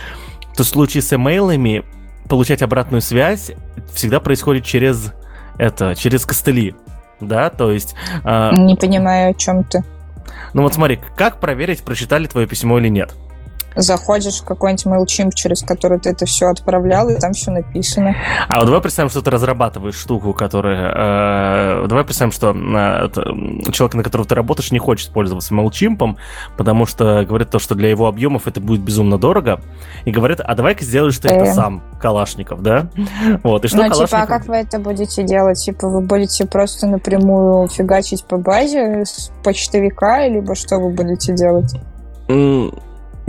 То 0.56 0.64
в 0.64 0.66
случае 0.66 1.02
с 1.02 1.12
имейлами 1.12 1.84
получать 2.30 2.62
обратную 2.62 3.02
связь 3.02 3.52
всегда 3.92 4.20
происходит 4.20 4.64
через 4.64 5.12
это, 5.58 5.94
через 5.94 6.24
костыли, 6.24 6.74
да, 7.20 7.50
то 7.50 7.70
есть... 7.70 7.94
Э, 8.24 8.52
Не 8.54 8.74
понимаю, 8.74 9.32
о 9.32 9.34
чем 9.34 9.64
ты. 9.64 9.84
Ну 10.54 10.62
вот 10.62 10.72
смотри, 10.72 10.98
как 11.14 11.40
проверить, 11.40 11.82
прочитали 11.82 12.26
твое 12.26 12.46
письмо 12.46 12.78
или 12.78 12.88
нет? 12.88 13.14
Заходишь 13.76 14.40
в 14.40 14.44
какой-нибудь 14.44 14.86
MailChimp, 14.86 15.32
через 15.34 15.62
который 15.62 15.98
ты 15.98 16.10
это 16.10 16.26
все 16.26 16.48
отправлял, 16.48 17.08
и 17.08 17.18
там 17.18 17.32
все 17.32 17.50
написано. 17.50 18.16
А 18.48 18.58
вот 18.58 18.66
давай 18.66 18.80
представим, 18.80 19.10
что 19.10 19.22
ты 19.22 19.30
разрабатываешь 19.30 19.94
штуку, 19.94 20.32
которая... 20.32 21.82
Э, 21.82 21.86
давай 21.86 22.04
представим, 22.04 22.32
что 22.32 22.50
э, 22.50 23.70
человек, 23.72 23.94
на 23.94 24.02
которого 24.02 24.26
ты 24.26 24.34
работаешь, 24.34 24.70
не 24.72 24.78
хочет 24.78 25.10
пользоваться 25.10 25.54
MailChimp, 25.54 26.16
потому 26.56 26.86
что 26.86 27.24
говорит 27.24 27.50
то, 27.50 27.58
что 27.58 27.74
для 27.74 27.90
его 27.90 28.06
объемов 28.06 28.46
это 28.46 28.60
будет 28.60 28.80
безумно 28.80 29.18
дорого, 29.18 29.60
и 30.04 30.10
говорит, 30.10 30.40
а 30.40 30.54
давай-ка 30.54 30.84
сделаешь 30.84 31.18
ты 31.18 31.28
это 31.28 31.52
сам, 31.52 31.82
Калашников, 32.00 32.62
да? 32.62 32.88
Вот, 33.42 33.64
и 33.64 33.68
что 33.68 33.78
ну, 33.78 33.82
Калашников... 33.84 34.10
типа, 34.10 34.22
а 34.22 34.26
как 34.26 34.46
вы 34.46 34.56
это 34.56 34.78
будете 34.78 35.22
делать? 35.22 35.62
Типа, 35.62 35.88
вы 35.88 36.00
будете 36.00 36.46
просто 36.46 36.86
напрямую 36.86 37.68
фигачить 37.68 38.24
по 38.24 38.36
базе 38.36 39.04
с 39.04 39.30
почтовика, 39.44 40.26
либо 40.26 40.54
что 40.54 40.78
вы 40.78 40.90
будете 40.90 41.34
делать? 41.34 41.74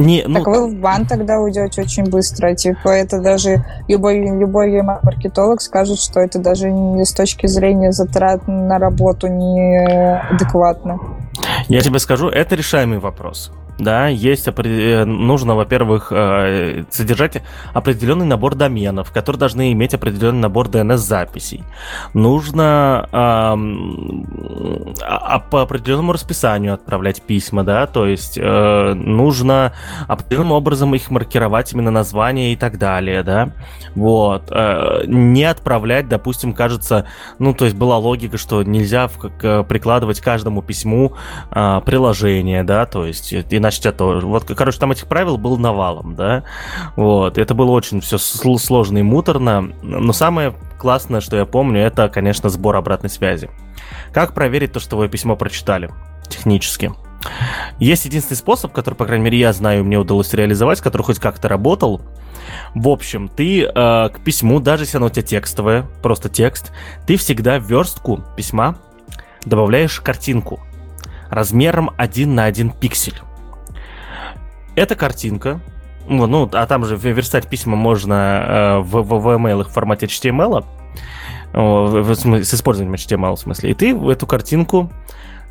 Не, 0.01 0.23
ну... 0.27 0.35
Так 0.35 0.47
вы 0.47 0.67
в 0.67 0.75
бан 0.75 1.05
тогда 1.05 1.39
уйдете 1.39 1.81
очень 1.81 2.05
быстро. 2.05 2.55
Типа 2.55 2.89
это 2.89 3.21
даже 3.21 3.63
любой, 3.87 4.19
любой 4.19 4.81
маркетолог 4.81 5.61
скажет, 5.61 5.99
что 5.99 6.19
это 6.19 6.39
даже 6.39 6.71
не 6.71 7.05
с 7.05 7.13
точки 7.13 7.47
зрения 7.47 7.91
затрат 7.91 8.47
на 8.47 8.79
работу 8.79 9.27
неадекватно. 9.27 10.99
Я 11.67 11.81
тебе 11.81 11.99
скажу, 11.99 12.27
это 12.29 12.55
решаемый 12.55 12.99
вопрос 12.99 13.51
да, 13.81 14.07
есть 14.07 14.47
э, 14.47 15.05
нужно, 15.05 15.55
во-первых, 15.55 16.11
э, 16.11 16.83
содержать 16.91 17.41
определенный 17.73 18.25
набор 18.25 18.55
доменов, 18.55 19.11
которые 19.11 19.39
должны 19.39 19.71
иметь 19.71 19.95
определенный 19.95 20.41
набор 20.41 20.67
DNS-записей. 20.67 21.63
Нужно 22.13 23.09
а, 23.11 23.57
по 25.49 25.61
определенному 25.61 26.13
расписанию 26.13 26.75
отправлять 26.75 27.21
письма, 27.23 27.63
да, 27.63 27.87
то 27.87 28.05
есть 28.05 28.37
э, 28.37 28.93
нужно 28.93 29.73
определенным 30.07 30.51
образом 30.51 30.93
их 30.93 31.09
маркировать 31.09 31.73
именно 31.73 31.89
название 31.91 32.53
и 32.53 32.55
так 32.55 32.77
далее, 32.77 33.23
да, 33.23 33.49
вот. 33.95 34.51
Не 35.07 35.43
отправлять, 35.43 36.07
допустим, 36.07 36.53
кажется, 36.53 37.07
ну, 37.39 37.53
то 37.53 37.65
есть 37.65 37.75
была 37.75 37.97
логика, 37.97 38.37
что 38.37 38.63
нельзя 38.63 39.07
прикладывать 39.07 40.21
каждому 40.21 40.61
письму 40.61 41.13
а, 41.49 41.81
приложение, 41.81 42.63
да, 42.63 42.85
то 42.85 43.05
есть 43.05 43.33
иначе 43.33 43.70
значит 43.71 43.85
это... 43.85 44.03
Вот, 44.03 44.45
короче, 44.45 44.79
там 44.79 44.91
этих 44.91 45.07
правил 45.07 45.37
был 45.37 45.57
навалом, 45.57 46.15
да? 46.15 46.43
Вот, 46.95 47.37
это 47.37 47.53
было 47.53 47.71
очень 47.71 48.01
все 48.01 48.17
сложно 48.17 48.97
и 48.97 49.01
муторно, 49.01 49.73
но 49.81 50.11
самое 50.13 50.53
классное, 50.77 51.21
что 51.21 51.37
я 51.37 51.45
помню, 51.45 51.81
это, 51.81 52.09
конечно, 52.09 52.49
сбор 52.49 52.75
обратной 52.75 53.09
связи. 53.09 53.49
Как 54.11 54.33
проверить 54.33 54.73
то, 54.73 54.79
что 54.79 54.97
вы 54.97 55.07
письмо 55.07 55.35
прочитали 55.35 55.89
технически? 56.27 56.91
Есть 57.79 58.05
единственный 58.05 58.37
способ, 58.37 58.73
который, 58.73 58.95
по 58.95 59.05
крайней 59.05 59.25
мере, 59.25 59.39
я 59.39 59.53
знаю, 59.53 59.85
мне 59.85 59.97
удалось 59.97 60.33
реализовать, 60.33 60.81
который 60.81 61.03
хоть 61.03 61.19
как-то 61.19 61.47
работал. 61.47 62.01
В 62.73 62.89
общем, 62.89 63.29
ты 63.29 63.63
э, 63.63 63.69
к 64.09 64.19
письму, 64.25 64.59
даже 64.59 64.83
если 64.83 64.97
оно 64.97 65.05
у 65.05 65.09
тебя 65.09 65.21
текстовое, 65.21 65.85
просто 66.01 66.29
текст, 66.29 66.71
ты 67.05 67.15
всегда 67.17 67.59
в 67.59 67.69
верстку 67.69 68.23
письма 68.35 68.77
добавляешь 69.45 70.01
картинку 70.01 70.59
размером 71.29 71.91
1 71.97 72.35
на 72.35 72.45
1 72.45 72.71
пиксель. 72.71 73.21
Эта 74.75 74.95
картинка, 74.95 75.59
ну, 76.07 76.27
ну, 76.27 76.49
а 76.53 76.65
там 76.65 76.85
же 76.85 76.95
верстать 76.95 77.47
письма 77.47 77.75
можно 77.75 78.13
э, 78.15 78.79
в, 78.79 79.01
в, 79.01 79.19
в 79.19 79.27
email 79.27 79.63
в 79.63 79.69
формате 79.69 80.05
HTML, 80.05 80.65
в, 81.53 82.01
в, 82.01 82.15
с 82.15 82.53
использованием 82.53 82.95
HTML 82.95 83.35
в 83.35 83.39
смысле. 83.39 83.71
И 83.71 83.73
ты 83.73 83.95
эту 83.95 84.25
картинку 84.25 84.91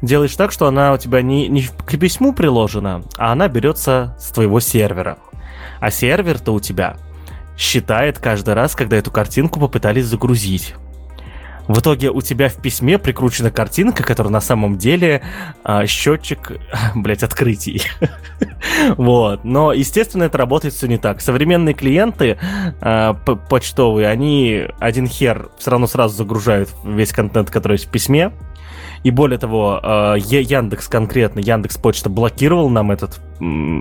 делаешь 0.02 0.34
так, 0.36 0.52
что 0.52 0.66
она 0.66 0.92
у 0.92 0.98
тебя 0.98 1.22
не, 1.22 1.48
не 1.48 1.62
к 1.62 1.98
письму 1.98 2.32
приложена, 2.32 3.02
а 3.16 3.32
она 3.32 3.48
берется 3.48 4.16
с 4.18 4.30
твоего 4.30 4.60
сервера. 4.60 5.18
А 5.80 5.90
сервер-то 5.90 6.52
у 6.52 6.60
тебя 6.60 6.97
считает 7.56 8.18
каждый 8.18 8.55
раз, 8.55 8.74
когда 8.74 8.97
эту 8.97 9.10
картинку 9.10 9.60
попытались 9.60 10.06
загрузить. 10.06 10.74
В 11.69 11.78
итоге 11.81 12.11
у 12.11 12.20
тебя 12.20 12.49
в 12.49 12.57
письме 12.57 12.99
прикручена 12.99 13.51
картинка, 13.51 14.03
которая 14.03 14.32
на 14.32 14.41
самом 14.41 14.78
деле 14.78 15.23
а, 15.62 15.87
счетчик, 15.87 16.53
блять, 16.95 17.23
открытий. 17.23 17.82
вот. 18.97 19.45
Но, 19.45 19.73
естественно, 19.73 20.24
это 20.24 20.39
работает 20.39 20.74
все 20.74 20.87
не 20.87 20.99
так. 20.99 21.20
Современные 21.20 21.74
клиенты 21.74 22.39
а, 22.81 23.15
почтовые, 23.15 24.09
они 24.09 24.66
один 24.78 25.07
хер 25.07 25.51
все 25.59 25.70
равно 25.70 25.87
сразу 25.87 26.16
загружают 26.16 26.70
весь 26.85 27.12
контент, 27.12 27.51
который 27.51 27.74
есть 27.74 27.87
в 27.87 27.91
письме. 27.91 28.32
И 29.03 29.11
более 29.11 29.39
того, 29.39 29.81
а, 29.82 30.15
Яндекс 30.16 30.89
конкретно, 30.89 31.41
Яндекс 31.41 31.78
Почта 31.78 32.11
блокировал 32.11 32.69
нам 32.69 32.91
этот, 32.91 33.20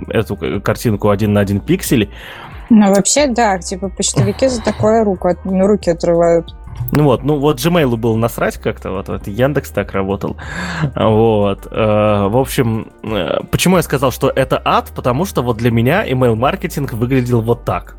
эту 0.08 0.36
картинку 0.60 1.10
один 1.10 1.32
на 1.32 1.40
один 1.40 1.60
пиксель. 1.60 2.10
Ну, 2.70 2.94
вообще, 2.94 3.26
да, 3.26 3.58
типа 3.58 3.88
почтовики 3.88 4.46
за 4.46 4.62
такое 4.62 5.04
руку, 5.04 5.28
руки 5.44 5.90
отрывают. 5.90 6.54
Ну 6.92 7.04
вот, 7.04 7.22
ну 7.22 7.38
вот 7.38 7.58
Gmail 7.58 7.96
был 7.96 8.16
насрать 8.16 8.56
как-то, 8.56 8.90
вот, 8.90 9.08
вот 9.08 9.26
Яндекс 9.26 9.70
так 9.70 9.92
работал. 9.92 10.36
Вот. 10.94 11.68
Э, 11.70 12.26
в 12.28 12.36
общем, 12.36 12.92
э, 13.02 13.40
почему 13.50 13.76
я 13.76 13.82
сказал, 13.82 14.10
что 14.10 14.28
это 14.28 14.60
ад? 14.64 14.90
Потому 14.94 15.24
что 15.24 15.42
вот 15.42 15.56
для 15.56 15.70
меня 15.70 16.04
email-маркетинг 16.04 16.92
выглядел 16.92 17.42
вот 17.42 17.64
так. 17.64 17.96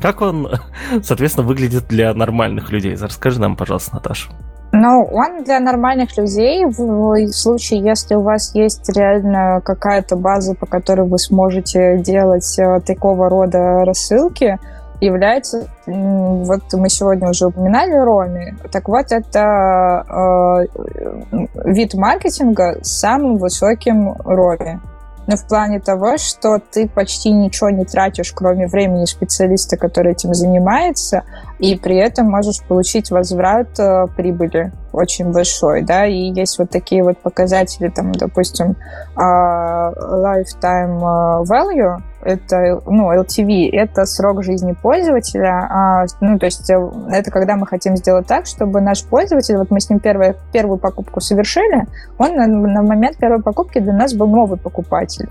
Как 0.00 0.20
он, 0.20 0.48
соответственно, 1.02 1.46
выглядит 1.46 1.86
для 1.88 2.12
нормальных 2.12 2.70
людей? 2.72 2.96
Расскажи 2.96 3.40
нам, 3.40 3.56
пожалуйста, 3.56 3.94
Наташа. 3.94 4.30
Ну, 4.76 5.04
он 5.04 5.44
для 5.44 5.60
нормальных 5.60 6.16
людей 6.16 6.64
в 6.64 7.32
случае, 7.32 7.80
если 7.80 8.16
у 8.16 8.22
вас 8.22 8.52
есть 8.56 8.88
реально 8.96 9.60
какая-то 9.64 10.16
база, 10.16 10.56
по 10.56 10.66
которой 10.66 11.06
вы 11.06 11.16
сможете 11.20 11.98
делать 11.98 12.58
э, 12.58 12.80
такого 12.80 13.28
рода 13.28 13.84
рассылки, 13.84 14.58
является, 15.04 15.68
вот 15.86 16.62
мы 16.72 16.88
сегодня 16.88 17.28
уже 17.28 17.46
упоминали 17.46 17.92
Роми, 17.92 18.54
так 18.72 18.88
вот 18.88 19.12
это 19.12 20.04
э, 20.08 21.46
вид 21.64 21.94
маркетинга 21.94 22.78
с 22.82 23.00
самым 23.00 23.36
высоким 23.36 24.14
Роми. 24.24 24.80
Но 25.26 25.36
в 25.36 25.46
плане 25.46 25.80
того, 25.80 26.18
что 26.18 26.58
ты 26.58 26.86
почти 26.86 27.30
ничего 27.30 27.70
не 27.70 27.84
тратишь, 27.84 28.32
кроме 28.32 28.66
времени 28.66 29.06
специалиста, 29.06 29.76
который 29.76 30.12
этим 30.12 30.34
занимается, 30.34 31.22
и 31.58 31.76
при 31.76 31.96
этом 31.96 32.30
можешь 32.30 32.62
получить 32.62 33.10
возврат 33.10 33.78
э, 33.78 34.06
прибыли 34.16 34.72
очень 34.92 35.32
большой, 35.32 35.82
да, 35.82 36.06
и 36.06 36.32
есть 36.32 36.58
вот 36.58 36.70
такие 36.70 37.02
вот 37.02 37.18
показатели, 37.18 37.88
там, 37.88 38.12
допустим, 38.12 38.76
э, 39.16 39.20
lifetime 39.20 41.00
value, 41.44 42.02
это, 42.24 42.80
ну, 42.86 43.12
LTV, 43.12 43.70
это 43.72 44.04
срок 44.04 44.42
жизни 44.42 44.72
пользователя, 44.72 45.68
а, 45.70 46.06
ну, 46.20 46.38
то 46.38 46.46
есть 46.46 46.68
э, 46.70 46.90
это 47.10 47.30
когда 47.30 47.56
мы 47.56 47.66
хотим 47.66 47.96
сделать 47.96 48.26
так, 48.26 48.46
чтобы 48.46 48.80
наш 48.80 49.04
пользователь, 49.04 49.56
вот 49.56 49.70
мы 49.70 49.80
с 49.80 49.90
ним 49.90 50.00
первую, 50.00 50.36
первую 50.52 50.78
покупку 50.78 51.20
совершили, 51.20 51.86
он 52.18 52.34
на, 52.34 52.46
на 52.46 52.82
момент 52.82 53.16
первой 53.18 53.42
покупки 53.42 53.78
для 53.78 53.92
нас 53.92 54.14
был 54.14 54.26
новый 54.26 54.58
покупатель. 54.58 55.28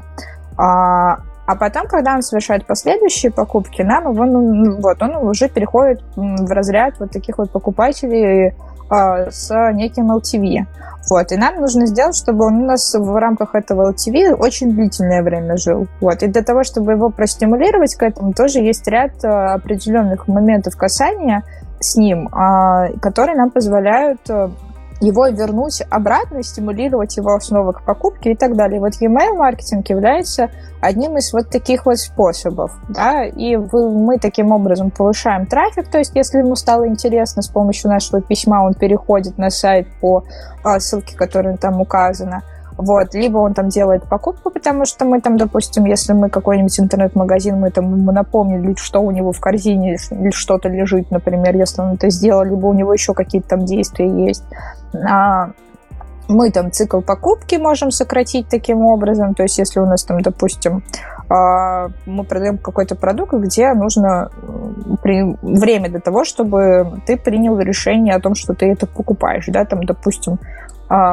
А, 0.58 1.18
а 1.46 1.56
потом, 1.56 1.88
когда 1.88 2.16
он 2.16 2.22
совершает 2.22 2.66
последующие 2.66 3.32
покупки, 3.32 3.82
нам 3.82 4.12
его, 4.14 4.26
ну, 4.26 4.80
вот, 4.80 5.02
он 5.02 5.16
уже 5.18 5.50
переходит 5.50 6.02
в 6.16 6.52
разряд 6.52 7.00
вот 7.00 7.12
таких 7.12 7.38
вот 7.38 7.52
покупателей 7.52 8.54
э, 8.90 9.32
с 9.32 9.72
неким 9.74 10.12
LTV. 10.12 10.66
Вот, 11.10 11.32
и 11.32 11.38
нам 11.38 11.60
нужно 11.60 11.86
сделать, 11.86 12.16
чтобы 12.16 12.46
он 12.46 12.62
у 12.62 12.66
нас 12.66 12.94
в 12.94 13.16
рамках 13.16 13.56
этого 13.56 13.92
LTV 13.92 14.34
очень 14.34 14.74
длительное 14.74 15.22
время 15.22 15.58
жил. 15.58 15.88
Вот, 16.00 16.24
и 16.24 16.28
для 16.28 16.44
того, 16.44 16.64
чтобы 16.64 16.94
его 16.94 17.10
простимулировать 17.10 17.96
к 17.96 18.04
этому, 18.04 18.34
тоже 18.34 18.60
есть 18.60 18.88
ряд 18.88 19.12
э, 19.24 19.28
определенных 19.28 20.28
моментов 20.28 20.78
касания 20.78 21.44
с 21.80 21.96
ним, 21.96 22.28
э, 22.28 22.98
которые 23.02 23.36
нам 23.36 23.52
позволяют 23.52 24.22
его 25.04 25.28
вернуть 25.28 25.84
обратно, 25.90 26.42
стимулировать 26.44 27.18
его 27.18 27.38
снова 27.40 27.74
к 27.74 27.84
покупке 27.84 28.32
и 28.32 28.36
так 28.36 28.56
далее. 28.56 28.80
вот 28.80 28.94
email 29.02 29.36
маркетинг 29.36 29.90
является 29.90 30.50
одним 30.82 31.18
из 31.18 31.34
вот 31.34 31.50
таких 31.50 31.86
вот 31.86 31.98
способов, 31.98 32.72
да, 32.90 33.26
и 33.26 33.56
вы, 33.56 33.90
мы 33.90 34.18
таким 34.18 34.52
образом 34.52 34.92
повышаем 34.92 35.46
трафик, 35.46 35.90
то 35.90 35.98
есть 35.98 36.16
если 36.16 36.40
ему 36.40 36.56
стало 36.56 36.88
интересно, 36.88 37.42
с 37.42 37.48
помощью 37.48 37.90
нашего 37.90 38.22
письма 38.22 38.64
он 38.66 38.74
переходит 38.74 39.38
на 39.38 39.50
сайт 39.50 39.88
по 40.00 40.24
а, 40.64 40.80
ссылке, 40.80 41.16
которая 41.16 41.58
там 41.58 41.82
указана, 41.82 42.44
вот, 42.78 43.14
либо 43.14 43.38
он 43.38 43.54
там 43.54 43.70
делает 43.70 44.04
покупку, 44.04 44.50
потому 44.50 44.86
что 44.86 45.06
мы 45.06 45.22
там, 45.22 45.38
допустим, 45.38 45.86
если 45.86 46.14
мы 46.14 46.30
какой-нибудь 46.30 46.80
интернет-магазин, 46.80 47.60
мы 47.60 47.72
там 47.72 47.96
ему 47.96 48.12
напомнили, 48.12 48.76
что 48.78 49.02
у 49.02 49.12
него 49.12 49.32
в 49.32 49.40
корзине 49.40 49.98
что-то 50.32 50.70
лежит, 50.70 51.12
например, 51.12 51.56
если 51.56 51.82
он 51.82 51.94
это 51.94 52.10
сделал, 52.10 52.44
либо 52.44 52.66
у 52.68 52.74
него 52.74 52.94
еще 52.94 53.14
какие-то 53.14 53.50
там 53.50 53.66
действия 53.66 54.08
есть. 54.26 54.44
А, 54.94 55.52
мы 56.28 56.52
там 56.52 56.72
цикл 56.72 57.02
покупки 57.02 57.56
можем 57.56 57.92
сократить 57.92 58.48
таким 58.48 58.86
образом, 58.86 59.34
то 59.36 59.44
есть 59.44 59.58
если 59.58 59.80
у 59.80 59.86
нас 59.86 60.04
там, 60.04 60.22
допустим, 60.22 60.84
а, 61.30 61.90
мы 62.06 62.24
продаем 62.24 62.58
какой-то 62.58 62.96
продукт, 62.96 63.34
где 63.34 63.74
нужно 63.74 64.30
время 65.04 65.90
для 65.90 66.00
того, 66.00 66.24
чтобы 66.24 67.02
ты 67.06 67.18
принял 67.18 67.60
решение 67.60 68.16
о 68.16 68.20
том, 68.20 68.36
что 68.36 68.54
ты 68.54 68.72
это 68.72 68.88
покупаешь, 68.88 69.46
да, 69.48 69.66
там, 69.66 69.84
допустим, 69.84 70.40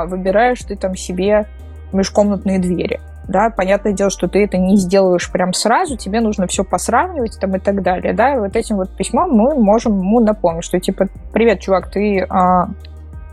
выбираешь 0.06 0.60
ты 0.60 0.76
там 0.76 0.94
себе 0.94 1.46
межкомнатные 1.92 2.58
двери. 2.58 3.00
Да, 3.28 3.50
понятное 3.50 3.92
дело, 3.92 4.10
что 4.10 4.26
ты 4.26 4.44
это 4.44 4.58
не 4.58 4.76
сделаешь 4.76 5.30
прям 5.30 5.52
сразу, 5.52 5.96
тебе 5.96 6.20
нужно 6.20 6.46
все 6.48 6.64
посравнивать 6.64 7.38
там 7.40 7.54
и 7.54 7.60
так 7.60 7.82
далее, 7.82 8.12
да, 8.12 8.34
и 8.34 8.38
вот 8.38 8.56
этим 8.56 8.76
вот 8.76 8.90
письмом 8.96 9.30
мы 9.30 9.54
можем 9.54 9.98
ему 9.98 10.20
напомнить, 10.20 10.64
что 10.64 10.80
типа, 10.80 11.06
привет, 11.32 11.60
чувак, 11.60 11.90
ты 11.90 12.26
а, 12.28 12.68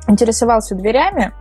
интересовался 0.07 0.75
дверями, 0.75 1.31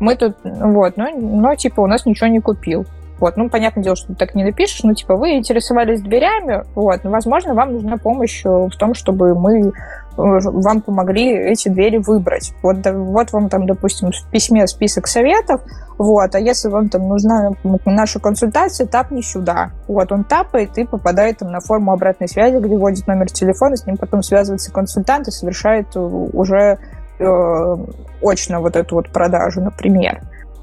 мы 0.00 0.16
тут, 0.16 0.36
вот, 0.42 0.96
но, 0.96 1.10
но 1.10 1.54
типа 1.54 1.80
у 1.80 1.86
нас 1.86 2.06
ничего 2.06 2.28
не 2.28 2.40
купил. 2.40 2.86
Вот, 3.20 3.36
ну, 3.36 3.48
понятное 3.48 3.82
дело, 3.82 3.96
что 3.96 4.08
ты 4.08 4.14
так 4.14 4.34
не 4.34 4.44
напишешь, 4.44 4.82
но, 4.82 4.94
типа, 4.94 5.16
вы 5.16 5.36
интересовались 5.36 6.00
дверями, 6.00 6.64
вот, 6.74 7.02
но, 7.04 7.10
возможно, 7.10 7.54
вам 7.54 7.72
нужна 7.72 7.96
помощь 7.96 8.44
в 8.44 8.70
том, 8.78 8.94
чтобы 8.94 9.34
мы 9.34 9.72
вам 10.18 10.80
помогли 10.80 11.30
эти 11.32 11.68
двери 11.68 11.98
выбрать. 11.98 12.52
Вот, 12.62 12.78
вот 12.84 13.32
вам 13.32 13.48
там, 13.48 13.66
допустим, 13.66 14.10
в 14.10 14.30
письме 14.30 14.66
список 14.66 15.06
советов, 15.06 15.60
вот, 15.96 16.34
а 16.34 16.40
если 16.40 16.68
вам 16.68 16.88
там 16.88 17.08
нужна 17.08 17.50
наша 17.84 18.18
консультация, 18.18 18.86
тапни 18.86 19.20
сюда. 19.20 19.70
Вот, 19.86 20.10
он 20.10 20.24
тапает 20.24 20.76
и 20.76 20.84
попадает 20.84 21.38
там 21.38 21.52
на 21.52 21.60
форму 21.60 21.92
обратной 21.92 22.28
связи, 22.28 22.56
где 22.56 22.76
вводит 22.76 23.06
номер 23.06 23.30
телефона, 23.30 23.76
с 23.76 23.86
ним 23.86 23.96
потом 23.96 24.22
связывается 24.22 24.72
консультант 24.72 25.28
и 25.28 25.30
совершает 25.30 25.96
уже 25.96 26.78
э, 27.20 27.76
очно 28.22 28.60
вот 28.60 28.74
эту 28.74 28.96
вот 28.96 29.10
продажу, 29.10 29.60
например. 29.60 30.20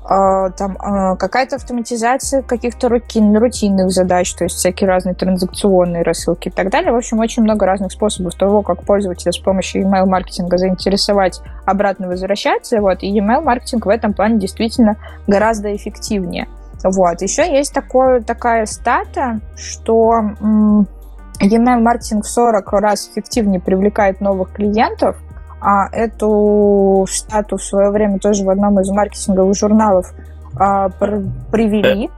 А, 0.08 0.52
там 0.52 0.78
а, 0.80 1.16
какая-то 1.16 1.56
автоматизация 1.56 2.44
каких-то 2.44 2.90
рутин, 2.90 3.36
рутинных 3.36 3.90
задач, 3.90 4.36
то 4.36 4.44
есть 4.44 4.58
всякие 4.58 4.88
разные 4.88 5.16
транзакционные 5.16 6.04
рассылки 6.04 6.50
и 6.50 6.52
так 6.52 6.70
далее. 6.70 6.92
В 6.92 6.96
общем, 6.96 7.20
очень 7.20 7.42
много 7.42 7.66
разных 7.66 7.92
способов 7.92 8.36
того, 8.36 8.62
как 8.62 8.84
пользователя 8.84 9.32
с 9.32 9.40
помощью 9.40 9.82
email-маркетинга 9.82 10.58
заинтересовать, 10.58 11.42
обратно 11.66 12.08
возвращаться. 12.08 12.82
Вот. 12.82 13.02
И 13.02 13.20
email-маркетинг 13.20 13.88
в 13.88 13.90
этом 13.90 14.14
плане 14.14 14.38
действительно 14.38 14.98
гораздо 15.26 15.76
эффективнее. 15.76 16.48
Вот. 16.84 17.24
Еще 17.24 17.52
есть 17.52 17.74
такое, 17.74 18.22
такая 18.22 18.68
стата, 18.68 19.40
что 19.56 20.22
email-маркетинг 21.40 22.26
в 22.26 22.30
40 22.30 22.74
раз 22.74 23.10
эффективнее 23.12 23.60
привлекает 23.60 24.22
новых 24.22 24.54
клиентов, 24.54 25.18
а 25.68 25.90
эту 25.92 27.08
стату 27.10 27.58
в 27.58 27.64
свое 27.64 27.90
время 27.90 28.20
тоже 28.20 28.46
в 28.46 28.50
одном 28.52 28.80
из 28.80 28.90
маркетинговых 28.92 29.58
журналов 29.58 30.14
а, 30.60 30.90
привели. 30.90 32.06
Э, 32.06 32.10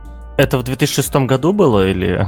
это 0.43 0.57
в 0.57 0.63
2006 0.63 1.15
году 1.27 1.53
было 1.53 1.87
или? 1.87 2.27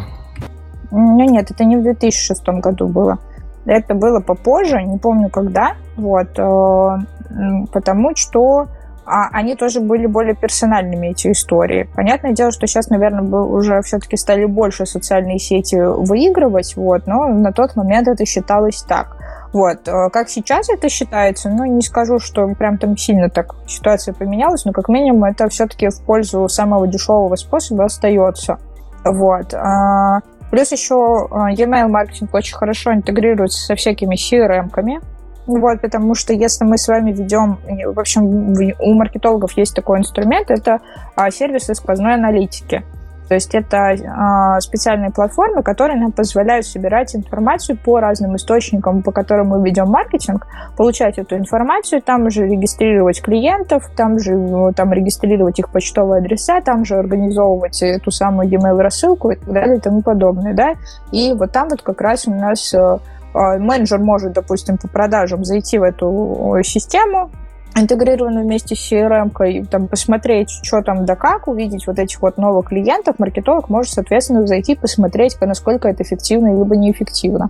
Ну 0.92 1.30
нет, 1.30 1.52
это 1.52 1.66
не 1.66 1.76
в 1.76 1.84
2006 1.84 2.48
году 2.62 2.88
было. 2.88 3.20
Это 3.66 3.96
было 3.96 4.22
попозже, 4.22 4.82
не 4.82 4.98
помню 4.98 5.30
когда, 5.30 5.74
вот, 5.98 6.40
э, 6.40 7.66
потому 7.74 8.16
что 8.16 8.70
они 9.10 9.56
тоже 9.56 9.82
были 9.82 10.06
более 10.06 10.36
персональными, 10.36 11.08
эти 11.08 11.32
истории. 11.32 11.90
Понятное 11.96 12.34
дело, 12.34 12.52
что 12.52 12.68
сейчас, 12.68 12.90
наверное, 12.90 13.24
уже 13.24 13.82
все-таки 13.82 14.18
стали 14.18 14.46
больше 14.46 14.86
социальные 14.86 15.40
сети 15.40 15.76
выигрывать, 15.76 16.76
вот, 16.76 17.08
но 17.08 17.28
на 17.28 17.52
тот 17.52 17.76
момент 17.76 18.08
это 18.08 18.26
считалось 18.26 18.84
так. 18.84 19.18
Вот. 19.52 19.88
Э, 19.88 20.10
как 20.12 20.30
сейчас 20.30 20.70
это 20.70 20.90
считается, 20.90 21.50
ну, 21.50 21.66
не 21.66 21.82
скажу, 21.82 22.20
что 22.20 22.48
прям 22.54 22.78
там 22.78 22.96
сильно 22.98 23.30
так 23.30 23.56
ситуация 23.68 24.14
поменялась, 24.14 24.66
но 24.66 24.72
как 24.72 24.90
минимум 24.90 25.24
это 25.24 25.50
все-таки 25.50 25.90
в 25.90 26.02
пользу 26.02 26.48
самого 26.48 26.88
дешевого 26.88 27.36
способа 27.36 27.86
остается. 27.86 28.60
Вот. 29.04 29.54
А, 29.54 30.20
плюс 30.52 30.72
еще 30.72 31.28
э, 31.32 31.54
e-mail 31.54 31.88
маркетинг 31.88 32.34
очень 32.34 32.56
хорошо 32.56 32.94
интегрируется 32.94 33.66
со 33.66 33.76
всякими 33.76 34.16
CRM-ками, 34.16 35.02
вот, 35.58 35.82
потому 35.82 36.16
что 36.16 36.34
если 36.34 36.66
мы 36.66 36.78
с 36.78 36.88
вами 36.88 37.12
ведем, 37.12 37.60
в 37.94 38.00
общем, 38.00 38.54
у 38.80 38.94
маркетологов 38.94 39.54
есть 39.54 39.76
такой 39.76 40.00
инструмент, 40.00 40.52
это 40.52 40.80
а, 41.16 41.32
сервисы 41.32 41.74
сквозной 41.74 42.14
аналитики. 42.14 42.84
То 43.30 43.36
есть 43.36 43.54
это 43.54 43.92
э, 43.92 44.60
специальные 44.60 45.12
платформы, 45.12 45.62
которые 45.62 46.00
нам 46.00 46.12
позволяют 46.12 46.66
собирать 46.66 47.16
информацию 47.16 47.78
по 47.78 48.00
разным 48.00 48.36
источникам, 48.36 49.04
по 49.04 49.12
которым 49.12 49.50
мы 49.50 49.64
ведем 49.64 49.88
маркетинг, 49.88 50.48
получать 50.76 51.20
эту 51.20 51.38
информацию, 51.38 52.02
там 52.02 52.32
же 52.32 52.48
регистрировать 52.48 53.22
клиентов, 53.22 53.88
там 53.96 54.18
же 54.18 54.74
там 54.76 54.92
регистрировать 54.92 55.60
их 55.60 55.70
почтовые 55.70 56.22
адреса, 56.22 56.60
там 56.62 56.86
же 56.86 56.96
организовывать 56.96 57.84
эту 57.84 58.10
самую 58.10 58.50
e-mail 58.50 58.82
рассылку 58.82 59.30
и 59.30 59.36
так 59.36 59.54
далее 59.54 59.78
и 59.78 59.80
тому 59.80 60.02
подобное, 60.02 60.56
да. 60.56 60.74
И 61.12 61.32
вот 61.34 61.52
там 61.52 61.70
вот 61.70 61.84
как 61.84 62.02
раз 62.02 62.28
у 62.28 62.32
нас 62.32 62.74
э, 62.74 62.98
менеджер 63.34 64.00
может, 64.00 64.34
допустим, 64.34 64.78
по 64.78 64.88
продажам 64.88 65.44
зайти 65.44 65.78
в 65.78 65.84
эту 65.84 66.56
систему, 66.64 67.32
интегрированную 67.76 68.46
вместе 68.46 68.76
с 68.76 68.92
CRM, 68.92 69.66
там, 69.68 69.88
посмотреть, 69.88 70.50
что 70.64 70.82
там 70.82 71.06
да 71.06 71.16
как, 71.16 71.48
увидеть 71.48 71.88
вот 71.88 72.00
этих 72.00 72.22
вот 72.22 72.38
новых 72.38 72.70
клиентов, 72.70 73.20
маркетолог 73.20 73.70
может, 73.70 73.94
соответственно, 73.94 74.46
зайти, 74.48 74.76
посмотреть, 74.76 75.38
насколько 75.42 75.88
это 75.88 76.04
эффективно 76.04 76.58
либо 76.58 76.76
неэффективно. 76.76 77.50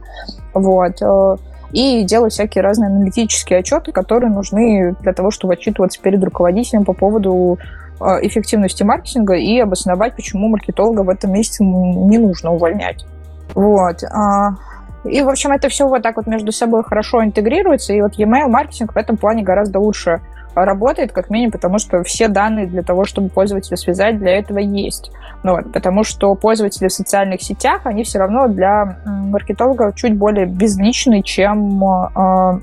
Вот. 0.54 1.02
Э, 1.02 1.38
и 1.72 2.04
делать 2.04 2.34
всякие 2.34 2.64
разные 2.64 2.88
аналитические 2.88 3.60
отчеты, 3.60 3.92
которые 3.92 4.32
нужны 4.32 4.96
для 5.02 5.14
того, 5.14 5.32
чтобы 5.32 5.54
отчитываться 5.54 6.02
перед 6.02 6.24
руководителем 6.24 6.84
по 6.84 6.94
поводу 6.94 7.58
э, 8.00 8.04
эффективности 8.24 8.84
маркетинга 8.84 9.36
и 9.36 9.60
обосновать, 9.60 10.16
почему 10.16 10.50
маркетолога 10.50 11.02
в 11.02 11.10
этом 11.10 11.32
месяце 11.32 11.64
не 11.64 12.18
нужно 12.18 12.52
увольнять. 12.52 13.06
Вот. 13.56 14.04
А, 15.04 15.10
и, 15.10 15.22
в 15.22 15.30
общем, 15.30 15.52
это 15.52 15.70
все 15.70 15.88
вот 15.88 16.02
так 16.02 16.18
вот 16.18 16.28
между 16.28 16.52
собой 16.52 16.84
хорошо 16.84 17.24
интегрируется, 17.24 17.94
и 17.94 18.02
вот 18.02 18.16
e-mail 18.16 18.48
маркетинг 18.48 18.94
в 18.94 18.98
этом 18.98 19.18
плане 19.18 19.44
гораздо 19.44 19.80
лучше 19.80 20.22
работает, 20.56 21.12
как 21.12 21.30
минимум, 21.30 21.52
потому 21.52 21.80
что 21.80 22.04
все 22.04 22.28
данные 22.28 22.66
для 22.66 22.82
того, 22.82 23.06
чтобы 23.06 23.30
пользователя 23.30 23.78
связать, 23.78 24.18
для 24.18 24.38
этого 24.38 24.60
есть. 24.60 25.12
Ну, 25.44 25.56
вот, 25.56 25.72
потому 25.72 26.04
что 26.04 26.34
пользователи 26.36 26.88
в 26.88 26.94
социальных 26.94 27.42
сетях, 27.42 27.82
они 27.86 28.04
все 28.04 28.20
равно 28.20 28.48
для 28.48 28.98
маркетолога 29.06 29.94
чуть 29.96 30.16
более 30.16 30.46
безличны, 30.46 31.22
чем 31.22 31.82
э, 31.84 32.60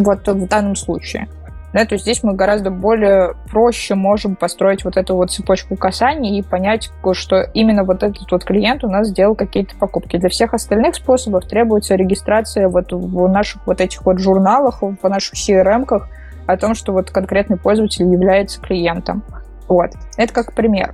вот 0.00 0.28
в 0.28 0.48
данном 0.48 0.76
случае. 0.76 1.28
Да, 1.72 1.84
то 1.84 1.94
есть 1.94 2.02
здесь 2.02 2.22
мы 2.24 2.34
гораздо 2.34 2.70
более 2.70 3.34
проще 3.48 3.94
можем 3.94 4.34
построить 4.34 4.84
вот 4.84 4.96
эту 4.96 5.14
вот 5.14 5.30
цепочку 5.30 5.76
касаний 5.76 6.38
и 6.38 6.42
понять, 6.42 6.90
что 7.12 7.42
именно 7.54 7.84
вот 7.84 8.02
этот 8.02 8.30
вот 8.30 8.44
клиент 8.44 8.82
у 8.82 8.88
нас 8.88 9.08
сделал 9.08 9.36
какие-то 9.36 9.76
покупки. 9.76 10.16
Для 10.16 10.28
всех 10.28 10.52
остальных 10.52 10.96
способов 10.96 11.46
требуется 11.46 11.94
регистрация 11.94 12.68
вот 12.68 12.92
в 12.92 13.28
наших 13.28 13.64
вот 13.66 13.80
этих 13.80 14.04
вот 14.04 14.18
журналах, 14.18 14.82
в 14.82 15.08
наших 15.08 15.34
CRM-ках 15.34 16.08
о 16.46 16.56
том, 16.56 16.74
что 16.74 16.92
вот 16.92 17.10
конкретный 17.10 17.56
пользователь 17.56 18.10
является 18.10 18.60
клиентом. 18.60 19.22
Вот. 19.68 19.90
Это 20.16 20.32
как 20.32 20.52
пример. 20.52 20.92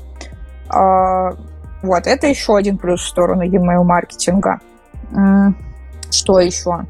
А, 0.68 1.30
вот, 1.82 2.06
это 2.06 2.26
еще 2.26 2.56
один 2.56 2.76
плюс 2.76 3.00
в 3.00 3.08
сторону 3.08 3.42
e-mail 3.42 3.82
маркетинга. 3.82 4.60
Что 6.10 6.40
еще? 6.40 6.80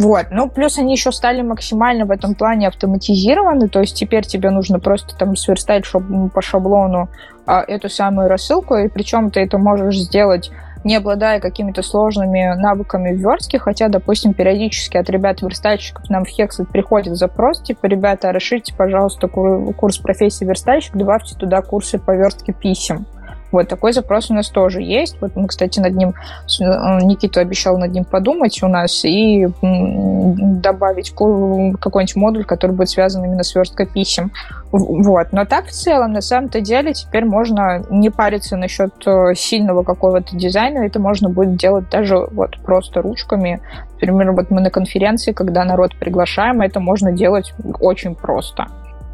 Вот. 0.00 0.26
Ну, 0.30 0.48
плюс 0.48 0.78
они 0.78 0.92
еще 0.92 1.12
стали 1.12 1.42
максимально 1.42 2.06
в 2.06 2.10
этом 2.10 2.34
плане 2.34 2.68
автоматизированы, 2.68 3.68
то 3.68 3.80
есть 3.80 3.96
теперь 3.96 4.24
тебе 4.24 4.50
нужно 4.50 4.80
просто 4.80 5.16
там 5.16 5.36
сверстать 5.36 5.84
шаб 5.84 6.02
по 6.32 6.40
шаблону 6.40 7.08
а, 7.46 7.62
эту 7.66 7.90
самую 7.90 8.28
рассылку, 8.28 8.76
и 8.76 8.88
причем 8.88 9.30
ты 9.30 9.40
это 9.40 9.58
можешь 9.58 9.98
сделать 9.98 10.50
не 10.82 10.96
обладая 10.96 11.40
какими-то 11.40 11.82
сложными 11.82 12.54
навыками 12.58 13.12
в 13.12 13.18
верстке, 13.18 13.58
хотя, 13.58 13.88
допустим, 13.88 14.32
периодически 14.32 14.96
от 14.96 15.10
ребят-верстальщиков 15.10 16.08
нам 16.08 16.24
в 16.24 16.28
Hexlet 16.28 16.66
приходит 16.72 17.16
запрос, 17.16 17.60
типа, 17.60 17.86
ребята, 17.86 18.32
расширьте, 18.32 18.74
пожалуйста, 18.74 19.28
курс 19.28 19.98
профессии 19.98 20.44
верстальщик, 20.44 20.96
добавьте 20.96 21.36
туда 21.36 21.60
курсы 21.60 21.98
по 21.98 22.16
верстке 22.16 22.54
писем. 22.54 23.06
Вот 23.52 23.68
такой 23.68 23.92
запрос 23.92 24.30
у 24.30 24.34
нас 24.34 24.48
тоже 24.48 24.82
есть. 24.82 25.16
Вот 25.20 25.36
мы, 25.36 25.48
кстати, 25.48 25.80
над 25.80 25.94
ним, 25.94 26.10
э, 26.10 26.64
Никита 27.02 27.40
обещал 27.40 27.78
над 27.78 27.92
ним 27.92 28.04
подумать 28.04 28.62
у 28.62 28.68
нас 28.68 29.04
и 29.04 29.48
добавить 29.62 31.10
какой-нибудь 31.10 32.16
модуль, 32.16 32.44
который 32.44 32.72
будет 32.72 32.90
связан 32.90 33.24
именно 33.24 33.42
с 33.42 33.54
версткой 33.54 33.86
писем. 33.86 34.32
Вот. 34.72 35.32
Но 35.32 35.44
так 35.44 35.66
в 35.66 35.72
целом, 35.72 36.12
на 36.12 36.20
самом-то 36.20 36.60
деле, 36.60 36.92
теперь 36.92 37.24
можно 37.24 37.82
не 37.90 38.10
париться 38.10 38.56
насчет 38.56 38.92
э, 39.06 39.34
сильного 39.34 39.82
какого-то 39.82 40.36
дизайна, 40.36 40.84
это 40.84 41.00
можно 41.00 41.28
будет 41.28 41.56
делать 41.56 41.88
даже 41.90 42.18
вот 42.30 42.58
просто 42.64 43.02
ручками. 43.02 43.60
Например, 43.94 44.32
вот 44.32 44.50
мы 44.50 44.60
на 44.60 44.70
конференции, 44.70 45.32
когда 45.32 45.64
народ 45.64 45.96
приглашаем, 45.96 46.60
это 46.60 46.80
можно 46.80 47.12
делать 47.12 47.52
очень 47.80 48.14
просто. 48.14 48.66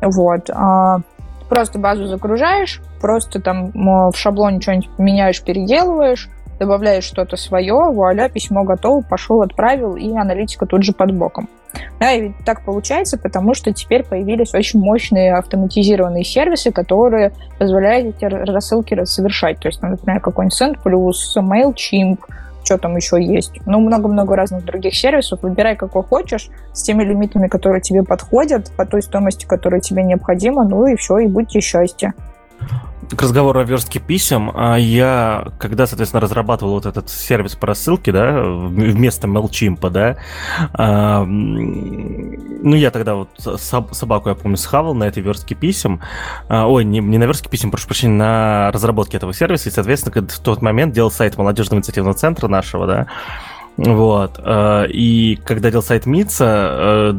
Вот. 0.03 0.51
Просто 1.49 1.79
базу 1.79 2.07
загружаешь, 2.07 2.81
просто 3.01 3.41
там 3.41 3.71
в 3.73 4.17
шаблоне 4.17 4.61
что-нибудь 4.61 4.89
меняешь, 4.99 5.43
переделываешь, 5.43 6.29
добавляешь 6.59 7.05
что-то 7.05 7.37
свое, 7.37 7.75
вуаля, 7.75 8.29
письмо 8.29 8.65
готово, 8.65 9.03
пошел, 9.03 9.43
отправил, 9.43 9.95
и 9.95 10.11
аналитика 10.17 10.67
тут 10.67 10.83
же 10.83 10.93
под 10.93 11.15
боком. 11.15 11.49
Да, 12.01 12.13
и 12.13 12.33
так 12.45 12.65
получается, 12.65 13.19
потому 13.19 13.53
что 13.55 13.73
теперь 13.73 14.03
появились 14.03 14.55
очень 14.55 14.81
мощные 14.81 15.35
автоматизированные 15.37 16.25
сервисы, 16.25 16.73
которые 16.73 17.33
позволяют 17.59 18.17
эти 18.17 18.25
рассылки 18.25 19.05
совершать. 19.05 19.61
То 19.61 19.69
есть, 19.69 19.83
например, 19.83 20.21
какой-нибудь 20.21 20.61
SendPlus, 20.61 21.37
MailChimp, 21.37 22.19
что 22.67 22.79
там 22.79 22.97
еще 22.97 23.23
есть. 23.23 23.53
Ну, 23.65 23.81
много-много 23.81 24.37
разных 24.37 24.65
других 24.65 24.95
сервисов. 24.95 25.41
Выбирай, 25.43 25.77
какой 25.77 26.03
хочешь, 26.03 26.51
с 26.73 26.83
теми 26.83 27.05
лимитами, 27.05 27.49
которые 27.49 27.81
тебе 27.81 28.03
подходят, 28.03 28.71
по 28.77 28.85
той 28.85 29.03
стоимости, 29.03 29.47
которая 29.47 29.81
тебе 29.81 30.03
необходима, 30.03 30.69
ну 30.69 30.87
и 30.87 30.97
все, 30.97 31.19
и 31.19 31.27
будьте 31.27 31.61
счастье 31.61 32.13
к 33.15 33.23
разговору 33.23 33.61
о 33.61 33.65
верстке 33.65 34.01
писем, 34.01 34.51
а 34.55 34.77
я, 34.77 35.49
когда, 35.59 35.87
соответственно, 35.87 36.21
разрабатывал 36.21 36.73
вот 36.73 36.87
этот 36.87 37.09
сервис 37.11 37.55
по 37.55 37.67
рассылке, 37.67 38.13
да, 38.13 38.43
вместо 38.43 39.29
MailChimp, 39.29 39.91
да, 39.91 40.17
а, 40.73 41.25
ну, 41.25 42.75
я 42.75 42.91
тогда 42.91 43.15
вот 43.15 43.29
собаку, 43.37 44.29
я 44.29 44.35
помню, 44.35 44.57
схавал 44.57 44.95
на 44.95 45.05
этой 45.05 45.23
верстке 45.23 45.55
писем, 45.55 46.01
а, 46.49 46.67
ой, 46.67 46.85
не, 46.85 47.01
не 47.01 47.19
на 47.19 47.25
верстке 47.25 47.49
писем, 47.49 47.71
прошу 47.71 47.87
прощения, 47.87 48.15
на 48.15 48.73
разработке 48.73 49.17
этого 49.17 49.33
сервиса, 49.33 49.69
и, 49.69 49.73
соответственно, 49.73 50.27
в 50.27 50.39
тот 50.41 50.63
момент 50.63 50.93
делал 50.93 51.11
сайт 51.11 51.37
молодежного 51.37 51.79
инициативного 51.79 52.15
центра 52.15 52.49
нашего, 52.49 52.87
да, 52.87 53.07
вот, 53.77 54.39
а, 54.39 54.85
и 54.85 55.37
когда 55.37 55.71
делал 55.71 55.83
сайт 55.83 56.07
МИЦа, 56.07 57.15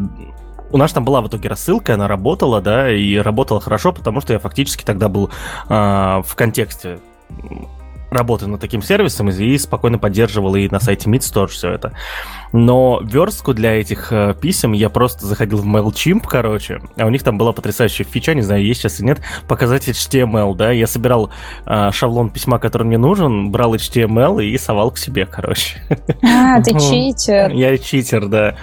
у 0.71 0.77
нас 0.77 0.93
там 0.93 1.05
была 1.05 1.21
в 1.21 1.27
итоге 1.27 1.49
рассылка, 1.49 1.93
она 1.93 2.07
работала, 2.07 2.61
да, 2.61 2.91
и 2.91 3.17
работала 3.17 3.59
хорошо, 3.59 3.93
потому 3.93 4.21
что 4.21 4.33
я 4.33 4.39
фактически 4.39 4.83
тогда 4.83 5.09
был 5.09 5.29
э, 5.69 5.73
в 5.73 6.35
контексте 6.35 6.99
работы 8.09 8.47
над 8.47 8.61
таким 8.61 8.81
сервисом 8.81 9.29
и 9.29 9.57
спокойно 9.57 9.99
поддерживал 9.99 10.55
и 10.55 10.69
на 10.69 10.79
сайте 10.79 11.09
Meets 11.09 11.31
тоже 11.33 11.53
все 11.53 11.71
это. 11.71 11.93
Но 12.53 13.01
верстку 13.03 13.53
для 13.53 13.79
этих 13.79 14.11
э, 14.11 14.33
писем 14.39 14.71
я 14.71 14.89
просто 14.89 15.25
заходил 15.25 15.57
в 15.57 15.65
MailChimp, 15.65 16.23
короче, 16.27 16.81
а 16.97 17.05
у 17.05 17.09
них 17.09 17.23
там 17.23 17.37
была 17.37 17.51
потрясающая 17.51 18.05
фича, 18.05 18.33
не 18.33 18.41
знаю, 18.41 18.63
есть 18.63 18.81
сейчас 18.81 18.99
или 18.99 19.07
нет, 19.07 19.21
показать 19.47 19.87
HTML, 19.87 20.55
да, 20.55 20.71
я 20.71 20.87
собирал 20.87 21.29
э, 21.65 21.91
шаблон 21.91 22.29
письма, 22.29 22.59
который 22.59 22.83
мне 22.83 22.97
нужен, 22.97 23.51
брал 23.51 23.75
HTML 23.75 24.43
и 24.43 24.57
совал 24.57 24.91
к 24.91 24.97
себе, 24.97 25.25
короче. 25.25 25.81
А, 26.23 26.61
ты 26.61 26.71
читер. 26.79 27.51
Я 27.51 27.77
читер, 27.77 28.27
да. 28.27 28.55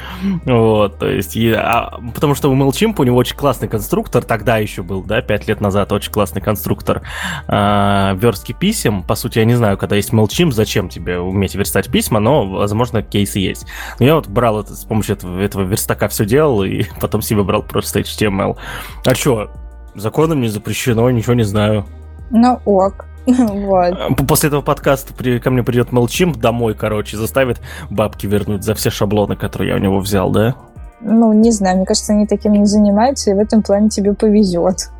Вот, 0.45 0.99
то 0.99 1.09
есть, 1.09 1.37
и, 1.37 1.53
а, 1.53 1.99
потому 2.15 2.35
что 2.35 2.51
у 2.51 2.57
MailChimp 2.57 2.95
у 2.99 3.05
него 3.05 3.17
очень 3.17 3.37
классный 3.37 3.69
конструктор, 3.69 4.23
тогда 4.25 4.57
еще 4.57 4.83
был, 4.83 5.03
да, 5.03 5.21
пять 5.21 5.47
лет 5.47 5.61
назад 5.61 5.93
очень 5.93 6.13
классный 6.13 6.41
конструктор 6.41 7.03
э, 7.49 8.17
верстки 8.17 8.53
писем, 8.53 9.03
по 9.03 9.15
сути, 9.15 9.34
я 9.37 9.45
не 9.45 9.55
знаю, 9.55 9.79
когда 9.79 9.97
есть 9.97 10.13
MailChimp, 10.13 10.53
зачем 10.53 10.89
тебе 10.89 11.19
уметь 11.19 11.55
верстать 11.55 11.91
письма, 11.91 12.21
но, 12.21 12.47
возможно, 12.47 13.03
кейсы 13.03 13.39
есть. 13.39 13.67
Но 13.99 14.07
я 14.07 14.15
вот 14.15 14.29
брал 14.29 14.61
это 14.61 14.75
с 14.75 14.85
помощью 14.85 15.17
этого, 15.17 15.41
этого 15.41 15.63
верстака 15.63 16.09
все 16.09 16.25
делал, 16.25 16.65
и 16.65 16.85
потом 17.01 17.23
себе 17.23 17.43
брал 17.43 17.63
просто 17.63 18.01
HTML. 18.01 18.57
А 19.05 19.15
что, 19.15 19.51
законом 19.95 20.41
не 20.41 20.49
запрещено, 20.49 21.11
ничего 21.11 21.35
не 21.35 21.45
знаю. 21.45 21.87
Ну 22.31 22.61
ок. 22.65 23.07
Вот. 23.27 23.97
После 24.29 24.49
этого 24.49 24.61
подкаста 24.61 25.15
при, 25.15 25.39
ко 25.39 25.51
мне 25.51 25.63
придет 25.63 25.91
MailChimp 25.91 26.39
домой, 26.39 26.75
короче, 26.75 27.17
заставит 27.17 27.61
бабки 27.89 28.27
вернуть 28.27 28.65
за 28.65 28.75
все 28.75 28.91
шаблоны, 28.91 29.35
которые 29.35 29.71
я 29.71 29.77
у 29.77 29.79
него 29.79 29.99
взял, 30.01 30.31
да? 30.31 30.55
Ну, 31.01 31.33
не 31.33 31.51
знаю, 31.51 31.79
мне 31.79 31.87
кажется, 31.87 32.13
они 32.13 32.27
таким 32.27 32.53
не 32.53 32.67
занимаются, 32.67 33.31
и 33.31 33.35
в 33.35 33.39
этом 33.39 33.63
плане 33.63 33.89
тебе 33.89 34.15
повезет. 34.15 34.91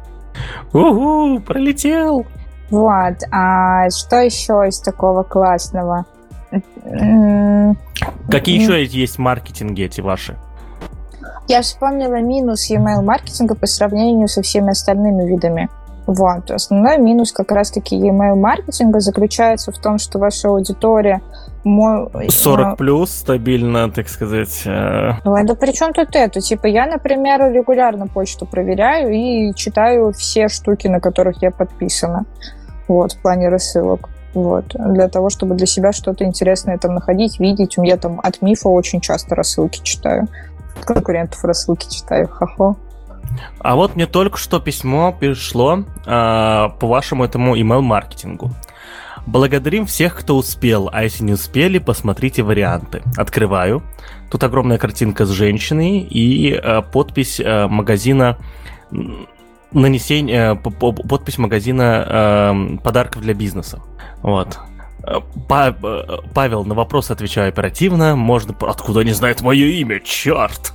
Угу, 0.73 1.41
пролетел! 1.41 2.27
Вот, 2.71 3.15
а 3.31 3.91
что 3.91 4.21
еще 4.21 4.65
из 4.67 4.81
такого 4.81 5.23
классного? 5.23 6.07
Какие 8.29 8.61
еще 8.61 8.85
есть 8.85 9.19
маркетинги 9.19 9.83
эти 9.83 10.01
ваши? 10.01 10.37
Я 11.47 11.61
вспомнила 11.61 12.21
минус 12.21 12.71
email 12.71 13.03
маркетинга 13.03 13.55
по 13.55 13.67
сравнению 13.67 14.29
со 14.29 14.43
всеми 14.43 14.71
остальными 14.71 15.27
видами. 15.27 15.69
Вот. 16.07 16.51
Основной 16.51 16.99
минус 16.99 17.33
как 17.33 17.53
раз-таки 17.53 17.97
email 17.97 18.35
маркетинга 18.35 19.01
заключается 19.01 19.73
в 19.73 19.79
том, 19.79 19.99
что 19.99 20.19
ваша 20.19 20.49
аудитория 20.49 21.21
40 21.65 22.77
плюс 22.77 23.11
стабильно, 23.11 23.91
так 23.91 24.09
сказать. 24.09 24.63
Э. 24.67 25.15
Ну, 25.25 25.35
да 25.45 25.55
при 25.55 25.73
чем 25.73 25.93
тут 25.93 26.15
это? 26.15 26.41
Типа, 26.41 26.67
я, 26.67 26.87
например, 26.87 27.51
регулярно 27.53 28.07
почту 28.07 28.47
проверяю 28.47 29.13
и 29.13 29.55
читаю 29.55 30.13
все 30.13 30.49
штуки, 30.49 30.89
на 30.89 31.01
которых 31.01 31.43
я 31.43 31.51
подписана. 31.51 32.27
Вот, 32.87 33.13
в 33.13 33.23
плане 33.23 33.49
рассылок. 33.49 34.11
вот, 34.35 34.67
для 34.75 35.09
того, 35.09 35.31
чтобы 35.31 35.55
для 35.55 35.67
себя 35.67 35.93
что-то 35.93 36.25
интересное 36.25 36.77
там 36.77 36.95
находить, 36.95 37.41
видеть. 37.41 37.75
Я 37.79 37.97
там 37.97 38.21
от 38.23 38.43
мифа 38.43 38.69
очень 38.69 39.01
часто 39.01 39.35
рассылки 39.35 39.81
читаю, 39.83 40.29
от 40.77 40.85
конкурентов 40.85 41.43
рассылки 41.45 41.89
читаю, 41.89 42.29
хахо. 42.29 42.77
А 43.59 43.75
вот 43.75 43.97
мне 43.97 44.07
только 44.07 44.37
что 44.37 44.61
письмо 44.61 45.13
пришло 45.19 45.79
э, 45.79 45.83
по 46.07 46.87
вашему 46.87 47.25
этому 47.25 47.57
email-маркетингу. 47.57 48.51
Благодарим 49.27 49.87
всех, 49.87 50.17
кто 50.17 50.37
успел, 50.37 50.91
а 50.93 51.03
если 51.03 51.25
не 51.25 51.33
успели, 51.33 51.79
посмотрите 51.79 52.43
варианты. 52.43 53.03
Открываю. 53.17 53.83
Тут 54.31 54.45
огромная 54.45 54.79
картинка 54.79 55.25
с 55.25 55.31
женщиной 55.31 56.01
и 56.01 56.53
э, 56.53 56.83
подпись 56.83 57.41
э, 57.41 57.67
магазина 57.67 58.39
нанесение, 59.73 60.55
э, 60.55 60.71
подпись 61.09 61.39
магазина 61.39 62.07
э, 62.07 62.77
подарков 62.83 63.23
для 63.23 63.35
бизнеса. 63.35 63.81
Вот. 64.23 64.59
Э, 65.07 65.21
Павел, 66.35 66.65
на 66.65 66.75
вопрос 66.75 67.11
отвечаю 67.11 67.49
оперативно. 67.49 68.17
Можно... 68.17 68.55
Откуда 68.61 69.01
они 69.01 69.13
знают 69.13 69.43
мое 69.43 69.67
имя? 69.67 70.01
Черт! 70.01 70.73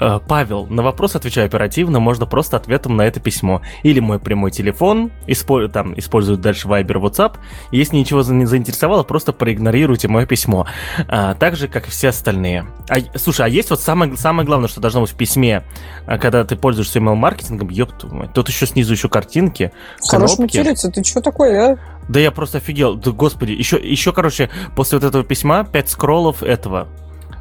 Э, 0.00 0.20
Павел, 0.26 0.66
на 0.66 0.82
вопрос 0.82 1.16
отвечаю 1.16 1.46
оперативно. 1.46 2.00
Можно 2.00 2.26
просто 2.26 2.56
ответом 2.56 2.96
на 2.96 3.02
это 3.02 3.20
письмо. 3.20 3.62
Или 3.82 4.00
мой 4.00 4.18
прямой 4.18 4.50
телефон. 4.50 5.10
Испо... 5.26 5.68
Там 5.68 5.98
используют 5.98 6.40
дальше 6.40 6.68
Viber, 6.68 7.00
WhatsApp. 7.00 7.36
Если 7.70 7.96
ничего 7.96 8.22
не 8.22 8.46
заинтересовало, 8.46 9.02
просто 9.02 9.32
проигнорируйте 9.32 10.08
мое 10.08 10.26
письмо. 10.26 10.66
А, 11.08 11.34
так 11.34 11.56
же, 11.56 11.68
как 11.68 11.88
и 11.88 11.90
все 11.90 12.08
остальные. 12.08 12.66
А, 12.88 12.96
слушай, 13.16 13.46
а 13.46 13.48
есть 13.48 13.70
вот 13.70 13.80
самое, 13.80 14.16
самое 14.16 14.46
главное, 14.46 14.68
что 14.68 14.80
должно 14.80 15.02
быть 15.02 15.10
в 15.10 15.16
письме, 15.16 15.64
а, 16.06 16.18
когда 16.18 16.44
ты 16.44 16.56
пользуешься 16.56 16.98
email-маркетингом, 16.98 17.68
ёпту 17.68 18.28
Тут 18.34 18.48
еще 18.48 18.66
снизу 18.66 18.92
еще 18.92 19.08
картинки, 19.08 19.72
Хорош 20.08 20.38
материться, 20.38 20.90
ты 20.90 21.02
что 21.04 21.20
такое, 21.20 21.72
а? 21.72 21.78
Да 22.08 22.20
я 22.20 22.30
просто 22.30 22.58
офигел. 22.58 22.94
Да, 22.94 23.10
господи, 23.12 23.52
еще, 23.52 23.76
еще, 23.76 24.12
короче, 24.12 24.50
после 24.74 24.98
вот 24.98 25.04
этого 25.06 25.24
письма 25.24 25.64
5 25.64 25.88
скроллов 25.88 26.42
этого 26.42 26.88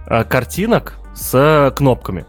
э, 0.07 0.23
картинок 0.23 0.97
с 1.15 1.73
кнопками, 1.75 2.25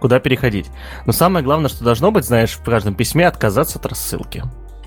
куда 0.00 0.20
переходить. 0.20 0.70
Но 1.06 1.12
самое 1.12 1.44
главное, 1.44 1.68
что 1.68 1.84
должно 1.84 2.10
быть, 2.10 2.24
знаешь, 2.24 2.52
в 2.52 2.62
каждом 2.62 2.94
письме 2.94 3.26
отказаться 3.26 3.78
от 3.78 3.86
рассылки. 3.86 4.42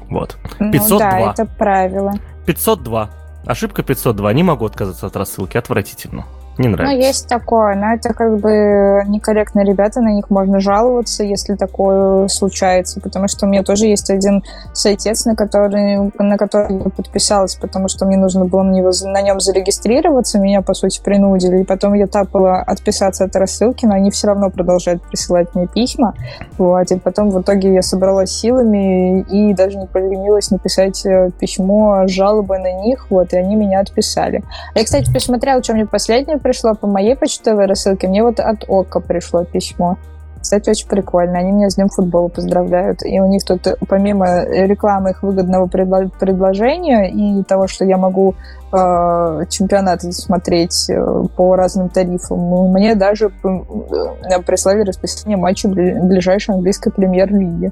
Вот. 0.10 0.38
502. 0.60 0.88
Ну, 0.90 1.00
да, 1.00 1.32
это 1.32 1.46
правило. 1.46 2.14
502. 2.46 3.10
Ошибка 3.46 3.84
502. 3.84 4.34
Не 4.34 4.44
могу 4.44 4.66
отказаться 4.66 5.08
от 5.08 5.16
рассылки. 5.16 5.58
Отвратительно. 5.58 6.26
Не 6.58 6.70
нравится. 6.70 6.96
Ну, 6.96 7.02
есть 7.02 7.28
такое, 7.28 7.76
но 7.76 7.94
это 7.94 8.14
как 8.14 8.38
бы 8.40 9.04
некорректно 9.08 9.64
ребята, 9.64 10.02
на 10.02 10.14
них 10.14 10.30
можно 10.30 10.60
жаловаться, 10.60 11.24
если 11.24 11.56
такое 11.56 12.28
случается, 12.30 13.02
потому 13.02 13.28
что 13.28 13.46
у 13.46 13.50
меня 13.50 13.64
тоже 13.64 13.88
есть 13.88 14.10
один 14.10 14.44
сайтец, 14.74 15.26
на 15.26 15.36
который, 15.36 16.12
на 16.18 16.38
который 16.38 16.78
я 16.78 16.90
подписалась, 16.90 17.56
потому 17.56 17.90
что 17.90 18.06
мне 18.06 18.18
нужно 18.18 18.46
было 18.46 18.64
на, 18.64 18.72
него, 18.72 18.92
на 19.04 19.22
нем 19.22 19.40
зарегистрироваться, 19.42 20.40
меня, 20.40 20.62
по 20.62 20.74
сути, 20.74 21.02
принудили, 21.04 21.62
и 21.62 21.66
потом 21.66 21.94
я 21.94 22.08
тапала 22.08 22.60
отписаться 22.60 23.26
от 23.26 23.36
рассылки, 23.36 23.86
но 23.86 23.96
они 23.96 24.10
все 24.12 24.28
равно 24.28 24.50
продолжают 24.50 25.04
присылать 25.04 25.54
мне 25.56 25.68
письма, 25.68 26.14
вот, 26.58 26.90
и 26.90 26.98
потом 26.98 27.32
в 27.32 27.42
итоге 27.42 27.74
я 27.74 27.82
собралась 27.82 28.32
силами 28.32 29.22
и 29.22 29.54
даже 29.54 29.78
не 29.78 29.88
поленилась 29.88 30.52
написать 30.52 31.06
э, 31.06 31.32
письмо 31.38 32.06
с 32.08 32.12
жалобой 32.12 32.60
на 32.60 32.72
них, 32.82 33.08
вот, 33.10 33.34
и 33.34 33.38
они 33.38 33.56
меня 33.56 33.82
отписали. 33.82 34.44
Я, 34.74 34.84
кстати, 34.86 35.12
посмотрела, 35.12 35.62
что 35.62 35.74
мне 35.74 35.86
последнее 35.86 36.38
пришло 36.46 36.76
по 36.76 36.86
моей 36.86 37.16
почтовой 37.16 37.66
рассылке, 37.66 38.08
мне 38.08 38.22
вот 38.22 38.40
от 38.40 38.66
ОККО 38.68 39.00
пришло 39.00 39.46
письмо. 39.46 39.98
Кстати, 40.40 40.70
очень 40.70 40.88
прикольно. 40.88 41.40
Они 41.40 41.52
меня 41.52 41.72
с 41.72 41.76
Днем 41.76 41.90
футбола 41.90 42.28
поздравляют. 42.28 43.04
И 43.04 43.20
у 43.20 43.28
них 43.28 43.44
тут, 43.44 43.68
помимо 43.90 44.46
рекламы 44.46 45.10
их 45.10 45.24
выгодного 45.24 45.66
предложения 45.66 47.10
и 47.10 47.42
того, 47.42 47.66
что 47.66 47.84
я 47.84 47.98
могу 47.98 48.36
э, 48.72 49.46
чемпионат 49.50 50.04
смотреть 50.04 50.88
э, 50.88 51.24
по 51.36 51.56
разным 51.56 51.90
тарифам, 51.90 52.38
мне 52.72 52.94
даже 52.94 53.32
э, 53.44 54.42
прислали 54.46 54.82
расписание 54.82 55.38
матчей 55.38 55.68
ближайшей 55.70 56.54
английской 56.54 56.92
премьер-лиги. 56.92 57.72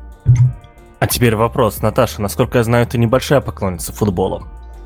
А 1.00 1.06
теперь 1.06 1.36
вопрос, 1.36 1.84
Наташа, 1.84 2.24
насколько 2.24 2.58
я 2.58 2.64
знаю, 2.64 2.88
ты 2.88 2.98
небольшая 2.98 3.42
поклонница 3.42 3.94
футбола. 3.94 4.42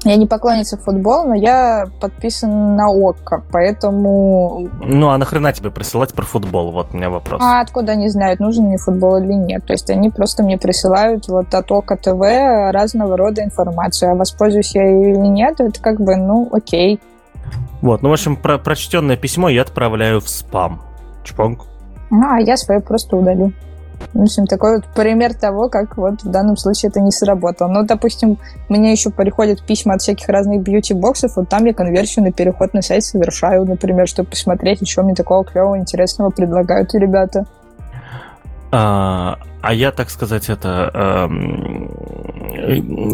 Я 0.08 0.16
не 0.16 0.26
поклонница 0.26 0.78
футбола, 0.78 1.26
но 1.26 1.36
я 1.36 1.86
подписан 2.00 2.78
на 2.78 2.88
ОККО, 2.88 3.44
поэтому... 3.52 4.70
Ну, 4.82 5.10
а 5.10 5.18
нахрена 5.18 5.52
тебе 5.52 5.70
присылать 5.70 6.14
про 6.14 6.24
футбол? 6.24 6.72
Вот 6.72 6.94
у 6.94 6.98
меня 6.98 7.10
вопрос. 7.10 7.42
А 7.44 7.60
откуда 7.60 7.92
они 7.92 8.08
знают, 8.08 8.40
нужен 8.40 8.68
мне 8.68 8.78
футбол 8.78 9.18
или 9.18 9.34
нет? 9.34 9.66
То 9.66 9.74
есть 9.74 9.90
они 9.90 10.10
просто 10.10 10.44
мне 10.44 10.58
присылают 10.58 11.28
вот 11.28 11.54
от 11.54 11.70
ОККО 11.70 11.98
ТВ 11.98 12.22
разного 12.72 13.18
рода 13.18 13.44
информацию. 13.44 14.14
А 14.14 14.16
воспользуюсь 14.16 14.74
я 14.76 14.90
или 14.90 15.28
нет, 15.28 15.60
это 15.60 15.82
как 15.82 16.00
бы, 16.00 16.16
ну, 16.16 16.48
окей. 16.54 17.02
Вот, 17.82 18.02
ну, 18.02 18.08
в 18.08 18.14
общем, 18.14 18.38
про 18.38 18.58
прочтенное 18.58 19.18
письмо 19.18 19.50
я 19.50 19.64
отправляю 19.64 20.22
в 20.22 20.30
спам. 20.30 20.84
Чпонг. 21.26 21.66
Ну, 22.12 22.30
а 22.30 22.40
я 22.40 22.56
свое 22.56 22.80
просто 22.80 23.18
удалю. 23.18 23.52
В 24.14 24.22
общем, 24.22 24.48
такой 24.48 24.78
вот 24.78 24.86
пример 24.96 25.34
того, 25.34 25.70
как 25.70 25.98
вот 25.98 26.24
в 26.24 26.30
данном 26.30 26.58
случае 26.58 26.90
это 26.90 27.02
не 27.02 27.12
сработало. 27.12 27.68
Но, 27.68 27.84
допустим, 27.84 28.38
мне 28.70 28.92
еще 28.92 29.10
приходят 29.10 29.62
письма 29.64 29.96
от 29.96 30.02
всяких 30.02 30.28
разных 30.30 30.62
бьюти-боксов, 30.62 31.36
вот 31.36 31.50
там 31.50 31.66
я 31.66 31.74
конверсию 31.74 32.26
на 32.26 32.32
переход 32.32 32.74
на 32.74 32.82
сайт 32.82 33.04
совершаю, 33.04 33.66
например, 33.66 34.08
чтобы 34.08 34.30
посмотреть, 34.30 34.88
что 34.88 35.04
мне 35.04 35.14
такого 35.14 35.44
клевого, 35.44 35.78
интересного 35.78 36.30
предлагают 36.30 36.94
ребята. 36.94 37.46
А, 38.72 39.40
а 39.62 39.74
я, 39.74 39.92
так 39.92 40.10
сказать, 40.10 40.50
это... 40.50 40.92
Э, 40.94 41.28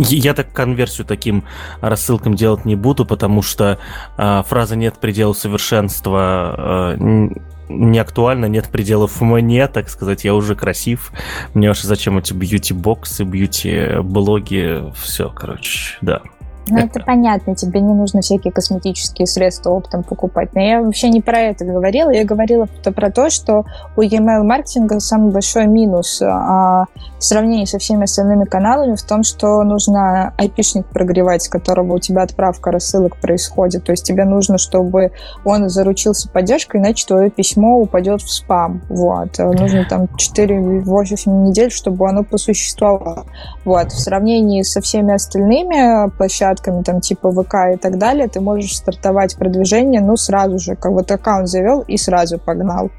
я 0.09 0.34
так 0.34 0.51
конверсию 0.51 1.05
таким 1.05 1.43
рассылкам 1.81 2.35
делать 2.35 2.65
не 2.65 2.75
буду, 2.75 3.05
потому 3.05 3.41
что 3.41 3.77
э, 4.17 4.43
фраза 4.47 4.75
«нет 4.75 4.99
предела 4.99 5.34
совершенства» 5.34 6.95
э, 6.95 7.30
не 7.69 7.99
актуально, 7.99 8.45
нет 8.45 8.69
пределов 8.69 9.21
мне, 9.21 9.67
так 9.67 9.89
сказать, 9.89 10.23
я 10.23 10.35
уже 10.35 10.55
красив. 10.55 11.11
Мне 11.53 11.67
вообще 11.67 11.88
зачем 11.88 12.17
эти 12.17 12.34
бьюти-боксы, 12.34 13.23
бьюти-блоги, 13.23 14.91
все, 14.95 15.30
короче, 15.30 15.97
да. 16.01 16.21
Ну, 16.68 16.77
это 16.77 17.02
понятно, 17.02 17.56
тебе 17.56 17.81
не 17.81 17.94
нужно 17.94 18.22
всякие 18.22 18.53
косметические 18.53 19.27
средства 19.27 19.72
оптом 19.72 20.03
покупать. 20.03 20.53
Но 20.56 20.61
я 20.61 20.81
вообще 20.81 21.10
не 21.10 21.22
про 21.22 21.40
это 21.40 21.65
говорила. 21.65 22.10
Я 22.10 22.23
говорила 22.23 22.68
про 22.84 23.11
то, 23.11 23.30
что 23.30 23.65
у 23.98 24.02
e-mail 24.02 24.44
маркетинга 24.44 24.99
самый 24.99 25.31
большой 25.31 25.68
минус 25.68 26.22
а, 26.22 26.85
в 27.19 27.23
сравнении 27.23 27.65
со 27.65 27.80
всеми 27.80 28.03
остальными 28.03 28.45
каналами 28.45 28.95
в 28.95 29.03
том, 29.03 29.23
что 29.23 29.61
нужно 29.64 30.34
айпишник 30.38 30.85
прогревать, 30.85 31.44
с 31.44 31.49
которого 31.49 31.95
у 31.95 31.99
тебя 31.99 32.22
отправка 32.22 32.72
рассылок 32.72 33.18
происходит. 33.18 33.84
То 33.84 33.91
есть 33.91 34.06
тебе 34.06 34.23
нужно, 34.23 34.57
чтобы 34.57 35.11
он 35.44 35.68
заручился 35.68 36.30
поддержкой, 36.30 36.77
иначе 36.77 37.06
твое 37.06 37.30
письмо 37.30 37.80
упадет 37.80 38.22
в 38.22 38.31
спам. 38.31 38.81
Вот. 38.88 39.38
Нужно 39.38 39.85
там 39.90 40.06
4-8 40.06 41.30
недель, 41.30 41.72
чтобы 41.72 42.07
оно 42.07 42.23
посуществовало. 42.23 43.26
Вот. 43.65 43.91
В 43.91 43.99
сравнении 43.99 44.61
со 44.61 44.80
всеми 44.80 45.14
остальными 45.14 46.10
площадками 46.11 46.52
площадками, 46.53 46.84
там, 46.84 47.01
типа 47.01 47.31
ВК 47.31 47.75
и 47.75 47.77
так 47.77 47.97
далее, 47.97 48.27
ты 48.27 48.41
можешь 48.41 48.75
стартовать 48.75 49.35
продвижение, 49.38 50.01
ну, 50.01 50.17
сразу 50.17 50.59
же, 50.59 50.75
как 50.75 50.91
вот 50.91 51.11
аккаунт 51.11 51.47
завел 51.47 51.81
и 51.81 51.97
сразу 51.97 52.38
погнал. 52.39 52.89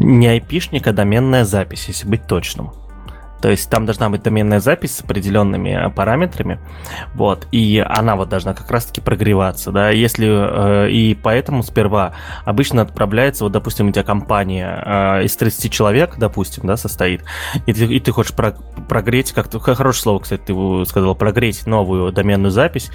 Не 0.00 0.28
айпишник, 0.28 0.86
а 0.86 0.92
доменная 0.92 1.44
запись, 1.44 1.88
если 1.88 2.08
быть 2.08 2.26
точным. 2.26 2.72
То 3.40 3.50
есть 3.50 3.68
там 3.68 3.84
должна 3.84 4.08
быть 4.08 4.22
доменная 4.22 4.60
запись 4.60 4.96
с 4.96 5.00
определенными 5.02 5.70
э, 5.70 5.90
параметрами, 5.90 6.58
вот, 7.14 7.46
и 7.52 7.84
она 7.86 8.16
вот 8.16 8.28
должна 8.28 8.54
как 8.54 8.70
раз-таки 8.70 9.00
прогреваться, 9.00 9.72
да, 9.72 9.90
если, 9.90 10.26
э, 10.26 10.90
и 10.90 11.14
поэтому 11.14 11.62
сперва 11.62 12.14
обычно 12.44 12.82
отправляется, 12.82 13.44
вот, 13.44 13.52
допустим, 13.52 13.88
у 13.88 13.92
тебя 13.92 14.04
компания 14.04 14.82
э, 14.84 15.24
из 15.24 15.36
30 15.36 15.70
человек, 15.72 16.14
допустим, 16.16 16.66
да, 16.66 16.76
состоит, 16.76 17.24
и 17.66 17.72
ты, 17.72 17.84
и 17.84 18.00
ты 18.00 18.12
хочешь 18.12 18.34
про, 18.34 18.54
прогреть, 18.88 19.32
как-то, 19.32 19.58
хорошее 19.60 20.02
слово, 20.02 20.18
кстати, 20.20 20.42
ты 20.46 20.86
сказал, 20.86 21.14
прогреть 21.14 21.66
новую 21.66 22.12
доменную 22.12 22.50
запись, 22.50 22.90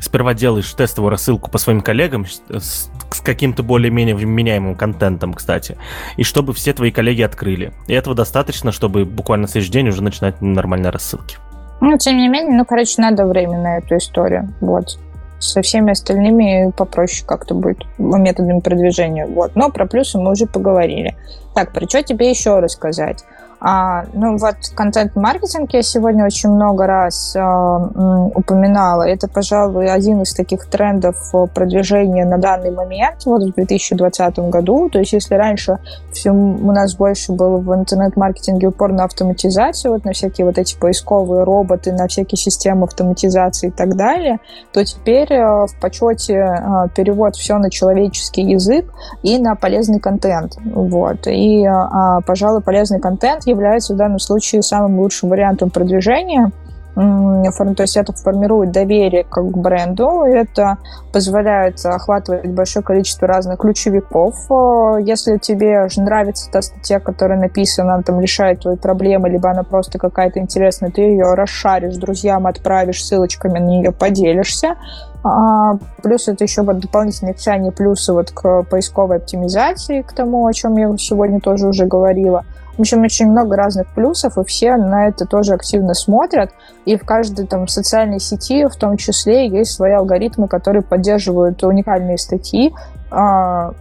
сперва 0.00 0.34
делаешь 0.34 0.72
тестовую 0.72 1.10
рассылку 1.10 1.50
по 1.50 1.58
своим 1.58 1.80
коллегам 1.80 2.26
с, 2.26 2.42
с 2.48 3.20
каким-то 3.22 3.62
более-менее 3.62 4.14
вменяемым 4.14 4.74
контентом, 4.74 5.34
кстати, 5.34 5.76
и 6.16 6.22
чтобы 6.22 6.52
все 6.52 6.72
твои 6.72 6.90
коллеги 6.90 7.22
открыли. 7.22 7.72
И 7.86 7.92
этого 7.92 8.14
достаточно, 8.14 8.72
чтобы 8.72 9.04
буквально 9.04 9.42
на 9.42 9.48
следующий 9.48 9.72
день 9.72 9.88
уже 9.88 10.02
начинать 10.02 10.40
нормальные 10.40 10.90
рассылки. 10.90 11.38
Ну, 11.80 11.98
тем 11.98 12.16
не 12.16 12.28
менее, 12.28 12.56
ну, 12.56 12.64
короче, 12.64 12.94
надо 13.00 13.26
время 13.26 13.58
на 13.58 13.78
эту 13.78 13.96
историю. 13.96 14.54
Вот. 14.60 14.98
Со 15.38 15.60
всеми 15.60 15.92
остальными 15.92 16.70
попроще 16.70 17.26
как-то 17.26 17.54
будет 17.54 17.84
методами 17.98 18.60
продвижения. 18.60 19.26
Вот. 19.26 19.54
Но 19.54 19.70
про 19.70 19.86
плюсы 19.86 20.18
мы 20.18 20.30
уже 20.32 20.46
поговорили. 20.46 21.14
Так, 21.54 21.72
про 21.72 21.86
что 21.86 22.02
тебе 22.02 22.30
еще 22.30 22.58
рассказать? 22.60 23.24
А, 23.66 24.04
ну 24.12 24.36
вот 24.36 24.56
контент-маркетинг 24.74 25.72
я 25.72 25.82
сегодня 25.82 26.26
очень 26.26 26.50
много 26.50 26.86
раз 26.86 27.34
э, 27.34 27.40
упоминала. 27.40 29.04
Это, 29.04 29.26
пожалуй, 29.26 29.90
один 29.90 30.20
из 30.20 30.34
таких 30.34 30.66
трендов 30.66 31.16
продвижения 31.54 32.26
на 32.26 32.36
данный 32.36 32.72
момент, 32.72 33.24
вот 33.24 33.42
в 33.42 33.54
2020 33.54 34.38
году. 34.50 34.90
То 34.90 34.98
есть 34.98 35.14
если 35.14 35.34
раньше 35.36 35.78
все, 36.12 36.30
у 36.30 36.72
нас 36.72 36.94
больше 36.94 37.32
было 37.32 37.56
в 37.56 37.74
интернет-маркетинге 37.74 38.66
упор 38.66 38.92
на 38.92 39.04
автоматизацию, 39.04 39.94
вот 39.94 40.04
на 40.04 40.12
всякие 40.12 40.46
вот 40.46 40.58
эти 40.58 40.78
поисковые 40.78 41.44
роботы, 41.44 41.90
на 41.92 42.06
всякие 42.06 42.36
системы 42.36 42.84
автоматизации 42.84 43.68
и 43.68 43.72
так 43.72 43.96
далее, 43.96 44.40
то 44.74 44.84
теперь 44.84 45.32
э, 45.32 45.66
в 45.66 45.80
почете 45.80 46.34
э, 46.34 46.88
перевод 46.94 47.34
все 47.34 47.56
на 47.56 47.70
человеческий 47.70 48.42
язык 48.42 48.92
и 49.22 49.38
на 49.38 49.54
полезный 49.54 50.00
контент. 50.00 50.58
Вот. 50.66 51.26
И, 51.28 51.64
э, 51.66 52.20
пожалуй, 52.26 52.60
полезный 52.60 53.00
контент 53.00 53.46
является 53.54 53.94
в 53.94 53.96
данном 53.96 54.18
случае 54.18 54.62
самым 54.62 54.98
лучшим 54.98 55.30
вариантом 55.30 55.70
продвижения– 55.70 56.52
то 56.94 57.74
есть 57.80 57.96
это 57.96 58.12
формирует 58.12 58.70
доверие 58.70 59.24
к 59.24 59.40
бренду, 59.42 60.22
это 60.22 60.78
позволяет 61.12 61.84
охватывать 61.84 62.46
большое 62.46 62.84
количество 62.84 63.26
разных 63.26 63.58
ключевиков. 63.58 64.36
Э, 64.48 65.00
если 65.02 65.38
тебе 65.38 65.88
нравится 65.96 66.50
та 66.52 66.62
статья, 66.62 67.00
которая 67.00 67.38
написана, 67.38 67.94
она 67.94 68.02
там 68.02 68.20
решает 68.20 68.60
твои 68.60 68.76
проблемы, 68.76 69.28
либо 69.28 69.50
она 69.50 69.64
просто 69.64 69.98
какая-то 69.98 70.38
интересная, 70.38 70.90
ты 70.90 71.00
ее 71.00 71.34
расшаришь 71.34 71.96
друзьям, 71.96 72.46
отправишь 72.46 73.04
ссылочками 73.04 73.58
на 73.58 73.64
нее, 73.64 73.90
поделишься. 73.90 74.76
А, 75.24 75.78
плюс 76.02 76.28
это 76.28 76.44
еще 76.44 76.62
вот 76.62 76.78
дополнительные 76.78 77.34
крайние 77.34 77.72
плюсы 77.72 78.12
вот 78.12 78.30
к 78.30 78.62
поисковой 78.64 79.16
оптимизации, 79.16 80.02
к 80.02 80.12
тому, 80.12 80.46
о 80.46 80.52
чем 80.52 80.76
я 80.76 80.96
сегодня 80.98 81.40
тоже 81.40 81.66
уже 81.66 81.86
говорила. 81.86 82.44
В 82.76 82.80
общем, 82.80 83.02
очень 83.02 83.30
много 83.30 83.56
разных 83.56 83.86
плюсов, 83.94 84.36
и 84.36 84.44
все 84.44 84.76
на 84.76 85.08
это 85.08 85.26
тоже 85.26 85.54
активно 85.54 85.94
смотрят. 85.94 86.50
И 86.84 86.96
в 86.96 87.04
каждой 87.04 87.46
там 87.46 87.68
социальной 87.68 88.18
сети, 88.18 88.66
в 88.66 88.74
том 88.76 88.96
числе, 88.96 89.48
есть 89.48 89.72
свои 89.72 89.92
алгоритмы, 89.92 90.48
которые 90.48 90.82
поддерживают 90.82 91.62
уникальные 91.62 92.18
статьи. 92.18 92.74
А, 93.10 93.74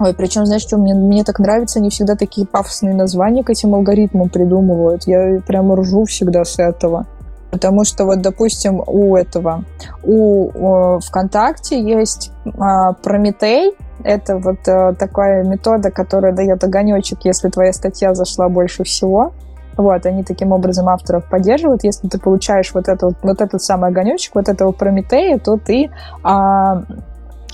ой, 0.00 0.14
причем, 0.14 0.44
знаешь, 0.44 0.62
что 0.62 0.76
мне, 0.76 0.94
мне 0.94 1.22
так 1.22 1.38
нравится, 1.38 1.78
они 1.78 1.90
всегда 1.90 2.16
такие 2.16 2.46
пафосные 2.46 2.94
названия 2.94 3.44
к 3.44 3.50
этим 3.50 3.74
алгоритмам 3.76 4.28
придумывают. 4.28 5.04
Я 5.06 5.40
прямо 5.46 5.76
ржу 5.76 6.04
всегда 6.04 6.44
с 6.44 6.58
этого. 6.58 7.06
Потому 7.52 7.84
что 7.84 8.06
вот, 8.06 8.22
допустим, 8.22 8.82
у 8.86 9.14
этого, 9.14 9.64
у, 10.02 10.96
у 10.96 11.00
ВКонтакте 11.00 11.80
есть 11.80 12.32
а, 12.58 12.94
Прометей, 12.94 13.72
это 14.04 14.38
вот 14.38 14.66
а, 14.68 14.94
такая 14.94 15.44
метода, 15.44 15.90
которая 15.90 16.32
дает 16.32 16.62
огонечек, 16.64 17.20
если 17.24 17.48
твоя 17.48 17.72
статья 17.72 18.14
зашла 18.14 18.48
больше 18.48 18.84
всего. 18.84 19.32
Вот, 19.76 20.04
они 20.04 20.22
таким 20.22 20.52
образом 20.52 20.88
авторов 20.88 21.24
поддерживают. 21.30 21.82
Если 21.82 22.06
ты 22.06 22.18
получаешь 22.18 22.72
вот, 22.74 22.88
это, 22.88 23.10
вот 23.22 23.40
этот 23.40 23.62
самый 23.62 23.90
огонечек, 23.90 24.34
вот 24.34 24.48
этого 24.48 24.72
Прометея, 24.72 25.38
то 25.38 25.56
ты 25.56 25.90
а, 26.22 26.82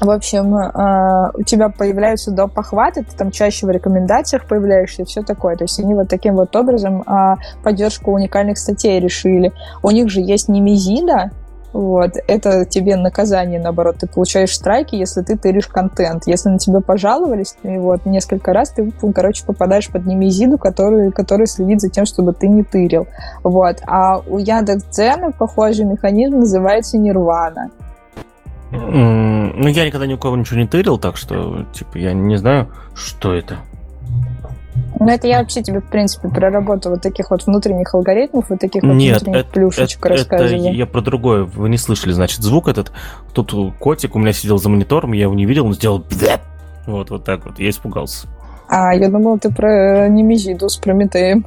в 0.00 0.10
общем, 0.10 0.54
э, 0.56 1.30
у 1.34 1.42
тебя 1.42 1.70
появляются 1.70 2.30
доп. 2.30 2.56
охваты, 2.56 3.02
ты 3.02 3.16
там 3.16 3.32
чаще 3.32 3.66
в 3.66 3.70
рекомендациях 3.70 4.46
появляешься 4.46 5.02
и 5.02 5.04
все 5.04 5.22
такое. 5.22 5.56
То 5.56 5.64
есть 5.64 5.78
они 5.80 5.94
вот 5.94 6.08
таким 6.08 6.36
вот 6.36 6.54
образом 6.54 7.02
э, 7.02 7.34
поддержку 7.64 8.12
уникальных 8.12 8.58
статей 8.58 9.00
решили. 9.00 9.52
У 9.82 9.90
них 9.90 10.08
же 10.08 10.20
есть 10.20 10.48
немезида, 10.48 11.32
вот, 11.72 12.12
это 12.26 12.64
тебе 12.64 12.96
наказание, 12.96 13.60
наоборот, 13.60 13.96
ты 14.00 14.06
получаешь 14.06 14.54
страйки, 14.54 14.94
если 14.94 15.22
ты 15.22 15.36
тыришь 15.36 15.66
контент. 15.66 16.26
Если 16.26 16.48
на 16.48 16.58
тебя 16.58 16.80
пожаловались, 16.80 17.56
и 17.62 17.76
вот 17.76 18.06
несколько 18.06 18.52
раз 18.52 18.70
ты, 18.70 18.90
короче, 19.14 19.44
попадаешь 19.44 19.88
под 19.88 20.06
немезиду, 20.06 20.58
который, 20.58 21.12
который 21.12 21.46
следит 21.46 21.80
за 21.80 21.90
тем, 21.90 22.06
чтобы 22.06 22.32
ты 22.32 22.48
не 22.48 22.64
тырил. 22.64 23.06
Вот. 23.44 23.82
А 23.86 24.18
у 24.18 24.38
Яндекс.Дзена 24.38 25.32
похожий 25.32 25.84
механизм 25.84 26.38
называется 26.38 26.96
Нирвана. 26.96 27.70
Ну, 28.70 29.68
я 29.68 29.86
никогда 29.86 30.06
ни 30.06 30.14
у 30.14 30.18
кого 30.18 30.36
ничего 30.36 30.60
не 30.60 30.66
тырил, 30.66 30.98
так 30.98 31.16
что, 31.16 31.64
типа, 31.72 31.96
я 31.98 32.12
не 32.12 32.36
знаю, 32.36 32.68
что 32.94 33.32
это. 33.32 33.56
Ну, 35.00 35.08
это 35.08 35.28
я 35.28 35.38
вообще 35.38 35.62
тебе, 35.62 35.80
в 35.80 35.88
принципе, 35.88 36.28
про 36.28 36.50
работу 36.50 36.90
вот 36.90 37.02
таких 37.02 37.30
вот 37.30 37.46
внутренних 37.46 37.94
алгоритмов, 37.94 38.50
вот 38.50 38.58
таких 38.58 38.82
вот 38.82 38.94
Нет, 38.94 39.18
внутренних 39.18 39.40
это, 39.40 39.50
плюшечек 39.50 40.00
это, 40.00 40.08
рассказываю. 40.08 40.60
Это 40.60 40.70
я 40.70 40.86
про 40.86 41.00
другое. 41.00 41.44
Вы 41.44 41.68
не 41.68 41.78
слышали, 41.78 42.12
значит, 42.12 42.42
звук 42.42 42.68
этот. 42.68 42.92
Тут 43.32 43.54
котик 43.78 44.16
у 44.16 44.18
меня 44.18 44.32
сидел 44.32 44.58
за 44.58 44.68
монитором, 44.68 45.12
я 45.12 45.22
его 45.22 45.34
не 45.34 45.46
видел, 45.46 45.66
он 45.66 45.74
сделал... 45.74 46.04
Вот, 46.86 47.10
вот 47.10 47.24
так 47.24 47.44
вот. 47.44 47.58
Я 47.58 47.70
испугался. 47.70 48.28
А, 48.68 48.94
я 48.94 49.08
думал, 49.08 49.38
ты 49.38 49.50
про 49.50 50.08
Немезиду 50.08 50.68
с 50.68 50.76
Прометеем. 50.76 51.44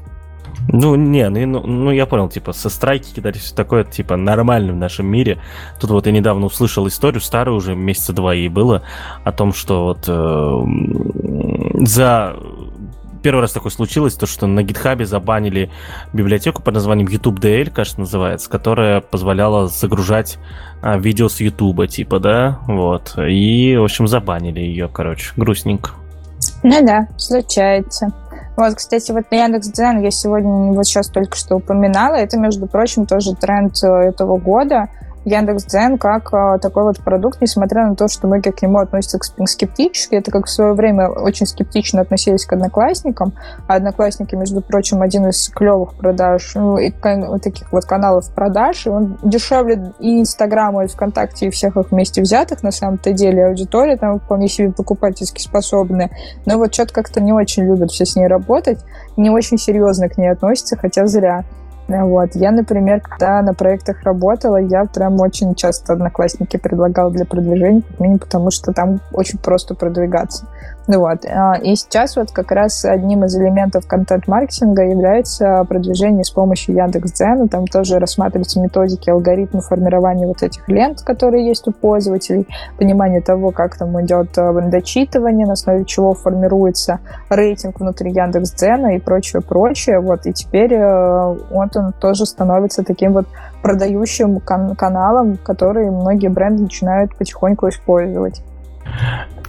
Ну, 0.68 0.95
не, 0.95 1.28
ну, 1.30 1.48
ну, 1.48 1.68
ну 1.68 1.91
я 1.91 2.06
понял, 2.06 2.30
типа, 2.30 2.53
со 2.53 2.69
страйки 2.69 3.14
кидать 3.15 3.38
все 3.38 3.56
такое, 3.56 3.84
типа, 3.84 4.15
нормально 4.15 4.73
в 4.73 4.76
нашем 4.76 5.07
мире. 5.07 5.40
Тут 5.80 5.90
вот 5.90 6.06
я 6.06 6.11
недавно 6.11 6.45
услышал 6.45 6.88
историю, 6.88 7.22
старую 7.22 7.57
уже, 7.57 7.76
месяца 7.76 8.14
два 8.14 8.34
ей 8.34 8.49
было, 8.49 8.84
о 9.23 9.32
том, 9.32 9.53
что 9.53 9.86
вот 9.86 10.06
э, 10.07 11.86
за 11.86 12.36
первый 13.22 13.41
раз 13.41 13.52
такое 13.52 13.72
случилось, 13.72 14.15
то 14.15 14.26
что 14.26 14.48
на 14.48 14.64
гитхабе 14.64 15.06
забанили 15.06 15.69
библиотеку 16.14 16.61
под 16.61 16.73
названием 16.76 17.07
YouTube 17.07 17.39
DL, 17.39 17.69
кажется, 17.69 17.99
называется, 17.99 18.49
которая 18.49 19.02
позволяла 19.02 19.68
загружать 19.68 20.38
а, 20.81 20.98
видео 20.98 21.30
с 21.30 21.39
YouTube, 21.39 21.88
типа, 21.88 22.19
да, 22.19 22.60
вот. 22.68 23.15
И, 23.18 23.76
в 23.77 23.84
общем, 23.84 24.07
забанили 24.07 24.60
ее, 24.60 24.88
короче, 24.88 25.31
грустненько. 25.35 25.91
Ну 26.64 26.85
да, 26.85 27.07
случается. 27.18 28.11
Вот, 28.57 28.76
кстати, 28.76 29.11
вот 29.11 29.23
Яндекс.Дзен 29.31 30.02
я 30.02 30.11
сегодня 30.11 30.73
вот 30.73 30.85
сейчас 30.85 31.07
только 31.07 31.38
что 31.38 31.56
упоминала. 31.56 32.15
Это, 32.15 32.38
между 32.38 32.68
прочим, 32.68 33.06
тоже 33.06 33.34
тренд 33.35 33.76
э, 33.84 33.88
этого 33.88 34.38
года– 34.38 34.89
Яндекс.Дзен 35.26 35.99
как 35.99 36.34
а, 36.34 36.57
такой 36.57 36.84
вот 36.84 36.99
продукт, 36.99 37.41
несмотря 37.41 37.85
на 37.85 37.95
то, 37.95 38.07
что 38.07 38.27
многие 38.27 38.52
к 38.52 38.61
нему 38.61 38.80
относятся 38.80 39.19
скептически. 39.45 40.15
Это 40.15 40.31
как 40.31 40.48
в 40.48 40.49
свое 40.49 40.73
время 40.73 41.10
очень 41.10 41.45
скептично 41.45 42.02
относились 42.02 42.45
к 42.45 42.53
Одноклассникам. 42.53 43.34
А 43.68 43.76
Одноклассники, 43.76 44.34
между 44.34 44.61
прочим, 44.61 45.02
один 45.02 45.27
из 45.27 45.49
клевых 45.49 45.93
продаж, 45.93 46.53
ну, 46.56 46.77
и, 46.77 46.91
таких 46.91 47.72
вот 47.72 47.85
каналов 47.85 48.34
продаж. 48.34 48.88
И 48.88 48.89
он 48.89 49.19
дешевле 49.23 49.93
и 49.99 50.22
Инстаграма, 50.22 50.85
и 50.85 50.88
ВКонтакте, 50.88 51.48
и 51.48 51.52
всех 51.52 51.77
их 51.77 51.91
вместе 51.91 52.22
взятых. 52.22 52.64
На 52.64 52.72
самом-то 52.72 53.11
деле 53.11 53.45
аудитория 53.45 53.98
там 53.98 54.19
вполне 54.19 54.48
себе 54.48 54.72
покупательски 54.72 55.41
способная. 55.41 56.10
Но 56.45 56.57
вот 56.57 56.73
что-то 56.73 56.93
как-то 56.93 57.22
не 57.22 57.31
очень 57.31 57.64
любят 57.64 57.91
все 57.91 58.06
с 58.06 58.15
ней 58.15 58.27
работать. 58.27 58.80
Не 59.18 59.30
очень 59.30 59.60
серьезно 59.60 60.10
к 60.10 60.18
ней 60.18 60.31
относятся, 60.31 60.77
хотя 60.77 61.06
зря. 61.06 61.43
Вот. 61.87 62.35
Я, 62.35 62.51
например, 62.51 63.01
когда 63.01 63.41
на 63.41 63.53
проектах 63.53 64.03
работала, 64.03 64.57
я 64.57 64.85
прям 64.85 65.19
очень 65.19 65.55
часто 65.55 65.93
одноклассники 65.93 66.57
предлагала 66.57 67.11
для 67.11 67.25
продвижения, 67.25 67.81
как 67.81 67.99
минимум, 67.99 68.19
потому 68.19 68.51
что 68.51 68.71
там 68.71 69.01
очень 69.11 69.39
просто 69.39 69.75
продвигаться. 69.75 70.45
Ну 70.87 70.99
вот. 70.99 71.25
А, 71.25 71.55
и 71.61 71.75
сейчас 71.75 72.15
вот 72.15 72.31
как 72.31 72.51
раз 72.51 72.85
одним 72.85 73.23
из 73.23 73.35
элементов 73.35 73.85
контент-маркетинга 73.87 74.83
является 74.83 75.63
продвижение 75.67 76.23
с 76.23 76.31
помощью 76.31 76.75
Яндекс.Дзена. 76.75 77.47
Там 77.47 77.67
тоже 77.67 77.99
рассматриваются 77.99 78.59
методики, 78.59 79.09
алгоритмы 79.09 79.61
формирования 79.61 80.25
вот 80.25 80.41
этих 80.41 80.67
лент, 80.67 81.01
которые 81.01 81.47
есть 81.47 81.67
у 81.67 81.71
пользователей, 81.71 82.47
понимание 82.77 83.21
того, 83.21 83.51
как 83.51 83.77
там 83.77 83.99
идет 84.03 84.37
а, 84.37 84.51
дочитывание, 84.53 85.45
на 85.45 85.53
основе 85.53 85.85
чего 85.85 86.13
формируется 86.13 86.99
рейтинг 87.29 87.79
внутри 87.79 88.11
Яндекс.Дзена 88.11 88.95
и 88.95 88.99
прочее, 88.99 89.41
прочее. 89.41 89.99
Вот. 89.99 90.25
И 90.25 90.33
теперь 90.33 90.73
э, 90.73 91.35
вот 91.51 91.75
он 91.75 91.93
тоже 91.93 92.25
становится 92.25 92.83
таким 92.83 93.13
вот 93.13 93.27
продающим 93.61 94.39
кан- 94.39 94.75
каналом, 94.75 95.37
который 95.43 95.89
многие 95.89 96.27
бренды 96.27 96.63
начинают 96.63 97.15
потихоньку 97.15 97.69
использовать. 97.69 98.41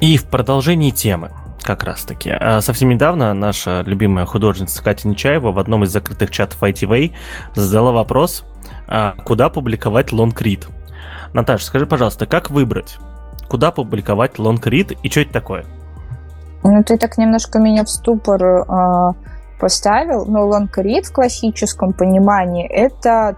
И 0.00 0.16
в 0.16 0.24
продолжении 0.24 0.90
темы, 0.90 1.30
как 1.62 1.84
раз 1.84 2.02
таки. 2.02 2.30
А, 2.30 2.60
совсем 2.60 2.88
недавно 2.88 3.32
наша 3.34 3.82
любимая 3.86 4.26
художница 4.26 4.82
Катя 4.82 5.09
Нечаева 5.09 5.52
в 5.52 5.59
одном 5.59 5.84
из 5.84 5.90
закрытых 5.90 6.30
чатов 6.30 6.62
ITV 6.62 7.12
задала 7.54 7.92
вопрос, 7.92 8.44
а, 8.88 9.14
куда 9.24 9.48
публиковать 9.48 10.12
лонгрид. 10.12 10.66
Наташа, 11.32 11.64
скажи, 11.64 11.86
пожалуйста, 11.86 12.26
как 12.26 12.50
выбрать, 12.50 12.98
куда 13.48 13.70
публиковать 13.70 14.38
лонгрид 14.38 14.92
и 15.02 15.10
что 15.10 15.20
это 15.20 15.32
такое? 15.32 15.64
Ну, 16.64 16.82
ты 16.84 16.96
так 16.96 17.18
немножко 17.18 17.59
меня 17.59 17.84
в 17.84 17.90
ступор 17.90 18.42
э, 18.42 19.12
поставил. 19.59 20.26
Но 20.26 20.46
лонгрид 20.46 21.06
в 21.06 21.12
классическом 21.12 21.92
понимании 21.92 22.66
это 22.66 23.36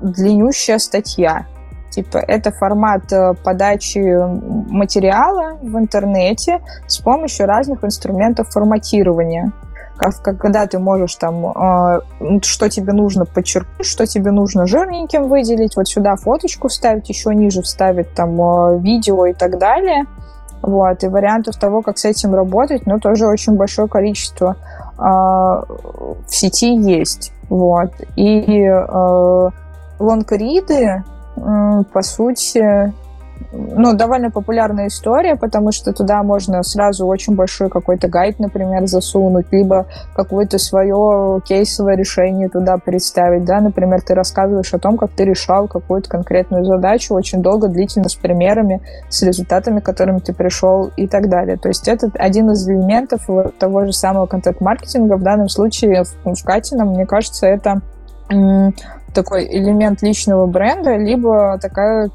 длиннющая 0.00 0.78
статья. 0.78 1.46
Типа, 1.98 2.18
это 2.18 2.52
формат 2.52 3.12
э, 3.12 3.34
подачи 3.42 3.98
материала 4.70 5.58
в 5.60 5.76
интернете 5.76 6.60
с 6.86 6.98
помощью 6.98 7.46
разных 7.46 7.82
инструментов 7.82 8.50
форматирования. 8.50 9.50
Как, 9.96 10.22
когда 10.22 10.64
ты 10.68 10.78
можешь 10.78 11.16
там, 11.16 11.44
э, 11.44 12.00
что 12.42 12.68
тебе 12.68 12.92
нужно 12.92 13.24
подчеркнуть, 13.24 13.84
что 13.84 14.06
тебе 14.06 14.30
нужно 14.30 14.64
жирненьким 14.64 15.26
выделить, 15.26 15.74
вот 15.74 15.88
сюда 15.88 16.14
фоточку 16.14 16.68
вставить, 16.68 17.08
еще 17.08 17.34
ниже 17.34 17.62
вставить 17.62 18.14
там 18.14 18.40
э, 18.40 18.78
видео 18.78 19.26
и 19.26 19.32
так 19.32 19.58
далее. 19.58 20.04
Вот, 20.62 21.02
и 21.02 21.08
вариантов 21.08 21.56
того, 21.56 21.82
как 21.82 21.98
с 21.98 22.04
этим 22.04 22.32
работать, 22.32 22.86
ну, 22.86 23.00
тоже 23.00 23.26
очень 23.26 23.56
большое 23.56 23.88
количество. 23.88 24.56
в 24.96 25.66
сети 26.28 26.76
есть. 26.76 27.32
Вот. 27.48 27.90
И 28.14 28.62
э, 28.66 29.50
лонгриды, 29.98 31.02
по 31.92 32.02
сути, 32.02 32.92
ну, 33.52 33.94
довольно 33.94 34.30
популярная 34.30 34.88
история, 34.88 35.36
потому 35.36 35.72
что 35.72 35.92
туда 35.92 36.22
можно 36.22 36.62
сразу 36.62 37.06
очень 37.06 37.34
большой 37.34 37.70
какой-то 37.70 38.08
гайд, 38.08 38.38
например, 38.38 38.86
засунуть, 38.86 39.46
либо 39.52 39.86
какое-то 40.14 40.58
свое 40.58 41.40
кейсовое 41.46 41.96
решение 41.96 42.48
туда 42.48 42.78
представить, 42.78 43.44
да, 43.44 43.60
например, 43.60 44.02
ты 44.02 44.14
рассказываешь 44.14 44.72
о 44.74 44.78
том, 44.78 44.96
как 44.96 45.10
ты 45.12 45.24
решал 45.24 45.68
какую-то 45.68 46.10
конкретную 46.10 46.64
задачу 46.64 47.14
очень 47.14 47.42
долго, 47.42 47.68
длительно, 47.68 48.08
с 48.08 48.16
примерами, 48.16 48.80
с 49.08 49.22
результатами, 49.22 49.80
к 49.80 49.84
которым 49.84 50.20
ты 50.20 50.34
пришел 50.34 50.90
и 50.96 51.06
так 51.06 51.28
далее. 51.28 51.56
То 51.56 51.68
есть 51.68 51.88
это 51.88 52.10
один 52.14 52.50
из 52.50 52.68
элементов 52.68 53.28
того 53.58 53.86
же 53.86 53.92
самого 53.92 54.26
контент-маркетинга, 54.26 55.16
в 55.16 55.22
данном 55.22 55.48
случае 55.48 56.04
в, 56.04 56.34
в 56.34 56.44
Катином, 56.44 56.88
мне 56.88 57.06
кажется, 57.06 57.46
это 57.46 57.80
такой 59.14 59.46
элемент 59.46 60.02
личного 60.02 60.46
бренда, 60.46 60.96
либо 60.96 61.58
такая, 61.60 62.10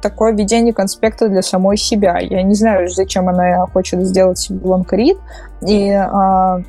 такое 0.00 0.32
ведение 0.32 0.72
конспекта 0.72 1.28
для 1.28 1.42
самой 1.42 1.76
себя. 1.76 2.18
Я 2.18 2.42
не 2.42 2.54
знаю, 2.54 2.88
зачем 2.88 3.28
она 3.28 3.66
хочет 3.66 4.02
сделать 4.02 4.38
себе 4.38 4.60
лонгрид. 4.62 5.18
И 5.66 5.90
а, 5.90 6.60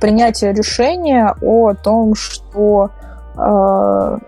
принятие 0.00 0.52
решения 0.52 1.34
о 1.42 1.74
том, 1.74 2.14
что 2.14 2.90
а, 3.36 4.18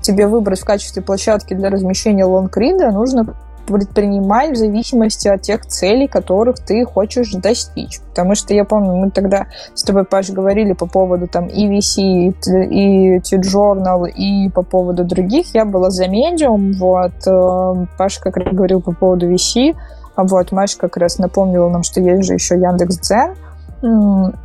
тебе 0.00 0.26
выбрать 0.26 0.60
в 0.60 0.64
качестве 0.64 1.02
площадки 1.02 1.54
для 1.54 1.70
размещения 1.70 2.24
лонгрида, 2.24 2.90
нужно 2.90 3.34
предпринимать 3.66 4.52
в 4.52 4.56
зависимости 4.56 5.28
от 5.28 5.42
тех 5.42 5.66
целей, 5.66 6.08
которых 6.08 6.58
ты 6.58 6.84
хочешь 6.84 7.32
достичь. 7.32 8.00
Потому 8.10 8.34
что 8.34 8.54
я 8.54 8.64
помню, 8.64 8.94
мы 8.94 9.10
тогда 9.10 9.46
с 9.74 9.82
тобой, 9.82 10.04
Паш, 10.04 10.30
говорили 10.30 10.72
по 10.72 10.86
поводу 10.86 11.26
там 11.28 11.46
EVC, 11.46 12.34
и 12.70 13.20
T-Journal, 13.20 14.08
и 14.08 14.50
по 14.50 14.62
поводу 14.62 15.04
других. 15.04 15.54
Я 15.54 15.64
была 15.64 15.90
за 15.90 16.08
медиум, 16.08 16.72
вот. 16.72 17.12
Э, 17.26 17.86
Паш 17.98 18.18
как 18.18 18.36
раз 18.36 18.54
говорил 18.54 18.80
по 18.80 18.92
поводу 18.92 19.32
VC, 19.32 19.74
вот. 20.16 20.52
Маша 20.52 20.78
как 20.78 20.96
раз 20.96 21.18
напомнила 21.18 21.68
нам, 21.68 21.82
что 21.82 22.00
есть 22.00 22.26
же 22.26 22.34
еще 22.34 22.56
Яндекс.Дзен, 22.56 23.34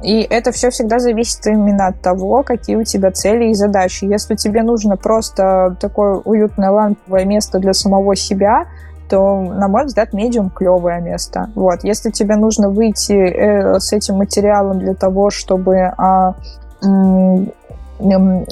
и 0.01 0.21
это 0.27 0.51
все 0.51 0.71
всегда 0.71 0.97
зависит 0.97 1.45
именно 1.45 1.87
от 1.87 2.01
того, 2.01 2.41
какие 2.41 2.75
у 2.75 2.83
тебя 2.83 3.11
цели 3.11 3.49
и 3.49 3.53
задачи. 3.53 4.05
Если 4.05 4.35
тебе 4.35 4.63
нужно 4.63 4.97
просто 4.97 5.77
такое 5.79 6.15
уютное 6.15 6.71
ламповое 6.71 7.25
место 7.25 7.59
для 7.59 7.73
самого 7.73 8.15
себя, 8.15 8.65
то, 9.09 9.41
на 9.41 9.67
мой 9.67 9.85
взгляд, 9.85 10.13
медиум 10.13 10.49
клевое 10.49 11.01
место. 11.01 11.49
Вот. 11.55 11.83
Если 11.83 12.11
тебе 12.11 12.35
нужно 12.35 12.69
выйти 12.69 13.13
э, 13.13 13.79
с 13.79 13.93
этим 13.93 14.17
материалом 14.17 14.79
для 14.79 14.93
того, 14.93 15.29
чтобы 15.29 15.91
а, 15.97 16.35
м- 16.83 17.51
м- 17.99 18.45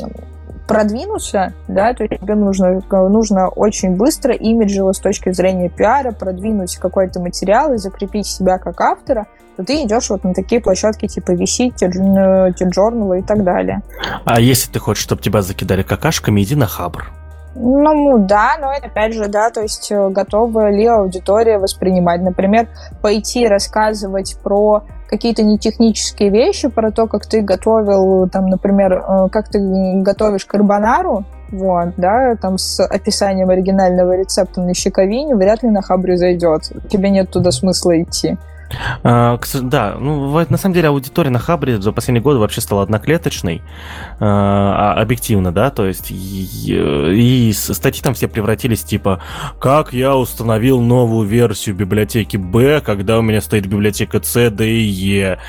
продвинуться, 0.68 1.54
да, 1.68 1.94
то 1.94 2.08
тебе 2.08 2.36
нужно, 2.36 2.82
нужно 2.90 3.50
очень 3.50 3.96
быстро 3.96 4.34
имиджево 4.34 4.94
с 4.94 5.00
точки 5.00 5.32
зрения 5.32 5.70
пиара 5.70 6.12
продвинуть 6.12 6.78
какой-то 6.78 7.20
материал 7.20 7.74
и 7.74 7.78
закрепить 7.78 8.26
себя 8.26 8.58
как 8.58 8.82
автора, 8.82 9.28
то 9.58 9.64
ты 9.64 9.84
идешь 9.84 10.10
вот 10.10 10.24
на 10.24 10.34
такие 10.34 10.62
площадки 10.62 11.08
типа 11.08 11.32
VC, 11.32 11.72
T-Journal 11.78 13.20
и 13.20 13.22
так 13.22 13.44
далее. 13.44 13.82
А 14.26 14.40
если 14.40 14.72
ты 14.72 14.80
хочешь, 14.80 15.04
чтобы 15.04 15.22
тебя 15.22 15.42
закидали 15.42 15.84
какашками, 15.84 16.42
иди 16.42 16.56
на 16.56 16.68
Хабр. 16.68 17.12
Ну, 17.56 18.20
да, 18.20 18.58
но 18.60 18.74
это 18.74 18.88
опять 18.88 19.14
же, 19.14 19.28
да, 19.28 19.50
то 19.50 19.62
есть 19.62 19.90
э, 19.90 20.10
готова 20.10 20.70
ли 20.70 20.86
аудитория 20.86 21.58
воспринимать. 21.58 22.22
Например, 22.22 22.68
пойти 23.02 23.48
рассказывать 23.48 24.38
про 24.44 24.84
какие-то 25.08 25.42
нетехнические 25.44 26.30
вещи, 26.30 26.68
про 26.68 26.92
то, 26.92 27.08
как 27.08 27.26
ты 27.26 27.42
готовил, 27.42 28.28
там, 28.30 28.48
например, 28.48 28.94
э, 28.94 29.30
как 29.30 29.50
ты 29.50 29.60
готовишь 30.02 30.46
карбонару, 30.46 31.24
вот, 31.52 31.94
да, 31.96 32.36
там 32.36 32.58
с 32.58 32.84
описанием 32.86 33.50
оригинального 33.50 34.18
рецепта 34.18 34.62
на 34.62 34.74
щековине 34.74 35.36
вряд 35.36 35.64
ли 35.64 35.70
на 35.70 35.82
хабре 35.82 36.18
зайдет. 36.18 36.64
Тебе 36.90 37.10
нет 37.10 37.30
туда 37.30 37.52
смысла 37.52 38.02
идти. 38.02 38.38
А, 39.04 39.40
да, 39.62 39.96
ну, 40.00 40.46
на 40.50 40.58
самом 40.58 40.74
деле 40.74 40.90
аудитория 40.90 41.30
на 41.30 41.40
Хабре 41.40 41.80
за 41.82 41.92
последние 41.92 42.22
годы 42.22 42.40
вообще 42.40 42.62
стала 42.62 42.84
одноклеточной, 42.84 43.62
а, 44.20 44.94
а, 44.96 45.02
объективно, 45.02 45.52
да, 45.52 45.70
то 45.70 45.86
есть 45.86 46.12
и, 46.12 47.50
и 47.50 47.54
статьи 47.54 48.02
там 48.02 48.14
все 48.14 48.28
превратились 48.28 48.84
типа 48.84 49.22
«Как 49.60 49.94
я 49.94 50.16
установил 50.16 50.82
новую 50.82 51.28
версию 51.28 51.76
библиотеки 51.76 52.38
Б, 52.38 52.82
когда 52.82 53.20
у 53.20 53.22
меня 53.22 53.42
стоит 53.42 53.68
библиотека 53.68 54.22
С, 54.22 54.50
Д 54.50 54.68
и 54.68 54.84
Е». 54.84 55.40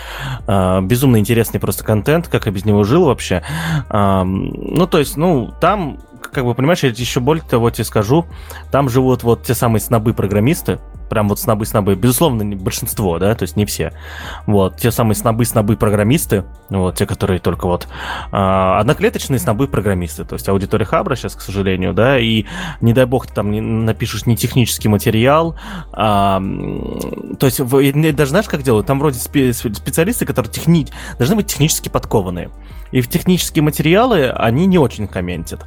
Безумно 0.47 1.19
интересный 1.19 1.61
просто 1.61 1.85
контент, 1.85 2.29
как 2.29 2.47
я 2.47 2.53
без 2.53 2.65
него 2.65 2.85
жил 2.85 3.07
вообще. 3.07 3.43
Ну, 3.91 4.87
то 4.87 4.99
есть, 4.99 5.17
ну, 5.17 5.53
там 5.61 5.99
как 6.33 6.45
бы, 6.45 6.55
понимаешь, 6.55 6.83
я 6.83 6.91
еще 6.91 7.21
более 7.21 7.45
того 7.45 7.71
тебе 7.71 7.85
скажу, 7.85 8.27
там 8.71 8.89
живут 8.89 9.23
вот 9.23 9.45
те 9.45 9.55
самые 9.55 9.81
снобы-программисты, 9.81 10.79
прям 11.09 11.29
вот 11.29 11.41
снобы-снобы, 11.41 11.95
безусловно, 11.95 12.57
большинство, 12.57 13.19
да, 13.19 13.35
то 13.35 13.43
есть 13.43 13.57
не 13.57 13.65
все. 13.65 13.93
Вот, 14.47 14.77
те 14.77 14.91
самые 14.91 15.15
снобы-снобы-программисты, 15.17 16.45
вот, 16.71 16.97
те, 16.97 17.07
которые 17.07 17.41
только 17.41 17.67
вот 17.67 17.87
э, 18.33 18.37
одноклеточные 18.37 19.39
снобы-программисты, 19.39 20.25
то 20.25 20.35
есть 20.35 20.49
аудитория 20.49 20.85
Хабра 20.85 21.17
сейчас, 21.17 21.35
к 21.35 21.41
сожалению, 21.41 21.95
да, 21.95 22.19
и 22.19 22.45
не 22.81 22.93
дай 22.93 23.07
бог 23.07 23.27
ты 23.27 23.35
там 23.35 23.51
не 23.51 23.61
напишешь 23.61 24.27
не 24.27 24.37
технический 24.37 24.89
материал, 24.89 25.59
а, 25.93 26.41
то 27.39 27.47
есть 27.47 27.61
в, 27.61 28.13
даже 28.13 28.31
знаешь, 28.31 28.47
как 28.47 28.63
делают? 28.63 28.87
Там 28.87 28.99
вроде 28.99 29.19
специалисты, 29.19 30.27
которые 30.27 30.53
техни... 30.53 30.87
должны 31.19 31.37
быть 31.37 31.47
технически 31.47 31.89
подкованные. 31.89 32.51
И 32.93 33.01
в 33.01 33.09
технические 33.09 33.63
материалы 33.63 34.31
они 34.31 34.67
не 34.67 34.79
очень 34.79 35.09
комментят. 35.09 35.65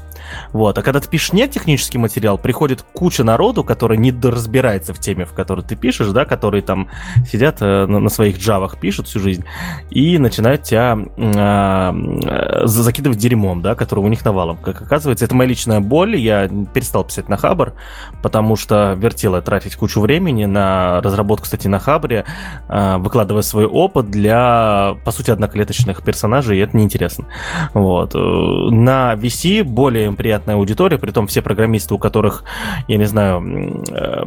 Вот. 0.54 0.78
А 0.78 0.82
когда 0.82 1.00
ты 1.00 1.08
пишешь 1.08 1.34
не 1.34 1.48
технический 1.48 1.98
материал, 1.98 2.38
приходит 2.38 2.82
куча 2.94 3.24
народу, 3.24 3.64
который 3.64 3.98
не 3.98 4.12
разбирается 4.12 4.94
в 4.94 5.00
теме, 5.00 5.26
в 5.26 5.34
которой 5.34 5.62
ты 5.62 5.76
пишешь, 5.76 6.10
да, 6.10 6.26
которые 6.26 6.62
там 6.62 6.90
сидят 7.30 7.58
э, 7.62 7.86
на, 7.86 8.10
своих 8.10 8.38
джавах, 8.40 8.80
пишут 8.80 9.08
всю 9.08 9.20
жизнь, 9.20 9.46
и 9.90 10.18
начинают 10.18 10.64
тебя 10.64 10.98
э, 11.18 12.66
закидывать 12.66 13.18
дерьмом, 13.18 13.62
да, 13.62 13.76
который 13.76 14.00
у 14.00 14.08
них 14.08 14.24
навалом. 14.26 14.58
Как 14.58 14.82
оказывается, 14.82 15.26
это 15.26 15.36
моя 15.36 15.50
личная 15.50 15.80
боль. 15.80 16.16
Я 16.16 16.48
перестал 16.48 17.04
писать 17.04 17.30
на 17.30 17.38
Хабр, 17.38 17.74
потому 18.22 18.56
что 18.56 18.96
вертело 18.98 19.42
тратить 19.42 19.76
кучу 19.76 20.02
времени 20.02 20.46
на 20.46 21.02
разработку, 21.02 21.44
кстати, 21.44 21.68
на 21.68 21.80
Хабре, 21.80 22.26
э, 22.68 22.98
выкладывая 22.98 23.42
свой 23.42 23.66
опыт 23.66 24.10
для, 24.10 24.98
по 25.04 25.12
сути, 25.12 25.32
одноклеточных 25.32 26.04
персонажей, 26.04 26.58
и 26.58 26.62
это 26.62 26.76
неинтересно. 26.76 27.26
Вот. 27.74 28.16
Э, 28.16 28.20
на 28.20 29.14
VC 29.14 29.64
более 29.64 30.09
приятная 30.16 30.56
аудитория, 30.56 30.98
при 30.98 31.12
том 31.12 31.28
все 31.28 31.42
программисты, 31.42 31.94
у 31.94 31.98
которых, 31.98 32.44
я 32.88 32.98
не 32.98 33.06
знаю, 33.06 33.84
э, 33.92 34.24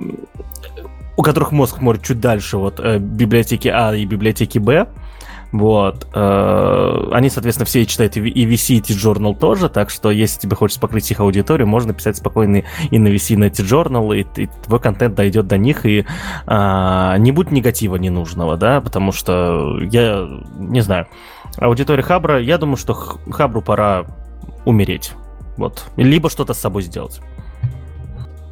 у 1.16 1.22
которых 1.22 1.52
мозг 1.52 1.80
может 1.80 2.02
чуть 2.02 2.20
дальше 2.20 2.56
вот 2.56 2.80
э, 2.80 2.98
библиотеки 2.98 3.68
А 3.68 3.94
и 3.94 4.04
библиотеки 4.04 4.58
Б, 4.58 4.88
вот. 5.52 6.06
Э, 6.14 7.08
они, 7.12 7.28
соответственно, 7.28 7.66
все 7.66 7.84
читают 7.84 8.16
и 8.16 8.20
VC, 8.20 8.76
и 8.76 8.80
T-Journal 8.80 9.38
тоже, 9.38 9.68
так 9.68 9.90
что 9.90 10.10
если 10.10 10.40
тебе 10.40 10.56
хочется 10.56 10.80
покрыть 10.80 11.10
их 11.10 11.20
аудиторию, 11.20 11.68
можно 11.68 11.92
писать 11.92 12.16
спокойно 12.16 12.62
и 12.90 12.98
на 12.98 13.08
VC, 13.08 13.34
и 13.34 13.36
на 13.36 13.50
T-Journal, 13.50 14.16
и, 14.16 14.42
и 14.42 14.48
твой 14.64 14.80
контент 14.80 15.14
дойдет 15.14 15.46
до 15.46 15.58
них, 15.58 15.84
и 15.84 16.06
а, 16.46 17.18
не 17.18 17.32
будет 17.32 17.52
негатива 17.52 17.96
ненужного, 17.96 18.56
да, 18.56 18.80
потому 18.80 19.12
что 19.12 19.78
я 19.82 20.26
не 20.58 20.80
знаю. 20.80 21.06
Аудитория 21.58 22.02
Хабра, 22.02 22.40
я 22.40 22.56
думаю, 22.56 22.78
что 22.78 22.94
Хабру 22.94 23.60
пора 23.60 24.06
умереть. 24.64 25.12
Вот. 25.56 25.84
Либо 25.96 26.30
что-то 26.30 26.54
с 26.54 26.58
собой 26.58 26.82
сделать. 26.82 27.20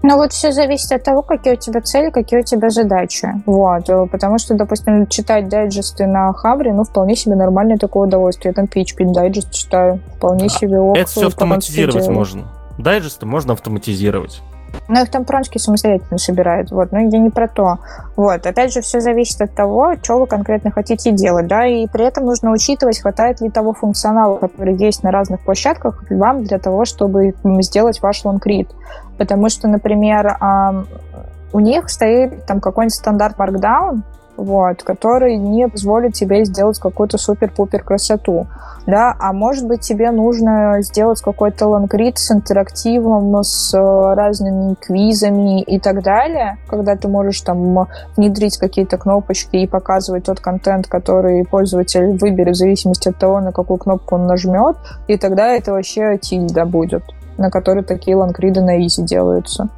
Ну 0.03 0.17
вот 0.17 0.33
все 0.33 0.51
зависит 0.51 0.93
от 0.93 1.05
того, 1.05 1.21
какие 1.21 1.53
у 1.53 1.57
тебя 1.57 1.83
цели, 1.83 2.11
какие 2.11 2.41
у 2.41 2.43
тебя 2.43 2.71
задачи. 2.71 3.29
Вот. 3.45 3.85
Потому 4.11 4.39
что, 4.39 4.55
допустим, 4.55 5.07
читать 5.07 5.49
дайджесты 5.49 6.07
на 6.07 6.33
Хабре, 6.33 6.73
ну, 6.73 6.85
вполне 6.85 7.15
себе 7.17 7.35
нормальное 7.37 7.77
такое 7.77 8.09
удовольствие. 8.09 8.51
Я 8.51 8.55
там 8.55 8.65
PHP 8.65 9.13
дайджест 9.13 9.53
читаю. 9.53 10.01
Вполне 10.17 10.49
себе 10.49 10.79
ок. 10.81 10.97
Это 10.97 11.11
все 11.11 11.27
автоматизировать 11.27 12.09
можно. 12.09 12.49
Дайджесты 12.79 13.27
можно 13.27 13.53
автоматизировать. 13.53 14.41
Но 14.89 15.01
их 15.01 15.11
там 15.11 15.25
прончики 15.25 15.59
самостоятельно 15.59 16.19
собирают. 16.19 16.71
Вот. 16.71 16.93
Но 16.93 16.99
я 17.01 17.19
не 17.19 17.31
про 17.31 17.49
то. 17.49 17.79
Вот. 18.17 18.47
Опять 18.47 18.73
же, 18.73 18.81
все 18.81 19.01
зависит 19.01 19.41
от 19.41 19.55
того, 19.55 19.95
что 20.03 20.19
вы 20.19 20.27
конкретно 20.27 20.71
хотите 20.71 21.13
делать. 21.13 21.47
Да? 21.47 21.67
И 21.67 21.87
при 21.87 22.05
этом 22.05 22.25
нужно 22.25 22.51
учитывать, 22.51 23.01
хватает 23.01 23.41
ли 23.41 23.51
того 23.51 23.73
функционала, 23.73 24.37
который 24.39 24.75
есть 24.75 25.03
на 25.03 25.11
разных 25.11 25.41
площадках 25.45 26.05
вам 26.11 26.45
для 26.45 26.59
того, 26.59 26.85
чтобы 26.85 27.35
сделать 27.61 28.03
ваш 28.03 28.25
лонгрид. 28.25 28.71
Потому 29.19 29.49
что, 29.49 29.69
например, 29.69 30.37
у 31.53 31.61
них 31.61 31.91
стоит 31.91 32.47
там 32.47 32.61
какой-нибудь 32.61 32.95
стандарт 32.95 33.37
Markdown, 33.37 34.03
вот, 34.41 34.83
который 34.83 35.37
не 35.37 35.69
позволит 35.69 36.15
тебе 36.15 36.45
сделать 36.45 36.79
какую-то 36.79 37.19
супер-пупер 37.19 37.83
красоту, 37.83 38.47
да, 38.87 39.15
а 39.19 39.33
может 39.33 39.67
быть 39.67 39.83
тебе 39.83 40.11
нужно 40.11 40.79
сделать 40.81 41.21
какой-то 41.21 41.69
лонгрид 41.69 42.19
с 42.19 42.33
интерактивом, 42.33 43.43
с 43.43 43.75
разными 43.75 44.75
квизами 44.81 45.61
и 45.61 45.79
так 45.79 46.03
далее, 46.03 46.57
когда 46.69 46.97
ты 46.97 47.09
можешь 47.09 47.41
там 47.43 47.87
внедрить 48.17 48.57
какие-то 48.57 48.97
кнопочки 48.97 49.57
и 49.57 49.67
показывать 49.67 50.25
тот 50.25 50.41
контент, 50.41 50.87
который 50.87 51.45
пользователь 51.45 52.17
выберет 52.19 52.55
в 52.55 52.59
зависимости 52.59 53.09
от 53.09 53.19
того, 53.19 53.41
на 53.41 53.53
какую 53.53 53.79
кнопку 53.79 54.15
он 54.15 54.27
нажмет, 54.27 54.77
и 55.07 55.19
тогда 55.19 55.49
это 55.49 55.73
вообще 55.73 56.17
тильда 56.17 56.65
будет, 56.65 57.03
на 57.37 57.51
который 57.51 57.85
такие 57.85 58.17
лонгриды 58.17 58.62
на 58.62 58.81
изи 58.87 59.03
делаются. 59.03 59.69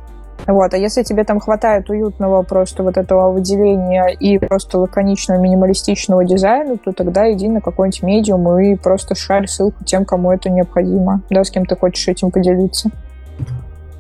Вот. 0.47 0.75
А 0.75 0.77
если 0.77 1.03
тебе 1.03 1.25
там 1.25 1.41
хватает 1.41 1.89
уютного 1.91 2.43
просто 2.43 2.83
вот 2.83 2.97
этого 2.97 3.33
выделения 3.33 4.09
и 4.09 4.39
просто 4.39 4.79
лаконичного 4.79 5.39
минималистичного 5.39 6.25
дизайна, 6.25 6.77
то 6.79 6.93
тогда 6.93 7.33
иди 7.33 7.49
на 7.49 7.61
какой-нибудь 7.61 8.03
медиум 8.03 8.59
и 8.59 8.75
просто 8.77 9.15
шарь 9.15 9.47
ссылку 9.47 9.85
тем, 9.85 10.05
кому 10.05 10.33
это 10.33 10.51
необходимо, 10.51 11.23
да, 11.31 11.45
с 11.45 11.51
кем 11.51 11.65
ты 11.65 11.77
хочешь 11.77 12.09
этим 12.09 12.31
поделиться. 12.31 12.91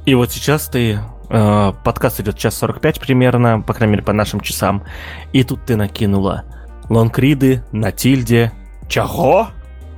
И 0.04 0.14
вот 0.14 0.30
сейчас 0.32 0.66
ты 0.66 0.98
э, 1.30 1.72
подкаст 1.84 2.20
идет 2.20 2.36
час 2.36 2.56
45 2.56 3.00
примерно, 3.00 3.60
по 3.60 3.72
крайней 3.72 3.92
мере, 3.92 4.04
по 4.04 4.12
нашим 4.12 4.40
часам, 4.40 4.82
и 5.32 5.44
тут 5.44 5.64
ты 5.64 5.76
накинула 5.76 6.44
лонгриды 6.88 7.62
на 7.70 7.92
тильде. 7.92 8.52
Чего? 8.88 9.48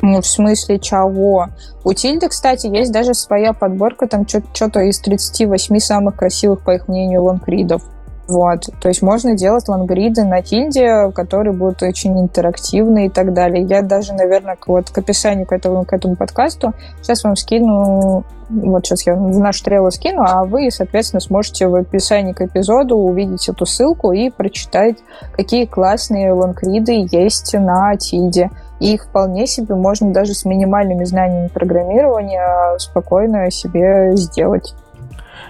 Ну, 0.07 0.21
в 0.21 0.27
смысле, 0.27 0.79
чего? 0.79 1.47
У 1.83 1.93
Тильды, 1.95 2.29
кстати, 2.29 2.67
есть 2.67 2.93
даже 2.93 3.15
своя 3.15 3.55
подборка, 3.55 4.07
там 4.07 4.29
что-то 4.29 4.81
из 4.81 5.01
38 5.01 5.79
самых 5.79 6.17
красивых, 6.17 6.61
по 6.61 6.75
их 6.75 6.89
мнению, 6.89 7.23
лонгридов. 7.23 7.83
Вот. 8.29 8.69
То 8.83 8.89
есть 8.89 9.01
можно 9.01 9.35
делать 9.35 9.67
лонгриды 9.67 10.25
на 10.25 10.43
Тильде, 10.43 11.11
которые 11.13 11.55
будут 11.55 11.83
очень 11.83 12.21
интерактивные 12.21 13.07
и 13.07 13.09
так 13.09 13.33
далее. 13.33 13.65
Я 13.65 13.81
даже, 13.81 14.13
наверное, 14.13 14.57
к, 14.57 14.69
вот, 14.69 14.91
к 14.91 14.99
описанию 14.99 15.47
к 15.47 15.53
этому, 15.53 15.87
к 15.87 15.93
этому 15.95 16.17
подкасту 16.17 16.75
сейчас 17.01 17.25
вам 17.25 17.37
скину, 17.37 18.25
вот 18.51 18.87
сейчас 18.87 19.07
я 19.07 19.15
в 19.15 19.39
наш 19.39 19.61
трейлер 19.63 19.91
скину, 19.91 20.23
а 20.23 20.45
вы, 20.45 20.71
соответственно, 20.71 21.21
сможете 21.21 21.67
в 21.67 21.75
описании 21.75 22.33
к 22.33 22.43
эпизоду 22.43 22.97
увидеть 22.97 23.49
эту 23.49 23.65
ссылку 23.65 24.13
и 24.13 24.31
прочитать, 24.31 24.99
какие 25.33 25.65
классные 25.65 26.33
лонгриды 26.33 27.07
есть 27.11 27.55
на 27.55 27.97
Тильде. 27.97 28.51
И 28.85 28.99
вполне 28.99 29.47
себе 29.47 29.75
можно 29.77 30.13
даже 30.13 30.35
с 30.35 30.45
минимальными 30.45 31.05
знаниями 31.05 31.49
программирования 31.49 32.77
спокойно 32.77 33.51
себе 33.51 34.15
сделать. 34.15 34.75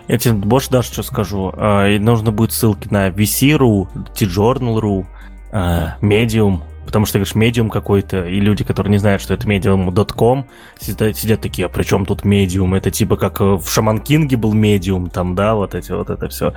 Я 0.07 0.19
тебе 0.19 0.35
больше 0.35 0.71
даже 0.71 0.93
что 0.93 1.03
скажу. 1.03 1.53
А, 1.57 1.89
и 1.89 1.99
нужно 1.99 2.31
будет 2.31 2.53
ссылки 2.53 2.87
на 2.93 3.09
VC.ru, 3.09 3.89
T-Journal.ru, 4.17 5.05
а, 5.51 5.97
Medium, 6.01 6.61
потому 6.87 7.07
что, 7.07 7.19
говоришь, 7.19 7.35
Medium 7.35 7.71
какой-то, 7.71 8.25
и 8.25 8.39
люди, 8.39 8.63
которые 8.63 8.93
не 8.93 8.99
знают, 8.99 9.21
что 9.21 9.35
это 9.35 9.49
Medium.com, 9.49 10.47
сидят, 10.79 11.17
сидят 11.17 11.41
такие, 11.41 11.67
а 11.67 11.69
при 11.69 11.83
чем 11.83 12.07
тут 12.07 12.23
Medium? 12.23 12.77
Это 12.77 12.93
типа 12.93 13.17
как 13.17 13.41
в 13.41 13.67
Шаман 13.67 13.99
Кинге 13.99 14.37
был 14.37 14.55
Medium, 14.55 15.11
там, 15.11 15.35
да, 15.35 15.57
вот 15.57 15.75
эти 15.75 15.91
вот 15.91 16.09
это 16.09 16.29
все. 16.29 16.53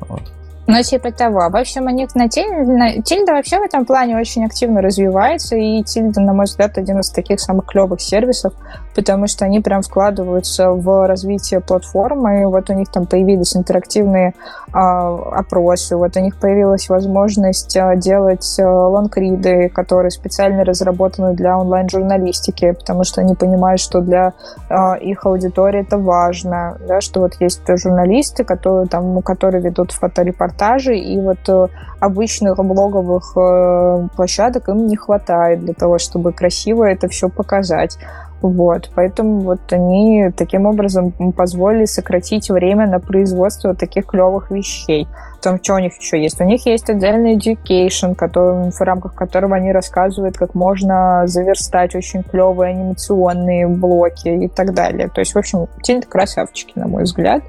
Вот. 0.00 0.32
Ну, 0.70 0.82
типа 0.82 1.10
того. 1.10 1.48
В 1.50 1.56
общем, 1.56 1.86
у 1.86 1.90
них 1.90 2.14
на 2.14 2.28
Тильда, 2.28 3.02
Тильда 3.02 3.32
вообще 3.32 3.58
в 3.58 3.62
этом 3.62 3.84
плане 3.84 4.16
очень 4.16 4.44
активно 4.44 4.80
развивается, 4.80 5.56
и 5.56 5.82
Тильда, 5.82 6.20
на 6.20 6.32
мой 6.32 6.44
взгляд, 6.44 6.78
один 6.78 7.00
из 7.00 7.10
таких 7.10 7.40
самых 7.40 7.66
клевых 7.66 8.00
сервисов, 8.00 8.52
потому 8.94 9.26
что 9.26 9.44
они 9.44 9.60
прям 9.60 9.82
вкладываются 9.82 10.70
в 10.70 11.08
развитие 11.08 11.60
платформы, 11.60 12.46
вот 12.46 12.70
у 12.70 12.74
них 12.74 12.88
там 12.88 13.06
появились 13.06 13.56
интерактивные 13.56 14.28
э, 14.28 14.72
опросы, 14.72 15.96
вот 15.96 16.16
у 16.16 16.20
них 16.20 16.36
появилась 16.36 16.88
возможность 16.88 17.76
э, 17.76 17.96
делать 17.96 18.56
э, 18.60 18.64
лонгриды, 18.64 19.70
которые 19.70 20.12
специально 20.12 20.64
разработаны 20.64 21.34
для 21.34 21.58
онлайн-журналистики, 21.58 22.72
потому 22.72 23.02
что 23.02 23.22
они 23.22 23.34
понимают, 23.34 23.80
что 23.80 24.00
для 24.00 24.34
э, 24.68 25.00
их 25.00 25.26
аудитории 25.26 25.80
это 25.80 25.98
важно, 25.98 26.78
да, 26.86 27.00
что 27.00 27.20
вот 27.20 27.32
есть 27.40 27.62
журналисты, 27.66 28.44
которые, 28.44 28.86
там, 28.86 29.20
которые 29.22 29.62
ведут 29.62 29.90
фоторепортажи, 29.90 30.59
репортажей, 30.60 31.00
и 31.00 31.20
вот 31.20 31.48
э, 31.48 31.66
обычных 32.00 32.56
блоговых 32.56 33.32
э, 33.36 34.08
площадок 34.16 34.68
им 34.68 34.86
не 34.86 34.96
хватает 34.96 35.60
для 35.60 35.74
того, 35.74 35.98
чтобы 35.98 36.32
красиво 36.32 36.84
это 36.84 37.08
все 37.08 37.28
показать. 37.28 37.96
Вот, 38.42 38.90
поэтому 38.94 39.40
вот 39.40 39.60
они 39.70 40.30
таким 40.34 40.64
образом 40.64 41.12
позволили 41.36 41.84
сократить 41.84 42.48
время 42.48 42.86
на 42.86 42.98
производство 42.98 43.74
таких 43.74 44.06
клевых 44.06 44.50
вещей. 44.50 45.06
Там 45.42 45.62
что 45.62 45.74
у 45.74 45.78
них 45.78 45.92
еще 46.00 46.22
есть? 46.22 46.40
У 46.40 46.44
них 46.44 46.64
есть 46.64 46.88
отдельный 46.88 47.36
education, 47.36 48.14
который, 48.14 48.70
в 48.70 48.80
рамках 48.80 49.14
которого 49.14 49.56
они 49.56 49.72
рассказывают, 49.72 50.38
как 50.38 50.54
можно 50.54 51.24
заверстать 51.26 51.94
очень 51.94 52.22
клевые 52.22 52.70
анимационные 52.70 53.68
блоки 53.68 54.28
и 54.28 54.48
так 54.48 54.72
далее. 54.72 55.10
То 55.14 55.20
есть, 55.20 55.34
в 55.34 55.38
общем, 55.38 55.66
те 55.82 56.00
красавчики, 56.00 56.72
на 56.76 56.88
мой 56.88 57.02
взгляд. 57.02 57.42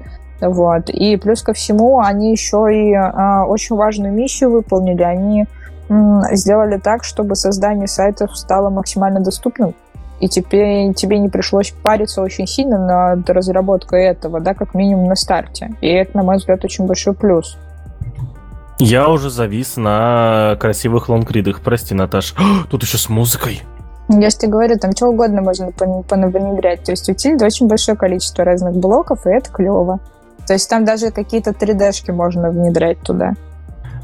Вот. 0.48 0.90
И 0.90 1.16
плюс 1.16 1.42
ко 1.42 1.52
всему 1.52 2.00
они 2.00 2.32
еще 2.32 2.68
и 2.72 2.92
а, 2.94 3.44
очень 3.46 3.76
важную 3.76 4.12
миссию 4.12 4.50
выполнили. 4.50 5.02
Они 5.02 5.46
м, 5.88 6.22
сделали 6.32 6.78
так, 6.78 7.04
чтобы 7.04 7.36
создание 7.36 7.86
сайтов 7.86 8.36
стало 8.36 8.70
максимально 8.70 9.20
доступным. 9.20 9.74
И 10.20 10.28
тебе, 10.28 10.92
тебе 10.94 11.18
не 11.18 11.28
пришлось 11.28 11.72
париться 11.82 12.22
очень 12.22 12.46
сильно 12.46 12.78
над 12.78 13.28
разработкой 13.28 14.04
этого, 14.04 14.40
да, 14.40 14.54
как 14.54 14.74
минимум 14.74 15.06
на 15.08 15.16
старте. 15.16 15.74
И 15.80 15.88
это, 15.88 16.16
на 16.16 16.22
мой 16.22 16.36
взгляд, 16.36 16.64
очень 16.64 16.86
большой 16.86 17.14
плюс. 17.14 17.56
Я 18.78 19.08
уже 19.08 19.30
завис 19.30 19.76
на 19.76 20.56
красивых 20.60 21.08
лонгридах. 21.08 21.60
Прости, 21.60 21.94
Наташ. 21.94 22.34
Тут 22.70 22.82
еще 22.82 22.98
с 22.98 23.08
музыкой. 23.08 23.62
Я 24.08 24.30
же 24.30 24.36
тебе 24.36 24.52
говорю, 24.52 24.78
там 24.78 24.92
что 24.92 25.06
угодно 25.06 25.42
можно 25.42 25.70
понавнедрять. 25.72 26.84
То 26.84 26.92
есть 26.92 27.08
у 27.08 27.14
Тильда 27.14 27.46
очень 27.46 27.68
большое 27.68 27.96
количество 27.96 28.44
разных 28.44 28.74
блоков, 28.74 29.26
и 29.26 29.30
это 29.30 29.50
клево. 29.50 30.00
То 30.46 30.54
есть 30.54 30.68
там 30.68 30.84
даже 30.84 31.10
какие-то 31.10 31.50
3D-шки 31.50 32.12
можно 32.12 32.50
внедрять 32.50 33.00
туда. 33.00 33.34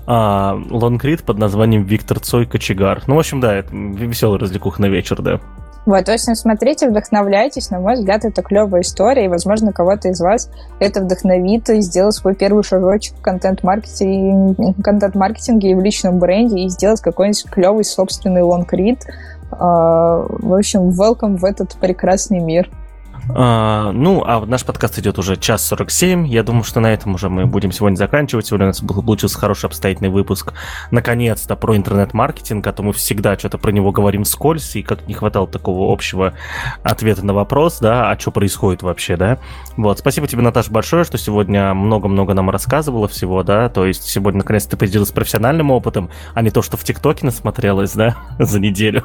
А, 0.06 0.58
лонгрид 0.70 1.22
под 1.22 1.38
названием 1.38 1.84
Виктор 1.84 2.18
Цой 2.18 2.46
Кочегар. 2.46 3.02
Ну, 3.06 3.16
в 3.16 3.18
общем, 3.18 3.40
да, 3.40 3.54
это 3.56 3.68
веселый 3.74 4.38
развлекух 4.38 4.78
на 4.78 4.86
вечер, 4.86 5.20
да. 5.20 5.38
Вот, 5.84 6.06
в 6.06 6.10
общем, 6.10 6.34
смотрите, 6.34 6.88
вдохновляйтесь. 6.88 7.70
На 7.70 7.80
мой 7.80 7.94
взгляд, 7.94 8.24
это 8.24 8.42
клевая 8.42 8.82
история, 8.82 9.24
и, 9.24 9.28
возможно, 9.28 9.72
кого-то 9.72 10.08
из 10.08 10.20
вас 10.20 10.50
это 10.80 11.00
вдохновит 11.00 11.70
и 11.70 11.80
сделать 11.80 12.14
свой 12.14 12.34
первый 12.34 12.62
шажочек 12.62 13.16
в 13.16 13.20
контент-маркетинге, 13.22 14.74
контент-маркетинге 14.82 15.70
и 15.70 15.74
в 15.74 15.80
личном 15.80 16.18
бренде, 16.18 16.60
и 16.60 16.68
сделать 16.68 17.00
какой-нибудь 17.00 17.44
клевый 17.50 17.84
собственный 17.84 18.42
лонгрид. 18.42 19.04
А, 19.50 20.26
в 20.28 20.54
общем, 20.54 20.90
welcome 20.90 21.36
в 21.36 21.44
этот 21.44 21.74
прекрасный 21.76 22.40
мир. 22.40 22.68
А, 23.30 23.92
ну, 23.92 24.22
а 24.24 24.44
наш 24.46 24.64
подкаст 24.64 24.98
идет 24.98 25.18
уже 25.18 25.36
час 25.36 25.66
47. 25.66 26.26
Я 26.26 26.42
думаю, 26.42 26.64
что 26.64 26.80
на 26.80 26.92
этом 26.92 27.14
уже 27.14 27.28
мы 27.28 27.46
будем 27.46 27.72
сегодня 27.72 27.96
заканчивать. 27.96 28.46
Сегодня 28.46 28.66
у 28.66 28.68
нас 28.68 28.82
был, 28.82 29.02
получился 29.02 29.38
хороший 29.38 29.66
обстоятельный 29.66 30.08
выпуск. 30.08 30.54
Наконец-то 30.90 31.56
про 31.56 31.76
интернет-маркетинг, 31.76 32.66
а 32.66 32.72
то 32.72 32.82
мы 32.82 32.92
всегда 32.92 33.38
что-то 33.38 33.58
про 33.58 33.70
него 33.70 33.92
говорим 33.92 34.24
скользь, 34.24 34.76
и 34.76 34.82
как 34.82 35.06
не 35.08 35.14
хватало 35.14 35.46
такого 35.46 35.92
общего 35.92 36.34
ответа 36.82 37.24
на 37.24 37.34
вопрос, 37.34 37.78
да, 37.80 38.10
а 38.10 38.18
что 38.18 38.30
происходит 38.30 38.82
вообще, 38.82 39.16
да. 39.16 39.38
Вот, 39.76 39.98
спасибо 39.98 40.26
тебе, 40.26 40.42
Наташа, 40.42 40.70
большое, 40.70 41.04
что 41.04 41.18
сегодня 41.18 41.74
много-много 41.74 42.34
нам 42.34 42.50
рассказывала 42.50 43.08
всего, 43.08 43.42
да, 43.42 43.68
то 43.68 43.84
есть 43.84 44.04
сегодня 44.04 44.38
наконец-то 44.38 44.70
ты 44.70 44.76
поделилась 44.76 45.10
профессиональным 45.10 45.70
опытом, 45.70 46.10
а 46.34 46.42
не 46.42 46.50
то, 46.50 46.62
что 46.62 46.76
в 46.76 46.84
ТикТоке 46.84 47.26
насмотрелась, 47.26 47.92
да, 47.92 48.16
за 48.38 48.58
неделю. 48.58 49.04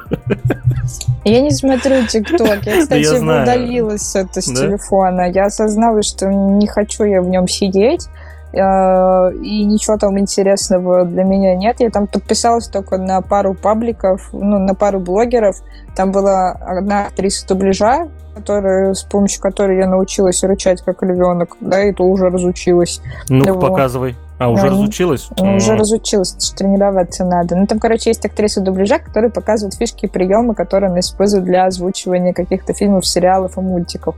Я 1.24 1.40
не 1.40 1.50
смотрю 1.50 2.06
ТикТок, 2.06 2.64
я, 2.64 2.80
кстати, 2.80 3.18
удалилась 3.18 4.03
это 4.14 4.40
с 4.40 4.46
да? 4.48 4.54
телефона. 4.62 5.30
Я 5.30 5.46
осознала, 5.46 6.02
что 6.02 6.26
не 6.26 6.66
хочу 6.66 7.04
я 7.04 7.22
в 7.22 7.28
нем 7.28 7.48
сидеть 7.48 8.06
э, 8.52 8.58
и 8.58 9.64
ничего 9.64 9.96
там 9.96 10.18
интересного 10.18 11.04
для 11.04 11.24
меня 11.24 11.54
нет. 11.54 11.80
Я 11.80 11.90
там 11.90 12.06
подписалась 12.06 12.68
только 12.68 12.98
на 12.98 13.20
пару 13.20 13.54
пабликов, 13.54 14.28
ну, 14.32 14.58
на 14.58 14.74
пару 14.74 15.00
блогеров. 15.00 15.56
Там 15.96 16.12
была 16.12 16.52
одна 16.52 17.06
актриса 17.06 17.46
дубляжа, 17.46 18.08
которая, 18.34 18.94
с 18.94 19.02
помощью 19.02 19.40
которой 19.40 19.78
я 19.78 19.88
научилась 19.88 20.42
рычать 20.42 20.82
как 20.82 21.02
львенок, 21.02 21.56
да, 21.60 21.82
и 21.82 21.92
то 21.92 22.04
уже 22.04 22.26
разучилась. 22.26 23.00
Ну, 23.28 23.58
показывай. 23.58 24.16
А, 24.44 24.48
уже 24.50 24.64
ну, 24.64 24.70
разучилась? 24.72 25.28
Уже 25.38 25.74
разучилась, 25.74 26.32
тренироваться 26.56 27.24
надо. 27.24 27.56
Ну, 27.56 27.66
там, 27.66 27.78
короче, 27.78 28.10
есть 28.10 28.24
актриса 28.26 28.60
дубляжа, 28.60 28.98
которая 28.98 29.30
показывает 29.30 29.74
фишки 29.74 30.04
и 30.04 30.08
приемы, 30.08 30.54
которые 30.54 30.90
она 30.90 31.00
использует 31.00 31.44
для 31.44 31.64
озвучивания 31.64 32.34
каких-то 32.34 32.74
фильмов, 32.74 33.06
сериалов 33.06 33.56
и 33.56 33.60
мультиков. 33.60 34.16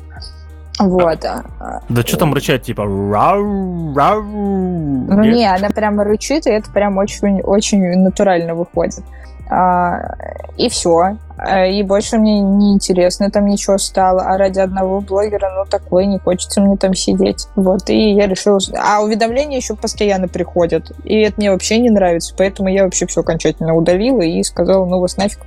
Вот. 0.80 1.24
А, 1.24 1.44
а, 1.60 1.80
да 1.88 2.02
что 2.02 2.18
там 2.18 2.34
рычать, 2.34 2.64
типа 2.64 2.84
рау, 2.84 3.94
рау? 3.94 4.22
Ну 4.22 5.22
не, 5.22 5.46
она 5.46 5.70
прямо 5.70 6.02
рычит, 6.02 6.46
и 6.46 6.50
это 6.50 6.70
прям 6.70 6.98
очень, 6.98 7.40
очень 7.40 7.80
натурально 7.98 8.54
выходит. 8.54 9.04
А, 9.48 10.16
и 10.56 10.68
все. 10.68 11.16
Э, 11.38 11.70
и 11.70 11.82
больше 11.82 12.18
мне 12.18 12.40
не 12.40 12.72
интересно 12.72 13.30
там 13.30 13.46
ничего 13.46 13.78
стало. 13.78 14.22
А 14.22 14.38
ради 14.38 14.58
одного 14.58 15.00
блогера, 15.00 15.50
ну, 15.56 15.64
такое, 15.68 16.06
не 16.06 16.18
хочется 16.18 16.60
мне 16.60 16.76
там 16.76 16.94
сидеть. 16.94 17.46
Вот, 17.54 17.88
и 17.90 18.12
я 18.12 18.26
решила... 18.26 18.58
А 18.78 19.02
уведомления 19.02 19.58
еще 19.58 19.76
постоянно 19.76 20.28
приходят. 20.28 20.90
И 21.04 21.16
это 21.20 21.34
мне 21.38 21.50
вообще 21.50 21.78
не 21.78 21.90
нравится. 21.90 22.34
Поэтому 22.36 22.68
я 22.68 22.84
вообще 22.84 23.06
все 23.06 23.20
окончательно 23.20 23.74
удалила 23.74 24.22
и 24.22 24.42
сказала, 24.42 24.84
ну, 24.84 25.00
вас 25.00 25.16
нафиг. 25.16 25.40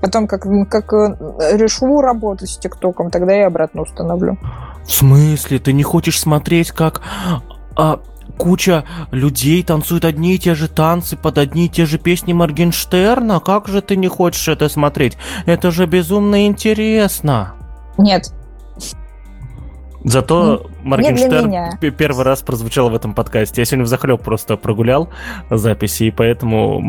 Потом, 0.00 0.26
как, 0.26 0.46
как 0.70 0.92
э, 0.92 1.56
решу 1.56 2.00
работать 2.00 2.50
с 2.50 2.58
ТикТоком, 2.58 3.10
тогда 3.10 3.34
я 3.34 3.46
обратно 3.48 3.82
установлю. 3.82 4.38
В 4.84 4.92
смысле? 4.92 5.58
Ты 5.58 5.72
не 5.72 5.82
хочешь 5.82 6.20
смотреть, 6.20 6.70
как 6.70 7.02
а, 7.76 8.00
куча 8.38 8.84
людей 9.10 9.62
танцуют 9.62 10.04
одни 10.04 10.34
и 10.34 10.38
те 10.38 10.54
же 10.54 10.68
танцы 10.68 11.16
под 11.16 11.36
одни 11.36 11.66
и 11.66 11.68
те 11.68 11.84
же 11.84 11.98
песни 11.98 12.32
Моргенштерна. 12.32 13.40
Как 13.40 13.68
же 13.68 13.82
ты 13.82 13.96
не 13.96 14.08
хочешь 14.08 14.48
это 14.48 14.68
смотреть? 14.68 15.18
Это 15.44 15.70
же 15.70 15.86
безумно 15.86 16.46
интересно. 16.46 17.54
Нет, 17.98 18.32
Зато 20.08 20.70
Моргенштерн 20.84 21.78
первый 21.78 22.24
раз 22.24 22.40
прозвучал 22.40 22.88
в 22.88 22.94
этом 22.94 23.12
подкасте. 23.14 23.60
Я 23.60 23.66
сегодня 23.66 23.84
в 23.84 23.88
захлеб 23.88 24.22
просто 24.22 24.56
прогулял 24.56 25.10
записи, 25.50 26.04
и 26.04 26.10
поэтому 26.10 26.80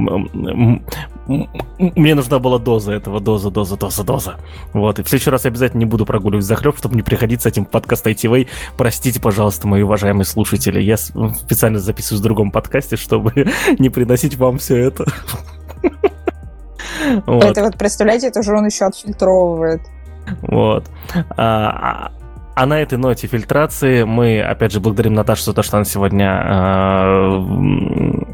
мне 1.27 2.15
нужна 2.15 2.39
была 2.39 2.59
доза 2.59 2.93
этого, 2.93 3.19
доза, 3.19 3.51
доза, 3.51 3.75
доза, 3.75 4.03
доза. 4.03 4.35
Вот, 4.71 4.99
и 4.99 5.03
в 5.03 5.09
следующий 5.09 5.31
раз 5.31 5.43
я 5.43 5.49
обязательно 5.49 5.79
не 5.79 5.85
буду 5.85 6.05
прогуливать 6.05 6.45
захлеб, 6.45 6.77
чтобы 6.77 6.95
не 6.95 7.01
приходить 7.01 7.41
с 7.41 7.45
этим 7.45 7.65
подкаст 7.65 8.07
ITV. 8.07 8.47
Простите, 8.77 9.19
пожалуйста, 9.19 9.67
мои 9.67 9.81
уважаемые 9.81 10.25
слушатели, 10.25 10.81
я 10.81 10.95
специально 10.95 11.79
записываю 11.79 12.21
в 12.21 12.23
другом 12.23 12.51
подкасте, 12.51 12.95
чтобы 12.95 13.33
не 13.79 13.89
приносить 13.89 14.37
вам 14.37 14.59
все 14.59 14.77
это. 14.77 15.05
Вот. 17.25 17.43
Это 17.43 17.63
вот, 17.63 17.77
представляете, 17.77 18.27
это 18.27 18.43
же 18.43 18.55
он 18.55 18.65
еще 18.65 18.85
отфильтровывает. 18.85 19.81
Вот. 20.41 20.85
А, 21.37 22.11
а 22.59 22.65
на 22.65 22.81
этой 22.81 22.97
ноте 22.97 23.25
фильтрации 23.25 24.03
мы, 24.03 24.41
опять 24.41 24.73
же, 24.73 24.81
благодарим 24.81 25.13
Наташу 25.13 25.45
за 25.45 25.53
то, 25.53 25.63
что 25.63 25.77
она 25.77 25.85
сегодня 25.85 26.27
э, 26.27 27.39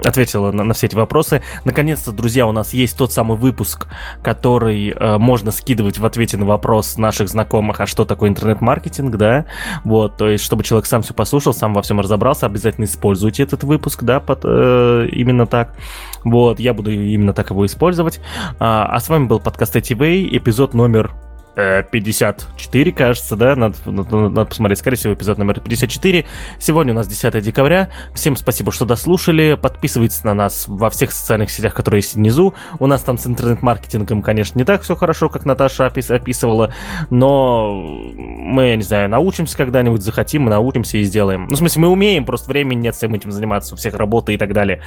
ответила 0.04 0.52
на, 0.52 0.64
на 0.64 0.74
все 0.74 0.88
эти 0.88 0.96
вопросы. 0.96 1.44
Наконец-то, 1.64 2.12
друзья, 2.12 2.48
у 2.48 2.52
нас 2.52 2.74
есть 2.74 2.98
тот 2.98 3.14
самый 3.14 3.38
выпуск, 3.38 3.86
который 4.24 4.90
э, 4.90 5.18
можно 5.20 5.52
скидывать 5.52 6.00
в 6.00 6.06
ответе 6.08 6.38
на 6.38 6.46
вопрос 6.48 6.98
наших 6.98 7.30
знакомых, 7.30 7.80
а 7.82 7.86
что 7.86 8.04
такое 8.04 8.30
интернет-маркетинг, 8.32 9.16
да? 9.16 9.46
Вот, 9.84 10.18
то 10.18 10.28
есть, 10.28 10.44
чтобы 10.44 10.64
человек 10.64 10.88
сам 10.88 11.04
все 11.04 11.14
послушал, 11.14 11.54
сам 11.54 11.76
во 11.76 11.84
всем 11.84 12.00
разобрался, 12.00 12.48
обязательно 12.48 12.86
используйте 12.86 13.44
этот 13.44 13.64
выпуск, 13.64 14.02
да, 14.02 14.20
под, 14.20 14.40
э, 14.44 15.08
именно 15.12 15.46
так. 15.46 15.76
Вот, 16.24 16.60
я 16.60 16.74
буду 16.74 16.90
именно 16.90 17.34
так 17.34 17.52
его 17.52 17.64
использовать. 17.68 18.20
А, 18.58 18.88
а 18.88 19.00
с 19.00 19.08
вами 19.08 19.28
был 19.28 19.40
подкаст 19.40 19.76
ITV, 19.76 20.36
эпизод 20.36 20.74
номер 20.74 21.12
54, 21.56 22.92
кажется, 22.92 23.36
да, 23.36 23.56
надо, 23.56 23.78
надо, 23.86 24.30
надо 24.30 24.46
посмотреть, 24.46 24.80
скорее 24.80 24.98
всего, 24.98 25.14
эпизод 25.14 25.38
номер 25.38 25.60
54. 25.60 26.26
Сегодня 26.60 26.94
у 26.94 26.96
нас 26.96 27.08
10 27.08 27.42
декабря. 27.42 27.90
Всем 28.14 28.36
спасибо, 28.36 28.72
что 28.72 28.86
дослушали. 28.86 29.58
Подписывайтесь 29.62 30.24
на 30.24 30.34
нас 30.34 30.66
во 30.68 30.90
всех 30.90 31.12
социальных 31.12 31.50
сетях, 31.50 31.74
которые 31.74 32.00
есть 32.00 32.16
внизу. 32.16 32.54
У 32.80 32.88
нас 32.88 33.02
там 33.02 33.18
с 33.18 33.26
интернет-маркетингом, 33.26 34.22
конечно, 34.22 34.58
не 34.58 34.66
так 34.66 34.82
все 34.82 34.96
хорошо, 34.96 35.30
как 35.30 35.46
Наташа 35.46 35.88
опис 35.88 36.12
описывала, 36.12 36.74
но 37.10 37.74
мы, 37.74 38.70
я 38.70 38.76
не 38.76 38.84
знаю, 38.84 39.10
научимся 39.10 39.56
когда-нибудь, 39.58 40.02
захотим, 40.02 40.44
мы 40.44 40.50
научимся 40.50 40.98
и 40.98 41.04
сделаем. 41.04 41.48
Ну, 41.48 41.56
в 41.56 41.58
смысле, 41.58 41.84
мы 41.84 41.88
умеем, 41.90 42.26
просто 42.26 42.50
времени 42.50 42.82
нет 42.82 42.96
всем 42.96 43.14
этим 43.14 43.32
заниматься, 43.32 43.76
у 43.76 43.78
всех 43.78 43.96
работы 43.96 44.34
и 44.34 44.38
так 44.38 44.54
далее. 44.54 44.82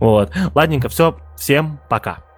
Вот. 0.00 0.32
Ладненько, 0.54 0.88
все. 0.88 1.18
Всем 1.36 1.80
пока. 1.88 2.33